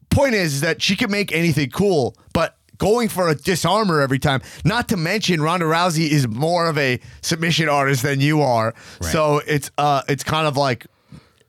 Point 0.08 0.34
is, 0.34 0.54
is 0.54 0.60
that 0.62 0.80
she 0.80 0.96
can 0.96 1.10
make 1.10 1.30
anything 1.32 1.68
cool, 1.68 2.16
but 2.32 2.56
going 2.78 3.08
for 3.08 3.28
a 3.28 3.34
disarmer 3.34 4.00
every 4.00 4.18
time. 4.18 4.40
Not 4.64 4.88
to 4.88 4.96
mention 4.96 5.42
Ronda 5.42 5.66
Rousey 5.66 6.08
is 6.08 6.26
more 6.26 6.68
of 6.68 6.78
a 6.78 7.00
submission 7.20 7.68
artist 7.68 8.02
than 8.02 8.20
you 8.20 8.40
are, 8.40 8.74
so 9.00 9.42
it's 9.46 9.70
uh 9.78 10.02
it's 10.08 10.24
kind 10.24 10.46
of 10.46 10.56
like. 10.56 10.86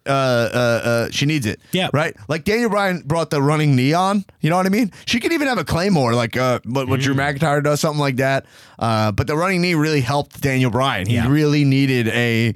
Uh, 0.07 0.11
uh, 0.11 0.57
uh, 0.57 1.09
she 1.11 1.25
needs 1.25 1.45
it. 1.45 1.59
Yeah. 1.71 1.89
Right. 1.93 2.15
Like 2.27 2.43
Daniel 2.45 2.69
Bryan 2.69 3.01
brought 3.05 3.29
the 3.29 3.41
running 3.41 3.75
knee 3.75 3.93
on. 3.93 4.25
You 4.41 4.49
know 4.49 4.57
what 4.57 4.65
I 4.65 4.69
mean? 4.69 4.91
She 5.05 5.19
could 5.19 5.33
even 5.33 5.47
have 5.47 5.57
a 5.57 5.65
claymore, 5.65 6.13
like 6.13 6.37
uh, 6.37 6.59
what, 6.65 6.87
what 6.87 6.99
Drew 6.99 7.13
Mm. 7.15 7.37
McIntyre 7.37 7.63
does, 7.63 7.79
something 7.81 7.99
like 7.99 8.15
that. 8.17 8.45
Uh, 8.79 9.11
but 9.11 9.27
the 9.27 9.35
running 9.35 9.61
knee 9.61 9.75
really 9.75 10.01
helped 10.01 10.41
Daniel 10.41 10.71
Bryan. 10.71 11.07
He 11.07 11.15
Yeah. 11.15 11.27
really 11.29 11.63
needed 11.65 12.07
a 12.09 12.53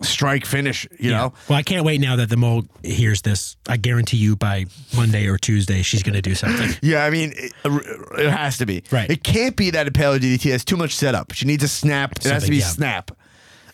strike 0.00 0.46
finish. 0.46 0.86
You 0.98 1.10
know. 1.10 1.32
Well, 1.48 1.58
I 1.58 1.62
can't 1.62 1.84
wait 1.84 2.00
now 2.00 2.14
that 2.16 2.28
the 2.30 2.36
mole 2.36 2.64
hears 2.84 3.22
this. 3.22 3.56
I 3.68 3.76
guarantee 3.76 4.16
you 4.18 4.36
by 4.36 4.66
Monday 4.94 5.26
or 5.26 5.38
Tuesday 5.38 5.82
she's 5.82 6.02
going 6.04 6.14
to 6.14 6.22
do 6.22 6.34
something. 6.34 6.70
Yeah, 6.82 7.04
I 7.04 7.10
mean, 7.10 7.32
it, 7.36 7.52
it 7.64 8.30
has 8.30 8.58
to 8.58 8.66
be. 8.66 8.84
Right. 8.92 9.10
It 9.10 9.24
can't 9.24 9.56
be 9.56 9.70
that 9.70 9.88
a 9.88 9.90
paleo 9.90 10.18
DDT 10.20 10.50
has 10.52 10.64
too 10.64 10.76
much 10.76 10.94
setup. 10.94 11.32
She 11.32 11.46
needs 11.46 11.64
a 11.64 11.68
snap. 11.68 12.12
It 12.12 12.24
has 12.24 12.44
to 12.44 12.50
be 12.50 12.58
yeah. 12.58 12.64
snap. 12.66 13.10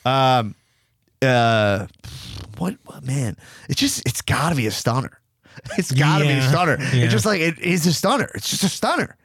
Um, 0.07 0.55
uh, 1.25 1.87
what, 2.59 2.77
what- 2.85 3.05
man? 3.05 3.37
It's 3.69 3.81
just 3.81 4.03
it's 4.07 4.23
got 4.23 4.51
to 4.51 4.55
be 4.55 4.67
a 4.67 4.71
stunner. 4.71 5.21
It's 5.79 5.93
got 5.93 6.19
to 6.19 6.25
be 6.25 6.31
a 6.31 6.37
Yeah. 6.37 6.49
stunner. 6.51 6.77
Yeah. 6.81 7.05
It's 7.05 7.13
just 7.13 7.25
like 7.27 7.41
it 7.41 7.59
is 7.61 7.87
a 7.87 7.93
stunner. 7.93 8.29
It's 8.35 8.51
just 8.51 8.65
a 8.65 8.69
stunner. 8.69 9.17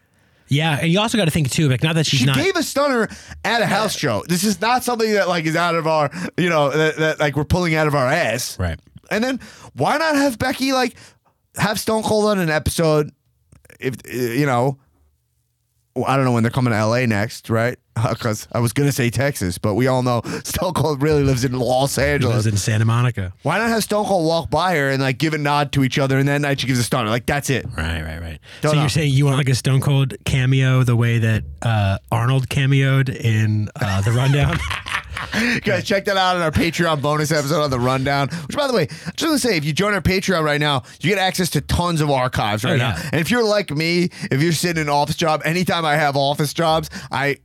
Yeah, 0.48 0.80
and 0.82 0.92
you 0.92 1.00
also 1.00 1.16
got 1.18 1.26
to 1.26 1.32
think 1.32 1.52
too, 1.52 1.70
like 1.70 1.84
not 1.84 1.94
that 1.96 2.06
she's 2.08 2.20
She 2.22 2.26
not. 2.26 2.36
gave 2.36 2.56
a 2.56 2.64
stunner 2.64 3.08
at 3.46 3.62
a 3.62 3.66
house 3.68 3.96
show. 3.96 4.24
This 4.28 4.44
is 4.44 4.60
not 4.62 4.84
something 4.84 5.12
that 5.14 5.28
like 5.28 5.46
is 5.46 5.56
out 5.56 5.76
of 5.76 5.86
our, 5.88 6.10
you 6.38 6.50
know, 6.50 6.70
that, 6.72 6.98
that 6.98 7.20
like 7.20 7.36
we're 7.36 7.46
pulling 7.46 7.76
out 7.76 7.86
of 7.88 7.94
our 7.96 8.08
ass. 8.08 8.58
Right. 8.60 8.80
And 9.12 9.24
then 9.24 9.40
why 9.74 9.98
not 9.98 10.16
have 10.16 10.38
Becky 10.40 10.72
like 10.74 10.96
have 11.56 11.80
Stone 11.80 12.04
Cold 12.04 12.26
on 12.26 12.40
an 12.40 12.50
episode? 12.50 13.12
If 13.80 13.96
uh, 14.08 14.12
you 14.12 14.46
know, 14.48 14.78
well, 16.00 16.10
I 16.10 16.16
don't 16.16 16.26
know 16.26 16.32
when 16.32 16.44
they're 16.44 16.52
coming 16.52 16.72
to 16.74 16.86
LA 16.86 17.06
next, 17.06 17.50
right? 17.50 17.78
Because 18.10 18.48
I 18.54 18.60
was 18.60 18.72
gonna 18.72 18.94
say 18.94 19.10
Texas, 19.10 19.58
but 19.58 19.74
we 19.76 19.88
all 19.88 20.04
know 20.04 20.22
Stone 20.46 20.74
Cold 20.74 21.02
really 21.02 21.22
lives 21.24 21.44
in 21.44 21.52
Los 21.52 21.98
Angeles. 21.98 22.34
lives 22.34 22.48
in 22.48 22.56
Santa 22.56 22.86
Monica. 22.86 23.34
why 23.44 23.58
not 23.58 23.68
have 23.68 23.84
Stone 23.84 24.06
Cold 24.06 24.26
walk 24.26 24.50
by 24.50 24.76
her 24.78 24.90
and 24.90 25.02
like 25.02 25.18
give 25.18 25.34
a 25.34 25.38
nod 25.38 25.74
to 25.74 25.84
each 25.84 26.00
other, 26.00 26.18
and 26.18 26.28
that 26.30 26.40
night 26.40 26.62
she 26.62 26.68
gives 26.68 26.80
a 26.80 26.84
stunner? 26.84 27.10
Like 27.10 27.26
that's 27.26 27.50
it. 27.50 27.66
Right, 27.78 28.02
right, 28.02 28.22
right. 28.22 28.40
Don't 28.62 28.72
so 28.72 28.76
know. 28.76 28.82
you're 28.84 28.90
saying 28.90 29.14
you 29.14 29.26
want 29.26 29.38
like 29.38 29.50
a 29.50 29.56
Stone 29.56 29.82
Cold 29.82 30.14
cameo 30.24 30.84
the 30.84 30.96
way 30.96 31.18
that 31.20 31.44
uh, 31.62 31.98
Arnold 32.10 32.48
cameoed 32.48 33.10
in 33.14 33.70
uh, 33.76 34.00
the 34.02 34.12
Rundown? 34.12 34.58
Guys, 35.64 35.84
check 35.86 36.06
that 36.06 36.18
out 36.18 36.36
in 36.36 36.42
our 36.42 36.52
Patreon 36.52 37.02
bonus 37.02 37.32
episode 37.32 37.62
on 37.62 37.70
the 37.70 37.80
rundown. 37.80 38.30
Which, 38.48 38.56
by 38.56 38.68
the 38.68 38.74
way, 38.74 38.84
I 38.84 39.12
just 39.16 39.24
want 39.24 39.40
to 39.42 39.48
say, 39.48 39.58
if 39.58 39.66
you 39.66 39.74
join 39.74 39.94
our 39.94 40.02
Patreon 40.02 40.44
right 40.44 40.60
now, 40.60 40.84
you 41.02 41.10
get 41.10 41.18
access 41.20 41.50
to 41.52 41.62
tons 41.62 42.02
of 42.02 42.10
archives 42.10 42.64
right 42.64 42.74
Oh, 42.74 42.78
now. 42.78 42.96
And 43.12 43.20
if 43.22 43.30
you're 43.32 43.44
like 43.44 43.72
me, 43.72 44.10
if 44.32 44.42
you're 44.42 44.54
sitting 44.54 44.82
in 44.82 44.88
an 44.88 44.94
office 44.94 45.16
job, 45.16 45.42
anytime 45.46 45.86
I 45.86 45.96
have 45.96 46.16
office 46.16 46.54
jobs, 46.54 46.90
I 47.12 47.38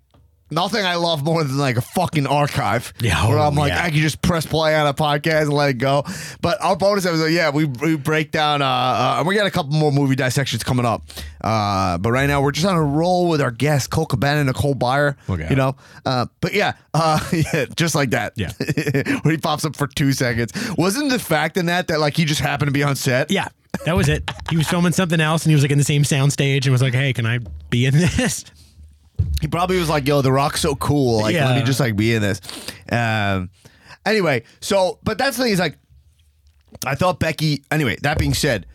nothing 0.50 0.84
I 0.84 0.96
love 0.96 1.24
more 1.24 1.42
than 1.42 1.56
like 1.58 1.76
a 1.76 1.82
fucking 1.82 2.26
archive. 2.26 2.92
Yeah, 3.00 3.28
where 3.28 3.38
oh, 3.38 3.42
I'm 3.42 3.54
like, 3.54 3.72
yeah. 3.72 3.84
I 3.84 3.90
can 3.90 4.00
just 4.00 4.22
press 4.22 4.46
play 4.46 4.74
on 4.74 4.86
a 4.86 4.94
podcast 4.94 5.42
and 5.42 5.52
let 5.52 5.70
it 5.70 5.78
go. 5.78 6.04
But 6.40 6.62
our 6.62 6.76
bonus 6.76 7.06
episode, 7.06 7.26
yeah, 7.26 7.50
we, 7.50 7.64
we 7.64 7.96
break 7.96 8.30
down. 8.30 8.62
Uh, 8.62 8.66
uh, 8.66 9.24
we 9.26 9.34
got 9.34 9.46
a 9.46 9.50
couple 9.50 9.72
more 9.72 9.92
movie 9.92 10.16
dissections 10.16 10.62
coming 10.62 10.86
up. 10.86 11.02
Uh, 11.40 11.98
but 11.98 12.10
right 12.10 12.26
now 12.26 12.40
we're 12.40 12.52
just 12.52 12.66
on 12.66 12.76
a 12.76 12.82
roll 12.82 13.28
with 13.28 13.40
our 13.40 13.50
guest 13.50 13.90
Cole 13.90 14.06
Cabana 14.06 14.40
and 14.40 14.46
Nicole 14.46 14.74
Byer. 14.74 15.16
Okay. 15.28 15.48
You 15.50 15.56
know, 15.56 15.76
uh, 16.06 16.26
but 16.40 16.54
yeah, 16.54 16.72
uh, 16.94 17.20
yeah, 17.32 17.66
just 17.76 17.94
like 17.94 18.10
that. 18.10 18.32
Yeah. 18.36 18.52
when 19.22 19.34
he 19.34 19.38
pops 19.38 19.64
up 19.64 19.76
for 19.76 19.86
two 19.86 20.12
seconds. 20.12 20.52
Wasn't 20.76 21.10
the 21.10 21.18
fact 21.18 21.56
in 21.56 21.66
that 21.66 21.88
that 21.88 22.00
like 22.00 22.16
he 22.16 22.24
just 22.24 22.40
happened 22.40 22.68
to 22.68 22.72
be 22.72 22.82
on 22.82 22.96
set? 22.96 23.30
yeah, 23.30 23.48
that 23.84 23.96
was 23.96 24.08
it. 24.08 24.30
He 24.50 24.56
was 24.56 24.68
filming 24.68 24.92
something 24.92 25.20
else 25.20 25.44
and 25.44 25.50
he 25.50 25.54
was 25.54 25.62
like 25.62 25.72
in 25.72 25.78
the 25.78 25.84
same 25.84 26.04
sound 26.04 26.32
stage 26.32 26.66
and 26.66 26.72
was 26.72 26.82
like, 26.82 26.94
hey, 26.94 27.12
can 27.12 27.26
I 27.26 27.40
be 27.70 27.86
in 27.86 27.94
this? 27.94 28.44
He 29.40 29.48
probably 29.48 29.78
was 29.78 29.88
like, 29.88 30.06
"Yo, 30.06 30.22
The 30.22 30.32
Rock's 30.32 30.60
so 30.60 30.74
cool. 30.74 31.20
Like, 31.22 31.34
let 31.34 31.56
me 31.60 31.64
just 31.66 31.80
like 31.80 31.96
be 31.96 32.14
in 32.14 32.22
this." 32.22 32.40
Um. 32.90 33.50
Anyway, 34.06 34.42
so 34.60 34.98
but 35.02 35.18
that's 35.18 35.36
the 35.36 35.44
thing 35.44 35.52
is 35.52 35.58
like, 35.58 35.76
I 36.86 36.94
thought 36.94 37.20
Becky. 37.20 37.64
Anyway, 37.70 37.96
that 38.02 38.18
being 38.18 38.34
said. 38.34 38.66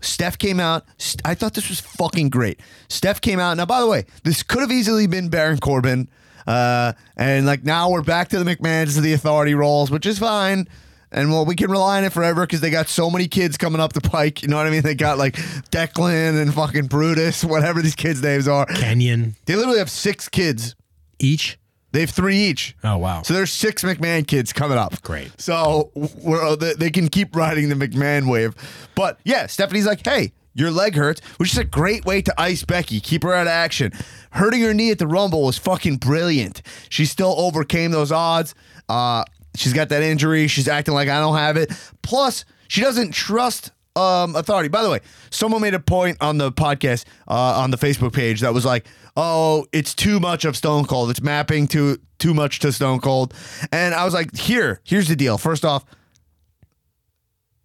Steph 0.00 0.36
came 0.36 0.60
out. 0.60 0.84
St- 0.98 1.22
I 1.24 1.34
thought 1.34 1.54
this 1.54 1.70
was 1.70 1.80
fucking 1.80 2.28
great. 2.28 2.60
Steph 2.88 3.22
came 3.22 3.40
out. 3.40 3.56
Now, 3.56 3.64
by 3.64 3.80
the 3.80 3.86
way, 3.86 4.04
this 4.22 4.42
could 4.42 4.60
have 4.60 4.70
easily 4.70 5.06
been 5.06 5.30
Baron 5.30 5.58
Corbin. 5.58 6.10
Uh, 6.46 6.92
and 7.16 7.46
like 7.46 7.64
now 7.64 7.90
we're 7.90 8.02
back 8.02 8.28
to 8.28 8.42
the 8.42 8.44
McMahons, 8.44 8.98
of 8.98 9.02
the 9.02 9.14
authority 9.14 9.54
roles, 9.54 9.90
which 9.90 10.04
is 10.04 10.18
fine. 10.18 10.68
And 11.14 11.30
well, 11.30 11.46
we 11.46 11.54
can 11.54 11.70
rely 11.70 11.98
on 11.98 12.04
it 12.04 12.12
forever 12.12 12.42
because 12.42 12.60
they 12.60 12.70
got 12.70 12.88
so 12.88 13.08
many 13.08 13.28
kids 13.28 13.56
coming 13.56 13.80
up 13.80 13.92
the 13.92 14.00
pike. 14.00 14.42
You 14.42 14.48
know 14.48 14.56
what 14.56 14.66
I 14.66 14.70
mean? 14.70 14.82
They 14.82 14.96
got 14.96 15.16
like 15.16 15.36
Declan 15.70 16.42
and 16.42 16.52
fucking 16.52 16.86
Brutus, 16.88 17.44
whatever 17.44 17.80
these 17.80 17.94
kids' 17.94 18.20
names 18.22 18.48
are. 18.48 18.66
Kenyon 18.66 19.36
They 19.46 19.54
literally 19.56 19.78
have 19.78 19.90
six 19.90 20.28
kids. 20.28 20.74
each. 21.20 21.58
They 21.92 22.00
have 22.00 22.10
three 22.10 22.36
each. 22.36 22.76
Oh, 22.82 22.98
wow. 22.98 23.22
So 23.22 23.32
there's 23.34 23.52
six 23.52 23.84
McMahon 23.84 24.26
kids 24.26 24.52
coming 24.52 24.76
up. 24.76 25.00
Great. 25.02 25.30
So 25.40 25.92
we're, 25.94 26.56
they, 26.56 26.74
they 26.74 26.90
can 26.90 27.06
keep 27.08 27.36
riding 27.36 27.68
the 27.68 27.76
McMahon 27.76 28.28
wave. 28.28 28.56
But 28.96 29.20
yeah, 29.24 29.46
Stephanie's 29.46 29.86
like, 29.86 30.04
hey, 30.04 30.32
your 30.54 30.72
leg 30.72 30.96
hurts, 30.96 31.20
which 31.36 31.52
is 31.52 31.58
a 31.58 31.64
great 31.64 32.04
way 32.04 32.20
to 32.22 32.34
ice 32.36 32.64
Becky, 32.64 32.98
keep 32.98 33.22
her 33.22 33.32
out 33.32 33.42
of 33.46 33.52
action. 33.52 33.92
Hurting 34.30 34.60
her 34.62 34.74
knee 34.74 34.90
at 34.90 34.98
the 34.98 35.06
Rumble 35.06 35.44
was 35.44 35.56
fucking 35.56 35.98
brilliant. 35.98 36.62
She 36.88 37.06
still 37.06 37.36
overcame 37.38 37.92
those 37.92 38.10
odds. 38.10 38.56
Uh, 38.88 39.22
she's 39.54 39.72
got 39.72 39.88
that 39.90 40.02
injury. 40.02 40.46
She's 40.48 40.68
acting 40.68 40.94
like 40.94 41.08
I 41.08 41.20
don't 41.20 41.36
have 41.36 41.56
it. 41.56 41.72
Plus, 42.02 42.44
she 42.68 42.80
doesn't 42.80 43.12
trust 43.12 43.70
um, 43.96 44.34
authority. 44.36 44.68
By 44.68 44.82
the 44.82 44.90
way, 44.90 45.00
someone 45.30 45.62
made 45.62 45.74
a 45.74 45.80
point 45.80 46.18
on 46.20 46.38
the 46.38 46.50
podcast, 46.52 47.04
uh, 47.28 47.60
on 47.60 47.70
the 47.70 47.76
Facebook 47.78 48.12
page 48.12 48.40
that 48.40 48.52
was 48.52 48.64
like, 48.64 48.86
"Oh, 49.16 49.66
it's 49.72 49.94
too 49.94 50.20
much 50.20 50.44
of 50.44 50.56
Stone 50.56 50.86
Cold. 50.86 51.10
It's 51.10 51.22
mapping 51.22 51.68
too 51.68 51.98
too 52.18 52.34
much 52.34 52.58
to 52.60 52.72
Stone 52.72 53.00
Cold." 53.00 53.34
And 53.72 53.94
I 53.94 54.04
was 54.04 54.14
like, 54.14 54.34
"Here, 54.36 54.80
here's 54.84 55.08
the 55.08 55.16
deal. 55.16 55.38
First 55.38 55.64
off, 55.64 55.84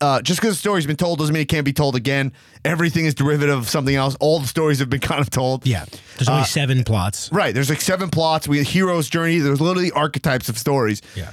uh, 0.01 0.21
just 0.21 0.39
because 0.39 0.55
the 0.55 0.59
story's 0.59 0.85
been 0.85 0.95
told 0.95 1.19
doesn't 1.19 1.33
mean 1.33 1.41
it 1.41 1.49
can't 1.49 1.65
be 1.65 1.73
told 1.73 1.95
again. 1.95 2.31
Everything 2.63 3.05
is 3.05 3.13
derivative 3.13 3.57
of 3.57 3.69
something 3.69 3.95
else. 3.95 4.15
All 4.19 4.39
the 4.39 4.47
stories 4.47 4.79
have 4.79 4.89
been 4.89 4.99
kind 5.01 5.21
of 5.21 5.29
told. 5.29 5.65
Yeah. 5.65 5.85
There's 6.17 6.29
only 6.29 6.45
seven 6.45 6.83
plots. 6.83 7.31
Right. 7.31 7.53
There's 7.53 7.69
like 7.69 7.81
seven 7.81 8.09
plots. 8.09 8.47
We 8.47 8.59
have 8.59 8.67
hero's 8.67 9.09
journey. 9.09 9.39
There's 9.39 9.59
literally 9.61 9.91
archetypes 9.91 10.47
of 10.47 10.57
stories. 10.57 11.01
Yeah. 11.15 11.31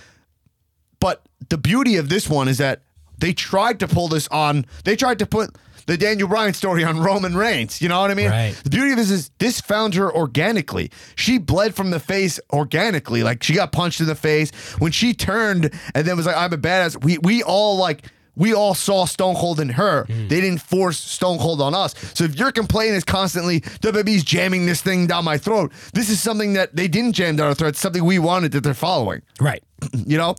But 1.00 1.22
the 1.48 1.58
beauty 1.58 1.96
of 1.96 2.08
this 2.08 2.28
one 2.28 2.48
is 2.48 2.58
that 2.58 2.82
they 3.18 3.32
tried 3.32 3.80
to 3.80 3.88
pull 3.88 4.08
this 4.08 4.28
on. 4.28 4.66
They 4.84 4.96
tried 4.96 5.18
to 5.20 5.26
put 5.26 5.56
the 5.86 5.96
Daniel 5.96 6.28
Bryan 6.28 6.52
story 6.52 6.84
on 6.84 6.98
Roman 6.98 7.36
Reigns. 7.36 7.80
You 7.80 7.88
know 7.88 8.00
what 8.00 8.10
I 8.10 8.14
mean? 8.14 8.30
Right. 8.30 8.54
The 8.64 8.70
beauty 8.70 8.90
of 8.90 8.96
this 8.96 9.10
is 9.10 9.30
this 9.38 9.60
found 9.60 9.94
her 9.94 10.12
organically. 10.12 10.90
She 11.14 11.38
bled 11.38 11.74
from 11.74 11.90
the 11.90 12.00
face 12.00 12.40
organically. 12.52 13.22
Like 13.22 13.42
she 13.42 13.54
got 13.54 13.72
punched 13.72 14.00
in 14.00 14.06
the 14.06 14.14
face 14.14 14.50
when 14.78 14.92
she 14.92 15.14
turned 15.14 15.70
and 15.94 16.06
then 16.06 16.16
was 16.16 16.26
like, 16.26 16.36
"I'm 16.36 16.52
a 16.52 16.58
badass." 16.58 17.02
We 17.02 17.18
we 17.18 17.42
all 17.42 17.76
like. 17.76 18.06
We 18.38 18.52
all 18.52 18.74
saw 18.74 19.06
Stone 19.06 19.36
Cold 19.36 19.60
in 19.60 19.70
her. 19.70 20.04
Hmm. 20.04 20.28
They 20.28 20.42
didn't 20.42 20.60
force 20.60 20.98
Stone 20.98 21.38
Cold 21.38 21.62
on 21.62 21.74
us. 21.74 21.94
So 22.12 22.24
if 22.24 22.38
your 22.38 22.52
complaint 22.52 22.90
is 22.90 23.02
constantly 23.02 23.60
WWE's 23.62 24.24
jamming 24.24 24.66
this 24.66 24.82
thing 24.82 25.06
down 25.06 25.24
my 25.24 25.38
throat, 25.38 25.72
this 25.94 26.10
is 26.10 26.20
something 26.20 26.52
that 26.52 26.76
they 26.76 26.86
didn't 26.86 27.14
jam 27.14 27.36
down 27.36 27.46
our 27.46 27.54
throat. 27.54 27.68
It's 27.68 27.80
something 27.80 28.04
we 28.04 28.18
wanted 28.18 28.52
that 28.52 28.62
they're 28.62 28.74
following. 28.74 29.22
Right. 29.40 29.62
You 30.06 30.18
know. 30.18 30.36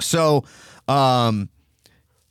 So, 0.00 0.44
um, 0.86 1.48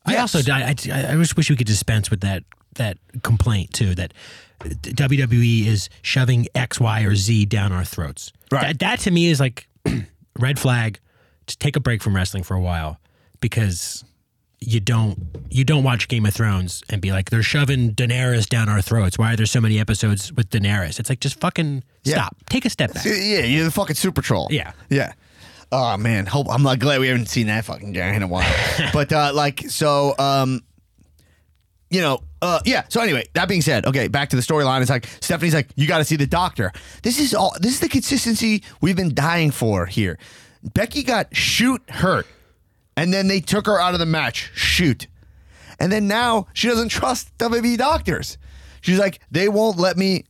I 0.06 0.14
Yes. 0.14 0.36
also 0.36 0.52
I, 0.52 0.62
I, 0.62 0.70
I 0.70 1.16
just 1.16 1.36
wish 1.36 1.50
we 1.50 1.56
could 1.56 1.68
dispense 1.68 2.10
with 2.10 2.22
that 2.22 2.44
that 2.76 2.98
complaint 3.24 3.74
too 3.74 3.94
that 3.96 4.14
WWE 4.62 5.66
is 5.66 5.90
shoving 6.02 6.48
X, 6.56 6.80
Y, 6.80 7.02
or 7.04 7.16
Z 7.16 7.46
down 7.46 7.72
our 7.72 7.84
throats. 7.84 8.32
Right. 8.52 8.68
That, 8.68 8.80
that 8.80 9.00
to 9.02 9.12
me 9.12 9.28
is 9.30 9.40
like 9.40 9.68
red 10.40 10.60
flag. 10.60 11.00
Just 11.48 11.60
take 11.60 11.76
a 11.76 11.80
break 11.80 12.02
from 12.02 12.16
wrestling 12.16 12.44
for 12.44 12.56
a 12.56 12.62
while. 12.62 13.00
because 13.42 14.04
you 14.60 14.80
don't 14.80 15.20
you 15.52 15.64
don't 15.64 15.84
watch 15.84 16.08
Game 16.08 16.26
of 16.26 16.34
Thrones 16.34 16.82
and 16.90 17.00
be 17.00 17.12
like 17.12 17.30
they're 17.30 17.44
shoving 17.44 17.94
Daenerys 17.94 18.48
down 18.50 18.70
our 18.70 18.82
throats. 18.82 19.16
Why 19.18 19.34
are 19.34 19.36
there 19.36 19.46
so 19.46 19.62
many 19.62 19.80
episodes 19.80 20.34
with 20.34 20.50
Daenerys? 20.50 21.00
It's 21.00 21.10
like 21.10 21.20
just 21.20 21.40
fucking 21.40 21.84
Yeah. 22.04 22.16
stop. 22.16 22.36
Take 22.50 22.66
a 22.66 22.70
step 22.72 22.92
back. 22.94 23.06
Yeah, 23.06 23.42
you're 23.42 23.66
the 23.66 23.72
fucking 23.72 23.96
super 23.96 24.24
troll. 24.24 24.48
Yeah. 24.50 24.72
Yeah. 24.90 25.14
Oh 25.72 25.98
man, 25.98 26.26
hope 26.26 26.48
I'm 26.50 26.64
like 26.64 26.80
glad 26.80 27.00
we 27.00 27.08
haven't 27.08 27.28
seen 27.28 27.48
that 27.48 27.66
fucking 27.66 27.92
guy 27.92 28.14
in 28.14 28.24
a 28.24 28.28
while. 28.28 28.50
but 28.94 29.12
uh 29.12 29.32
like 29.34 29.62
so 29.70 30.16
um 30.18 30.62
you 31.90 32.02
know, 32.02 32.20
uh 32.42 32.60
yeah, 32.66 32.84
so 32.90 33.02
anyway, 33.02 33.26
that 33.34 33.48
being 33.48 33.62
said, 33.62 33.86
okay, 33.86 34.08
back 34.08 34.30
to 34.30 34.36
the 34.36 34.42
storyline. 34.42 34.82
It's 34.82 34.90
like 34.90 35.08
Stephanie's 35.22 35.54
like, 35.54 35.70
you 35.76 35.88
gotta 35.88 36.06
see 36.06 36.16
the 36.16 36.28
doctor. 36.28 36.72
This 37.04 37.20
is 37.20 37.34
all 37.34 37.54
this 37.60 37.74
is 37.74 37.80
the 37.82 37.90
consistency 37.90 38.64
we've 38.82 38.96
been 38.96 39.14
dying 39.14 39.52
for 39.52 39.86
here. 39.86 40.18
Becky 40.74 41.04
got 41.04 41.36
shoot 41.36 41.82
hurt, 41.90 42.28
and 42.96 43.14
then 43.14 43.28
they 43.28 43.40
took 43.40 43.66
her 43.68 43.80
out 43.80 43.94
of 43.94 44.00
the 44.00 44.06
match. 44.06 44.52
Shoot. 44.54 45.08
And 45.80 45.92
then 45.92 46.08
now 46.08 46.48
she 46.54 46.68
doesn't 46.68 46.90
trust 46.90 47.38
WWE 47.38 47.78
doctors. 47.78 48.38
She's 48.82 49.00
like, 49.00 49.20
they 49.30 49.50
won't 49.50 49.78
let 49.78 49.98
me 49.98 50.24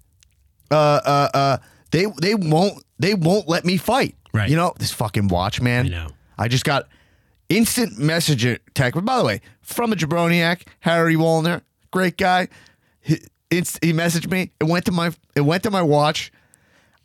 uh 0.72 1.00
uh 1.06 1.30
uh 1.34 1.58
they 1.92 2.06
they 2.22 2.36
won't 2.36 2.84
they 3.00 3.14
won't 3.14 3.48
let 3.48 3.66
me 3.66 3.78
fight. 3.78 4.16
Right. 4.38 4.50
You 4.50 4.56
know, 4.56 4.74
this 4.78 4.92
fucking 4.92 5.28
watch, 5.30 5.60
man. 5.62 5.88
I 5.88 5.90
know. 5.90 6.08
I 6.38 6.48
just 6.48 6.64
got 6.64 6.88
instant 7.50 7.98
message 7.98 8.44
text. 8.74 8.96
But 8.96 9.06
by 9.06 9.18
the 9.18 9.26
way, 9.26 9.42
from 9.62 9.92
a 9.92 9.96
jabroniac, 9.96 10.64
Harry 10.82 11.16
Wallner, 11.16 11.62
great 11.92 12.18
guy. 12.18 12.48
He, 13.02 13.18
he 13.50 13.58
messaged 13.94 14.30
me. 14.30 14.52
It 14.60 14.66
went 14.66 14.86
to 14.86 14.92
my 14.92 15.12
it 15.36 15.42
went 15.42 15.64
to 15.64 15.72
my 15.72 15.82
watch. 15.82 16.32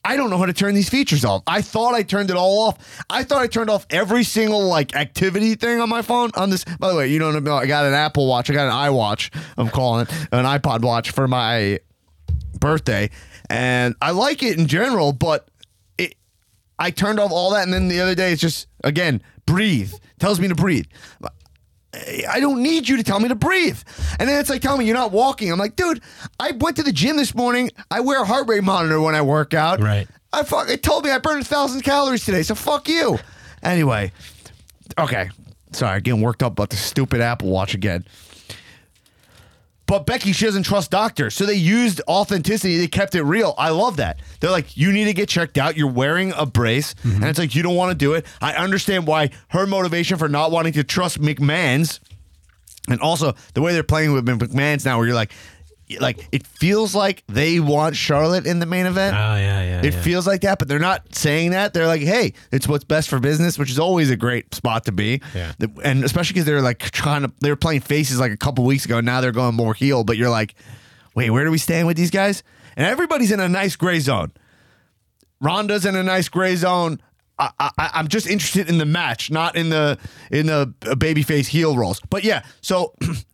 I 0.04 0.16
don't 0.16 0.30
know 0.30 0.38
how 0.38 0.46
to 0.46 0.52
turn 0.52 0.74
these 0.74 0.88
features 0.88 1.24
off. 1.24 1.44
I 1.46 1.62
thought 1.62 1.94
I 1.94 2.02
turned 2.02 2.30
it 2.30 2.36
all 2.36 2.66
off. 2.66 3.04
I 3.08 3.22
thought 3.22 3.40
I 3.40 3.46
turned 3.46 3.70
off 3.70 3.86
every 3.88 4.24
single 4.24 4.66
like 4.66 4.96
activity 4.96 5.54
thing 5.54 5.80
on 5.80 5.88
my 5.88 6.02
phone. 6.02 6.30
On 6.34 6.50
this, 6.50 6.64
by 6.64 6.90
the 6.90 6.96
way, 6.96 7.06
you 7.08 7.20
don't 7.20 7.44
know. 7.44 7.54
I 7.54 7.66
got 7.66 7.84
an 7.84 7.94
Apple 7.94 8.26
Watch. 8.26 8.50
I 8.50 8.54
got 8.54 8.66
an 8.66 8.92
iWatch. 8.92 9.30
I'm 9.56 9.68
calling 9.68 10.02
it 10.02 10.12
an 10.32 10.44
iPod 10.44 10.82
Watch 10.82 11.12
for 11.12 11.28
my 11.28 11.78
birthday, 12.58 13.10
and 13.48 13.94
I 14.02 14.10
like 14.10 14.42
it 14.42 14.58
in 14.58 14.66
general. 14.66 15.12
But 15.12 15.48
I 16.78 16.90
turned 16.90 17.20
off 17.20 17.30
all 17.30 17.50
that, 17.52 17.64
and 17.64 17.72
then 17.72 17.88
the 17.88 18.00
other 18.00 18.14
day 18.14 18.32
it's 18.32 18.40
just 18.40 18.66
again 18.84 19.22
breathe. 19.46 19.92
Tells 20.18 20.40
me 20.40 20.48
to 20.48 20.54
breathe. 20.54 20.86
I 22.28 22.40
don't 22.40 22.62
need 22.62 22.88
you 22.88 22.96
to 22.96 23.02
tell 23.02 23.20
me 23.20 23.28
to 23.28 23.34
breathe. 23.34 23.78
And 24.18 24.28
then 24.28 24.40
it's 24.40 24.48
like, 24.48 24.62
tell 24.62 24.78
me 24.78 24.86
you're 24.86 24.94
not 24.94 25.12
walking. 25.12 25.52
I'm 25.52 25.58
like, 25.58 25.76
dude, 25.76 26.00
I 26.40 26.52
went 26.52 26.76
to 26.76 26.82
the 26.82 26.92
gym 26.92 27.18
this 27.18 27.34
morning. 27.34 27.70
I 27.90 28.00
wear 28.00 28.22
a 28.22 28.24
heart 28.24 28.48
rate 28.48 28.64
monitor 28.64 28.98
when 29.00 29.14
I 29.14 29.20
work 29.20 29.52
out. 29.52 29.78
Right. 29.80 30.08
I 30.32 30.42
fuck. 30.42 30.70
It 30.70 30.82
told 30.82 31.04
me 31.04 31.10
I 31.10 31.18
burned 31.18 31.42
a 31.42 31.44
thousand 31.44 31.82
calories 31.82 32.24
today. 32.24 32.42
So 32.42 32.54
fuck 32.54 32.88
you. 32.88 33.18
Anyway, 33.62 34.10
okay. 34.98 35.28
Sorry, 35.72 36.00
getting 36.00 36.22
worked 36.22 36.42
up 36.42 36.52
about 36.52 36.70
the 36.70 36.76
stupid 36.76 37.20
Apple 37.20 37.50
Watch 37.50 37.74
again. 37.74 38.06
But 39.86 40.06
Becky, 40.06 40.32
she 40.32 40.44
doesn't 40.46 40.62
trust 40.62 40.90
doctors. 40.90 41.34
So 41.34 41.44
they 41.44 41.54
used 41.54 42.00
authenticity. 42.08 42.78
They 42.78 42.86
kept 42.86 43.14
it 43.14 43.24
real. 43.24 43.54
I 43.58 43.70
love 43.70 43.96
that. 43.98 44.20
They're 44.40 44.50
like, 44.50 44.76
you 44.76 44.92
need 44.92 45.04
to 45.04 45.12
get 45.12 45.28
checked 45.28 45.58
out. 45.58 45.76
You're 45.76 45.90
wearing 45.90 46.32
a 46.36 46.46
brace. 46.46 46.94
And 47.02 47.24
it's 47.24 47.38
like, 47.38 47.54
you 47.54 47.62
don't 47.62 47.74
want 47.74 47.90
to 47.90 47.96
do 47.96 48.14
it. 48.14 48.24
I 48.40 48.54
understand 48.54 49.06
why 49.06 49.30
her 49.48 49.66
motivation 49.66 50.18
for 50.18 50.28
not 50.28 50.50
wanting 50.50 50.72
to 50.74 50.84
trust 50.84 51.20
McMahon's. 51.20 52.00
And 52.88 53.00
also 53.00 53.34
the 53.54 53.62
way 53.62 53.74
they're 53.74 53.82
playing 53.82 54.12
with 54.12 54.24
McMahon's 54.24 54.84
now, 54.84 54.98
where 54.98 55.06
you're 55.06 55.14
like, 55.14 55.32
like 56.00 56.28
it 56.32 56.46
feels 56.46 56.94
like 56.94 57.24
they 57.28 57.60
want 57.60 57.96
Charlotte 57.96 58.46
in 58.46 58.58
the 58.58 58.66
main 58.66 58.86
event. 58.86 59.14
Oh 59.16 59.36
yeah, 59.36 59.62
yeah. 59.62 59.82
It 59.82 59.94
yeah. 59.94 60.02
feels 60.02 60.26
like 60.26 60.42
that, 60.42 60.58
but 60.58 60.68
they're 60.68 60.78
not 60.78 61.14
saying 61.14 61.50
that. 61.50 61.74
They're 61.74 61.86
like, 61.86 62.02
"Hey, 62.02 62.32
it's 62.50 62.66
what's 62.66 62.84
best 62.84 63.08
for 63.08 63.18
business," 63.18 63.58
which 63.58 63.70
is 63.70 63.78
always 63.78 64.10
a 64.10 64.16
great 64.16 64.54
spot 64.54 64.84
to 64.86 64.92
be. 64.92 65.20
Yeah. 65.34 65.52
And 65.84 66.04
especially 66.04 66.34
because 66.34 66.46
they're 66.46 66.62
like 66.62 66.78
trying 66.78 67.22
to, 67.22 67.32
they 67.40 67.50
were 67.50 67.56
playing 67.56 67.80
faces 67.80 68.18
like 68.18 68.32
a 68.32 68.36
couple 68.36 68.64
weeks 68.64 68.84
ago. 68.84 69.00
Now 69.00 69.20
they're 69.20 69.32
going 69.32 69.54
more 69.54 69.74
heel, 69.74 70.04
but 70.04 70.16
you're 70.16 70.30
like, 70.30 70.54
"Wait, 71.14 71.30
where 71.30 71.44
do 71.44 71.50
we 71.50 71.58
stand 71.58 71.86
with 71.86 71.96
these 71.96 72.10
guys?" 72.10 72.42
And 72.76 72.86
everybody's 72.86 73.32
in 73.32 73.40
a 73.40 73.48
nice 73.48 73.76
gray 73.76 74.00
zone. 74.00 74.32
Ronda's 75.40 75.84
in 75.84 75.96
a 75.96 76.02
nice 76.02 76.28
gray 76.28 76.56
zone. 76.56 77.00
I, 77.38 77.50
I, 77.58 77.90
I'm 77.94 78.08
just 78.08 78.26
interested 78.26 78.68
in 78.68 78.78
the 78.78 78.86
match, 78.86 79.30
not 79.30 79.56
in 79.56 79.70
the 79.70 79.98
in 80.30 80.46
the 80.46 80.72
babyface 80.82 81.46
heel 81.46 81.76
roles. 81.76 82.00
But 82.08 82.24
yeah, 82.24 82.44
so 82.60 82.94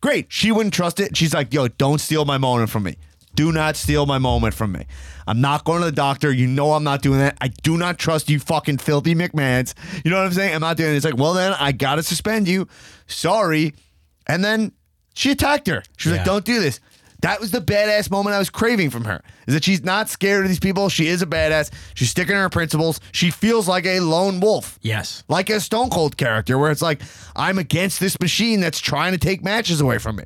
great. 0.00 0.26
She 0.28 0.52
wouldn't 0.52 0.74
trust 0.74 1.00
it. 1.00 1.16
She's 1.16 1.34
like, 1.34 1.52
yo, 1.52 1.68
don't 1.68 2.00
steal 2.00 2.24
my 2.24 2.38
moment 2.38 2.70
from 2.70 2.84
me. 2.84 2.96
Do 3.34 3.52
not 3.52 3.76
steal 3.76 4.06
my 4.06 4.18
moment 4.18 4.54
from 4.54 4.72
me. 4.72 4.86
I'm 5.26 5.40
not 5.40 5.64
going 5.64 5.80
to 5.80 5.86
the 5.86 5.92
doctor. 5.92 6.32
You 6.32 6.46
know 6.48 6.72
I'm 6.72 6.82
not 6.82 7.00
doing 7.00 7.20
that. 7.20 7.38
I 7.40 7.48
do 7.48 7.76
not 7.76 7.98
trust 7.98 8.28
you 8.28 8.40
fucking 8.40 8.78
filthy 8.78 9.14
McMahons. 9.14 9.74
You 10.04 10.10
know 10.10 10.16
what 10.16 10.26
I'm 10.26 10.32
saying? 10.32 10.54
I'm 10.54 10.60
not 10.60 10.76
doing 10.76 10.92
it. 10.92 10.96
It's 10.96 11.04
like, 11.04 11.16
well, 11.16 11.34
then 11.34 11.54
I 11.58 11.72
got 11.72 11.94
to 11.94 12.02
suspend 12.02 12.48
you. 12.48 12.66
Sorry. 13.06 13.74
And 14.26 14.44
then 14.44 14.72
she 15.14 15.30
attacked 15.30 15.68
her. 15.68 15.82
She 15.96 16.08
was 16.08 16.18
like, 16.18 16.26
don't 16.26 16.44
do 16.44 16.60
this. 16.60 16.80
That 17.22 17.40
was 17.40 17.50
the 17.50 17.60
badass 17.60 18.10
moment 18.10 18.34
I 18.34 18.38
was 18.38 18.50
craving 18.50 18.90
from 18.90 19.04
her. 19.04 19.22
Is 19.46 19.54
that 19.54 19.64
she's 19.64 19.82
not 19.82 20.08
scared 20.08 20.44
of 20.44 20.48
these 20.48 20.60
people. 20.60 20.88
She 20.88 21.08
is 21.08 21.22
a 21.22 21.26
badass. 21.26 21.70
She's 21.94 22.10
sticking 22.10 22.34
to 22.34 22.40
her 22.40 22.48
principles. 22.48 23.00
She 23.12 23.30
feels 23.30 23.68
like 23.68 23.84
a 23.86 24.00
lone 24.00 24.40
wolf 24.40 24.78
yes. 24.82 25.24
like 25.28 25.50
a 25.50 25.60
Stone 25.60 25.90
Cold 25.90 26.16
character, 26.16 26.58
where 26.58 26.70
it's 26.70 26.82
like 26.82 27.02
I'm 27.36 27.58
against 27.58 28.00
this 28.00 28.18
machine 28.20 28.60
that's 28.60 28.80
trying 28.80 29.12
to 29.12 29.18
take 29.18 29.42
matches 29.42 29.80
away 29.80 29.98
from 29.98 30.16
me. 30.16 30.24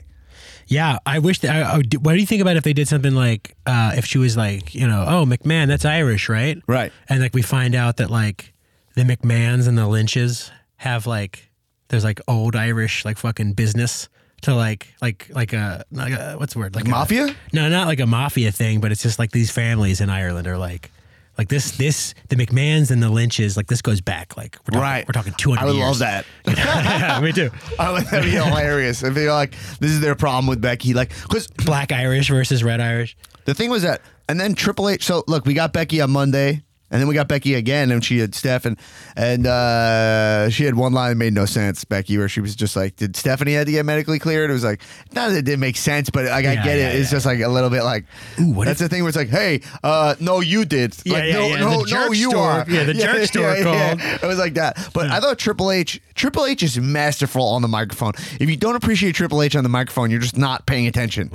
Yeah, 0.66 0.98
I 1.04 1.18
wish 1.18 1.40
that. 1.40 1.50
I, 1.54 1.72
I, 1.72 1.76
what 1.76 2.12
do 2.12 2.16
you 2.16 2.26
think 2.26 2.40
about 2.40 2.56
if 2.56 2.64
they 2.64 2.72
did 2.72 2.88
something 2.88 3.14
like 3.14 3.56
uh, 3.66 3.92
if 3.96 4.06
she 4.06 4.18
was 4.18 4.36
like, 4.36 4.74
you 4.74 4.86
know, 4.86 5.04
oh 5.06 5.24
McMahon, 5.24 5.68
that's 5.68 5.84
Irish, 5.84 6.28
right? 6.28 6.62
Right. 6.66 6.92
And 7.08 7.20
like 7.20 7.34
we 7.34 7.42
find 7.42 7.74
out 7.74 7.98
that 7.98 8.10
like 8.10 8.54
the 8.94 9.02
McMahons 9.02 9.68
and 9.68 9.76
the 9.76 9.86
Lynches 9.86 10.50
have 10.76 11.06
like 11.06 11.50
there's 11.88 12.04
like 12.04 12.20
old 12.26 12.56
Irish 12.56 13.04
like 13.04 13.18
fucking 13.18 13.54
business 13.54 14.08
to 14.44 14.54
like 14.54 14.94
like 15.02 15.28
like 15.34 15.52
a, 15.52 15.84
like 15.92 16.12
a 16.12 16.36
what's 16.38 16.54
the 16.54 16.58
word 16.60 16.74
like 16.74 16.86
a- 16.86 16.90
mafia? 16.90 17.34
no, 17.52 17.68
not 17.68 17.86
like 17.86 18.00
a 18.00 18.06
mafia 18.06 18.52
thing, 18.52 18.80
but 18.80 18.92
it's 18.92 19.02
just 19.02 19.18
like 19.18 19.30
these 19.32 19.50
families 19.50 20.00
in 20.00 20.08
Ireland 20.10 20.46
are 20.46 20.58
like. 20.58 20.90
Like 21.36 21.48
this, 21.48 21.72
this 21.78 22.14
the 22.28 22.36
McMahons 22.36 22.92
and 22.92 23.02
the 23.02 23.10
Lynches, 23.10 23.56
like 23.56 23.66
this 23.66 23.82
goes 23.82 24.00
back, 24.00 24.36
like 24.36 24.56
we're 24.70 24.78
talking, 24.78 25.04
we're 25.08 25.12
talking 25.12 25.34
two 25.36 25.52
hundred. 25.52 25.62
I 25.62 25.64
would 25.64 25.74
years. 25.78 25.88
love 25.88 25.98
that. 25.98 26.26
yeah, 26.46 27.20
me 27.20 27.32
too. 27.32 27.50
I 27.80 27.90
would 27.90 28.04
that'd 28.04 28.22
be 28.22 28.30
hilarious 28.30 29.02
if 29.02 29.14
they're 29.14 29.32
like, 29.32 29.50
this 29.80 29.90
is 29.90 30.00
their 30.00 30.14
problem 30.14 30.46
with 30.46 30.60
Becky. 30.60 30.94
Like, 30.94 31.10
because 31.24 31.48
Black 31.48 31.90
Irish 31.90 32.28
versus 32.28 32.62
Red 32.62 32.80
Irish. 32.80 33.16
the 33.46 33.54
thing 33.54 33.68
was 33.68 33.82
that, 33.82 34.00
and 34.28 34.38
then 34.38 34.54
Triple 34.54 34.88
H. 34.88 35.02
So 35.04 35.24
look, 35.26 35.44
we 35.44 35.54
got 35.54 35.72
Becky 35.72 36.00
on 36.00 36.12
Monday, 36.12 36.62
and 36.90 37.00
then 37.00 37.08
we 37.08 37.14
got 37.14 37.26
Becky 37.28 37.54
again, 37.54 37.90
and 37.90 38.04
she 38.04 38.18
had 38.18 38.34
Steph, 38.34 38.64
and 38.66 38.78
and 39.16 39.46
uh, 39.46 40.48
she 40.50 40.64
had 40.64 40.74
one 40.74 40.92
line 40.92 41.10
that 41.10 41.16
made 41.16 41.32
no 41.32 41.46
sense. 41.46 41.84
Becky, 41.84 42.16
where 42.18 42.28
she 42.28 42.40
was 42.40 42.54
just 42.54 42.76
like, 42.76 42.96
"Did 42.96 43.16
Stephanie 43.16 43.54
had 43.54 43.66
to 43.66 43.72
get 43.72 43.84
medically 43.84 44.18
cleared?" 44.18 44.50
It 44.50 44.52
was 44.52 44.64
like, 44.64 44.80
not 45.12 45.30
that 45.30 45.38
it 45.38 45.44
didn't 45.44 45.60
make 45.60 45.76
sense, 45.76 46.10
but 46.10 46.24
like, 46.26 46.44
I 46.44 46.52
Yeah, 46.54 46.64
get 46.64 46.78
yeah, 46.78 46.88
it. 46.90 46.96
It's 47.00 47.10
yeah. 47.10 47.16
just 47.16 47.26
like 47.26 47.40
a 47.40 47.48
little 47.48 47.70
bit 47.70 47.82
like, 47.82 48.04
what 48.38 48.66
that's 48.66 48.80
the 48.80 48.88
thing 48.88 49.02
where 49.02 49.08
it's 49.08 49.16
like, 49.16 49.28
hey, 49.28 49.60
uh, 49.82 50.14
no, 50.20 50.40
you 50.40 50.64
did. 50.64 50.96
Yeah, 51.04 51.12
like, 51.14 51.24
yeah, 51.24 51.32
no, 51.34 51.46
yeah, 51.46 51.56
no, 51.58 51.70
the 51.70 51.76
no, 51.76 51.84
jerk 51.86 52.10
you 52.14 52.30
store. 52.30 52.50
are. 52.50 52.64
Yeah, 52.68 52.84
the 52.84 52.94
jerk 52.94 53.26
store 53.28 53.56
called. 53.62 54.00
It 54.00 54.22
was 54.26 54.38
like 54.38 54.54
that. 54.54 54.90
But 54.92 55.10
I 55.10 55.20
thought 55.20 55.38
Triple 55.38 55.70
H, 55.70 56.00
Triple 56.14 56.46
H 56.46 56.62
is 56.62 56.78
masterful 56.78 57.42
on 57.48 57.62
the 57.62 57.68
microphone. 57.68 58.12
If 58.38 58.48
you 58.48 58.56
don't 58.56 58.76
appreciate 58.76 59.14
Triple 59.14 59.42
H 59.42 59.56
on 59.56 59.62
the 59.64 59.68
microphone, 59.70 60.10
you're 60.10 60.20
just 60.20 60.36
not 60.38 60.66
paying 60.66 60.86
attention. 60.86 61.30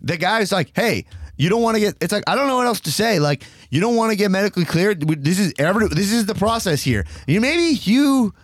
The 0.00 0.16
guy's 0.18 0.52
like, 0.52 0.70
hey, 0.76 1.06
you 1.36 1.48
don't 1.48 1.62
want 1.62 1.76
to 1.76 1.80
get. 1.80 1.96
It's 2.00 2.12
like 2.12 2.24
I 2.26 2.34
don't 2.34 2.46
know 2.46 2.56
what 2.56 2.66
else 2.66 2.80
to 2.80 2.92
say. 2.92 3.18
Like 3.18 3.44
you 3.70 3.80
don't 3.80 3.96
want 3.96 4.10
to 4.10 4.16
get 4.16 4.30
medically 4.30 4.64
cleared. 4.64 5.00
This 5.22 5.38
is 5.38 5.52
every. 5.58 5.88
This 5.88 6.12
is 6.12 6.26
the 6.26 6.34
process 6.34 6.82
here. 6.82 7.04
You 7.26 7.40
maybe 7.40 7.78
you. 7.82 8.34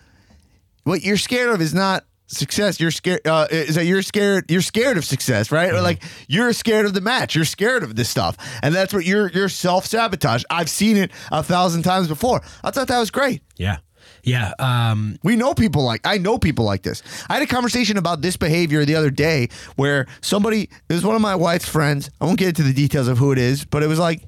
What 0.83 1.03
you're 1.03 1.17
scared 1.17 1.49
of 1.49 1.61
is 1.61 1.75
not 1.75 2.05
success. 2.27 2.79
You're 2.79 2.91
scared. 2.91 3.25
Uh, 3.25 3.47
is 3.51 3.75
that 3.75 3.85
you're 3.85 4.01
scared? 4.01 4.49
You're 4.49 4.61
scared 4.61 4.97
of 4.97 5.05
success, 5.05 5.51
right? 5.51 5.71
Or 5.71 5.81
like 5.81 6.03
you're 6.27 6.53
scared 6.53 6.85
of 6.85 6.93
the 6.93 7.01
match. 7.01 7.35
You're 7.35 7.45
scared 7.45 7.83
of 7.83 7.95
this 7.95 8.09
stuff, 8.09 8.37
and 8.63 8.73
that's 8.73 8.93
what 8.93 9.05
you're. 9.05 9.29
You're 9.29 9.49
self 9.49 9.85
sabotage. 9.85 10.43
I've 10.49 10.69
seen 10.69 10.97
it 10.97 11.11
a 11.31 11.43
thousand 11.43 11.83
times 11.83 12.07
before. 12.07 12.41
I 12.63 12.71
thought 12.71 12.87
that 12.87 12.99
was 12.99 13.11
great. 13.11 13.41
Yeah. 13.57 13.77
Yeah. 14.23 14.53
Um, 14.59 15.17
We 15.23 15.35
know 15.35 15.53
people 15.53 15.83
like 15.83 16.01
I 16.05 16.17
know 16.17 16.37
people 16.37 16.65
like 16.65 16.83
this. 16.83 17.01
I 17.29 17.33
had 17.35 17.43
a 17.43 17.47
conversation 17.47 17.97
about 17.97 18.21
this 18.21 18.37
behavior 18.37 18.85
the 18.85 18.95
other 18.95 19.09
day 19.09 19.49
where 19.75 20.07
somebody 20.21 20.69
it 20.89 20.93
was 20.93 21.05
one 21.05 21.15
of 21.15 21.21
my 21.21 21.35
wife's 21.35 21.67
friends. 21.67 22.09
I 22.19 22.25
won't 22.25 22.39
get 22.39 22.49
into 22.49 22.63
the 22.63 22.73
details 22.73 23.07
of 23.07 23.17
who 23.17 23.31
it 23.31 23.37
is, 23.37 23.65
but 23.65 23.83
it 23.83 23.87
was 23.87 23.99
like 23.99 24.23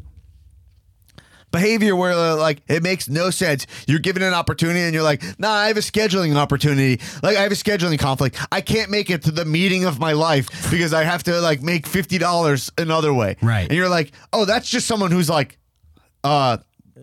behavior 1.51 1.95
where 1.95 2.13
uh, 2.13 2.35
like 2.35 2.61
it 2.67 2.83
makes 2.83 3.07
no 3.07 3.29
sense. 3.29 3.67
You're 3.87 3.99
given 3.99 4.23
an 4.23 4.33
opportunity 4.33 4.79
and 4.81 4.93
you're 4.93 5.03
like, 5.03 5.21
"Nah, 5.39 5.51
I 5.51 5.67
have 5.67 5.77
a 5.77 5.81
scheduling 5.81 6.35
opportunity. 6.35 6.99
Like 7.21 7.37
I 7.37 7.41
have 7.43 7.51
a 7.51 7.55
scheduling 7.55 7.99
conflict. 7.99 8.37
I 8.51 8.61
can't 8.61 8.89
make 8.89 9.09
it 9.09 9.23
to 9.23 9.31
the 9.31 9.45
meeting 9.45 9.85
of 9.85 9.99
my 9.99 10.13
life 10.13 10.49
because 10.71 10.93
I 10.93 11.03
have 11.03 11.23
to 11.23 11.39
like 11.39 11.61
make 11.61 11.87
$50 11.87 12.71
another 12.77 13.13
way." 13.13 13.37
Right. 13.41 13.67
And 13.69 13.73
you're 13.77 13.89
like, 13.89 14.11
"Oh, 14.33 14.45
that's 14.45 14.69
just 14.69 14.87
someone 14.87 15.11
who's 15.11 15.29
like 15.29 15.57
uh 16.23 16.57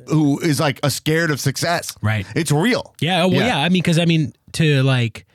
who 0.08 0.38
is 0.40 0.58
like 0.60 0.80
a 0.82 0.90
scared 0.90 1.30
of 1.30 1.40
success." 1.40 1.94
Right. 2.02 2.26
It's 2.34 2.52
real. 2.52 2.94
yeah. 3.00 3.22
Oh, 3.22 3.28
well, 3.28 3.38
Yeah. 3.40 3.46
yeah. 3.46 3.58
I 3.58 3.68
mean, 3.68 3.82
because 3.82 3.98
I 3.98 4.04
mean, 4.04 4.32
to 4.52 4.82
like 4.82 5.26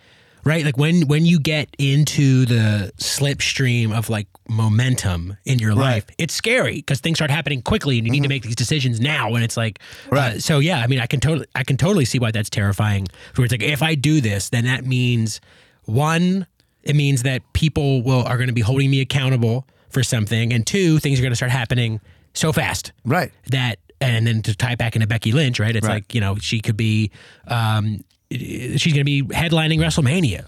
right? 0.44 0.64
Like 0.64 0.78
when 0.78 1.08
when 1.08 1.26
you 1.26 1.40
get 1.40 1.70
into 1.80 2.46
the 2.46 2.92
slipstream 3.00 3.92
of 3.98 4.10
like 4.10 4.28
momentum 4.48 5.38
in 5.46 5.58
your 5.60 5.72
Right. 5.72 5.94
life, 5.96 6.06
it's 6.20 6.34
scary 6.36 6.76
because 6.76 7.00
things 7.00 7.18
start 7.18 7.32
happening 7.32 7.62
quickly, 7.64 7.98
and 7.98 8.06
you 8.06 8.12
need 8.12 8.24
to 8.24 8.30
make 8.30 8.44
these 8.44 8.56
decisions 8.56 9.00
now. 9.00 9.34
And 9.34 9.44
it's 9.44 9.58
like, 9.58 9.80
uh, 10.12 10.16
Right. 10.16 10.44
so 10.44 10.60
yeah, 10.60 10.80
I 10.80 10.88
mean, 10.88 11.00
I 11.00 11.08
can 11.08 11.20
totally 11.20 11.48
I 11.56 11.64
can 11.64 11.78
totally 11.78 12.06
see 12.06 12.20
why 12.20 12.32
that's 12.32 12.50
terrifying. 12.50 13.08
Where 13.36 13.46
it's 13.46 13.52
like, 13.52 13.64
if 13.64 13.82
I 13.82 13.96
do 13.96 14.22
this, 14.22 14.50
then 14.50 14.66
that 14.66 14.86
means 14.86 15.42
one, 15.86 16.46
it 16.84 16.96
means 16.96 17.24
that 17.24 17.42
people 17.54 18.02
will 18.04 18.24
are 18.24 18.38
going 18.38 18.48
to 18.48 18.54
be 18.54 18.62
holding 18.62 18.90
me 18.92 19.02
accountable 19.02 19.66
for 19.90 20.04
something, 20.04 20.52
and 20.54 20.66
two, 20.68 21.00
things 21.00 21.18
are 21.20 21.22
going 21.22 21.32
to 21.32 21.36
start 21.38 21.52
happening 21.52 22.02
so 22.34 22.52
fast 22.52 22.92
Right. 23.06 23.32
that 23.50 23.80
and 24.02 24.28
then 24.28 24.42
to 24.44 24.56
tie 24.56 24.76
back 24.76 24.96
into 24.96 25.08
Becky 25.08 25.32
Lynch, 25.32 25.60
right? 25.60 25.76
It's 25.76 25.88
Right. 25.88 25.96
like 25.96 26.14
you 26.14 26.22
know 26.22 26.36
she 26.38 26.60
could 26.62 26.78
be, 26.78 27.12
um, 27.48 28.04
she's 28.32 28.84
going 28.94 28.96
to 29.00 29.04
be 29.04 29.24
headlining 29.24 29.80
WrestleMania. 29.80 30.46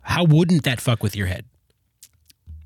How 0.00 0.24
wouldn't 0.24 0.64
that 0.64 0.80
fuck 0.80 1.02
with 1.02 1.14
your 1.16 1.26
head? 1.26 1.44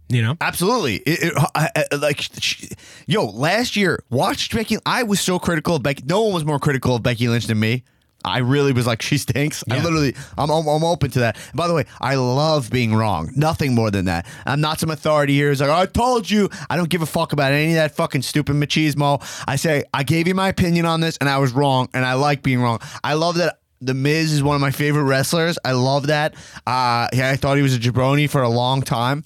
You 0.08 0.20
know, 0.22 0.36
Absolutely. 0.40 0.96
It, 0.96 1.22
it- 1.22 1.32
I- 1.54 1.70
I- 1.90 1.94
like, 1.96 2.20
she- 2.38 2.68
yo, 3.06 3.24
last 3.24 3.76
year, 3.76 4.02
watched 4.10 4.54
Becky. 4.54 4.76
I 4.84 5.04
was 5.04 5.20
so 5.20 5.38
critical 5.38 5.76
of 5.76 5.82
Becky. 5.82 6.02
No 6.06 6.22
one 6.22 6.34
was 6.34 6.44
more 6.44 6.58
critical 6.58 6.94
of 6.94 7.02
Becky 7.02 7.28
Lynch 7.28 7.46
than 7.46 7.58
me. 7.58 7.82
I 8.24 8.38
really 8.38 8.72
was 8.72 8.86
like, 8.86 9.02
she 9.02 9.18
stinks. 9.18 9.64
I 9.70 9.76
Yeah. 9.76 9.82
literally, 9.84 10.14
I'm, 10.38 10.50
I'm, 10.50 10.66
I'm 10.66 10.84
open 10.84 11.10
to 11.12 11.20
that. 11.20 11.36
by 11.54 11.68
the 11.68 11.74
way, 11.74 11.84
I 12.00 12.14
love 12.14 12.70
being 12.70 12.94
wrong. 12.94 13.30
Nothing 13.36 13.74
more 13.74 13.90
than 13.90 14.04
that. 14.06 14.26
I'm 14.46 14.60
not 14.60 14.80
some 14.80 14.90
authority 14.90 15.34
here. 15.34 15.50
It's 15.50 15.60
like, 15.60 15.70
I 15.70 15.86
told 15.86 16.30
you. 16.30 16.48
I 16.70 16.76
don't 16.76 16.88
give 16.88 17.02
a 17.02 17.06
fuck 17.06 17.32
about 17.32 17.52
any 17.52 17.68
of 17.70 17.74
that 17.76 17.94
fucking 17.94 18.22
stupid 18.22 18.56
machismo. 18.56 19.22
I 19.46 19.56
say, 19.56 19.84
I 19.92 20.02
gave 20.02 20.26
you 20.28 20.34
my 20.34 20.48
opinion 20.48 20.86
on 20.86 21.00
this 21.00 21.16
and 21.18 21.28
I 21.28 21.38
was 21.38 21.52
wrong 21.52 21.88
and 21.94 22.04
I 22.04 22.14
like 22.14 22.42
being 22.42 22.60
wrong. 22.60 22.78
I 23.04 23.14
love 23.14 23.36
that. 23.36 23.58
The 23.84 23.94
Miz 23.94 24.32
is 24.32 24.44
one 24.44 24.54
of 24.54 24.60
my 24.60 24.70
favorite 24.70 25.02
wrestlers. 25.02 25.58
I 25.64 25.72
love 25.72 26.06
that. 26.06 26.34
Uh, 26.64 27.08
yeah, 27.12 27.30
I 27.30 27.36
thought 27.36 27.56
he 27.56 27.64
was 27.64 27.74
a 27.74 27.80
jabroni 27.80 28.30
for 28.30 28.40
a 28.40 28.48
long 28.48 28.80
time. 28.82 29.24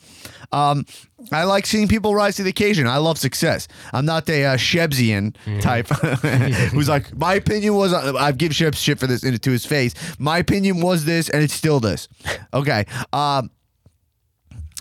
Um, 0.52 0.86
I 1.32 1.44
like 1.44 1.66
seeing 1.66 1.88
people 1.88 2.14
rise 2.14 2.36
to 2.36 2.42
the 2.42 2.50
occasion. 2.50 2.86
I 2.86 2.98
love 2.98 3.18
success. 3.18 3.68
I'm 3.92 4.04
not 4.04 4.28
a 4.28 4.44
uh, 4.44 4.56
Shebsian 4.56 5.34
type 5.60 5.88
who's 6.72 6.88
like, 6.88 7.16
my 7.16 7.34
opinion 7.34 7.74
was, 7.74 7.92
uh, 7.92 8.14
I 8.16 8.32
give 8.32 8.52
Shebs 8.52 8.76
shit 8.76 8.98
for 8.98 9.06
this 9.06 9.24
into 9.24 9.50
his 9.50 9.66
face. 9.66 9.94
My 10.18 10.38
opinion 10.38 10.80
was 10.80 11.04
this, 11.04 11.28
and 11.28 11.42
it's 11.42 11.54
still 11.54 11.80
this. 11.80 12.08
Okay. 12.52 12.84
Um, 13.12 13.50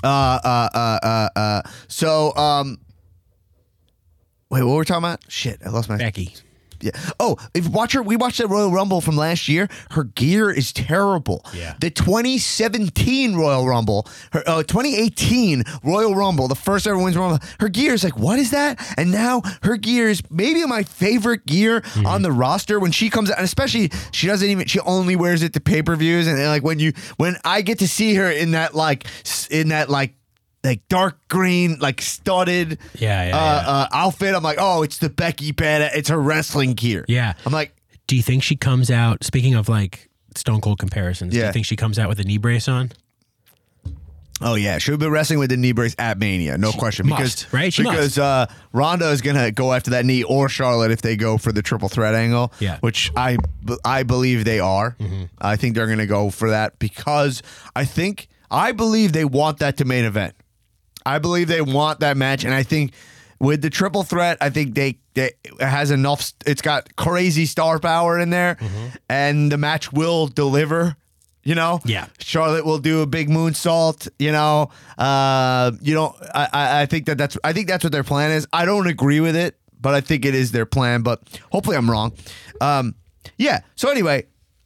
uh, 0.03 0.07
uh, 0.43 0.70
uh, 0.74 0.99
uh, 1.03 1.30
uh, 1.36 1.61
so, 1.88 2.36
um, 2.36 2.78
wait, 4.49 4.63
what 4.63 4.74
were 4.74 4.80
we 4.80 4.86
talking 4.86 5.03
about? 5.03 5.24
Shit, 5.30 5.61
I 5.66 5.70
lost 5.70 5.89
my. 5.89 5.97
Becky. 5.97 6.36
Yeah. 6.82 6.91
Oh, 7.19 7.38
if 7.53 7.67
watch 7.69 7.93
her, 7.93 8.01
we 8.03 8.15
watched 8.15 8.38
that 8.39 8.47
Royal 8.47 8.71
Rumble 8.71 9.01
from 9.01 9.15
last 9.17 9.47
year. 9.47 9.67
Her 9.91 10.03
gear 10.03 10.49
is 10.51 10.71
terrible. 10.73 11.45
Yeah. 11.53 11.76
The 11.80 11.89
2017 12.59 13.36
Royal 13.36 13.67
Rumble, 13.67 14.07
her 14.34 14.43
uh, 14.47 14.63
2018 14.63 15.63
Royal 15.84 16.15
Rumble, 16.15 16.47
the 16.47 16.55
first 16.55 16.88
ever 16.88 16.97
Women's 16.97 17.17
Rumble. 17.17 17.39
Her 17.59 17.69
gear 17.69 17.93
is 17.93 18.03
like, 18.03 18.17
what 18.17 18.39
is 18.39 18.51
that? 18.51 18.80
And 18.97 19.11
now 19.11 19.41
her 19.63 19.78
gear 19.78 20.09
is 20.09 20.21
maybe 20.32 20.65
my 20.65 20.84
favorite 20.84 21.45
gear 21.45 21.82
Mm-hmm. 21.95 22.05
on 22.07 22.21
the 22.23 22.32
roster 22.32 22.80
when 22.80 22.91
she 22.91 23.09
comes 23.09 23.30
out, 23.32 23.38
and 23.38 23.45
especially 23.45 23.89
she 24.11 24.28
doesn't 24.28 24.49
even 24.49 24.65
she 24.67 24.80
only 24.82 25.15
wears 25.15 25.43
it 25.43 25.53
to 25.53 25.61
pay 25.61 25.82
per 25.82 25.95
views, 25.95 26.28
and 26.28 26.38
then, 26.38 26.47
like 26.49 26.63
when 26.63 26.80
you 26.80 26.93
when 27.17 27.38
I 27.45 27.61
get 27.61 27.80
to 27.80 27.88
see 27.88 28.15
her 28.15 28.30
in 28.30 28.51
that 28.51 28.73
like 28.76 29.05
in 29.49 29.69
that 29.69 29.89
like. 29.89 30.13
Like 30.66 30.88
dark 30.89 31.28
green, 31.30 31.78
like 31.80 32.01
studded, 32.01 32.80
Yeah, 32.95 33.28
yeah, 33.28 33.38
uh, 33.38 33.61
yeah. 33.61 33.70
Uh, 33.70 33.88
outfit. 33.93 34.34
I'm 34.36 34.43
like, 34.43 34.57
oh, 34.59 34.84
it's 34.84 34.97
the 34.97 35.09
Becky 35.09 35.53
Badass. 35.53 35.91
It's 35.95 36.09
her 36.09 36.20
wrestling 36.20 36.74
gear. 36.74 37.05
Yeah. 37.07 37.34
I'm 37.45 37.53
like, 37.53 37.74
Do 38.07 38.16
you 38.16 38.22
think 38.24 38.43
she 38.43 38.55
comes 38.55 38.89
out? 38.91 39.24
Speaking 39.24 39.53
of 39.53 39.70
like 39.70 40.09
Stone 40.36 40.61
Cold 40.61 40.80
comparisons, 40.80 41.32
do 41.34 41.39
Yeah. 41.39 41.47
you 41.47 41.53
think 41.53 41.66
she 41.66 41.76
comes 41.76 41.97
out 41.99 42.09
with 42.09 42.20
a 42.20 42.24
knee 42.24 42.38
brace 42.39 42.68
on? 42.68 42.91
oh 44.41 44.55
yeah, 44.55 44.78
she'll 44.80 44.97
be 44.97 45.07
wrestling 45.07 45.39
with 45.39 45.49
the 45.49 45.55
knee 45.57 45.72
brace 45.72 45.95
at 45.97 46.18
Mania, 46.20 46.57
no 46.57 46.72
question. 46.74 47.07
must, 47.07 47.22
because 47.45 47.53
right? 47.53 47.74
She 47.74 47.84
because 47.84 48.18
uh, 48.18 48.47
Ronda 48.74 49.09
is 49.11 49.22
gonna 49.22 49.49
go 49.51 49.72
after 49.74 49.91
that 49.91 50.05
knee, 50.05 50.24
or 50.24 50.49
Charlotte 50.49 50.91
if 50.91 51.01
they 51.01 51.16
go 51.16 51.38
for 51.38 51.51
the 51.53 51.61
triple 51.61 51.88
threat 51.88 52.13
angle. 52.16 52.51
Yeah. 52.59 52.78
which 52.82 53.11
I 53.16 53.38
I 53.86 54.03
believe 54.03 54.43
they 54.45 54.59
are. 54.59 54.95
Mm-hmm. 54.99 55.24
I 55.39 55.55
think 55.55 55.76
they're 55.76 55.88
gonna 55.88 56.05
go 56.05 56.30
for 56.32 56.49
that 56.49 56.78
because 56.80 57.41
I 57.76 57.86
think 57.86 58.28
I 58.51 58.74
believe 58.74 59.13
they 59.13 59.26
want 59.26 59.59
that 59.59 59.78
to 59.78 59.86
main 59.86 60.03
event. 60.05 60.36
I 61.06 61.20
believe 61.20 61.47
they 61.47 61.62
want 61.62 61.99
that 61.99 62.18
match, 62.18 62.43
and 62.43 62.53
I 62.53 62.64
think 62.64 62.93
with 63.39 63.62
the 63.62 63.70
triple 63.70 64.03
threat, 64.03 64.38
I 64.41 64.49
think 64.49 64.76
they, 64.76 64.97
they 65.14 65.32
it 65.43 65.62
has 65.62 65.91
enough. 65.91 66.32
It's 66.45 66.62
got 66.62 66.95
crazy 66.95 67.45
star 67.45 67.80
power 67.80 68.18
in 68.20 68.30
there, 68.30 68.58
and 69.10 69.51
the 69.51 69.58
match 69.58 69.91
will 69.91 70.28
deliver. 70.28 70.95
You 71.43 71.53
know, 71.53 71.80
Yeah. 71.86 72.08
Charlotte 72.18 72.66
will 72.66 72.80
do 72.80 73.01
a 73.01 73.06
big 73.06 73.30
moonsault. 73.30 74.08
You 74.18 74.32
know, 74.32 74.72
uh, 74.97 75.74
you 75.80 75.93
know, 75.93 76.16
I, 76.34 76.47
I 76.51 76.82
I 76.82 76.86
think 76.88 77.06
that 77.06 77.20
that's 77.20 77.38
I 77.43 77.53
think 77.53 77.68
that's 77.68 77.84
what 77.84 77.93
their 77.93 78.03
plan 78.03 78.32
is. 78.32 78.47
I 78.51 78.66
don't 78.66 78.88
agree 78.88 79.20
with 79.20 79.36
it, 79.36 79.56
but 79.80 79.93
I 79.93 80.01
think 80.01 80.26
it 80.26 80.34
is 80.34 80.51
their 80.51 80.66
plan. 80.66 81.03
But 81.03 81.22
hopefully, 81.51 81.78
I'm 81.78 81.89
wrong. 81.91 82.14
Um, 82.62 82.95
yeah. 83.38 83.60
So 83.76 83.91
anyway, 83.91 84.26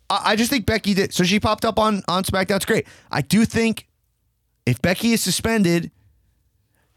I, 0.10 0.22
I 0.32 0.36
just 0.38 0.50
think 0.50 0.66
Becky 0.66 0.94
did. 0.94 1.14
So 1.14 1.26
she 1.26 1.38
popped 1.42 1.66
up 1.66 1.78
on 1.80 2.02
on 2.08 2.24
SmackDown. 2.24 2.56
It's 2.56 2.66
great. 2.66 2.88
I 3.12 3.24
do 3.24 3.44
think 3.44 3.86
if 4.66 4.82
Becky 4.82 5.12
is 5.12 5.22
suspended, 5.22 5.92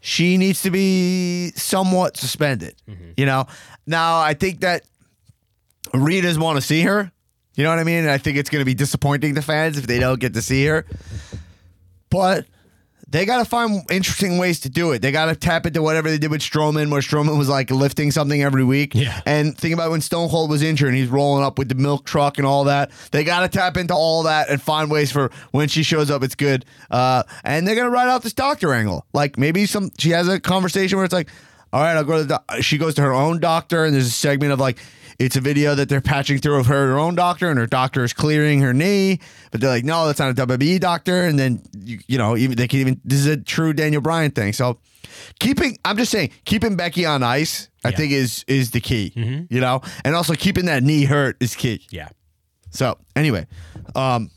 she 0.05 0.35
needs 0.35 0.61
to 0.63 0.69
be 0.69 1.51
somewhat 1.55 2.17
suspended. 2.17 2.75
Mm-hmm. 2.89 3.11
You 3.15 3.25
know. 3.25 3.47
Now 3.87 4.19
I 4.19 4.33
think 4.33 4.59
that 4.59 4.83
arenas 5.93 6.37
want 6.37 6.57
to 6.57 6.61
see 6.61 6.81
her. 6.81 7.09
You 7.55 7.63
know 7.63 7.69
what 7.69 7.79
I 7.79 7.85
mean? 7.85 7.99
And 7.99 8.09
I 8.09 8.17
think 8.17 8.37
it's 8.37 8.49
going 8.49 8.59
to 8.59 8.65
be 8.65 8.73
disappointing 8.73 9.35
to 9.35 9.41
fans 9.41 9.77
if 9.77 9.87
they 9.87 9.99
don't 9.99 10.19
get 10.19 10.33
to 10.33 10.41
see 10.41 10.65
her. 10.65 10.85
But 12.09 12.45
they 13.13 13.25
got 13.27 13.37
to 13.37 13.45
find 13.45 13.85
interesting 13.91 14.39
ways 14.39 14.59
to 14.61 14.69
do 14.69 14.91
it. 14.91 15.03
They 15.03 15.11
got 15.11 15.25
to 15.25 15.35
tap 15.35 15.67
into 15.67 15.83
whatever 15.83 16.09
they 16.09 16.17
did 16.17 16.31
with 16.31 16.41
Strowman, 16.41 16.89
where 16.89 16.99
Strowman 16.99 17.37
was 17.37 17.47
like 17.47 17.69
lifting 17.69 18.09
something 18.09 18.41
every 18.41 18.63
week. 18.63 18.95
Yeah. 18.95 19.21
And 19.27 19.55
think 19.55 19.71
about 19.75 19.91
when 19.91 20.01
Stone 20.01 20.29
Cold 20.29 20.49
was 20.49 20.63
injured 20.63 20.89
and 20.89 20.97
he's 20.97 21.09
rolling 21.09 21.43
up 21.43 21.59
with 21.59 21.69
the 21.69 21.75
milk 21.75 22.05
truck 22.05 22.39
and 22.39 22.47
all 22.47 22.63
that. 22.63 22.89
They 23.11 23.23
got 23.23 23.41
to 23.41 23.47
tap 23.47 23.77
into 23.77 23.93
all 23.93 24.23
that 24.23 24.49
and 24.49 24.59
find 24.59 24.89
ways 24.89 25.11
for 25.11 25.29
when 25.51 25.67
she 25.67 25.83
shows 25.83 26.09
up, 26.09 26.23
it's 26.23 26.33
good. 26.33 26.65
Uh, 26.89 27.21
and 27.43 27.67
they're 27.67 27.75
gonna 27.75 27.91
ride 27.91 28.09
out 28.09 28.23
this 28.23 28.33
doctor 28.33 28.73
angle. 28.73 29.05
Like 29.13 29.37
maybe 29.37 29.67
some 29.67 29.91
she 29.99 30.09
has 30.09 30.27
a 30.27 30.39
conversation 30.39 30.97
where 30.97 31.05
it's 31.05 31.13
like, 31.13 31.29
all 31.71 31.83
right, 31.83 31.95
I'll 31.95 32.03
go 32.03 32.17
to 32.17 32.23
the. 32.23 32.41
doc-" 32.47 32.63
She 32.63 32.79
goes 32.79 32.95
to 32.95 33.03
her 33.03 33.13
own 33.13 33.39
doctor, 33.39 33.85
and 33.85 33.93
there's 33.93 34.07
a 34.07 34.11
segment 34.11 34.53
of 34.53 34.59
like. 34.59 34.79
It's 35.19 35.35
a 35.35 35.41
video 35.41 35.75
that 35.75 35.89
they're 35.89 36.01
patching 36.01 36.39
through 36.39 36.59
of 36.59 36.65
her, 36.67 36.87
her 36.87 36.99
own 36.99 37.15
doctor, 37.15 37.49
and 37.49 37.57
her 37.59 37.67
doctor 37.67 38.03
is 38.03 38.13
clearing 38.13 38.61
her 38.61 38.73
knee. 38.73 39.19
But 39.51 39.61
they're 39.61 39.69
like, 39.69 39.85
no, 39.85 40.07
that's 40.07 40.19
not 40.19 40.31
a 40.31 40.47
WWE 40.47 40.79
doctor. 40.79 41.23
And 41.25 41.37
then, 41.37 41.61
you, 41.77 41.99
you 42.07 42.17
know, 42.17 42.35
even 42.35 42.55
they 42.57 42.67
can 42.67 42.79
even, 42.79 43.01
this 43.05 43.19
is 43.19 43.27
a 43.27 43.37
true 43.37 43.73
Daniel 43.73 44.01
Bryan 44.01 44.31
thing. 44.31 44.53
So 44.53 44.79
keeping, 45.39 45.77
I'm 45.85 45.97
just 45.97 46.11
saying, 46.11 46.31
keeping 46.45 46.75
Becky 46.75 47.05
on 47.05 47.23
ice, 47.23 47.69
I 47.85 47.89
Yeah. 47.89 47.95
think 47.97 48.11
is 48.13 48.43
is 48.47 48.71
the 48.71 48.79
key, 48.81 49.13
you 49.49 49.59
know? 49.61 49.81
And 50.03 50.15
also 50.15 50.33
keeping 50.33 50.65
that 50.65 50.83
knee 50.83 51.03
hurt 51.05 51.37
is 51.39 51.55
key. 51.55 51.85
Yeah. 51.91 52.09
So 52.71 52.97
anyway, 53.15 53.45
um, 53.95 54.31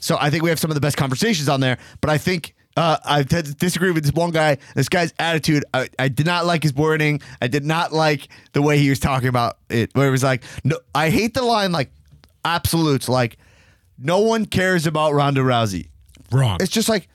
so 0.00 0.16
I 0.20 0.30
think 0.30 0.42
we 0.42 0.50
have 0.50 0.58
some 0.58 0.70
of 0.70 0.74
the 0.76 0.80
best 0.80 0.96
conversations 0.96 1.48
on 1.48 1.60
there, 1.60 1.78
but 2.00 2.10
I 2.10 2.16
think 2.18 2.54
uh, 2.76 2.98
I 3.04 3.22
disagree 3.22 3.90
with 3.90 4.04
this 4.04 4.12
one 4.12 4.30
guy. 4.30 4.58
This 4.74 4.88
guy's 4.88 5.14
attitude, 5.18 5.64
I, 5.72 5.88
I 5.98 6.08
did 6.08 6.26
not 6.26 6.44
like 6.44 6.62
his 6.62 6.74
wording. 6.74 7.20
I 7.40 7.48
did 7.48 7.64
not 7.64 7.92
like 7.92 8.28
the 8.52 8.60
way 8.62 8.78
he 8.78 8.90
was 8.90 9.00
talking 9.00 9.28
about 9.28 9.58
it. 9.70 9.90
Where 9.94 10.08
it 10.08 10.10
was 10.10 10.22
like, 10.22 10.42
no, 10.62 10.78
I 10.94 11.10
hate 11.10 11.34
the 11.34 11.42
line 11.42 11.72
like 11.72 11.90
absolutes, 12.44 13.08
like 13.08 13.38
no 13.98 14.20
one 14.20 14.44
cares 14.46 14.86
about 14.86 15.14
Ronda 15.14 15.40
Rousey. 15.40 15.88
Wrong. 16.30 16.58
It's 16.60 16.70
just 16.70 16.88
like 16.88 17.08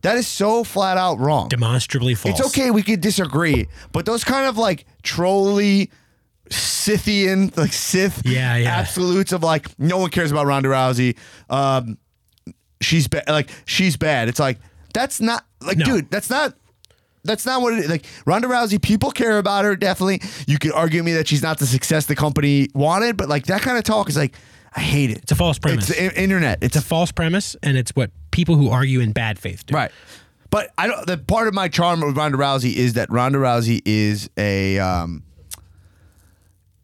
that 0.00 0.16
is 0.16 0.26
so 0.26 0.64
flat 0.64 0.96
out 0.96 1.18
wrong. 1.18 1.48
Demonstrably 1.48 2.14
false. 2.14 2.38
It's 2.38 2.48
okay, 2.48 2.70
we 2.70 2.82
could 2.82 3.00
disagree, 3.00 3.68
but 3.92 4.06
those 4.06 4.24
kind 4.24 4.48
of 4.48 4.56
like 4.56 4.86
trolly 5.02 5.90
Scythian, 6.50 7.52
like 7.56 7.72
Sith 7.72 8.22
Yeah, 8.24 8.56
yeah. 8.56 8.76
absolutes 8.76 9.32
of 9.32 9.42
like 9.42 9.78
no 9.78 9.98
one 9.98 10.10
cares 10.10 10.30
about 10.30 10.46
Ronda 10.46 10.68
Rousey. 10.68 11.16
Um, 11.50 11.98
she's 12.80 13.08
bad. 13.08 13.24
Like 13.28 13.50
she's 13.64 13.96
bad. 13.96 14.28
It's 14.28 14.40
like 14.40 14.58
that's 14.92 15.20
not 15.20 15.44
like, 15.60 15.78
No. 15.78 15.84
dude, 15.84 16.10
that's 16.10 16.30
not. 16.30 16.54
That's 17.24 17.46
not 17.46 17.62
what 17.62 17.74
it 17.74 17.78
is. 17.84 17.88
Like 17.88 18.04
Ronda 18.26 18.48
Rousey, 18.48 18.82
people 18.82 19.12
care 19.12 19.38
about 19.38 19.64
her. 19.64 19.76
Definitely, 19.76 20.22
you 20.48 20.58
could 20.58 20.72
argue 20.72 21.04
me 21.04 21.12
that 21.12 21.28
she's 21.28 21.42
not 21.42 21.58
the 21.58 21.66
success 21.66 22.06
the 22.06 22.16
company 22.16 22.68
wanted, 22.74 23.16
but 23.16 23.28
like 23.28 23.46
that 23.46 23.62
kind 23.62 23.78
of 23.78 23.84
talk 23.84 24.08
is 24.08 24.16
like, 24.16 24.34
I 24.74 24.80
hate 24.80 25.10
it. 25.10 25.18
It's 25.18 25.30
a 25.30 25.36
false 25.36 25.56
premise. 25.56 25.88
It's 25.88 25.98
the 26.00 26.20
internet. 26.20 26.58
It's 26.62 26.74
It's 26.76 26.84
a 26.84 26.88
false 26.88 27.12
premise, 27.12 27.54
and 27.62 27.76
it's 27.76 27.92
what 27.92 28.10
people 28.32 28.56
who 28.56 28.70
argue 28.70 28.98
in 28.98 29.12
bad 29.12 29.38
faith 29.38 29.64
do. 29.66 29.74
Right. 29.74 29.92
But 30.50 30.70
I 30.76 30.88
don't. 30.88 31.06
The 31.06 31.16
part 31.16 31.46
of 31.46 31.54
my 31.54 31.68
charm 31.68 32.00
with 32.00 32.16
Ronda 32.16 32.38
Rousey 32.38 32.74
is 32.74 32.94
that 32.94 33.08
Ronda 33.08 33.38
Rousey 33.38 33.82
is 33.84 34.28
a 34.36 34.80
um, 34.80 35.22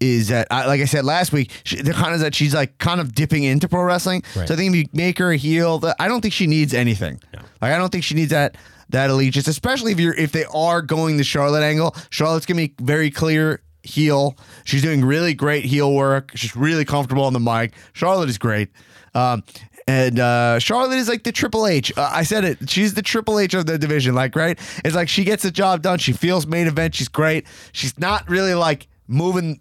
is 0.01 0.29
that 0.29 0.47
I, 0.51 0.67
like 0.67 0.81
I 0.81 0.85
said 0.85 1.05
last 1.05 1.33
week, 1.33 1.51
she, 1.65 1.81
the 1.83 1.93
kind 1.93 2.15
of 2.15 2.21
that 2.21 2.35
she's 2.35 2.55
like 2.55 2.79
kind 2.79 3.01
of 3.01 3.15
dipping 3.15 3.45
into 3.45 3.69
pro 3.69 3.83
wrestling. 3.83 4.23
Right. 4.37 4.47
So 4.49 4.55
I 4.55 4.57
think 4.57 4.75
if 4.75 4.77
you 4.77 4.85
make 4.93 5.19
her 5.19 5.31
a 5.31 5.37
heel, 5.37 5.83
I 5.99 6.09
don't 6.09 6.21
think 6.21 6.35
she 6.35 6.47
needs 6.47 6.75
anything. 6.75 7.21
Like 7.61 7.73
I 7.73 7.79
don't 7.79 7.91
think 7.91 8.05
she 8.05 8.15
needs 8.15 8.31
that 8.31 8.57
that 8.91 9.11
allegiance, 9.11 9.49
especially 9.49 9.93
if 9.93 10.01
you're 10.01 10.15
if 10.15 10.33
they 10.33 10.45
are 10.47 10.83
going 10.83 11.17
the 11.17 11.25
Charlotte 11.25 11.63
angle. 11.63 11.95
Charlotte's 12.11 12.47
gonna 12.47 12.69
be 12.69 12.75
very 12.81 13.11
clear 13.11 13.63
heel. 13.83 14.37
She's 14.65 14.83
doing 14.83 15.05
really 15.05 15.35
great 15.35 15.65
heel 15.65 15.93
work. 15.93 16.33
She's 16.35 16.55
really 16.55 16.85
comfortable 16.85 17.25
on 17.25 17.33
the 17.33 17.41
mic. 17.41 17.75
Charlotte 17.93 18.29
is 18.29 18.39
great. 18.39 18.71
Um, 19.15 19.43
and 19.87 20.21
uh, 20.21 20.59
Charlotte 20.59 20.99
is 20.99 21.09
like 21.09 21.25
the 21.25 21.33
Triple 21.33 21.67
H. 21.67 21.97
Uh, 21.97 22.11
I 22.13 22.23
said 22.23 22.45
it. 22.45 22.69
She's 22.69 22.93
the 22.93 23.01
Triple 23.01 23.39
H 23.39 23.55
of 23.55 23.65
the 23.65 23.79
division. 23.79 24.15
Like, 24.15 24.37
right? 24.37 24.59
It's 24.85 24.95
like 24.95 25.09
she 25.09 25.25
gets 25.25 25.43
the 25.43 25.51
job 25.51 25.81
done. 25.81 25.99
She 25.99 26.13
feels 26.13 26.47
main 26.47 26.67
event. 26.67 26.95
She's 26.95 27.09
great. 27.09 27.47
She's 27.73 27.99
not 27.99 28.29
really 28.29 28.55
like 28.55 28.87
moving 29.07 29.61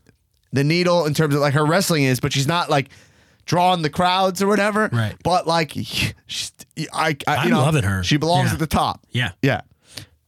the 0.54 0.64
needle 0.64 1.06
in 1.06 1.14
terms 1.14 1.36
of 1.36 1.41
like 1.41 1.54
her 1.54 1.66
wrestling 1.66 2.04
is, 2.04 2.20
but 2.20 2.32
she's 2.34 2.48
not 2.48 2.70
like 2.70 2.89
drawing 3.45 3.82
the 3.82 3.89
crowds 3.89 4.41
or 4.41 4.48
whatever. 4.48 4.89
Right. 4.91 5.16
But 5.24 5.48
like, 5.48 5.72
she's, 6.28 6.54
I, 6.93 7.16
I, 7.28 7.48
know, 7.50 7.60
loving 7.62 7.84
her. 7.84 8.04
She 8.04 8.18
belongs 8.18 8.48
Yeah. 8.50 8.54
at 8.54 8.60
the 8.60 8.68
top. 8.68 9.06
Yeah. 9.12 9.32
Yeah. 9.41 9.62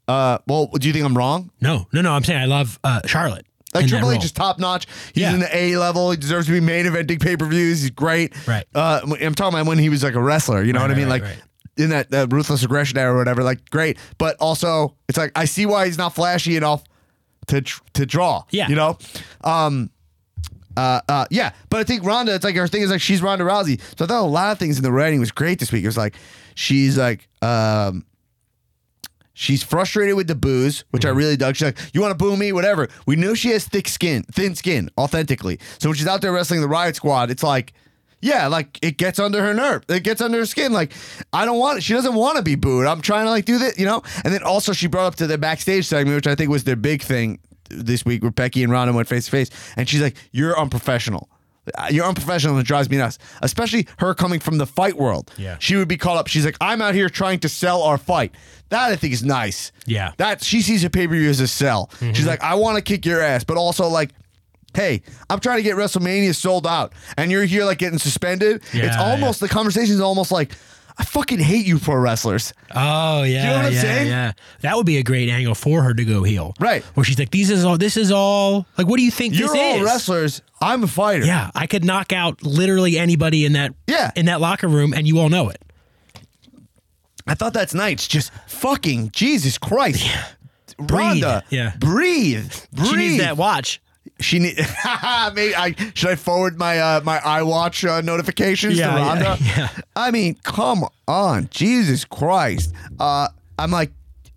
Uh, 0.07 0.39
well, 0.47 0.67
do 0.67 0.87
you 0.87 0.93
think 0.93 1.05
I'm 1.05 1.15
wrong? 1.17 1.51
No, 1.61 1.87
no, 1.93 2.01
no. 2.01 2.11
I'm 2.13 2.23
saying 2.23 2.41
I 2.41 2.45
love 2.45 2.79
uh, 2.83 3.01
Charlotte. 3.05 3.45
Like 3.75 3.83
that 3.83 3.89
Triple 3.89 4.11
H 4.11 4.23
is 4.25 4.31
top 4.31 4.57
notch. 4.57 4.87
He's 5.13 5.21
Yeah. 5.21 5.33
in 5.35 5.39
the 5.41 5.55
A 5.55 5.77
level. 5.77 6.09
He 6.09 6.17
deserves 6.17 6.47
to 6.47 6.51
be 6.51 6.59
main 6.59 6.85
eventing 6.87 7.21
pay 7.21 7.37
per 7.37 7.45
views. 7.45 7.81
He's 7.81 7.91
great. 7.91 8.33
Right. 8.47 8.65
Uh, 8.73 9.01
I'm 9.21 9.35
talking 9.35 9.59
about 9.59 9.67
when 9.67 9.77
he 9.77 9.89
was 9.89 10.01
like 10.03 10.15
a 10.15 10.21
wrestler. 10.21 10.63
You 10.63 10.73
know 10.73 10.79
Right, 10.79 10.85
what 10.87 10.91
I 10.91 10.99
mean? 10.99 11.07
right, 11.09 11.21
like 11.21 11.29
right, 11.37 11.43
in 11.77 11.89
that 11.91 12.11
uh, 12.11 12.25
ruthless 12.31 12.63
aggression 12.63 12.97
era 12.97 13.13
or 13.13 13.17
whatever. 13.19 13.43
Like 13.43 13.69
great, 13.69 13.99
but 14.17 14.35
also 14.39 14.95
it's 15.07 15.19
like 15.19 15.31
I 15.35 15.45
see 15.45 15.67
why 15.67 15.85
he's 15.85 15.99
not 15.99 16.15
flashy 16.15 16.57
enough 16.57 16.83
to 17.47 17.61
tr- 17.61 17.81
to 17.93 18.07
draw. 18.07 18.43
Yeah. 18.49 18.69
You 18.69 18.75
know. 18.75 18.97
Um. 19.43 19.91
Uh, 20.79 21.01
uh, 21.09 21.25
yeah, 21.29 21.51
but 21.69 21.81
I 21.81 21.83
think 21.83 22.05
Ronda, 22.05 22.33
it's 22.33 22.45
like 22.45 22.55
her 22.55 22.67
thing 22.67 22.83
is 22.83 22.89
like 22.89 23.01
she's 23.01 23.21
Ronda 23.21 23.43
Rousey. 23.43 23.81
So 23.97 24.05
I 24.05 24.07
thought 24.07 24.21
a 24.21 24.25
lot 24.25 24.53
of 24.53 24.59
things 24.59 24.77
in 24.77 24.83
the 24.83 24.93
writing 24.93 25.19
was 25.19 25.29
great 25.29 25.59
this 25.59 25.73
week. 25.73 25.83
It 25.83 25.87
was 25.87 25.97
like 25.97 26.15
she's 26.55 26.97
like, 26.97 27.27
um, 27.41 28.05
She's 29.33 29.63
frustrated 29.63 30.17
with 30.17 30.27
the 30.27 30.35
booze, 30.35 30.83
which 30.91 31.05
I 31.05 31.09
really 31.09 31.37
dug. 31.37 31.55
She's 31.55 31.67
like, 31.67 31.77
"You 31.93 32.01
want 32.01 32.11
to 32.11 32.17
boo 32.17 32.35
me? 32.35 32.51
Whatever." 32.51 32.89
We 33.05 33.15
know 33.15 33.33
she 33.33 33.51
has 33.51 33.65
thick 33.65 33.87
skin, 33.87 34.23
thin 34.23 34.53
skin, 34.53 34.89
authentically. 34.97 35.59
So 35.79 35.87
when 35.87 35.95
she's 35.95 36.07
out 36.07 36.19
there 36.19 36.33
wrestling 36.33 36.59
the 36.59 36.67
Riot 36.67 36.97
Squad, 36.97 37.31
it's 37.31 37.41
like, 37.41 37.71
yeah, 38.21 38.47
like 38.47 38.77
it 38.81 38.97
gets 38.97 39.17
under 39.17 39.41
her 39.41 39.53
nerve. 39.53 39.83
It 39.87 40.03
gets 40.03 40.19
under 40.19 40.39
her 40.39 40.45
skin. 40.45 40.73
Like 40.73 40.91
I 41.31 41.45
don't 41.45 41.57
want 41.57 41.77
it. 41.77 41.83
She 41.83 41.93
doesn't 41.93 42.15
want 42.15 42.35
to 42.35 42.43
be 42.43 42.55
booed. 42.55 42.85
I'm 42.85 42.99
trying 42.99 43.27
to 43.27 43.29
like 43.29 43.45
do 43.45 43.57
this, 43.59 43.79
you 43.79 43.85
know. 43.85 44.01
And 44.25 44.33
then 44.33 44.43
also 44.43 44.73
she 44.73 44.87
brought 44.87 45.05
up 45.05 45.15
to 45.15 45.27
the 45.27 45.37
backstage 45.37 45.87
segment, 45.87 46.15
which 46.15 46.27
I 46.27 46.35
think 46.35 46.49
was 46.49 46.65
their 46.65 46.75
big 46.75 47.01
thing 47.01 47.39
this 47.69 48.05
week, 48.05 48.21
where 48.21 48.31
Becky 48.31 48.63
and 48.63 48.71
Ronda 48.71 48.93
went 48.93 49.07
face 49.07 49.25
to 49.25 49.31
face, 49.31 49.49
and 49.75 49.87
she's 49.87 50.01
like, 50.01 50.15
"You're 50.31 50.59
unprofessional." 50.59 51.29
Uh, 51.77 51.87
you're 51.91 52.05
unprofessional 52.05 52.55
and 52.55 52.65
it 52.65 52.67
drives 52.67 52.89
me 52.89 52.97
nuts. 52.97 53.19
Especially 53.43 53.87
her 53.99 54.15
coming 54.15 54.39
from 54.39 54.57
the 54.57 54.65
fight 54.65 54.97
world. 54.97 55.31
Yeah. 55.37 55.57
She 55.59 55.75
would 55.75 55.87
be 55.87 55.97
caught 55.97 56.17
up. 56.17 56.27
She's 56.27 56.43
like, 56.43 56.57
I'm 56.59 56.81
out 56.81 56.95
here 56.95 57.09
trying 57.09 57.39
to 57.41 57.49
sell 57.49 57.83
our 57.83 57.99
fight. 57.99 58.33
That 58.69 58.89
I 58.89 58.95
think 58.95 59.13
is 59.13 59.23
nice. 59.23 59.71
Yeah. 59.85 60.13
That 60.17 60.43
she 60.43 60.63
sees 60.63 60.83
a 60.83 60.89
pay-per-view 60.89 61.29
as 61.29 61.39
a 61.39 61.47
sell. 61.47 61.91
Mm-hmm. 61.95 62.13
She's 62.13 62.25
like, 62.25 62.41
I 62.41 62.55
want 62.55 62.77
to 62.77 62.81
kick 62.81 63.05
your 63.05 63.21
ass, 63.21 63.43
but 63.43 63.57
also 63.57 63.87
like, 63.87 64.11
hey, 64.73 65.03
I'm 65.29 65.39
trying 65.39 65.57
to 65.57 65.63
get 65.63 65.75
WrestleMania 65.75 66.33
sold 66.33 66.65
out. 66.65 66.93
And 67.17 67.29
you're 67.29 67.45
here 67.45 67.65
like 67.65 67.77
getting 67.77 67.99
suspended. 67.99 68.63
Yeah, 68.73 68.85
it's 68.85 68.97
almost 68.97 69.39
the 69.39 69.49
conversation 69.49 69.93
is 69.93 70.01
almost 70.01 70.31
like, 70.31 70.53
I 70.99 71.05
fucking 71.05 71.39
hate 71.39 71.65
you 71.65 71.79
pro 71.79 71.95
wrestlers. 71.95 72.53
Oh 72.75 73.23
yeah, 73.23 73.45
know 73.45 73.55
what 73.55 73.65
I'm 73.67 73.73
yeah, 73.73 73.81
saying? 73.81 74.07
yeah. 74.07 74.31
That 74.61 74.75
would 74.75 74.85
be 74.85 74.97
a 74.97 75.03
great 75.03 75.29
angle 75.29 75.55
for 75.55 75.81
her 75.81 75.93
to 75.93 76.03
go 76.03 76.23
heel. 76.23 76.53
Right. 76.59 76.83
Where 76.93 77.05
she's 77.05 77.17
like, 77.17 77.31
"These 77.31 77.49
is 77.49 77.63
all. 77.63 77.77
This 77.77 77.95
is 77.95 78.11
all. 78.11 78.65
Like, 78.77 78.85
what 78.87 78.97
do 78.97 79.03
you 79.03 79.11
think 79.11 79.33
You're 79.33 79.47
this 79.47 79.57
all 79.57 79.75
is?" 79.77 79.83
wrestlers. 79.83 80.41
I'm 80.61 80.83
a 80.83 80.87
fighter. 80.87 81.23
Yeah, 81.25 81.51
I 81.55 81.67
could 81.67 81.85
knock 81.85 82.11
out 82.11 82.43
literally 82.43 82.99
anybody 82.99 83.45
in 83.45 83.53
that. 83.53 83.73
Yeah. 83.87 84.11
In 84.17 84.25
that 84.25 84.41
locker 84.41 84.67
room, 84.67 84.93
and 84.93 85.07
you 85.07 85.19
all 85.19 85.29
know 85.29 85.47
it. 85.49 85.61
I 87.25 87.33
thought 87.35 87.53
that's 87.53 87.73
nice. 87.73 88.07
Just 88.07 88.31
fucking 88.47 89.11
Jesus 89.11 89.57
Christ. 89.57 90.05
Ronda, 90.77 91.43
Yeah. 91.49 91.73
breathe, 91.79 92.51
breathe. 92.73 92.87
She 92.89 92.95
needs 92.95 93.17
that 93.23 93.37
watch. 93.37 93.81
She 94.19 94.39
need. 94.39 94.57
Maybe 95.33 95.55
I 95.55 95.75
should 95.93 96.09
I 96.09 96.15
forward 96.15 96.57
my 96.57 96.79
uh, 96.79 97.01
my 97.03 97.19
iWatch 97.19 97.87
uh, 97.87 98.01
notifications 98.01 98.77
Yeah, 98.77 98.91
to 98.91 98.97
yeah, 98.99 99.07
Ronda. 99.07 99.37
yeah. 99.41 99.69
I 99.95 100.11
mean, 100.11 100.35
come 100.43 100.83
on, 101.07 101.47
Jesus 101.51 102.03
Christ. 102.05 102.73
Uh, 102.99 103.29
I'm 103.57 103.71
like, 103.71 103.91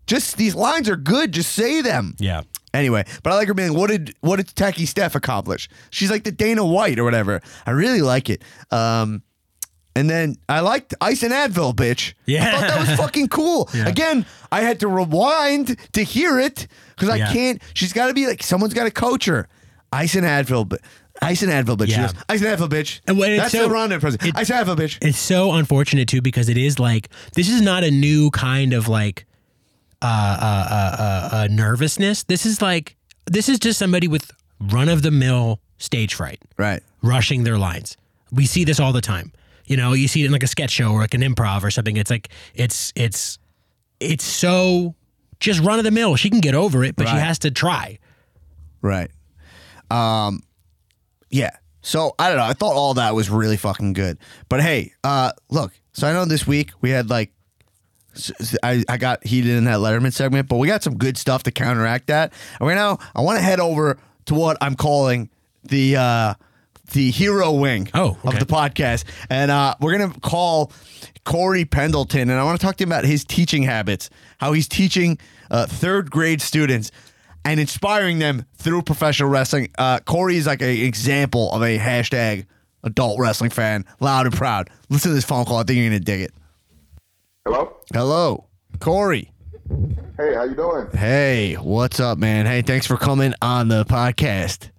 just 0.07 0.37
these 0.37 0.55
lines 0.55 0.89
are 0.89 0.97
good. 0.97 1.33
Just 1.33 1.53
say 1.53 1.81
them. 1.83 2.15
Yeah. 2.19 2.43
Anyway, 2.75 3.05
but 3.23 3.33
I 3.33 3.37
like 3.37 3.49
her 3.49 3.55
being. 3.55 3.75
What 3.75 3.91
did 3.91 4.15
what 4.21 4.37
did 4.37 4.49
Tacky 4.55 4.87
Steph 4.87 5.15
accomplish? 5.15 5.69
She's 5.91 6.11
like 6.11 6.25
the 6.25 6.33
Dana 6.33 6.65
White 6.65 6.99
or 6.99 7.05
whatever. 7.05 7.41
I 7.67 7.73
really 7.73 8.03
like 8.03 8.31
it. 8.31 8.43
Um, 8.71 9.23
and 9.95 10.09
then 10.09 10.37
I 10.49 10.61
liked 10.61 10.95
Ice 11.03 11.23
and 11.23 11.33
Advil, 11.35 11.75
bitch. 11.75 12.15
Yeah. 12.25 12.41
I 12.41 12.45
Yeah. 12.45 12.51
thought 12.61 12.69
that 12.69 12.89
was 12.89 12.99
fucking 12.99 13.29
cool. 13.29 13.69
Yeah. 13.75 13.89
Again, 13.89 14.25
I 14.51 14.63
had 14.63 14.81
to 14.81 14.89
rewind 14.89 15.77
to 15.93 16.03
hear 16.03 16.39
it 16.39 16.67
because 16.97 17.11
I 17.11 17.17
Yeah. 17.17 17.33
can't. 17.33 17.63
She's 17.75 17.93
got 17.93 18.07
to 18.07 18.15
be 18.15 18.27
like 18.27 18.43
someone's 18.43 18.73
got 18.75 18.85
to 18.85 18.91
coach 18.91 19.27
her. 19.27 19.49
Ice 19.93 20.15
and 20.15 20.25
Advil, 20.25 20.69
but 20.69 20.81
Ice 21.21 21.43
and 21.43 21.53
Advil, 21.53 21.77
bitch. 21.77 21.89
Yeah. 21.89 22.07
goes, 22.07 22.15
Ice 22.29 22.43
and 22.43 22.59
Advil, 22.59 22.69
bitch. 22.69 23.01
And 23.07 23.19
when 23.19 23.33
it's 23.33 23.43
That's 23.43 23.53
so- 23.53 23.69
the 23.69 23.71
Ronda 23.75 24.01
present. 24.01 24.25
it- 24.25 24.37
Ice 24.37 24.51
and 24.51 24.67
Advil, 24.67 24.77
bitch. 24.77 24.99
It's 25.03 25.19
so 25.19 25.53
unfortunate 25.53 26.09
too 26.09 26.23
because 26.23 26.49
it 26.49 26.57
is 26.57 26.79
like 26.79 27.09
this 27.35 27.49
is 27.49 27.61
not 27.61 27.85
a 27.85 27.91
new 27.91 28.31
kind 28.31 28.73
of 28.73 28.89
like 28.89 29.27
uh, 30.01 30.07
uh, 30.07 30.45
uh, 30.71 30.97
uh, 31.03 31.37
uh, 31.37 31.49
nervousness. 31.51 32.25
This 32.25 32.45
is 32.47 32.61
like 32.61 32.97
this 33.27 33.49
is 33.49 33.59
just 33.59 33.79
somebody 33.79 34.09
with 34.09 34.33
run 34.59 34.89
of 34.89 35.03
the 35.03 35.11
mill 35.11 35.61
stage 35.79 36.15
fright, 36.15 36.41
right. 36.57 36.83
rushing 37.03 37.45
their 37.45 37.59
lines. 37.59 37.97
We 38.33 38.47
see 38.47 38.65
this 38.65 38.81
all 38.81 38.93
the 38.93 39.01
time. 39.01 39.33
You 39.67 39.77
know, 39.77 39.93
you 39.93 40.09
see 40.09 40.23
it 40.23 40.27
in 40.27 40.33
like 40.33 40.43
a 40.43 40.49
sketch 40.49 40.71
show 40.71 40.91
or 40.91 41.01
like 41.01 41.15
an 41.15 41.21
improv 41.21 41.63
or 41.63 41.71
something. 41.71 41.97
It's 41.97 42.11
like 42.11 42.31
it's 42.55 42.93
it's 42.97 43.39
it's 44.01 44.25
so 44.25 44.95
just 45.39 45.61
run 45.61 45.79
of 45.79 45.85
the 45.85 45.91
mill. 45.91 46.17
She 46.17 46.31
can 46.31 46.41
get 46.41 46.55
over 46.55 46.83
it, 46.83 46.97
but 46.97 47.09
she 47.09 47.17
has 47.17 47.39
to 47.41 47.51
try. 47.51 47.99
Right. 48.81 49.11
Um 49.93 50.41
yeah. 51.31 51.51
So 51.83 52.15
I 52.19 52.29
don't 52.29 52.39
know. 52.39 52.45
I 52.45 52.53
thought 52.53 52.75
all 52.75 52.95
that 52.95 53.15
was 53.15 53.29
really 53.31 53.57
fucking 53.57 53.93
good. 53.93 54.19
But 54.49 54.61
hey, 54.63 54.93
uh 55.05 55.33
look, 55.51 55.73
so 55.93 56.07
I 56.09 56.13
know 56.13 56.25
this 56.25 56.47
week 56.47 56.71
we 56.81 56.91
had 56.91 57.11
like 57.11 57.33
I, 58.63 58.85
I 58.89 58.99
got 58.99 59.27
heated 59.27 59.53
in 59.57 59.65
that 59.65 59.79
Letterman 59.79 60.13
segment, 60.13 60.47
but 60.49 60.57
we 60.59 60.67
got 60.69 60.83
some 60.83 60.99
good 60.99 61.17
stuff 61.17 61.45
to 61.45 61.51
counteract 61.51 62.09
that. 62.09 62.33
And 62.61 62.69
right 62.69 62.75
now 62.75 62.99
I 63.15 63.23
want 63.23 63.39
to 63.39 63.43
head 63.43 63.59
over 63.59 63.99
to 64.27 64.35
what 64.35 64.59
I'm 64.61 64.75
calling 64.77 65.31
the 65.65 65.97
uh 65.97 66.35
the 66.93 67.11
hero 67.11 67.53
wing 67.53 67.89
Oh, 67.95 68.19
of 68.25 68.39
the 68.39 68.45
podcast. 68.47 69.05
And 69.31 69.51
uh 69.51 69.75
we're 69.81 69.97
gonna 69.97 70.13
call 70.21 70.73
Corey 71.25 71.65
Pendleton 71.65 72.29
and 72.29 72.39
I 72.39 72.45
want 72.45 72.61
to 72.61 72.67
talk 72.67 72.77
to 72.77 72.85
him 72.85 72.91
about 72.93 73.05
his 73.05 73.25
teaching 73.25 73.63
habits, 73.63 74.11
how 74.39 74.53
he's 74.53 74.69
teaching 74.69 75.19
uh, 75.51 75.67
third 75.67 76.11
grade 76.11 76.43
students 76.43 76.91
and 77.45 77.59
inspiring 77.61 78.19
them 78.19 78.45
through 78.55 78.83
professional 78.83 79.29
wrestling. 79.29 79.69
Uh, 79.79 80.01
Corey 80.01 80.37
is 80.37 80.47
like 80.47 80.63
an 80.63 80.69
example 80.69 81.53
of 81.53 81.63
a 81.63 81.79
hashtag 81.79 82.47
adult 82.85 83.19
wrestling 83.19 83.51
fan, 83.51 83.85
loud 84.01 84.27
and 84.27 84.35
proud. 84.35 84.71
Listen 84.89 85.11
to 85.11 85.15
this 85.15 85.25
phone 85.25 85.45
call. 85.45 85.59
I 85.59 85.63
think 85.65 85.79
you're 85.79 85.89
gonna 85.89 86.01
dig 86.01 86.23
it. 86.23 86.35
Hello? 87.45 87.77
Hello, 87.93 88.47
Corey. 88.81 89.33
Hey, 90.17 90.35
how 90.35 90.45
you 90.45 90.55
doing? 90.55 90.89
Hey, 90.93 91.55
what's 91.55 91.99
up, 91.99 92.19
man? 92.19 92.47
Hey, 92.47 92.63
thanks 92.63 92.87
for 92.87 92.97
coming 92.97 93.35
on 93.41 93.69
the 93.69 93.85
podcast. 93.85 94.71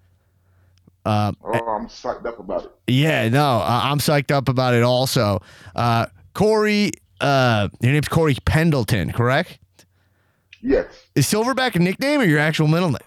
Oh, 1.06 1.34
I'm 1.44 1.88
psyched 1.88 2.26
up 2.26 2.40
about 2.40 2.66
it. 2.66 2.72
Yeah, 2.88 3.28
no, 3.30 3.58
uh, 3.58 3.82
I'm 3.84 4.00
psyched 4.00 4.32
up 4.32 4.48
about 4.48 4.74
it. 4.74 4.84
Also, 4.84 5.42
uh, 5.76 6.06
Corey, 6.34 6.92
uh, 7.20 7.70
your 7.82 7.92
name's 7.92 8.08
Corey 8.08 8.38
Pendleton, 8.46 9.12
correct? 9.12 9.60
Yes. 10.64 10.86
Is 11.14 11.28
Silverback 11.28 11.76
a 11.76 11.80
nickname 11.80 12.22
or 12.22 12.24
your 12.24 12.40
actual 12.40 12.68
middle 12.68 12.90
name? 12.90 12.98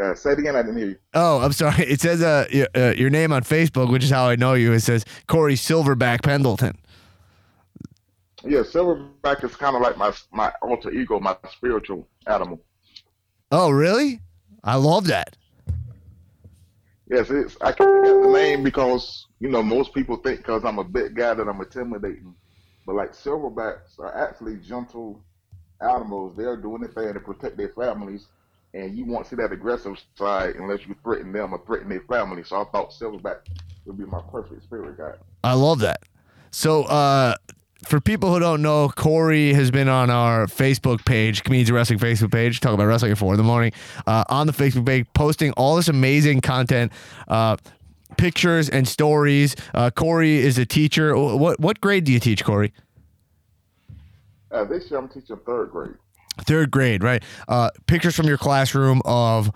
Uh, 0.00 0.14
say 0.14 0.32
it 0.32 0.38
again. 0.38 0.56
I 0.56 0.62
didn't 0.62 0.78
hear 0.78 0.88
you. 0.88 0.96
Oh, 1.12 1.40
I'm 1.40 1.52
sorry. 1.52 1.84
It 1.84 2.00
says 2.00 2.22
uh, 2.22 2.46
your, 2.50 2.68
uh, 2.74 2.94
your 2.96 3.10
name 3.10 3.32
on 3.32 3.42
Facebook, 3.42 3.90
which 3.90 4.04
is 4.04 4.10
how 4.10 4.28
I 4.28 4.36
know 4.36 4.54
you. 4.54 4.72
It 4.72 4.80
says 4.80 5.04
Corey 5.26 5.54
Silverback 5.54 6.22
Pendleton. 6.22 6.78
Yeah, 8.44 8.60
Silverback 8.60 9.44
is 9.44 9.56
kind 9.56 9.76
of 9.76 9.82
like 9.82 9.98
my 9.98 10.12
my 10.30 10.52
alter 10.62 10.90
ego, 10.90 11.20
my 11.20 11.36
spiritual 11.50 12.08
animal. 12.26 12.60
Oh, 13.50 13.70
really? 13.70 14.20
I 14.62 14.76
love 14.76 15.08
that. 15.08 15.36
Yes, 17.10 17.28
it's. 17.30 17.56
I 17.60 17.72
can't 17.72 18.04
get 18.04 18.22
the 18.22 18.28
name 18.28 18.62
because 18.62 19.26
you 19.40 19.48
know 19.48 19.62
most 19.62 19.92
people 19.92 20.16
think 20.16 20.38
because 20.38 20.64
I'm 20.64 20.78
a 20.78 20.84
big 20.84 21.16
guy 21.16 21.34
that 21.34 21.48
I'm 21.48 21.60
intimidating, 21.60 22.34
but 22.88 22.96
like 22.96 23.12
silverbacks 23.12 23.98
are 23.98 24.16
actually 24.16 24.56
gentle 24.56 25.20
animals. 25.82 26.34
They're 26.38 26.56
doing 26.56 26.80
their 26.80 26.90
thing 26.90 27.12
to 27.12 27.20
protect 27.20 27.58
their 27.58 27.68
families, 27.68 28.28
and 28.72 28.96
you 28.96 29.04
won't 29.04 29.26
see 29.26 29.36
that 29.36 29.52
aggressive 29.52 29.96
side 30.16 30.54
unless 30.54 30.86
you 30.86 30.96
threaten 31.04 31.30
them 31.30 31.52
or 31.52 31.62
threaten 31.66 31.90
their 31.90 32.00
family. 32.08 32.42
So 32.44 32.62
I 32.62 32.64
thought 32.64 32.92
silverback 32.92 33.40
would 33.84 33.98
be 33.98 34.06
my 34.06 34.22
perfect 34.32 34.62
spirit 34.62 34.96
guide. 34.96 35.18
I 35.44 35.52
love 35.52 35.80
that. 35.80 36.00
So, 36.50 36.84
uh, 36.84 37.34
for 37.84 38.00
people 38.00 38.32
who 38.32 38.40
don't 38.40 38.62
know, 38.62 38.88
Corey 38.88 39.52
has 39.52 39.70
been 39.70 39.88
on 39.88 40.08
our 40.08 40.46
Facebook 40.46 41.04
page, 41.04 41.44
Comedians 41.44 41.70
Wrestling 41.70 41.98
Facebook 41.98 42.32
page, 42.32 42.60
talking 42.60 42.74
about 42.74 42.86
wrestling 42.86 43.12
at 43.12 43.18
four 43.18 43.34
in 43.34 43.36
the 43.38 43.44
morning, 43.44 43.72
uh, 44.06 44.24
on 44.30 44.46
the 44.46 44.52
Facebook 44.52 44.86
page, 44.86 45.06
posting 45.14 45.52
all 45.52 45.76
this 45.76 45.88
amazing 45.88 46.40
content, 46.40 46.90
uh, 47.28 47.56
pictures 48.18 48.68
and 48.68 48.86
stories. 48.86 49.56
Uh, 49.72 49.90
Corey 49.90 50.36
is 50.36 50.58
a 50.58 50.66
teacher. 50.66 51.16
What 51.16 51.58
what 51.58 51.80
grade 51.80 52.04
do 52.04 52.12
you 52.12 52.20
teach, 52.20 52.44
Corey? 52.44 52.74
Uh, 54.50 54.64
this 54.64 54.90
year 54.90 55.00
I'm 55.00 55.08
teaching 55.08 55.38
third 55.46 55.70
grade. 55.70 55.94
third 56.42 56.70
grade, 56.70 57.02
right? 57.02 57.22
Uh, 57.48 57.70
pictures 57.86 58.14
from 58.14 58.26
your 58.26 58.38
classroom 58.38 59.00
of 59.04 59.50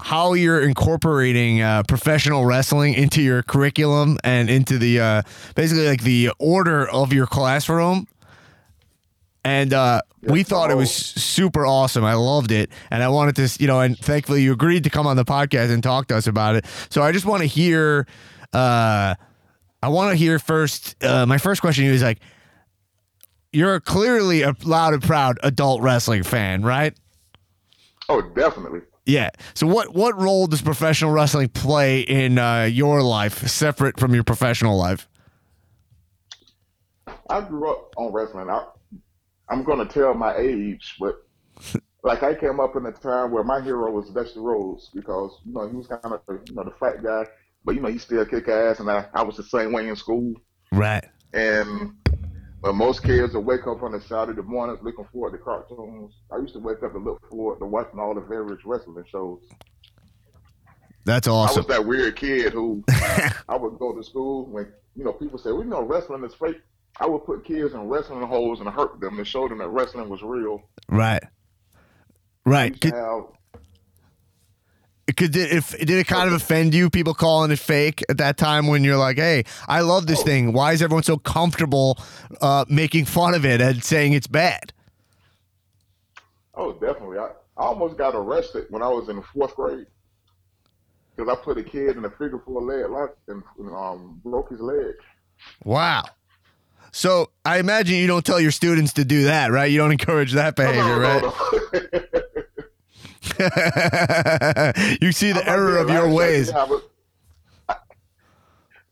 how 0.00 0.34
you're 0.34 0.60
incorporating 0.60 1.62
uh, 1.62 1.82
professional 1.84 2.44
wrestling 2.44 2.94
into 2.94 3.22
your 3.22 3.42
curriculum 3.42 4.18
and 4.24 4.50
into 4.50 4.78
the 4.78 5.00
uh, 5.00 5.22
basically 5.54 5.86
like 5.88 6.02
the 6.02 6.30
order 6.38 6.88
of 6.90 7.12
your 7.12 7.26
classroom. 7.26 8.06
And 9.46 9.72
uh, 9.72 10.02
we 10.22 10.42
thought 10.42 10.72
it 10.72 10.76
was 10.76 10.92
super 10.92 11.64
awesome. 11.64 12.04
I 12.04 12.14
loved 12.14 12.50
it, 12.50 12.68
and 12.90 13.00
I 13.00 13.08
wanted 13.08 13.36
to, 13.36 13.62
you 13.62 13.68
know, 13.68 13.80
and 13.80 13.96
thankfully 13.96 14.42
you 14.42 14.52
agreed 14.52 14.82
to 14.84 14.90
come 14.90 15.06
on 15.06 15.16
the 15.16 15.24
podcast 15.24 15.70
and 15.70 15.84
talk 15.84 16.08
to 16.08 16.16
us 16.16 16.26
about 16.26 16.56
it. 16.56 16.66
So 16.90 17.00
I 17.00 17.12
just 17.12 17.26
want 17.26 17.42
to 17.42 17.46
hear. 17.46 18.08
Uh, 18.52 19.14
I 19.82 19.88
want 19.88 20.10
to 20.10 20.16
hear 20.16 20.40
first. 20.40 20.96
Uh, 21.00 21.26
my 21.26 21.38
first 21.38 21.60
question 21.60 21.84
to 21.84 21.88
you 21.88 21.94
is 21.94 22.02
like, 22.02 22.18
you're 23.52 23.78
clearly 23.78 24.42
a 24.42 24.52
loud 24.64 24.94
and 24.94 25.02
proud 25.02 25.38
adult 25.44 25.80
wrestling 25.80 26.24
fan, 26.24 26.62
right? 26.62 26.98
Oh, 28.08 28.22
definitely. 28.22 28.80
Yeah. 29.04 29.30
So 29.54 29.68
what 29.68 29.94
what 29.94 30.20
role 30.20 30.48
does 30.48 30.60
professional 30.60 31.12
wrestling 31.12 31.50
play 31.50 32.00
in 32.00 32.38
uh, 32.38 32.64
your 32.64 33.00
life, 33.00 33.46
separate 33.46 34.00
from 34.00 34.12
your 34.12 34.24
professional 34.24 34.76
life? 34.76 35.06
I 37.30 37.42
grew 37.42 37.70
up 37.70 37.94
on 37.96 38.12
wrestling. 38.12 38.50
I, 38.50 38.64
I'm 39.48 39.62
going 39.62 39.86
to 39.86 39.92
tell 39.92 40.14
my 40.14 40.36
age, 40.36 40.96
but 40.98 41.26
like 42.02 42.22
I 42.22 42.34
came 42.34 42.60
up 42.60 42.76
in 42.76 42.86
a 42.86 42.92
time 42.92 43.30
where 43.30 43.44
my 43.44 43.60
hero 43.60 43.90
was 43.90 44.10
Dusty 44.10 44.40
Rhodes 44.40 44.90
because 44.94 45.40
you 45.44 45.52
know 45.52 45.68
he 45.68 45.76
was 45.76 45.86
kind 45.86 46.00
of 46.04 46.20
you 46.28 46.54
know 46.54 46.64
the 46.64 46.72
fat 46.78 47.02
guy, 47.02 47.26
but 47.64 47.74
you 47.74 47.80
know 47.80 47.88
he 47.88 47.98
still 47.98 48.24
kick 48.24 48.48
ass, 48.48 48.80
and 48.80 48.90
I, 48.90 49.06
I 49.14 49.22
was 49.22 49.36
the 49.36 49.44
same 49.44 49.72
way 49.72 49.88
in 49.88 49.96
school. 49.96 50.34
Right. 50.72 51.04
And 51.32 51.94
but 52.62 52.74
most 52.74 53.02
kids 53.04 53.34
will 53.34 53.44
wake 53.44 53.66
up 53.66 53.82
on 53.82 53.94
a 53.94 54.00
Saturday 54.00 54.42
morning 54.42 54.78
looking 54.82 55.04
forward 55.12 55.32
to 55.32 55.38
cartoons. 55.38 56.14
I 56.32 56.38
used 56.38 56.54
to 56.54 56.60
wake 56.60 56.82
up 56.82 56.94
and 56.94 57.04
look 57.04 57.28
forward 57.28 57.60
to 57.60 57.66
watching 57.66 58.00
all 58.00 58.14
the 58.14 58.20
various 58.20 58.64
wrestling 58.64 59.04
shows. 59.08 59.42
That's 61.04 61.28
awesome. 61.28 61.58
I 61.58 61.60
was 61.60 61.66
that 61.68 61.86
weird 61.86 62.16
kid 62.16 62.52
who 62.52 62.82
I 63.48 63.56
would 63.56 63.78
go 63.78 63.94
to 63.94 64.02
school 64.02 64.46
when 64.46 64.72
you 64.96 65.04
know 65.04 65.12
people 65.12 65.38
say, 65.38 65.52
"We 65.52 65.64
know 65.64 65.82
wrestling 65.82 66.24
is 66.24 66.34
fake." 66.34 66.60
I 66.98 67.06
would 67.06 67.24
put 67.24 67.44
kids 67.44 67.74
in 67.74 67.88
wrestling 67.88 68.26
holes 68.26 68.60
and 68.60 68.68
hurt 68.68 69.00
them 69.00 69.18
and 69.18 69.26
show 69.26 69.48
them 69.48 69.58
that 69.58 69.68
wrestling 69.68 70.08
was 70.08 70.22
real. 70.22 70.62
Right. 70.88 71.22
Right. 72.44 72.70
used 72.70 72.82
to 72.82 73.26
Could, 75.08 75.16
could 75.16 75.32
did, 75.32 75.52
if 75.52 75.76
did 75.78 75.90
it 75.90 76.06
kind 76.06 76.28
of 76.28 76.34
offend 76.34 76.74
you 76.74 76.88
people 76.88 77.12
calling 77.12 77.50
it 77.50 77.58
fake 77.58 78.02
at 78.08 78.18
that 78.18 78.36
time 78.36 78.66
when 78.66 78.82
you're 78.82 78.96
like, 78.96 79.16
"Hey, 79.16 79.44
I 79.68 79.80
love 79.80 80.06
this 80.06 80.22
thing. 80.22 80.52
Why 80.52 80.72
is 80.72 80.82
everyone 80.82 81.02
so 81.02 81.16
comfortable 81.16 81.98
uh, 82.40 82.64
making 82.68 83.04
fun 83.04 83.34
of 83.34 83.44
it 83.44 83.60
and 83.60 83.82
saying 83.84 84.14
it's 84.14 84.26
bad?" 84.26 84.72
Oh, 86.54 86.72
definitely. 86.72 87.18
I, 87.18 87.30
I 87.56 87.66
almost 87.66 87.98
got 87.98 88.14
arrested 88.14 88.66
when 88.70 88.82
I 88.82 88.88
was 88.88 89.08
in 89.08 89.22
fourth 89.34 89.54
grade 89.54 89.86
because 91.14 91.30
I 91.30 91.42
put 91.42 91.58
a 91.58 91.62
kid 91.62 91.96
in 91.96 92.04
a 92.04 92.10
figure 92.10 92.40
four 92.44 92.62
leg 92.62 92.90
lock 92.90 93.16
and 93.28 93.42
um, 93.72 94.20
broke 94.24 94.50
his 94.50 94.60
leg. 94.60 94.94
Wow. 95.64 96.04
So 96.96 97.28
I 97.44 97.58
imagine 97.58 97.96
you 97.96 98.06
don't 98.06 98.24
tell 98.24 98.40
your 98.40 98.50
students 98.50 98.94
to 98.94 99.04
do 99.04 99.24
that, 99.24 99.52
right? 99.52 99.70
You 99.70 99.76
don't 99.76 99.92
encourage 99.92 100.32
that 100.32 100.56
behavior, 100.56 100.98
right? 100.98 101.22
you 105.02 105.12
see 105.12 105.32
the 105.32 105.42
error 105.46 105.76
of 105.76 105.90
your 105.90 106.08
last 106.08 106.08
year, 106.08 106.08
I 106.08 106.14
ways. 106.14 106.46
did 106.46 106.54
have 106.54 106.70
a- 106.70 106.80
I- 107.68 107.76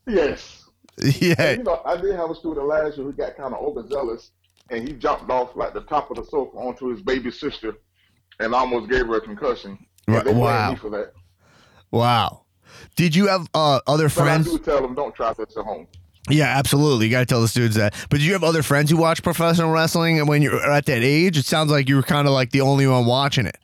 yes. 0.05 0.69
Yeah. 1.19 1.53
You 1.53 1.63
know, 1.63 1.81
I 1.83 1.99
did 1.99 2.15
have 2.15 2.29
a 2.29 2.35
student 2.35 2.67
last 2.67 2.95
year 2.97 3.07
who 3.07 3.11
got 3.11 3.37
kind 3.37 3.55
of 3.55 3.59
overzealous, 3.59 4.29
and 4.69 4.87
he 4.87 4.93
jumped 4.93 5.31
off 5.31 5.55
like 5.55 5.73
the 5.73 5.81
top 5.81 6.11
of 6.11 6.17
the 6.17 6.25
sofa 6.25 6.55
onto 6.57 6.89
his 6.91 7.01
baby 7.01 7.31
sister, 7.31 7.73
and 8.39 8.53
almost 8.53 8.87
gave 8.87 9.07
her 9.07 9.15
a 9.15 9.21
concussion. 9.21 9.83
Right, 10.07 10.23
wow. 10.27 10.69
me 10.69 10.75
for 10.75 10.91
that. 10.91 11.11
Wow. 11.89 12.43
Did 12.95 13.15
you 13.15 13.25
have 13.27 13.49
uh, 13.55 13.79
other 13.87 14.09
But 14.09 14.13
friends? 14.13 14.47
I 14.47 14.51
do 14.51 14.59
tell 14.59 14.81
them 14.83 14.93
don't 14.93 15.15
try 15.15 15.33
this 15.33 15.57
at 15.57 15.65
home. 15.65 15.87
Yeah, 16.29 16.45
absolutely. 16.57 17.05
You 17.05 17.11
got 17.11 17.19
to 17.19 17.25
tell 17.25 17.41
the 17.41 17.47
students 17.47 17.77
that. 17.77 17.93
But 18.09 18.17
did 18.19 18.25
you 18.25 18.33
have 18.33 18.43
other 18.43 18.63
friends 18.63 18.89
who 18.89 18.97
watch 18.97 19.21
professional 19.21 19.71
wrestling? 19.71 20.19
And 20.19 20.27
when 20.27 20.41
you're 20.41 20.59
at 20.71 20.85
that 20.87 21.03
age, 21.03 21.37
it 21.37 21.45
sounds 21.45 21.69
like 21.71 21.87
you 21.87 21.95
were 21.95 22.03
kind 22.03 22.27
of 22.27 22.33
like 22.33 22.51
the 22.51 22.61
only 22.61 22.87
one 22.87 23.05
watching 23.05 23.45
it. 23.45 23.57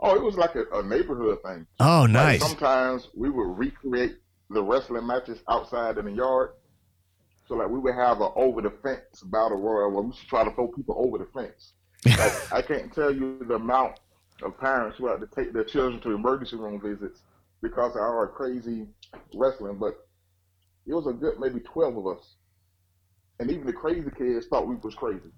Oh, 0.00 0.14
it 0.14 0.22
was 0.22 0.36
like 0.36 0.54
a, 0.54 0.64
a 0.78 0.82
neighborhood 0.82 1.38
thing. 1.44 1.66
Oh, 1.80 2.02
Like, 2.02 2.10
nice. 2.10 2.40
sometimes 2.40 3.08
we 3.14 3.30
would 3.30 3.58
recreate 3.58 4.16
the 4.50 4.62
wrestling 4.62 5.06
matches 5.06 5.40
outside 5.48 5.98
in 5.98 6.04
the 6.06 6.12
yard. 6.12 6.50
So 7.48 7.54
like 7.56 7.68
we 7.68 7.78
would 7.78 7.94
have 7.94 8.20
an 8.20 8.30
over 8.36 8.60
the 8.62 8.70
fence 8.82 9.22
battle 9.24 9.60
royal 9.60 9.90
where 9.90 10.02
we 10.02 10.14
should 10.14 10.28
try 10.28 10.44
to 10.44 10.50
throw 10.54 10.68
people 10.68 10.94
over 10.98 11.18
the 11.18 11.26
fence. 11.34 11.72
Like, 12.06 12.52
I 12.52 12.62
can't 12.62 12.92
tell 12.94 13.10
you 13.12 13.42
the 13.46 13.54
amount 13.54 13.98
of 14.42 14.58
parents 14.58 14.98
who 14.98 15.08
had 15.08 15.20
to 15.20 15.26
take 15.34 15.52
their 15.52 15.64
children 15.64 16.00
to 16.02 16.12
emergency 16.12 16.56
room 16.56 16.80
visits 16.80 17.20
because 17.62 17.92
of 17.92 18.00
our 18.02 18.28
crazy 18.28 18.86
wrestling, 19.34 19.78
but 19.78 19.94
it 20.86 20.94
was 20.94 21.06
a 21.06 21.12
good 21.12 21.38
maybe 21.38 21.60
twelve 21.60 21.96
of 21.96 22.06
us. 22.06 22.34
And 23.40 23.50
even 23.50 23.66
the 23.66 23.72
crazy 23.72 24.10
kids 24.16 24.46
thought 24.46 24.66
we 24.66 24.76
was 24.76 24.94
crazy. 24.94 25.30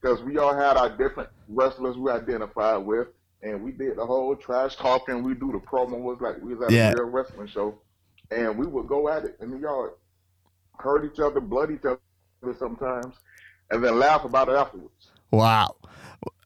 Because 0.00 0.22
we 0.22 0.38
all 0.38 0.54
had 0.54 0.76
our 0.76 0.88
different 0.96 1.28
wrestlers 1.48 1.96
we 1.96 2.10
identified 2.10 2.84
with 2.84 3.08
and 3.42 3.62
we 3.62 3.72
did 3.72 3.96
the 3.96 4.06
whole 4.06 4.34
trash 4.36 4.76
talking. 4.76 5.22
We 5.22 5.34
do 5.34 5.52
the 5.52 5.58
promo 5.58 6.00
was 6.00 6.18
like 6.20 6.36
we 6.42 6.54
was 6.54 6.66
at 6.66 6.70
Yeah. 6.72 6.90
a 6.92 6.94
real 6.96 7.06
wrestling 7.10 7.48
show, 7.48 7.78
and 8.30 8.56
we 8.58 8.66
would 8.66 8.86
go 8.86 9.08
at 9.08 9.24
it 9.24 9.36
in 9.40 9.50
the 9.50 9.58
yard, 9.58 9.92
hurt 10.78 11.10
each 11.10 11.20
other, 11.20 11.40
blood 11.40 11.70
each 11.70 11.84
other 11.84 11.98
sometimes, 12.58 13.14
and 13.70 13.82
then 13.84 13.98
laugh 13.98 14.24
about 14.24 14.48
it 14.48 14.54
afterwards. 14.54 15.10
Wow. 15.30 15.76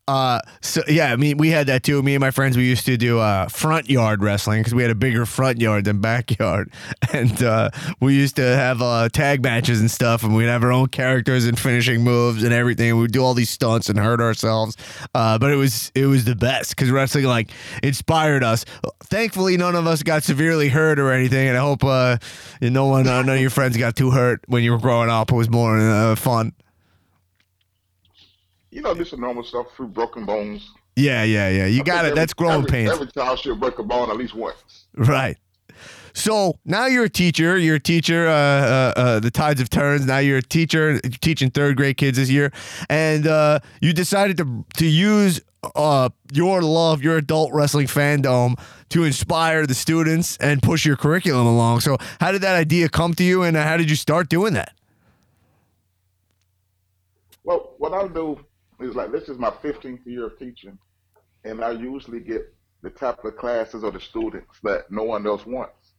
Uh, 0.07 0.39
so 0.61 0.83
yeah, 0.87 1.13
I 1.13 1.17
mean, 1.17 1.39
we 1.39 1.49
had 1.49 1.67
that 1.69 1.83
too. 1.83 2.03
Me 2.03 2.15
and 2.15 2.21
my 2.21 2.31
friends, 2.31 2.59
we 2.59 2.65
used 2.69 2.85
to 2.87 2.99
do 2.99 3.21
uh, 3.21 3.49
front 3.49 3.89
yard 3.89 4.23
wrestling 4.23 4.61
because 4.61 4.75
we 4.75 4.83
had 4.83 4.91
a 4.91 4.95
bigger 4.95 5.25
front 5.25 5.63
yard 5.63 5.87
than 5.87 6.01
backyard, 6.01 6.71
and 7.13 7.43
uh, 7.43 7.71
we 8.01 8.15
used 8.15 8.37
to 8.37 8.43
have 8.43 8.83
uh, 8.83 9.09
tag 9.09 9.43
matches 9.43 9.81
and 9.81 9.91
stuff, 9.91 10.23
and 10.23 10.37
we'd 10.37 10.45
have 10.45 10.63
our 10.63 10.73
own 10.73 10.89
characters 10.89 11.47
and 11.47 11.59
finishing 11.59 12.03
moves 12.03 12.43
and 12.43 12.53
everything. 12.53 12.95
We'd 12.99 13.13
do 13.13 13.25
all 13.25 13.33
these 13.33 13.49
stunts 13.49 13.89
and 13.89 13.99
hurt 13.99 14.21
ourselves, 14.21 14.77
uh, 15.15 15.39
but 15.39 15.51
it 15.51 15.57
was 15.57 15.91
it 15.95 16.05
was 16.05 16.27
the 16.27 16.37
best 16.37 16.77
because 16.77 16.91
wrestling 16.91 17.25
like 17.25 17.49
inspired 17.83 18.45
us. 18.45 18.67
Thankfully, 19.05 19.57
none 19.57 19.75
of 19.75 19.87
us 19.87 20.03
got 20.03 20.23
severely 20.23 20.69
hurt 20.69 20.99
or 20.99 21.13
anything, 21.13 21.49
and 21.49 21.57
I 21.57 21.61
hope 21.61 21.83
uh, 21.83 22.19
no 22.61 22.87
one, 22.87 23.09
uh, 23.09 23.23
none 23.23 23.37
of 23.37 23.41
your 23.41 23.49
friends 23.49 23.79
got 23.79 23.97
too 23.97 24.11
hurt 24.11 24.43
when 24.49 24.63
you 24.63 24.73
were 24.73 24.79
growing 24.79 25.09
up. 25.09 25.33
It 25.33 25.37
was 25.37 25.49
more 25.49 25.79
uh, 25.79 26.15
fun. 26.15 26.53
You 28.75 28.83
know, 28.83 28.93
this 28.93 29.13
is 29.13 29.21
normal 29.21 29.45
stuff 29.45 29.69
through 29.77 29.87
broken 29.89 30.27
bones. 30.27 30.69
Yeah, 30.97 31.23
yeah, 31.23 31.49
yeah. 31.49 31.67
You 31.67 31.83
I 31.83 31.85
got 31.85 32.05
it. 32.05 32.09
every- 32.09 32.19
That's 32.19 32.35
growing 32.35 32.57
every, 32.65 32.71
pains. 32.71 32.91
Every 32.91 33.07
child 33.07 33.39
should 33.39 33.61
break 33.61 33.79
a 33.79 33.85
bone 33.85 34.11
at 34.11 34.17
least 34.17 34.35
once. 34.35 34.87
Right. 34.97 35.37
So 36.13 36.59
now 36.65 36.87
you're 36.87 37.05
a 37.05 37.09
teacher. 37.09 37.57
You're 37.57 37.77
a 37.77 37.81
teacher. 37.81 38.27
Uh, 38.27 38.33
uh, 38.33 38.93
uh, 38.97 39.21
the 39.21 39.31
tides 39.31 39.61
have 39.61 39.71
turned. 39.71 40.09
Now 40.09 40.19
you're 40.19 40.39
a 40.39 40.43
teacher 40.43 40.99
teaching 41.21 41.51
third 41.51 41.77
grade 41.77 41.99
kids 41.99 42.19
this 42.19 42.29
year, 42.31 42.51
and 42.89 43.29
uh, 43.29 43.61
you 43.81 43.93
decided 43.93 44.37
to 44.39 44.65
to 44.77 44.87
use 44.87 45.41
uh, 45.77 46.09
your 46.33 46.61
love, 46.61 47.01
your 47.01 47.17
adult 47.17 47.53
wrestling 47.53 47.87
fandom, 47.87 48.59
to 48.89 49.05
inspire 49.05 49.67
the 49.69 49.75
students 49.75 50.37
and 50.39 50.61
push 50.63 50.85
your 50.85 50.97
curriculum 50.97 51.47
along. 51.47 51.79
So 51.81 51.97
how 52.21 52.33
did 52.33 52.43
that 52.43 52.57
idea 52.57 52.89
come 52.89 53.15
to 53.15 53.23
you, 53.25 53.43
and 53.45 53.57
how 53.57 53.77
did 53.77 53.89
you 53.89 53.97
start 53.97 54.29
doing 54.29 54.55
that? 54.55 54.73
Well, 57.45 57.75
what 57.79 57.93
I'll 57.93 58.09
do 58.09 58.39
is 58.85 58.95
like 58.95 59.13
this 59.13 59.29
is 59.29 59.39
my 59.39 59.51
15th 59.51 60.05
year 60.07 60.27
of 60.27 60.39
teaching, 60.39 60.79
and 61.45 61.65
I 61.65 61.71
usually 61.73 62.21
get 62.21 62.55
the 62.83 62.91
type 62.91 63.25
of 63.25 63.37
classes 63.37 63.83
or 63.85 63.91
the 63.91 64.01
students 64.01 64.59
that 64.63 64.91
no 64.91 65.03
one 65.05 65.27
else 65.27 65.47
wants. 65.47 65.93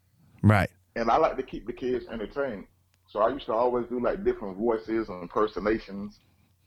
Right. 0.44 0.70
and 0.95 1.10
I 1.10 1.18
like 1.18 1.36
to 1.38 1.44
keep 1.44 1.66
the 1.66 1.74
kids 1.74 2.06
entertained. 2.12 2.68
So 3.07 3.20
I 3.22 3.30
used 3.30 3.48
to 3.48 3.53
always 3.53 3.88
do 3.88 3.99
like 3.99 4.24
different 4.24 4.57
voices 4.57 5.10
and 5.10 5.22
impersonations. 5.24 6.20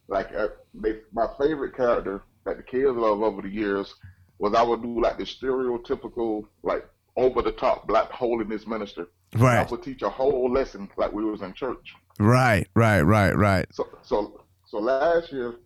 Like 0.09 0.35
uh, 0.35 0.49
they, 0.74 1.01
my 1.12 1.27
favorite 1.40 1.77
character 1.77 2.23
that 2.45 2.57
the 2.57 2.62
kids 2.62 2.97
love 2.97 3.23
over 3.23 3.43
the 3.43 3.49
years 3.49 3.95
was 4.39 4.55
I 4.55 4.62
would 4.62 4.82
do 4.82 5.01
like 5.01 5.19
the 5.19 5.24
stereotypical 5.24 6.47
like 6.62 6.85
over 7.16 7.43
the 7.43 7.53
top 7.53 7.86
black 7.86 8.11
holiness 8.11 8.66
minister. 8.66 9.07
Right. 9.36 9.59
I 9.59 9.70
would 9.70 9.82
teach 9.82 10.03
a 10.03 10.09
whole 10.09 10.51
lesson 10.51 10.89
like 10.97 11.12
we 11.12 11.24
was 11.24 11.43
in 11.43 11.53
church. 11.55 11.95
Right. 12.19 12.66
Right. 12.74 13.03
Right. 13.03 13.36
Right. 13.36 13.66
So 13.73 13.89
so 14.03 14.40
so 14.66 14.78
last 14.78 15.32
year 15.32 15.57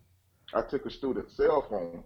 I 0.54 0.62
took 0.62 0.86
a 0.86 0.90
student's 0.90 1.36
cell 1.36 1.66
phone 1.68 2.04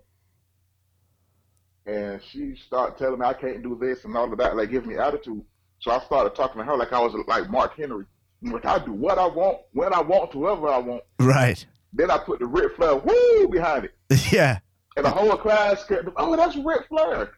and 1.86 2.20
she 2.22 2.56
started 2.56 2.98
telling 2.98 3.20
me 3.20 3.26
I 3.26 3.32
can't 3.32 3.62
do 3.62 3.78
this 3.80 4.04
and 4.04 4.16
all 4.16 4.30
of 4.30 4.38
that, 4.38 4.56
like 4.56 4.70
giving 4.70 4.90
me 4.90 4.98
attitude. 4.98 5.42
So 5.80 5.90
I 5.92 6.00
started 6.00 6.34
talking 6.34 6.58
to 6.58 6.64
her 6.64 6.76
like 6.76 6.92
I 6.92 7.00
was 7.00 7.14
like 7.26 7.48
Mark 7.50 7.76
Henry. 7.76 8.06
Like 8.42 8.66
I 8.66 8.84
do 8.84 8.92
what 8.92 9.18
I 9.18 9.26
want, 9.26 9.58
when 9.72 9.92
I 9.92 10.00
want, 10.00 10.32
whoever 10.32 10.68
I 10.68 10.78
want. 10.78 11.02
Right. 11.18 11.64
Then 11.92 12.10
I 12.10 12.18
put 12.18 12.40
the 12.40 12.46
Ric 12.46 12.76
Flair 12.76 12.96
woo 12.96 13.48
behind 13.48 13.84
it. 13.84 13.94
Yeah. 14.32 14.58
And 14.96 15.04
the 15.04 15.10
whole 15.10 15.36
class 15.36 15.84
kept, 15.84 16.08
oh, 16.16 16.36
that's 16.36 16.56
Ric 16.56 16.86
Flair. 16.88 17.32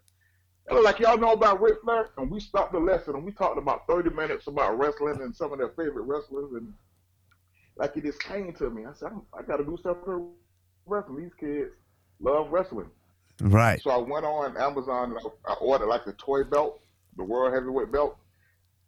And 0.69 0.77
was 0.77 0.85
like, 0.85 1.01
y'all 1.01 1.19
know 1.19 1.33
about 1.33 1.61
Ric 1.61 1.79
Flair? 1.83 2.11
And 2.17 2.31
we 2.31 2.41
stopped 2.41 2.73
the 2.73 2.79
lesson 2.79 3.17
and 3.17 3.25
we 3.25 3.33
talked 3.33 3.59
about 3.59 3.87
30 3.89 4.11
minutes 4.11 4.47
about 4.47 4.79
wrestling 4.79 5.21
and 5.23 5.35
some 5.35 5.53
of 5.53 5.59
their 5.59 5.71
favorite 5.71 6.05
wrestlers. 6.05 6.53
And 6.53 6.73
like 7.77 7.97
it 7.97 8.05
just 8.05 8.23
came 8.23 8.53
to 8.55 8.71
me. 8.71 8.87
I 8.87 8.93
said, 8.95 9.11
I'm, 9.13 9.23
I 9.37 9.43
got 9.43 9.57
to 9.57 9.65
do 9.65 9.77
something 9.83 10.31
wrestling. 10.89 11.23
These 11.23 11.35
kids 11.39 11.71
love 12.21 12.51
wrestling. 12.51 12.91
Right. 13.41 13.81
So 13.83 13.91
I 13.91 13.99
went 13.99 14.25
on 14.25 14.57
Amazon 14.57 15.13
and 15.13 15.19
I, 15.19 15.53
I 15.53 15.55
ordered 15.57 15.87
like 15.87 16.05
the 16.05 16.13
toy 16.15 16.45
belt, 16.45 16.81
the 17.17 17.25
world 17.25 17.55
heavyweight 17.55 17.93
belt, 17.93 18.17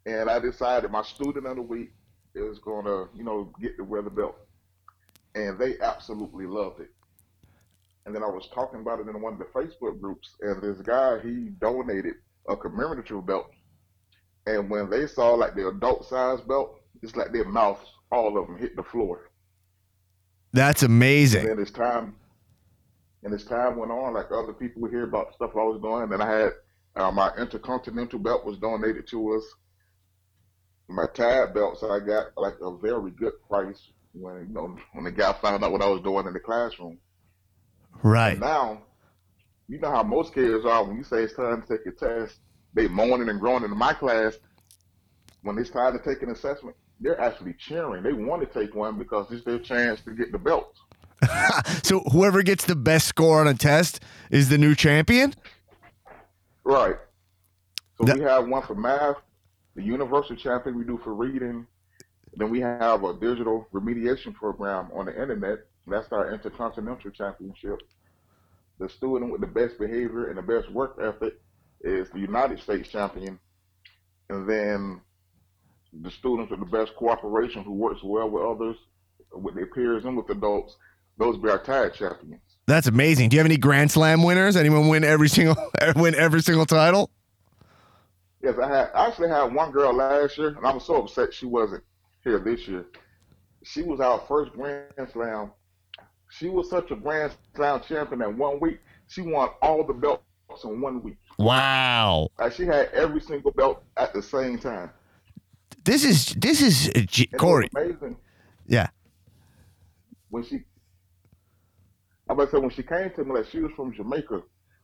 and 0.05 0.29
I 0.29 0.39
decided 0.39 0.91
my 0.91 1.03
student 1.03 1.45
of 1.45 1.55
the 1.55 1.61
week 1.61 1.91
is 2.35 2.59
going 2.59 2.85
to, 2.85 3.07
you 3.15 3.23
know, 3.23 3.51
get 3.61 3.77
to 3.77 3.83
wear 3.83 4.01
the 4.01 4.09
belt, 4.09 4.37
and 5.35 5.57
they 5.57 5.79
absolutely 5.79 6.45
loved 6.45 6.81
it. 6.81 6.91
And 8.05 8.15
then 8.15 8.23
I 8.23 8.27
was 8.27 8.49
talking 8.53 8.79
about 8.79 8.99
it 8.99 9.07
in 9.07 9.21
one 9.21 9.33
of 9.33 9.39
the 9.39 9.45
Facebook 9.45 10.01
groups, 10.01 10.35
and 10.41 10.61
this 10.61 10.81
guy 10.81 11.19
he 11.19 11.49
donated 11.59 12.15
a 12.49 12.57
commemorative 12.57 13.25
belt, 13.25 13.51
and 14.47 14.69
when 14.69 14.89
they 14.89 15.07
saw 15.07 15.33
like 15.33 15.55
the 15.55 15.67
adult 15.67 16.07
size 16.09 16.41
belt, 16.41 16.79
it's 17.01 17.15
like 17.15 17.31
their 17.31 17.45
mouths, 17.45 17.85
all 18.11 18.37
of 18.37 18.47
them 18.47 18.57
hit 18.57 18.75
the 18.75 18.83
floor. 18.83 19.30
That's 20.53 20.83
And 20.83 20.91
amazing. 20.91 21.45
then 21.45 21.59
as 21.59 21.71
time 21.71 22.15
and 23.23 23.33
as 23.33 23.45
time 23.45 23.77
went 23.77 23.91
on, 23.91 24.13
like 24.13 24.31
other 24.31 24.53
people 24.53 24.81
would 24.81 24.91
hear 24.91 25.03
about 25.03 25.33
stuff 25.35 25.51
I 25.55 25.63
was 25.63 25.79
doing, 25.81 26.11
and 26.11 26.21
I 26.21 26.39
had 26.39 26.51
uh, 26.95 27.11
my 27.11 27.31
intercontinental 27.37 28.19
belt 28.19 28.45
was 28.45 28.57
donated 28.57 29.07
to 29.07 29.33
us. 29.35 29.43
My 30.89 31.05
tag 31.13 31.53
belts 31.53 31.83
I 31.83 31.99
got 31.99 32.27
like 32.35 32.55
a 32.61 32.75
very 32.77 33.11
good 33.11 33.33
price 33.47 33.81
when 34.13 34.47
you 34.47 34.53
know 34.53 34.75
when 34.93 35.05
the 35.05 35.11
guy 35.11 35.31
found 35.33 35.63
out 35.63 35.71
what 35.71 35.81
I 35.81 35.87
was 35.87 36.01
doing 36.01 36.27
in 36.27 36.33
the 36.33 36.39
classroom. 36.39 36.97
Right. 38.03 38.37
Now, 38.39 38.81
you 39.69 39.79
know 39.79 39.91
how 39.91 40.03
most 40.03 40.33
kids 40.33 40.65
are 40.65 40.83
when 40.83 40.97
you 40.97 41.03
say 41.03 41.23
it's 41.23 41.33
time 41.33 41.61
to 41.61 41.67
take 41.67 41.85
your 41.85 41.93
test, 41.93 42.39
they 42.73 42.87
moaning 42.89 43.29
and 43.29 43.39
groaning. 43.39 43.71
In 43.71 43.77
my 43.77 43.93
class, 43.93 44.37
when 45.43 45.57
it's 45.57 45.69
time 45.69 45.97
to 45.97 46.03
take 46.03 46.21
an 46.23 46.31
assessment, 46.31 46.75
they're 47.01 47.19
actually 47.19 47.53
cheering. 47.57 48.03
They 48.03 48.13
want 48.13 48.41
to 48.41 48.59
take 48.59 48.75
one 48.75 48.97
because 48.97 49.31
it's 49.31 49.43
their 49.43 49.59
chance 49.59 50.01
to 50.01 50.11
get 50.11 50.31
the 50.31 50.39
belt. 50.39 50.75
So 51.83 51.99
whoever 52.11 52.41
gets 52.41 52.65
the 52.65 52.75
best 52.75 53.07
score 53.07 53.41
on 53.41 53.47
a 53.47 53.53
test 53.53 54.01
is 54.31 54.49
the 54.49 54.57
new 54.57 54.75
champion? 54.75 55.33
Right. 56.63 56.95
So 57.97 58.05
That- 58.05 58.17
we 58.17 58.23
have 58.23 58.47
one 58.47 58.63
for 58.63 58.75
math, 58.75 59.17
the 59.75 59.83
universal 59.83 60.35
champion 60.35 60.77
we 60.77 60.83
do 60.85 60.99
for 61.03 61.13
reading. 61.13 61.67
Then 62.35 62.49
we 62.49 62.61
have 62.61 63.03
a 63.03 63.13
digital 63.13 63.67
remediation 63.73 64.33
program 64.33 64.89
on 64.93 65.05
the 65.07 65.21
internet. 65.21 65.59
That's 65.85 66.11
our 66.11 66.31
intercontinental 66.33 67.11
championship. 67.11 67.79
The 68.79 68.87
student 68.87 69.31
with 69.31 69.41
the 69.41 69.47
best 69.47 69.77
behavior 69.77 70.27
and 70.29 70.37
the 70.37 70.41
best 70.41 70.71
work 70.71 70.97
ethic 71.01 71.33
is 71.81 72.09
the 72.11 72.19
United 72.19 72.61
States 72.61 72.89
champion. 72.89 73.37
And 74.29 74.47
then 74.49 75.01
the 75.93 76.11
students 76.11 76.51
with 76.51 76.59
the 76.59 76.65
best 76.65 76.95
cooperation 76.95 77.63
who 77.63 77.73
works 77.73 78.01
well 78.03 78.29
with 78.29 78.43
others, 78.43 78.75
with 79.33 79.55
their 79.55 79.67
peers 79.67 80.05
and 80.05 80.15
with 80.15 80.29
adults, 80.29 80.77
those 81.17 81.37
be 81.37 81.49
our 81.49 81.59
tag 81.59 81.93
champions. 81.93 82.41
That's 82.67 82.87
amazing. 82.87 83.29
Do 83.29 83.35
you 83.35 83.39
have 83.39 83.45
any 83.45 83.57
Grand 83.57 83.91
Slam 83.91 84.23
winners? 84.23 84.55
Anyone 84.55 84.87
win 84.87 85.03
every 85.03 85.27
single 85.27 85.55
win 85.95 86.15
every 86.15 86.41
single 86.41 86.65
title? 86.65 87.09
Yes, 88.41 88.55
I 88.61 88.67
had 88.67 88.89
I 88.95 89.07
actually 89.07 89.29
had 89.29 89.53
one 89.53 89.71
girl 89.71 89.93
last 89.93 90.37
year, 90.37 90.49
and 90.49 90.65
I 90.65 90.73
was 90.73 90.85
so 90.85 91.03
upset 91.03 91.33
she 91.33 91.45
wasn't 91.45 91.83
here 92.23 92.39
this 92.39 92.67
year. 92.67 92.85
She 93.63 93.83
was 93.83 93.99
our 93.99 94.19
first 94.27 94.53
Grand 94.53 95.09
Slam. 95.11 95.51
She 96.29 96.49
was 96.49 96.69
such 96.69 96.91
a 96.91 96.95
Grand 96.95 97.33
Slam 97.55 97.81
champion 97.87 98.19
that 98.19 98.35
one 98.35 98.59
week 98.59 98.79
she 99.07 99.21
won 99.21 99.49
all 99.61 99.85
the 99.85 99.93
belts 99.93 100.23
in 100.63 100.81
one 100.81 101.03
week. 101.03 101.17
Wow. 101.37 102.29
Like 102.39 102.53
she 102.53 102.65
had 102.65 102.89
every 102.93 103.19
single 103.19 103.51
belt 103.51 103.83
at 103.97 104.13
the 104.13 104.21
same 104.21 104.57
time. 104.57 104.91
This 105.83 106.03
is 106.03 106.25
this 106.35 106.61
is 106.61 106.89
uh, 106.89 107.01
G- 107.07 107.29
And 107.31 107.33
it 107.33 107.33
was 107.33 107.39
Corey. 107.41 107.69
amazing 107.75 108.17
Yeah. 108.67 108.87
when 110.29 110.43
she. 110.43 110.63
I 112.29 112.33
about 112.33 112.45
to 112.45 112.51
say 112.51 112.57
when 112.59 112.69
she 112.69 112.83
came 112.83 113.09
to 113.11 113.23
me, 113.25 113.33
like 113.33 113.47
she 113.47 113.59
was 113.59 113.71
from 113.75 113.93
Jamaica, 113.93 114.41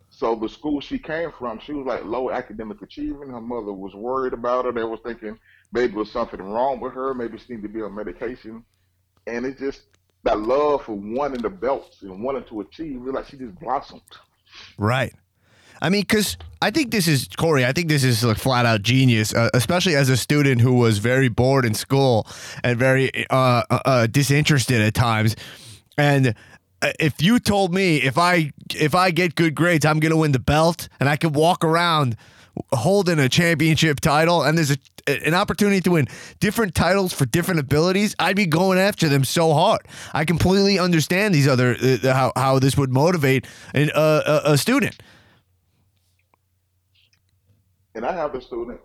so 0.10 0.36
the 0.36 0.50
school 0.50 0.82
she 0.82 0.98
came 1.00 1.32
from, 1.38 1.60
she 1.60 1.72
was 1.74 1.86
like 1.86 2.04
low 2.04 2.30
academic 2.32 2.82
achieving. 2.82 3.30
Her 3.30 3.40
mother 3.42 3.72
was 3.74 3.94
worried 3.96 4.34
about 4.34 4.66
her. 4.66 4.72
They 4.72 4.84
was 4.84 5.00
thinking 5.04 5.38
maybe 5.72 5.88
there 5.88 6.00
was 6.00 6.12
something 6.12 6.42
wrong 6.42 6.80
with 6.80 6.94
her. 6.94 7.14
Maybe 7.14 7.38
she 7.38 7.54
needed 7.56 7.68
to 7.68 7.74
be 7.74 7.82
on 7.82 7.96
medication. 7.96 8.64
And 9.28 9.46
it's 9.46 9.60
just 9.60 9.84
that 10.24 10.40
love 10.40 10.84
for 10.86 10.94
wanting 10.94 11.42
the 11.42 11.50
belts 11.50 12.02
and 12.02 12.22
wanting 12.24 12.44
to 12.46 12.62
achieve. 12.62 13.02
Like 13.02 13.28
she 13.28 13.38
just 13.38 13.58
blossomed. 13.60 14.02
Right. 14.78 15.14
I 15.82 15.90
mean, 15.90 16.02
because 16.02 16.38
I 16.62 16.72
think 16.72 16.92
this 16.92 17.08
is 17.08 17.28
Corey. 17.38 17.66
I 17.66 17.72
think 17.72 17.88
this 17.88 18.04
is 18.04 18.24
like 18.24 18.38
flat 18.38 18.66
out 18.66 18.82
genius, 18.82 19.34
uh, 19.34 19.50
especially 19.54 19.96
as 19.96 20.10
a 20.10 20.18
student 20.18 20.62
who 20.62 20.74
was 20.74 20.98
very 20.98 21.30
bored 21.30 21.66
in 21.66 21.74
school 21.74 22.28
and 22.64 22.80
very 22.80 23.12
uh, 23.30 23.64
uh, 23.70 23.80
uh, 23.86 24.08
disinterested 24.08 24.82
at 24.82 24.94
times. 24.94 25.36
And 25.98 26.36
uh, 26.82 26.92
if 27.00 27.22
you 27.22 27.40
told 27.40 27.74
me 27.74 27.98
if 27.98 28.18
I 28.18 28.52
if 28.76 28.96
I 28.96 29.12
get 29.12 29.36
good 29.36 29.56
grades, 29.56 29.86
I'm 29.86 30.00
gonna 30.00 30.18
win 30.18 30.32
the 30.32 30.40
belt, 30.40 30.90
and 31.00 31.10
I 31.10 31.16
could 31.16 31.36
walk 31.36 31.64
around 31.64 32.18
holding 32.74 33.20
a 33.20 33.30
championship 33.30 34.00
title, 34.00 34.42
and 34.42 34.58
there's 34.58 34.72
a, 34.72 34.78
an 35.28 35.36
opportunity 35.36 35.80
to 35.82 35.92
win 35.92 36.08
different 36.40 36.74
titles 36.74 37.14
for 37.14 37.26
different 37.28 37.60
abilities, 37.60 38.16
I'd 38.18 38.36
be 38.36 38.48
going 38.48 38.80
after 38.80 39.08
them 39.08 39.24
so 39.24 39.54
hard. 39.54 39.82
I 40.14 40.26
completely 40.26 40.80
understand 40.80 41.36
these 41.36 41.48
other 41.48 41.78
uh, 41.82 42.14
how 42.14 42.32
how 42.36 42.58
this 42.58 42.76
would 42.78 42.92
motivate 42.92 43.46
an, 43.76 43.92
a 43.94 44.58
student. 44.58 45.00
And 47.98 48.06
I 48.06 48.14
have 48.14 48.32
the 48.32 48.40
students, 48.40 48.84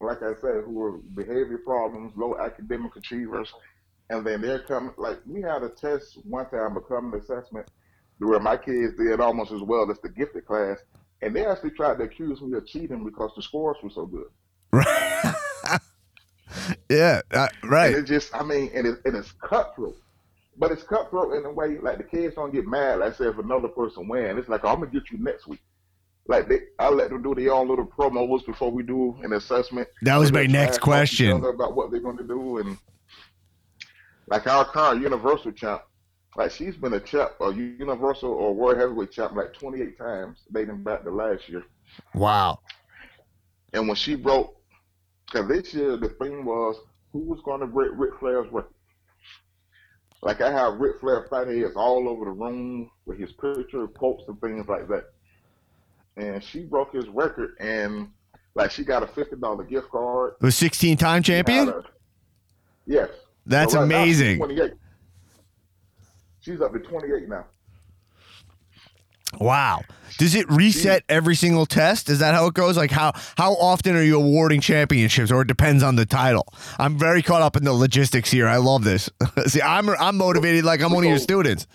like 0.00 0.20
I 0.20 0.34
said, 0.40 0.64
who 0.64 0.82
are 0.82 0.98
behavior 1.14 1.58
problems, 1.64 2.12
low 2.16 2.36
academic 2.40 2.96
achievers, 2.96 3.52
and 4.10 4.26
then 4.26 4.40
they're 4.40 4.58
coming. 4.64 4.92
Like 4.96 5.20
we 5.24 5.42
had 5.42 5.62
a 5.62 5.68
test 5.68 6.18
one 6.24 6.50
time, 6.50 6.74
becoming 6.74 7.12
an 7.14 7.20
assessment, 7.20 7.68
where 8.18 8.40
my 8.40 8.56
kids 8.56 8.94
did 8.98 9.20
almost 9.20 9.52
as 9.52 9.60
well 9.62 9.88
as 9.88 10.00
the 10.00 10.08
gifted 10.08 10.44
class, 10.44 10.78
and 11.22 11.36
they 11.36 11.46
actually 11.46 11.70
tried 11.70 11.98
to 11.98 12.02
accuse 12.02 12.42
me 12.42 12.56
of 12.58 12.66
cheating 12.66 13.04
because 13.04 13.30
the 13.36 13.42
scores 13.42 13.76
were 13.80 13.90
so 13.90 14.06
good. 14.06 14.26
Right. 14.72 15.34
yeah. 16.90 17.20
Uh, 17.30 17.46
And 17.62 17.70
right. 17.70 17.94
it 17.94 18.06
just, 18.06 18.34
I 18.34 18.42
mean, 18.42 18.72
and, 18.74 18.88
it, 18.88 18.98
and 19.04 19.14
it's 19.14 19.30
cutthroat. 19.40 19.96
But 20.56 20.72
it's 20.72 20.82
cutthroat 20.82 21.34
in 21.34 21.44
a 21.44 21.52
way, 21.52 21.78
like 21.78 21.98
the 21.98 22.04
kids 22.04 22.34
don't 22.34 22.52
get 22.52 22.66
mad. 22.66 22.98
Like 22.98 23.14
say 23.14 23.26
if 23.26 23.38
another 23.38 23.68
person 23.68 24.08
wins, 24.08 24.36
it's 24.40 24.48
like, 24.48 24.64
oh, 24.64 24.70
I'm 24.70 24.80
gonna 24.80 24.90
get 24.90 25.12
you 25.12 25.18
next 25.18 25.46
week. 25.46 25.60
Like 26.28 26.48
they, 26.48 26.60
I 26.78 26.88
let 26.88 27.10
them 27.10 27.22
do 27.22 27.34
their 27.34 27.52
own 27.52 27.68
little 27.68 27.86
promos 27.86 28.46
before 28.46 28.70
we 28.70 28.82
do 28.82 29.16
an 29.22 29.32
assessment. 29.32 29.88
That 30.02 30.16
was 30.16 30.32
my 30.32 30.46
next 30.46 30.78
trash 30.78 31.10
talk 31.10 31.12
each 31.12 31.30
question. 31.30 31.44
About 31.44 31.74
what 31.74 31.90
they're 31.90 32.00
gonna 32.00 32.22
do, 32.22 32.58
and 32.58 32.78
like 34.28 34.46
our 34.46 34.64
current 34.64 35.02
Universal 35.02 35.52
champ, 35.52 35.82
like 36.36 36.52
she's 36.52 36.76
been 36.76 36.94
a 36.94 37.00
champ, 37.00 37.32
a 37.40 37.52
Universal 37.52 38.30
or 38.30 38.54
World 38.54 38.78
Heavyweight 38.78 39.10
champ 39.10 39.34
like 39.34 39.52
28 39.52 39.98
times, 39.98 40.38
dating 40.52 40.82
back 40.82 41.02
to 41.04 41.10
last 41.10 41.48
year. 41.48 41.64
Wow. 42.14 42.60
And 43.72 43.88
when 43.88 43.96
she 43.96 44.14
broke, 44.14 44.56
because 45.26 45.48
this 45.48 45.74
year 45.74 45.96
the 45.96 46.10
thing 46.10 46.44
was 46.44 46.76
who 47.12 47.20
was 47.20 47.40
going 47.44 47.60
to 47.60 47.66
break 47.66 47.90
Ric 47.94 48.18
Flair's 48.18 48.50
record. 48.52 48.72
Like 50.22 50.40
I 50.40 50.52
have 50.52 50.78
Ric 50.78 51.00
Flair 51.00 51.26
fight 51.28 51.48
heads 51.48 51.74
all 51.74 52.08
over 52.08 52.26
the 52.26 52.30
room 52.30 52.90
with 53.06 53.18
his 53.18 53.32
picture, 53.32 53.88
quotes, 53.88 54.22
and 54.28 54.40
things 54.40 54.66
like 54.68 54.88
that. 54.88 55.11
And 56.16 56.42
she 56.42 56.60
broke 56.64 56.92
his 56.94 57.08
record, 57.08 57.56
and 57.58 58.08
like 58.54 58.70
she 58.70 58.84
got 58.84 59.02
a 59.02 59.06
fifty 59.06 59.36
dollar 59.36 59.64
gift 59.64 59.90
card. 59.90 60.34
Was 60.40 60.54
16 60.56 60.96
time 60.98 61.22
champion? 61.22 61.68
A- 61.68 61.82
yes. 62.86 63.08
That's 63.46 63.72
So 63.72 63.78
right 63.80 63.84
uh, 63.84 63.86
now 63.86 64.04
she's 64.04 64.20
amazing. 64.20 64.38
28. 64.38 64.72
She's 66.40 66.60
up 66.60 66.72
to 66.72 66.78
28 66.80 67.28
now. 67.28 67.44
Wow. 69.40 69.82
Does 70.18 70.34
it 70.34 70.48
reset 70.50 71.04
every 71.08 71.34
single 71.34 71.64
test? 71.64 72.10
Is 72.10 72.18
that 72.18 72.34
how 72.34 72.46
it 72.46 72.54
goes? 72.54 72.76
Like 72.76 72.90
how 72.90 73.12
how 73.38 73.54
often 73.54 73.96
are 73.96 74.02
you 74.02 74.16
awarding 74.16 74.60
championships, 74.60 75.32
or 75.32 75.40
it 75.42 75.48
depends 75.48 75.82
on 75.82 75.96
the 75.96 76.04
title? 76.04 76.46
I'm 76.78 76.98
very 76.98 77.22
caught 77.22 77.40
up 77.40 77.56
in 77.56 77.64
the 77.64 77.72
logistics 77.72 78.30
here. 78.30 78.46
I 78.46 78.58
love 78.58 78.84
this. 78.84 79.08
See, 79.46 79.62
I'm 79.62 79.88
I'm 79.88 80.18
motivated 80.18 80.64
like 80.64 80.82
I'm 80.82 80.92
one 80.92 81.04
of 81.04 81.10
your 81.10 81.18
students. 81.18 81.66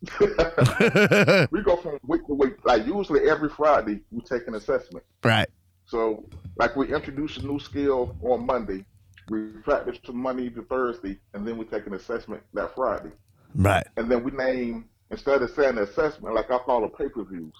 we 1.50 1.62
go 1.62 1.76
from 1.76 1.98
week 2.06 2.26
to 2.26 2.34
week. 2.34 2.54
Like 2.64 2.86
usually 2.86 3.28
every 3.28 3.50
Friday, 3.50 4.00
we 4.10 4.22
take 4.22 4.48
an 4.48 4.54
assessment. 4.54 5.04
Right. 5.22 5.48
So, 5.84 6.24
like 6.56 6.74
we 6.76 6.92
introduce 6.92 7.36
a 7.36 7.42
new 7.42 7.58
skill 7.58 8.16
on 8.22 8.46
Monday, 8.46 8.84
we 9.28 9.48
practice 9.62 9.98
from 10.04 10.16
Monday 10.16 10.48
to 10.50 10.62
Thursday, 10.62 11.18
and 11.34 11.46
then 11.46 11.58
we 11.58 11.64
take 11.66 11.86
an 11.86 11.94
assessment 11.94 12.42
that 12.54 12.74
Friday. 12.74 13.10
Right. 13.54 13.86
And 13.96 14.10
then 14.10 14.24
we 14.24 14.30
name 14.30 14.88
instead 15.10 15.42
of 15.42 15.50
saying 15.50 15.78
assessment, 15.78 16.34
like 16.34 16.50
I 16.50 16.58
call 16.58 16.84
it 16.84 16.96
pay 16.96 17.08
per 17.08 17.24
views. 17.24 17.52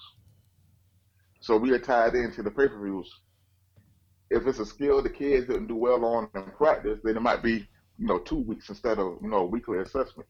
So 1.41 1.57
we 1.57 1.71
are 1.71 1.79
tied 1.79 2.15
into 2.15 2.41
the 2.41 2.51
pay 2.51 2.67
per 2.67 2.81
views. 2.81 3.11
If 4.29 4.47
it's 4.47 4.59
a 4.59 4.65
skill 4.65 5.01
the 5.01 5.09
kids 5.09 5.47
didn't 5.47 5.67
do 5.67 5.75
well 5.75 6.03
on 6.05 6.29
in 6.33 6.43
practice, 6.57 6.99
then 7.03 7.17
it 7.17 7.21
might 7.21 7.43
be 7.43 7.67
you 7.99 8.07
know 8.07 8.17
two 8.17 8.39
weeks 8.39 8.69
instead 8.69 8.97
of 8.97 9.17
you 9.21 9.29
know 9.29 9.39
a 9.39 9.45
weekly 9.45 9.79
assessment. 9.79 10.27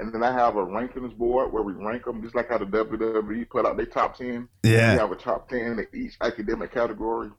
And 0.00 0.14
then 0.14 0.22
I 0.22 0.32
have 0.32 0.56
a 0.56 0.64
rankings 0.64 1.16
board 1.16 1.52
where 1.52 1.62
we 1.62 1.72
rank 1.72 2.04
them, 2.04 2.22
just 2.22 2.34
like 2.34 2.50
how 2.50 2.58
the 2.58 2.66
WWE 2.66 3.48
put 3.50 3.66
out 3.66 3.76
their 3.76 3.86
top 3.86 4.16
ten. 4.16 4.48
Yeah. 4.62 4.92
We 4.92 4.98
have 4.98 5.10
a 5.10 5.16
top 5.16 5.48
ten 5.48 5.78
in 5.78 5.86
each 5.92 6.16
academic 6.20 6.72
category, 6.72 7.30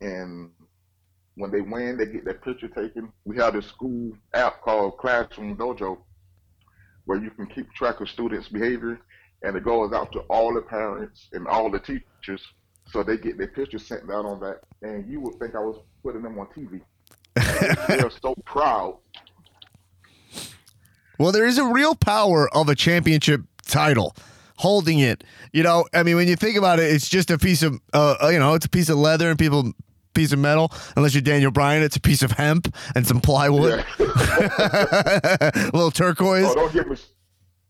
and 0.00 0.50
when 1.34 1.50
they 1.50 1.60
win, 1.60 1.96
they 1.98 2.06
get 2.06 2.24
their 2.24 2.34
picture 2.34 2.68
taken. 2.68 3.12
We 3.24 3.36
have 3.38 3.54
this 3.54 3.66
school 3.66 4.12
app 4.34 4.62
called 4.62 4.98
Classroom 4.98 5.56
Dojo, 5.56 5.98
where 7.06 7.18
you 7.18 7.30
can 7.30 7.46
keep 7.46 7.72
track 7.72 8.00
of 8.00 8.08
students' 8.08 8.48
behavior, 8.48 9.00
and 9.42 9.56
it 9.56 9.64
goes 9.64 9.92
out 9.92 10.12
to 10.12 10.20
all 10.30 10.54
the 10.54 10.62
parents 10.62 11.28
and 11.32 11.48
all 11.48 11.70
the 11.70 11.80
teachers, 11.80 12.46
so 12.86 13.02
they 13.02 13.16
get 13.16 13.38
their 13.38 13.48
pictures 13.48 13.86
sent 13.86 14.10
out 14.10 14.26
on 14.26 14.38
that. 14.40 14.60
And 14.82 15.10
you 15.10 15.20
would 15.20 15.38
think 15.40 15.54
I 15.54 15.60
was 15.60 15.80
putting 16.02 16.22
them 16.22 16.38
on 16.38 16.46
TV. 16.48 16.80
They're 17.88 18.10
so 18.10 18.34
proud. 18.44 18.98
Well, 21.20 21.32
there 21.32 21.46
is 21.46 21.58
a 21.58 21.66
real 21.66 21.94
power 21.94 22.48
of 22.56 22.70
a 22.70 22.74
championship 22.74 23.42
title. 23.66 24.16
Holding 24.56 25.00
it, 25.00 25.22
you 25.52 25.62
know. 25.62 25.84
I 25.94 26.02
mean, 26.02 26.16
when 26.16 26.28
you 26.28 26.36
think 26.36 26.56
about 26.56 26.78
it, 26.78 26.90
it's 26.90 27.10
just 27.10 27.30
a 27.30 27.36
piece 27.36 27.62
of, 27.62 27.78
uh, 27.92 28.16
uh, 28.22 28.28
you 28.28 28.38
know, 28.38 28.54
it's 28.54 28.64
a 28.64 28.70
piece 28.70 28.88
of 28.88 28.96
leather 28.96 29.28
and 29.28 29.38
people, 29.38 29.72
piece 30.14 30.32
of 30.32 30.38
metal. 30.38 30.72
Unless 30.96 31.14
you're 31.14 31.20
Daniel 31.22 31.50
Bryan, 31.50 31.82
it's 31.82 31.96
a 31.96 32.00
piece 32.00 32.22
of 32.22 32.30
hemp 32.32 32.74
and 32.94 33.06
some 33.06 33.20
plywood, 33.20 33.84
Yeah. 33.98 34.06
a 35.52 35.70
little 35.74 35.90
turquoise. 35.90 36.46
oh, 36.46 36.54
don't 36.54 36.72
get 36.72 36.88
me, 36.88 36.96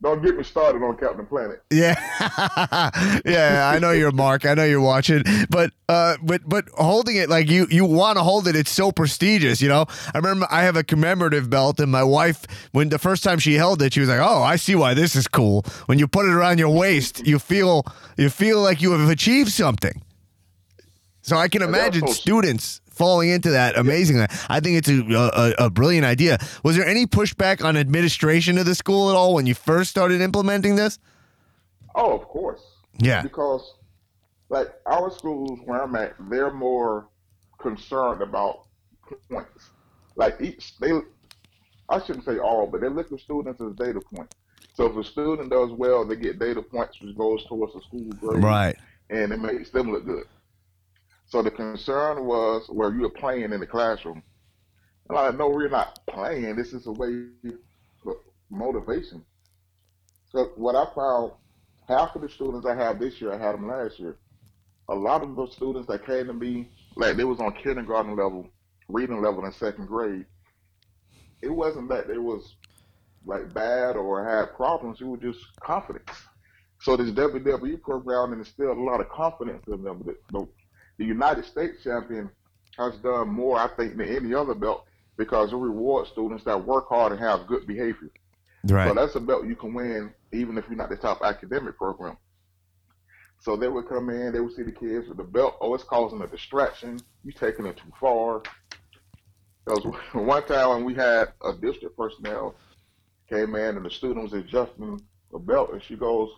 don't 0.03 0.23
get 0.23 0.37
me 0.37 0.43
started 0.43 0.83
on 0.83 0.97
Captain 0.97 1.27
Planet. 1.27 1.63
Yeah, 1.71 1.95
yeah. 3.25 3.71
I 3.73 3.79
know 3.79 3.91
you're 3.91 4.13
Mark. 4.13 4.47
I 4.47 4.55
know 4.55 4.65
you're 4.65 4.81
watching, 4.81 5.23
but 5.51 5.73
uh, 5.89 6.17
but 6.23 6.41
but 6.47 6.69
holding 6.71 7.17
it 7.17 7.29
like 7.29 7.51
you 7.51 7.67
you 7.71 7.85
want 7.85 8.17
to 8.17 8.23
hold 8.23 8.49
it. 8.49 8.57
It's 8.57 8.71
so 8.71 8.93
prestigious, 8.93 9.61
you 9.61 9.69
know. 9.69 9.85
I 10.15 10.19
remember 10.19 10.47
I 10.51 10.63
have 10.63 10.77
a 10.77 10.85
commemorative 10.85 11.51
belt, 11.51 11.81
and 11.81 11.93
my 11.93 12.03
wife, 12.03 12.45
when 12.73 12.89
the 12.89 12.99
first 12.99 13.23
time 13.23 13.39
she 13.39 13.55
held 13.55 13.83
it, 13.83 13.93
she 13.93 14.01
was 14.01 14.09
like, 14.09 14.21
"Oh, 14.21 14.43
I 14.43 14.57
see 14.57 14.75
why 14.75 14.95
this 14.95 15.15
is 15.15 15.29
cool." 15.29 15.65
When 15.87 15.99
you 15.99 16.09
put 16.09 16.25
it 16.25 16.33
around 16.33 16.59
your 16.59 16.71
waist, 16.71 17.27
you 17.27 17.39
feel 17.39 17.85
you 18.17 18.31
feel 18.31 18.63
like 18.63 18.81
you 18.81 18.93
have 18.93 19.11
achieved 19.11 19.53
something. 19.53 20.03
So 21.23 21.37
I 21.37 21.49
can 21.49 21.61
imagine 21.61 22.09
students 22.09 22.81
falling 23.01 23.31
into 23.31 23.51
that 23.51 23.79
amazingly. 23.79 24.27
I 24.51 24.61
think 24.61 24.77
it's 24.77 24.89
a, 24.91 25.01
a, 25.59 25.67
a 25.67 25.71
brilliant 25.71 26.05
idea. 26.05 26.37
Was 26.63 26.77
there 26.77 26.87
any 26.87 27.07
pushback 27.07 27.65
on 27.65 27.79
administration 27.79 28.59
of 28.59 28.67
the 28.67 28.75
school 28.75 29.09
at 29.09 29.17
all 29.17 29.33
when 29.33 29.47
you 29.47 29.55
first 29.55 29.89
started 29.89 30.21
implementing 30.21 30.77
this? 30.77 30.99
Oh, 31.95 32.13
of 32.13 32.25
course. 32.29 32.61
Yeah. 32.99 33.23
Because, 33.23 33.63
like, 34.51 34.69
our 34.85 35.11
schools 35.11 35.61
where 35.65 35.83
I'm 35.83 35.97
at, 35.97 36.15
they're 36.29 36.53
more 36.53 37.09
concerned 37.59 38.21
about 38.21 38.67
points. 39.31 39.71
Like, 40.17 40.39
each, 40.43 40.79
they, 40.79 40.93
I 41.89 42.05
shouldn't 42.05 42.27
say 42.27 42.39
all, 42.39 42.67
but 42.67 42.83
they 42.83 42.89
look 42.89 43.11
at 43.11 43.21
students 43.21 43.63
as 43.63 43.73
data 43.77 44.01
points. 44.15 44.37
So 44.75 44.85
if 44.85 44.95
a 44.95 45.03
student 45.03 45.51
does 45.51 45.71
well, 45.71 46.05
they 46.07 46.17
get 46.17 46.39
data 46.39 46.61
points, 46.61 47.01
which 47.01 47.17
goes 47.17 47.47
towards 47.47 47.73
the 47.73 47.81
school 47.81 48.11
grade. 48.21 48.45
Right. 48.45 48.77
and 49.09 49.33
it 49.33 49.41
makes 49.41 49.71
them 49.71 49.91
look 49.91 50.05
good. 50.05 50.27
So 51.31 51.43
the 51.43 51.51
concern 51.51 52.27
was 52.27 52.67
where 52.69 52.93
you 52.93 53.03
were 53.03 53.11
playing 53.11 53.53
in 53.53 53.61
the 53.61 53.67
classroom. 53.67 54.23
And 55.09 55.17
I 55.17 55.31
no, 55.31 55.49
we're 55.49 55.69
not 55.69 56.01
playing. 56.09 56.57
This 56.57 56.73
is 56.73 56.87
a 56.87 56.93
way 56.93 57.27
for 58.03 58.17
motivation. 58.51 59.25
So 60.33 60.51
what 60.57 60.75
I 60.75 60.93
found, 60.93 61.33
half 61.89 62.17
of 62.17 62.23
the 62.23 62.29
students 62.29 62.67
I 62.67 62.75
have 62.75 62.99
this 62.99 63.21
year, 63.21 63.33
I 63.33 63.39
had 63.39 63.55
them 63.55 63.69
last 63.69 63.99
year. 64.01 64.17
A 64.89 64.95
lot 64.95 65.23
of 65.23 65.37
those 65.37 65.53
students 65.53 65.87
that 65.87 66.05
came 66.05 66.27
to 66.27 66.33
me, 66.33 66.69
like 66.97 67.17
they 67.17 67.25
was 67.25 67.39
on 67.39 67.53
kindergarten 67.53 68.17
level, 68.17 68.49
reading 68.89 69.23
level 69.23 69.45
in 69.45 69.53
second 69.53 69.87
grade. 69.87 70.27
It 71.43 71.51
wasn't 71.51 71.89
that 71.91 72.09
they 72.09 72.19
was 72.19 72.57
like 73.25 73.55
bad 73.55 73.95
or 73.95 74.25
had 74.25 74.57
problems. 74.57 75.01
It 75.01 75.07
was 75.07 75.21
just 75.21 75.39
confidence. 75.61 76.11
So 76.81 76.97
this 76.97 77.11
WWE 77.11 77.81
program 77.83 78.33
instilled 78.33 78.79
a 78.79 78.81
lot 78.81 79.01
of 79.01 79.09
confidence 79.11 79.63
in 79.69 79.85
them. 79.85 80.03
The, 80.05 80.17
the, 80.33 80.49
the 81.01 81.07
United 81.07 81.47
States 81.47 81.83
champion 81.83 82.31
has 82.77 82.95
done 82.99 83.29
more, 83.31 83.59
I 83.59 83.69
think, 83.75 83.97
than 83.97 84.15
any 84.15 84.35
other 84.35 84.55
belt 84.55 84.85
because 85.17 85.51
it 85.51 85.57
rewards 85.57 86.11
students 86.11 86.45
that 86.45 86.67
work 86.67 86.91
hard 86.91 87.13
and 87.13 87.21
have 87.21 87.47
good 87.47 87.67
behavior. 87.67 88.11
Right. 88.65 88.87
So 88.87 88.95
that's 88.95 89.15
a 89.15 89.21
belt 89.21 89.47
you 89.47 89.57
can 89.57 89.73
win 89.73 90.13
even 90.31 90.59
if 90.59 90.67
you're 90.69 90.77
not 90.77 90.91
the 90.91 90.97
top 90.97 91.23
academic 91.23 91.79
program. 91.79 92.19
So 93.41 93.57
they 93.57 93.69
would 93.69 93.89
come 93.89 94.11
in, 94.11 94.35
they 94.35 94.41
would 94.41 94.55
see 94.55 94.63
the 94.63 94.73
kids 94.73 95.09
with 95.09 95.17
the 95.17 95.25
belt. 95.25 95.57
Oh, 95.63 95.75
it's 95.75 95.85
causing 95.85 96.21
a 96.21 96.27
distraction. 96.27 97.01
You're 97.25 97.33
taking 97.33 97.65
it 97.65 97.79
too 97.79 97.93
far. 97.99 98.43
Because 99.65 99.85
one 100.13 100.45
time 100.45 100.69
when 100.69 100.85
we 100.85 100.93
had 100.93 101.29
a 101.43 101.55
district 101.55 101.97
personnel 101.97 102.57
came 103.27 103.55
in 103.55 103.79
and 103.79 103.87
the 103.87 103.91
student 103.91 104.23
was 104.23 104.35
adjusting 104.35 105.01
the 105.33 105.39
belt, 105.39 105.71
and 105.73 105.83
she 105.83 105.97
goes, 105.97 106.29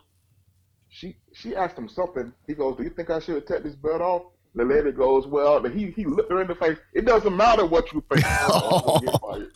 she 0.88 1.16
she 1.32 1.56
asked 1.56 1.76
him 1.76 1.88
something. 1.88 2.32
He 2.46 2.54
goes, 2.54 2.76
"Do 2.76 2.84
you 2.84 2.90
think 2.90 3.10
I 3.10 3.18
should 3.18 3.44
take 3.46 3.64
this 3.64 3.74
belt 3.74 4.02
off?" 4.02 4.31
The 4.54 4.64
lady 4.64 4.92
goes, 4.92 5.26
"Well," 5.26 5.62
he 5.64 5.90
he 5.92 6.04
looked 6.04 6.30
her 6.30 6.42
in 6.42 6.48
the 6.48 6.54
face. 6.54 6.78
It 6.92 7.06
doesn't 7.06 7.34
matter 7.36 7.64
what 7.64 7.90
you 7.92 8.02
think. 8.12 8.24
I'm 8.26 8.50
going 8.50 9.00
to 9.00 9.06
get 9.10 9.20
fired. 9.20 9.50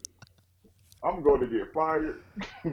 I'm 1.05 1.23
going 1.23 1.41
to 1.41 1.47
get 1.47 1.73
fired. 1.73 2.21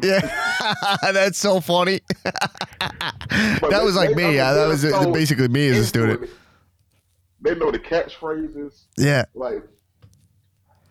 Yeah, 0.02 0.98
that's 1.12 1.38
so 1.38 1.60
funny. 1.60 2.00
That 2.24 3.82
was 3.84 3.96
like 3.96 4.10
they- 4.10 4.14
I 4.14 4.16
me. 4.16 4.24
mean, 4.24 4.34
Yeah, 4.36 4.54
that 4.54 4.68
was 4.68 4.82
so 4.82 5.12
basically 5.12 5.48
me 5.50 5.68
as 5.68 5.78
a 5.80 5.86
student. 5.86 6.30
They 7.42 7.56
know 7.56 7.72
the 7.72 7.80
catchphrases. 7.80 8.84
Yeah, 8.98 9.26
Like 9.34 9.64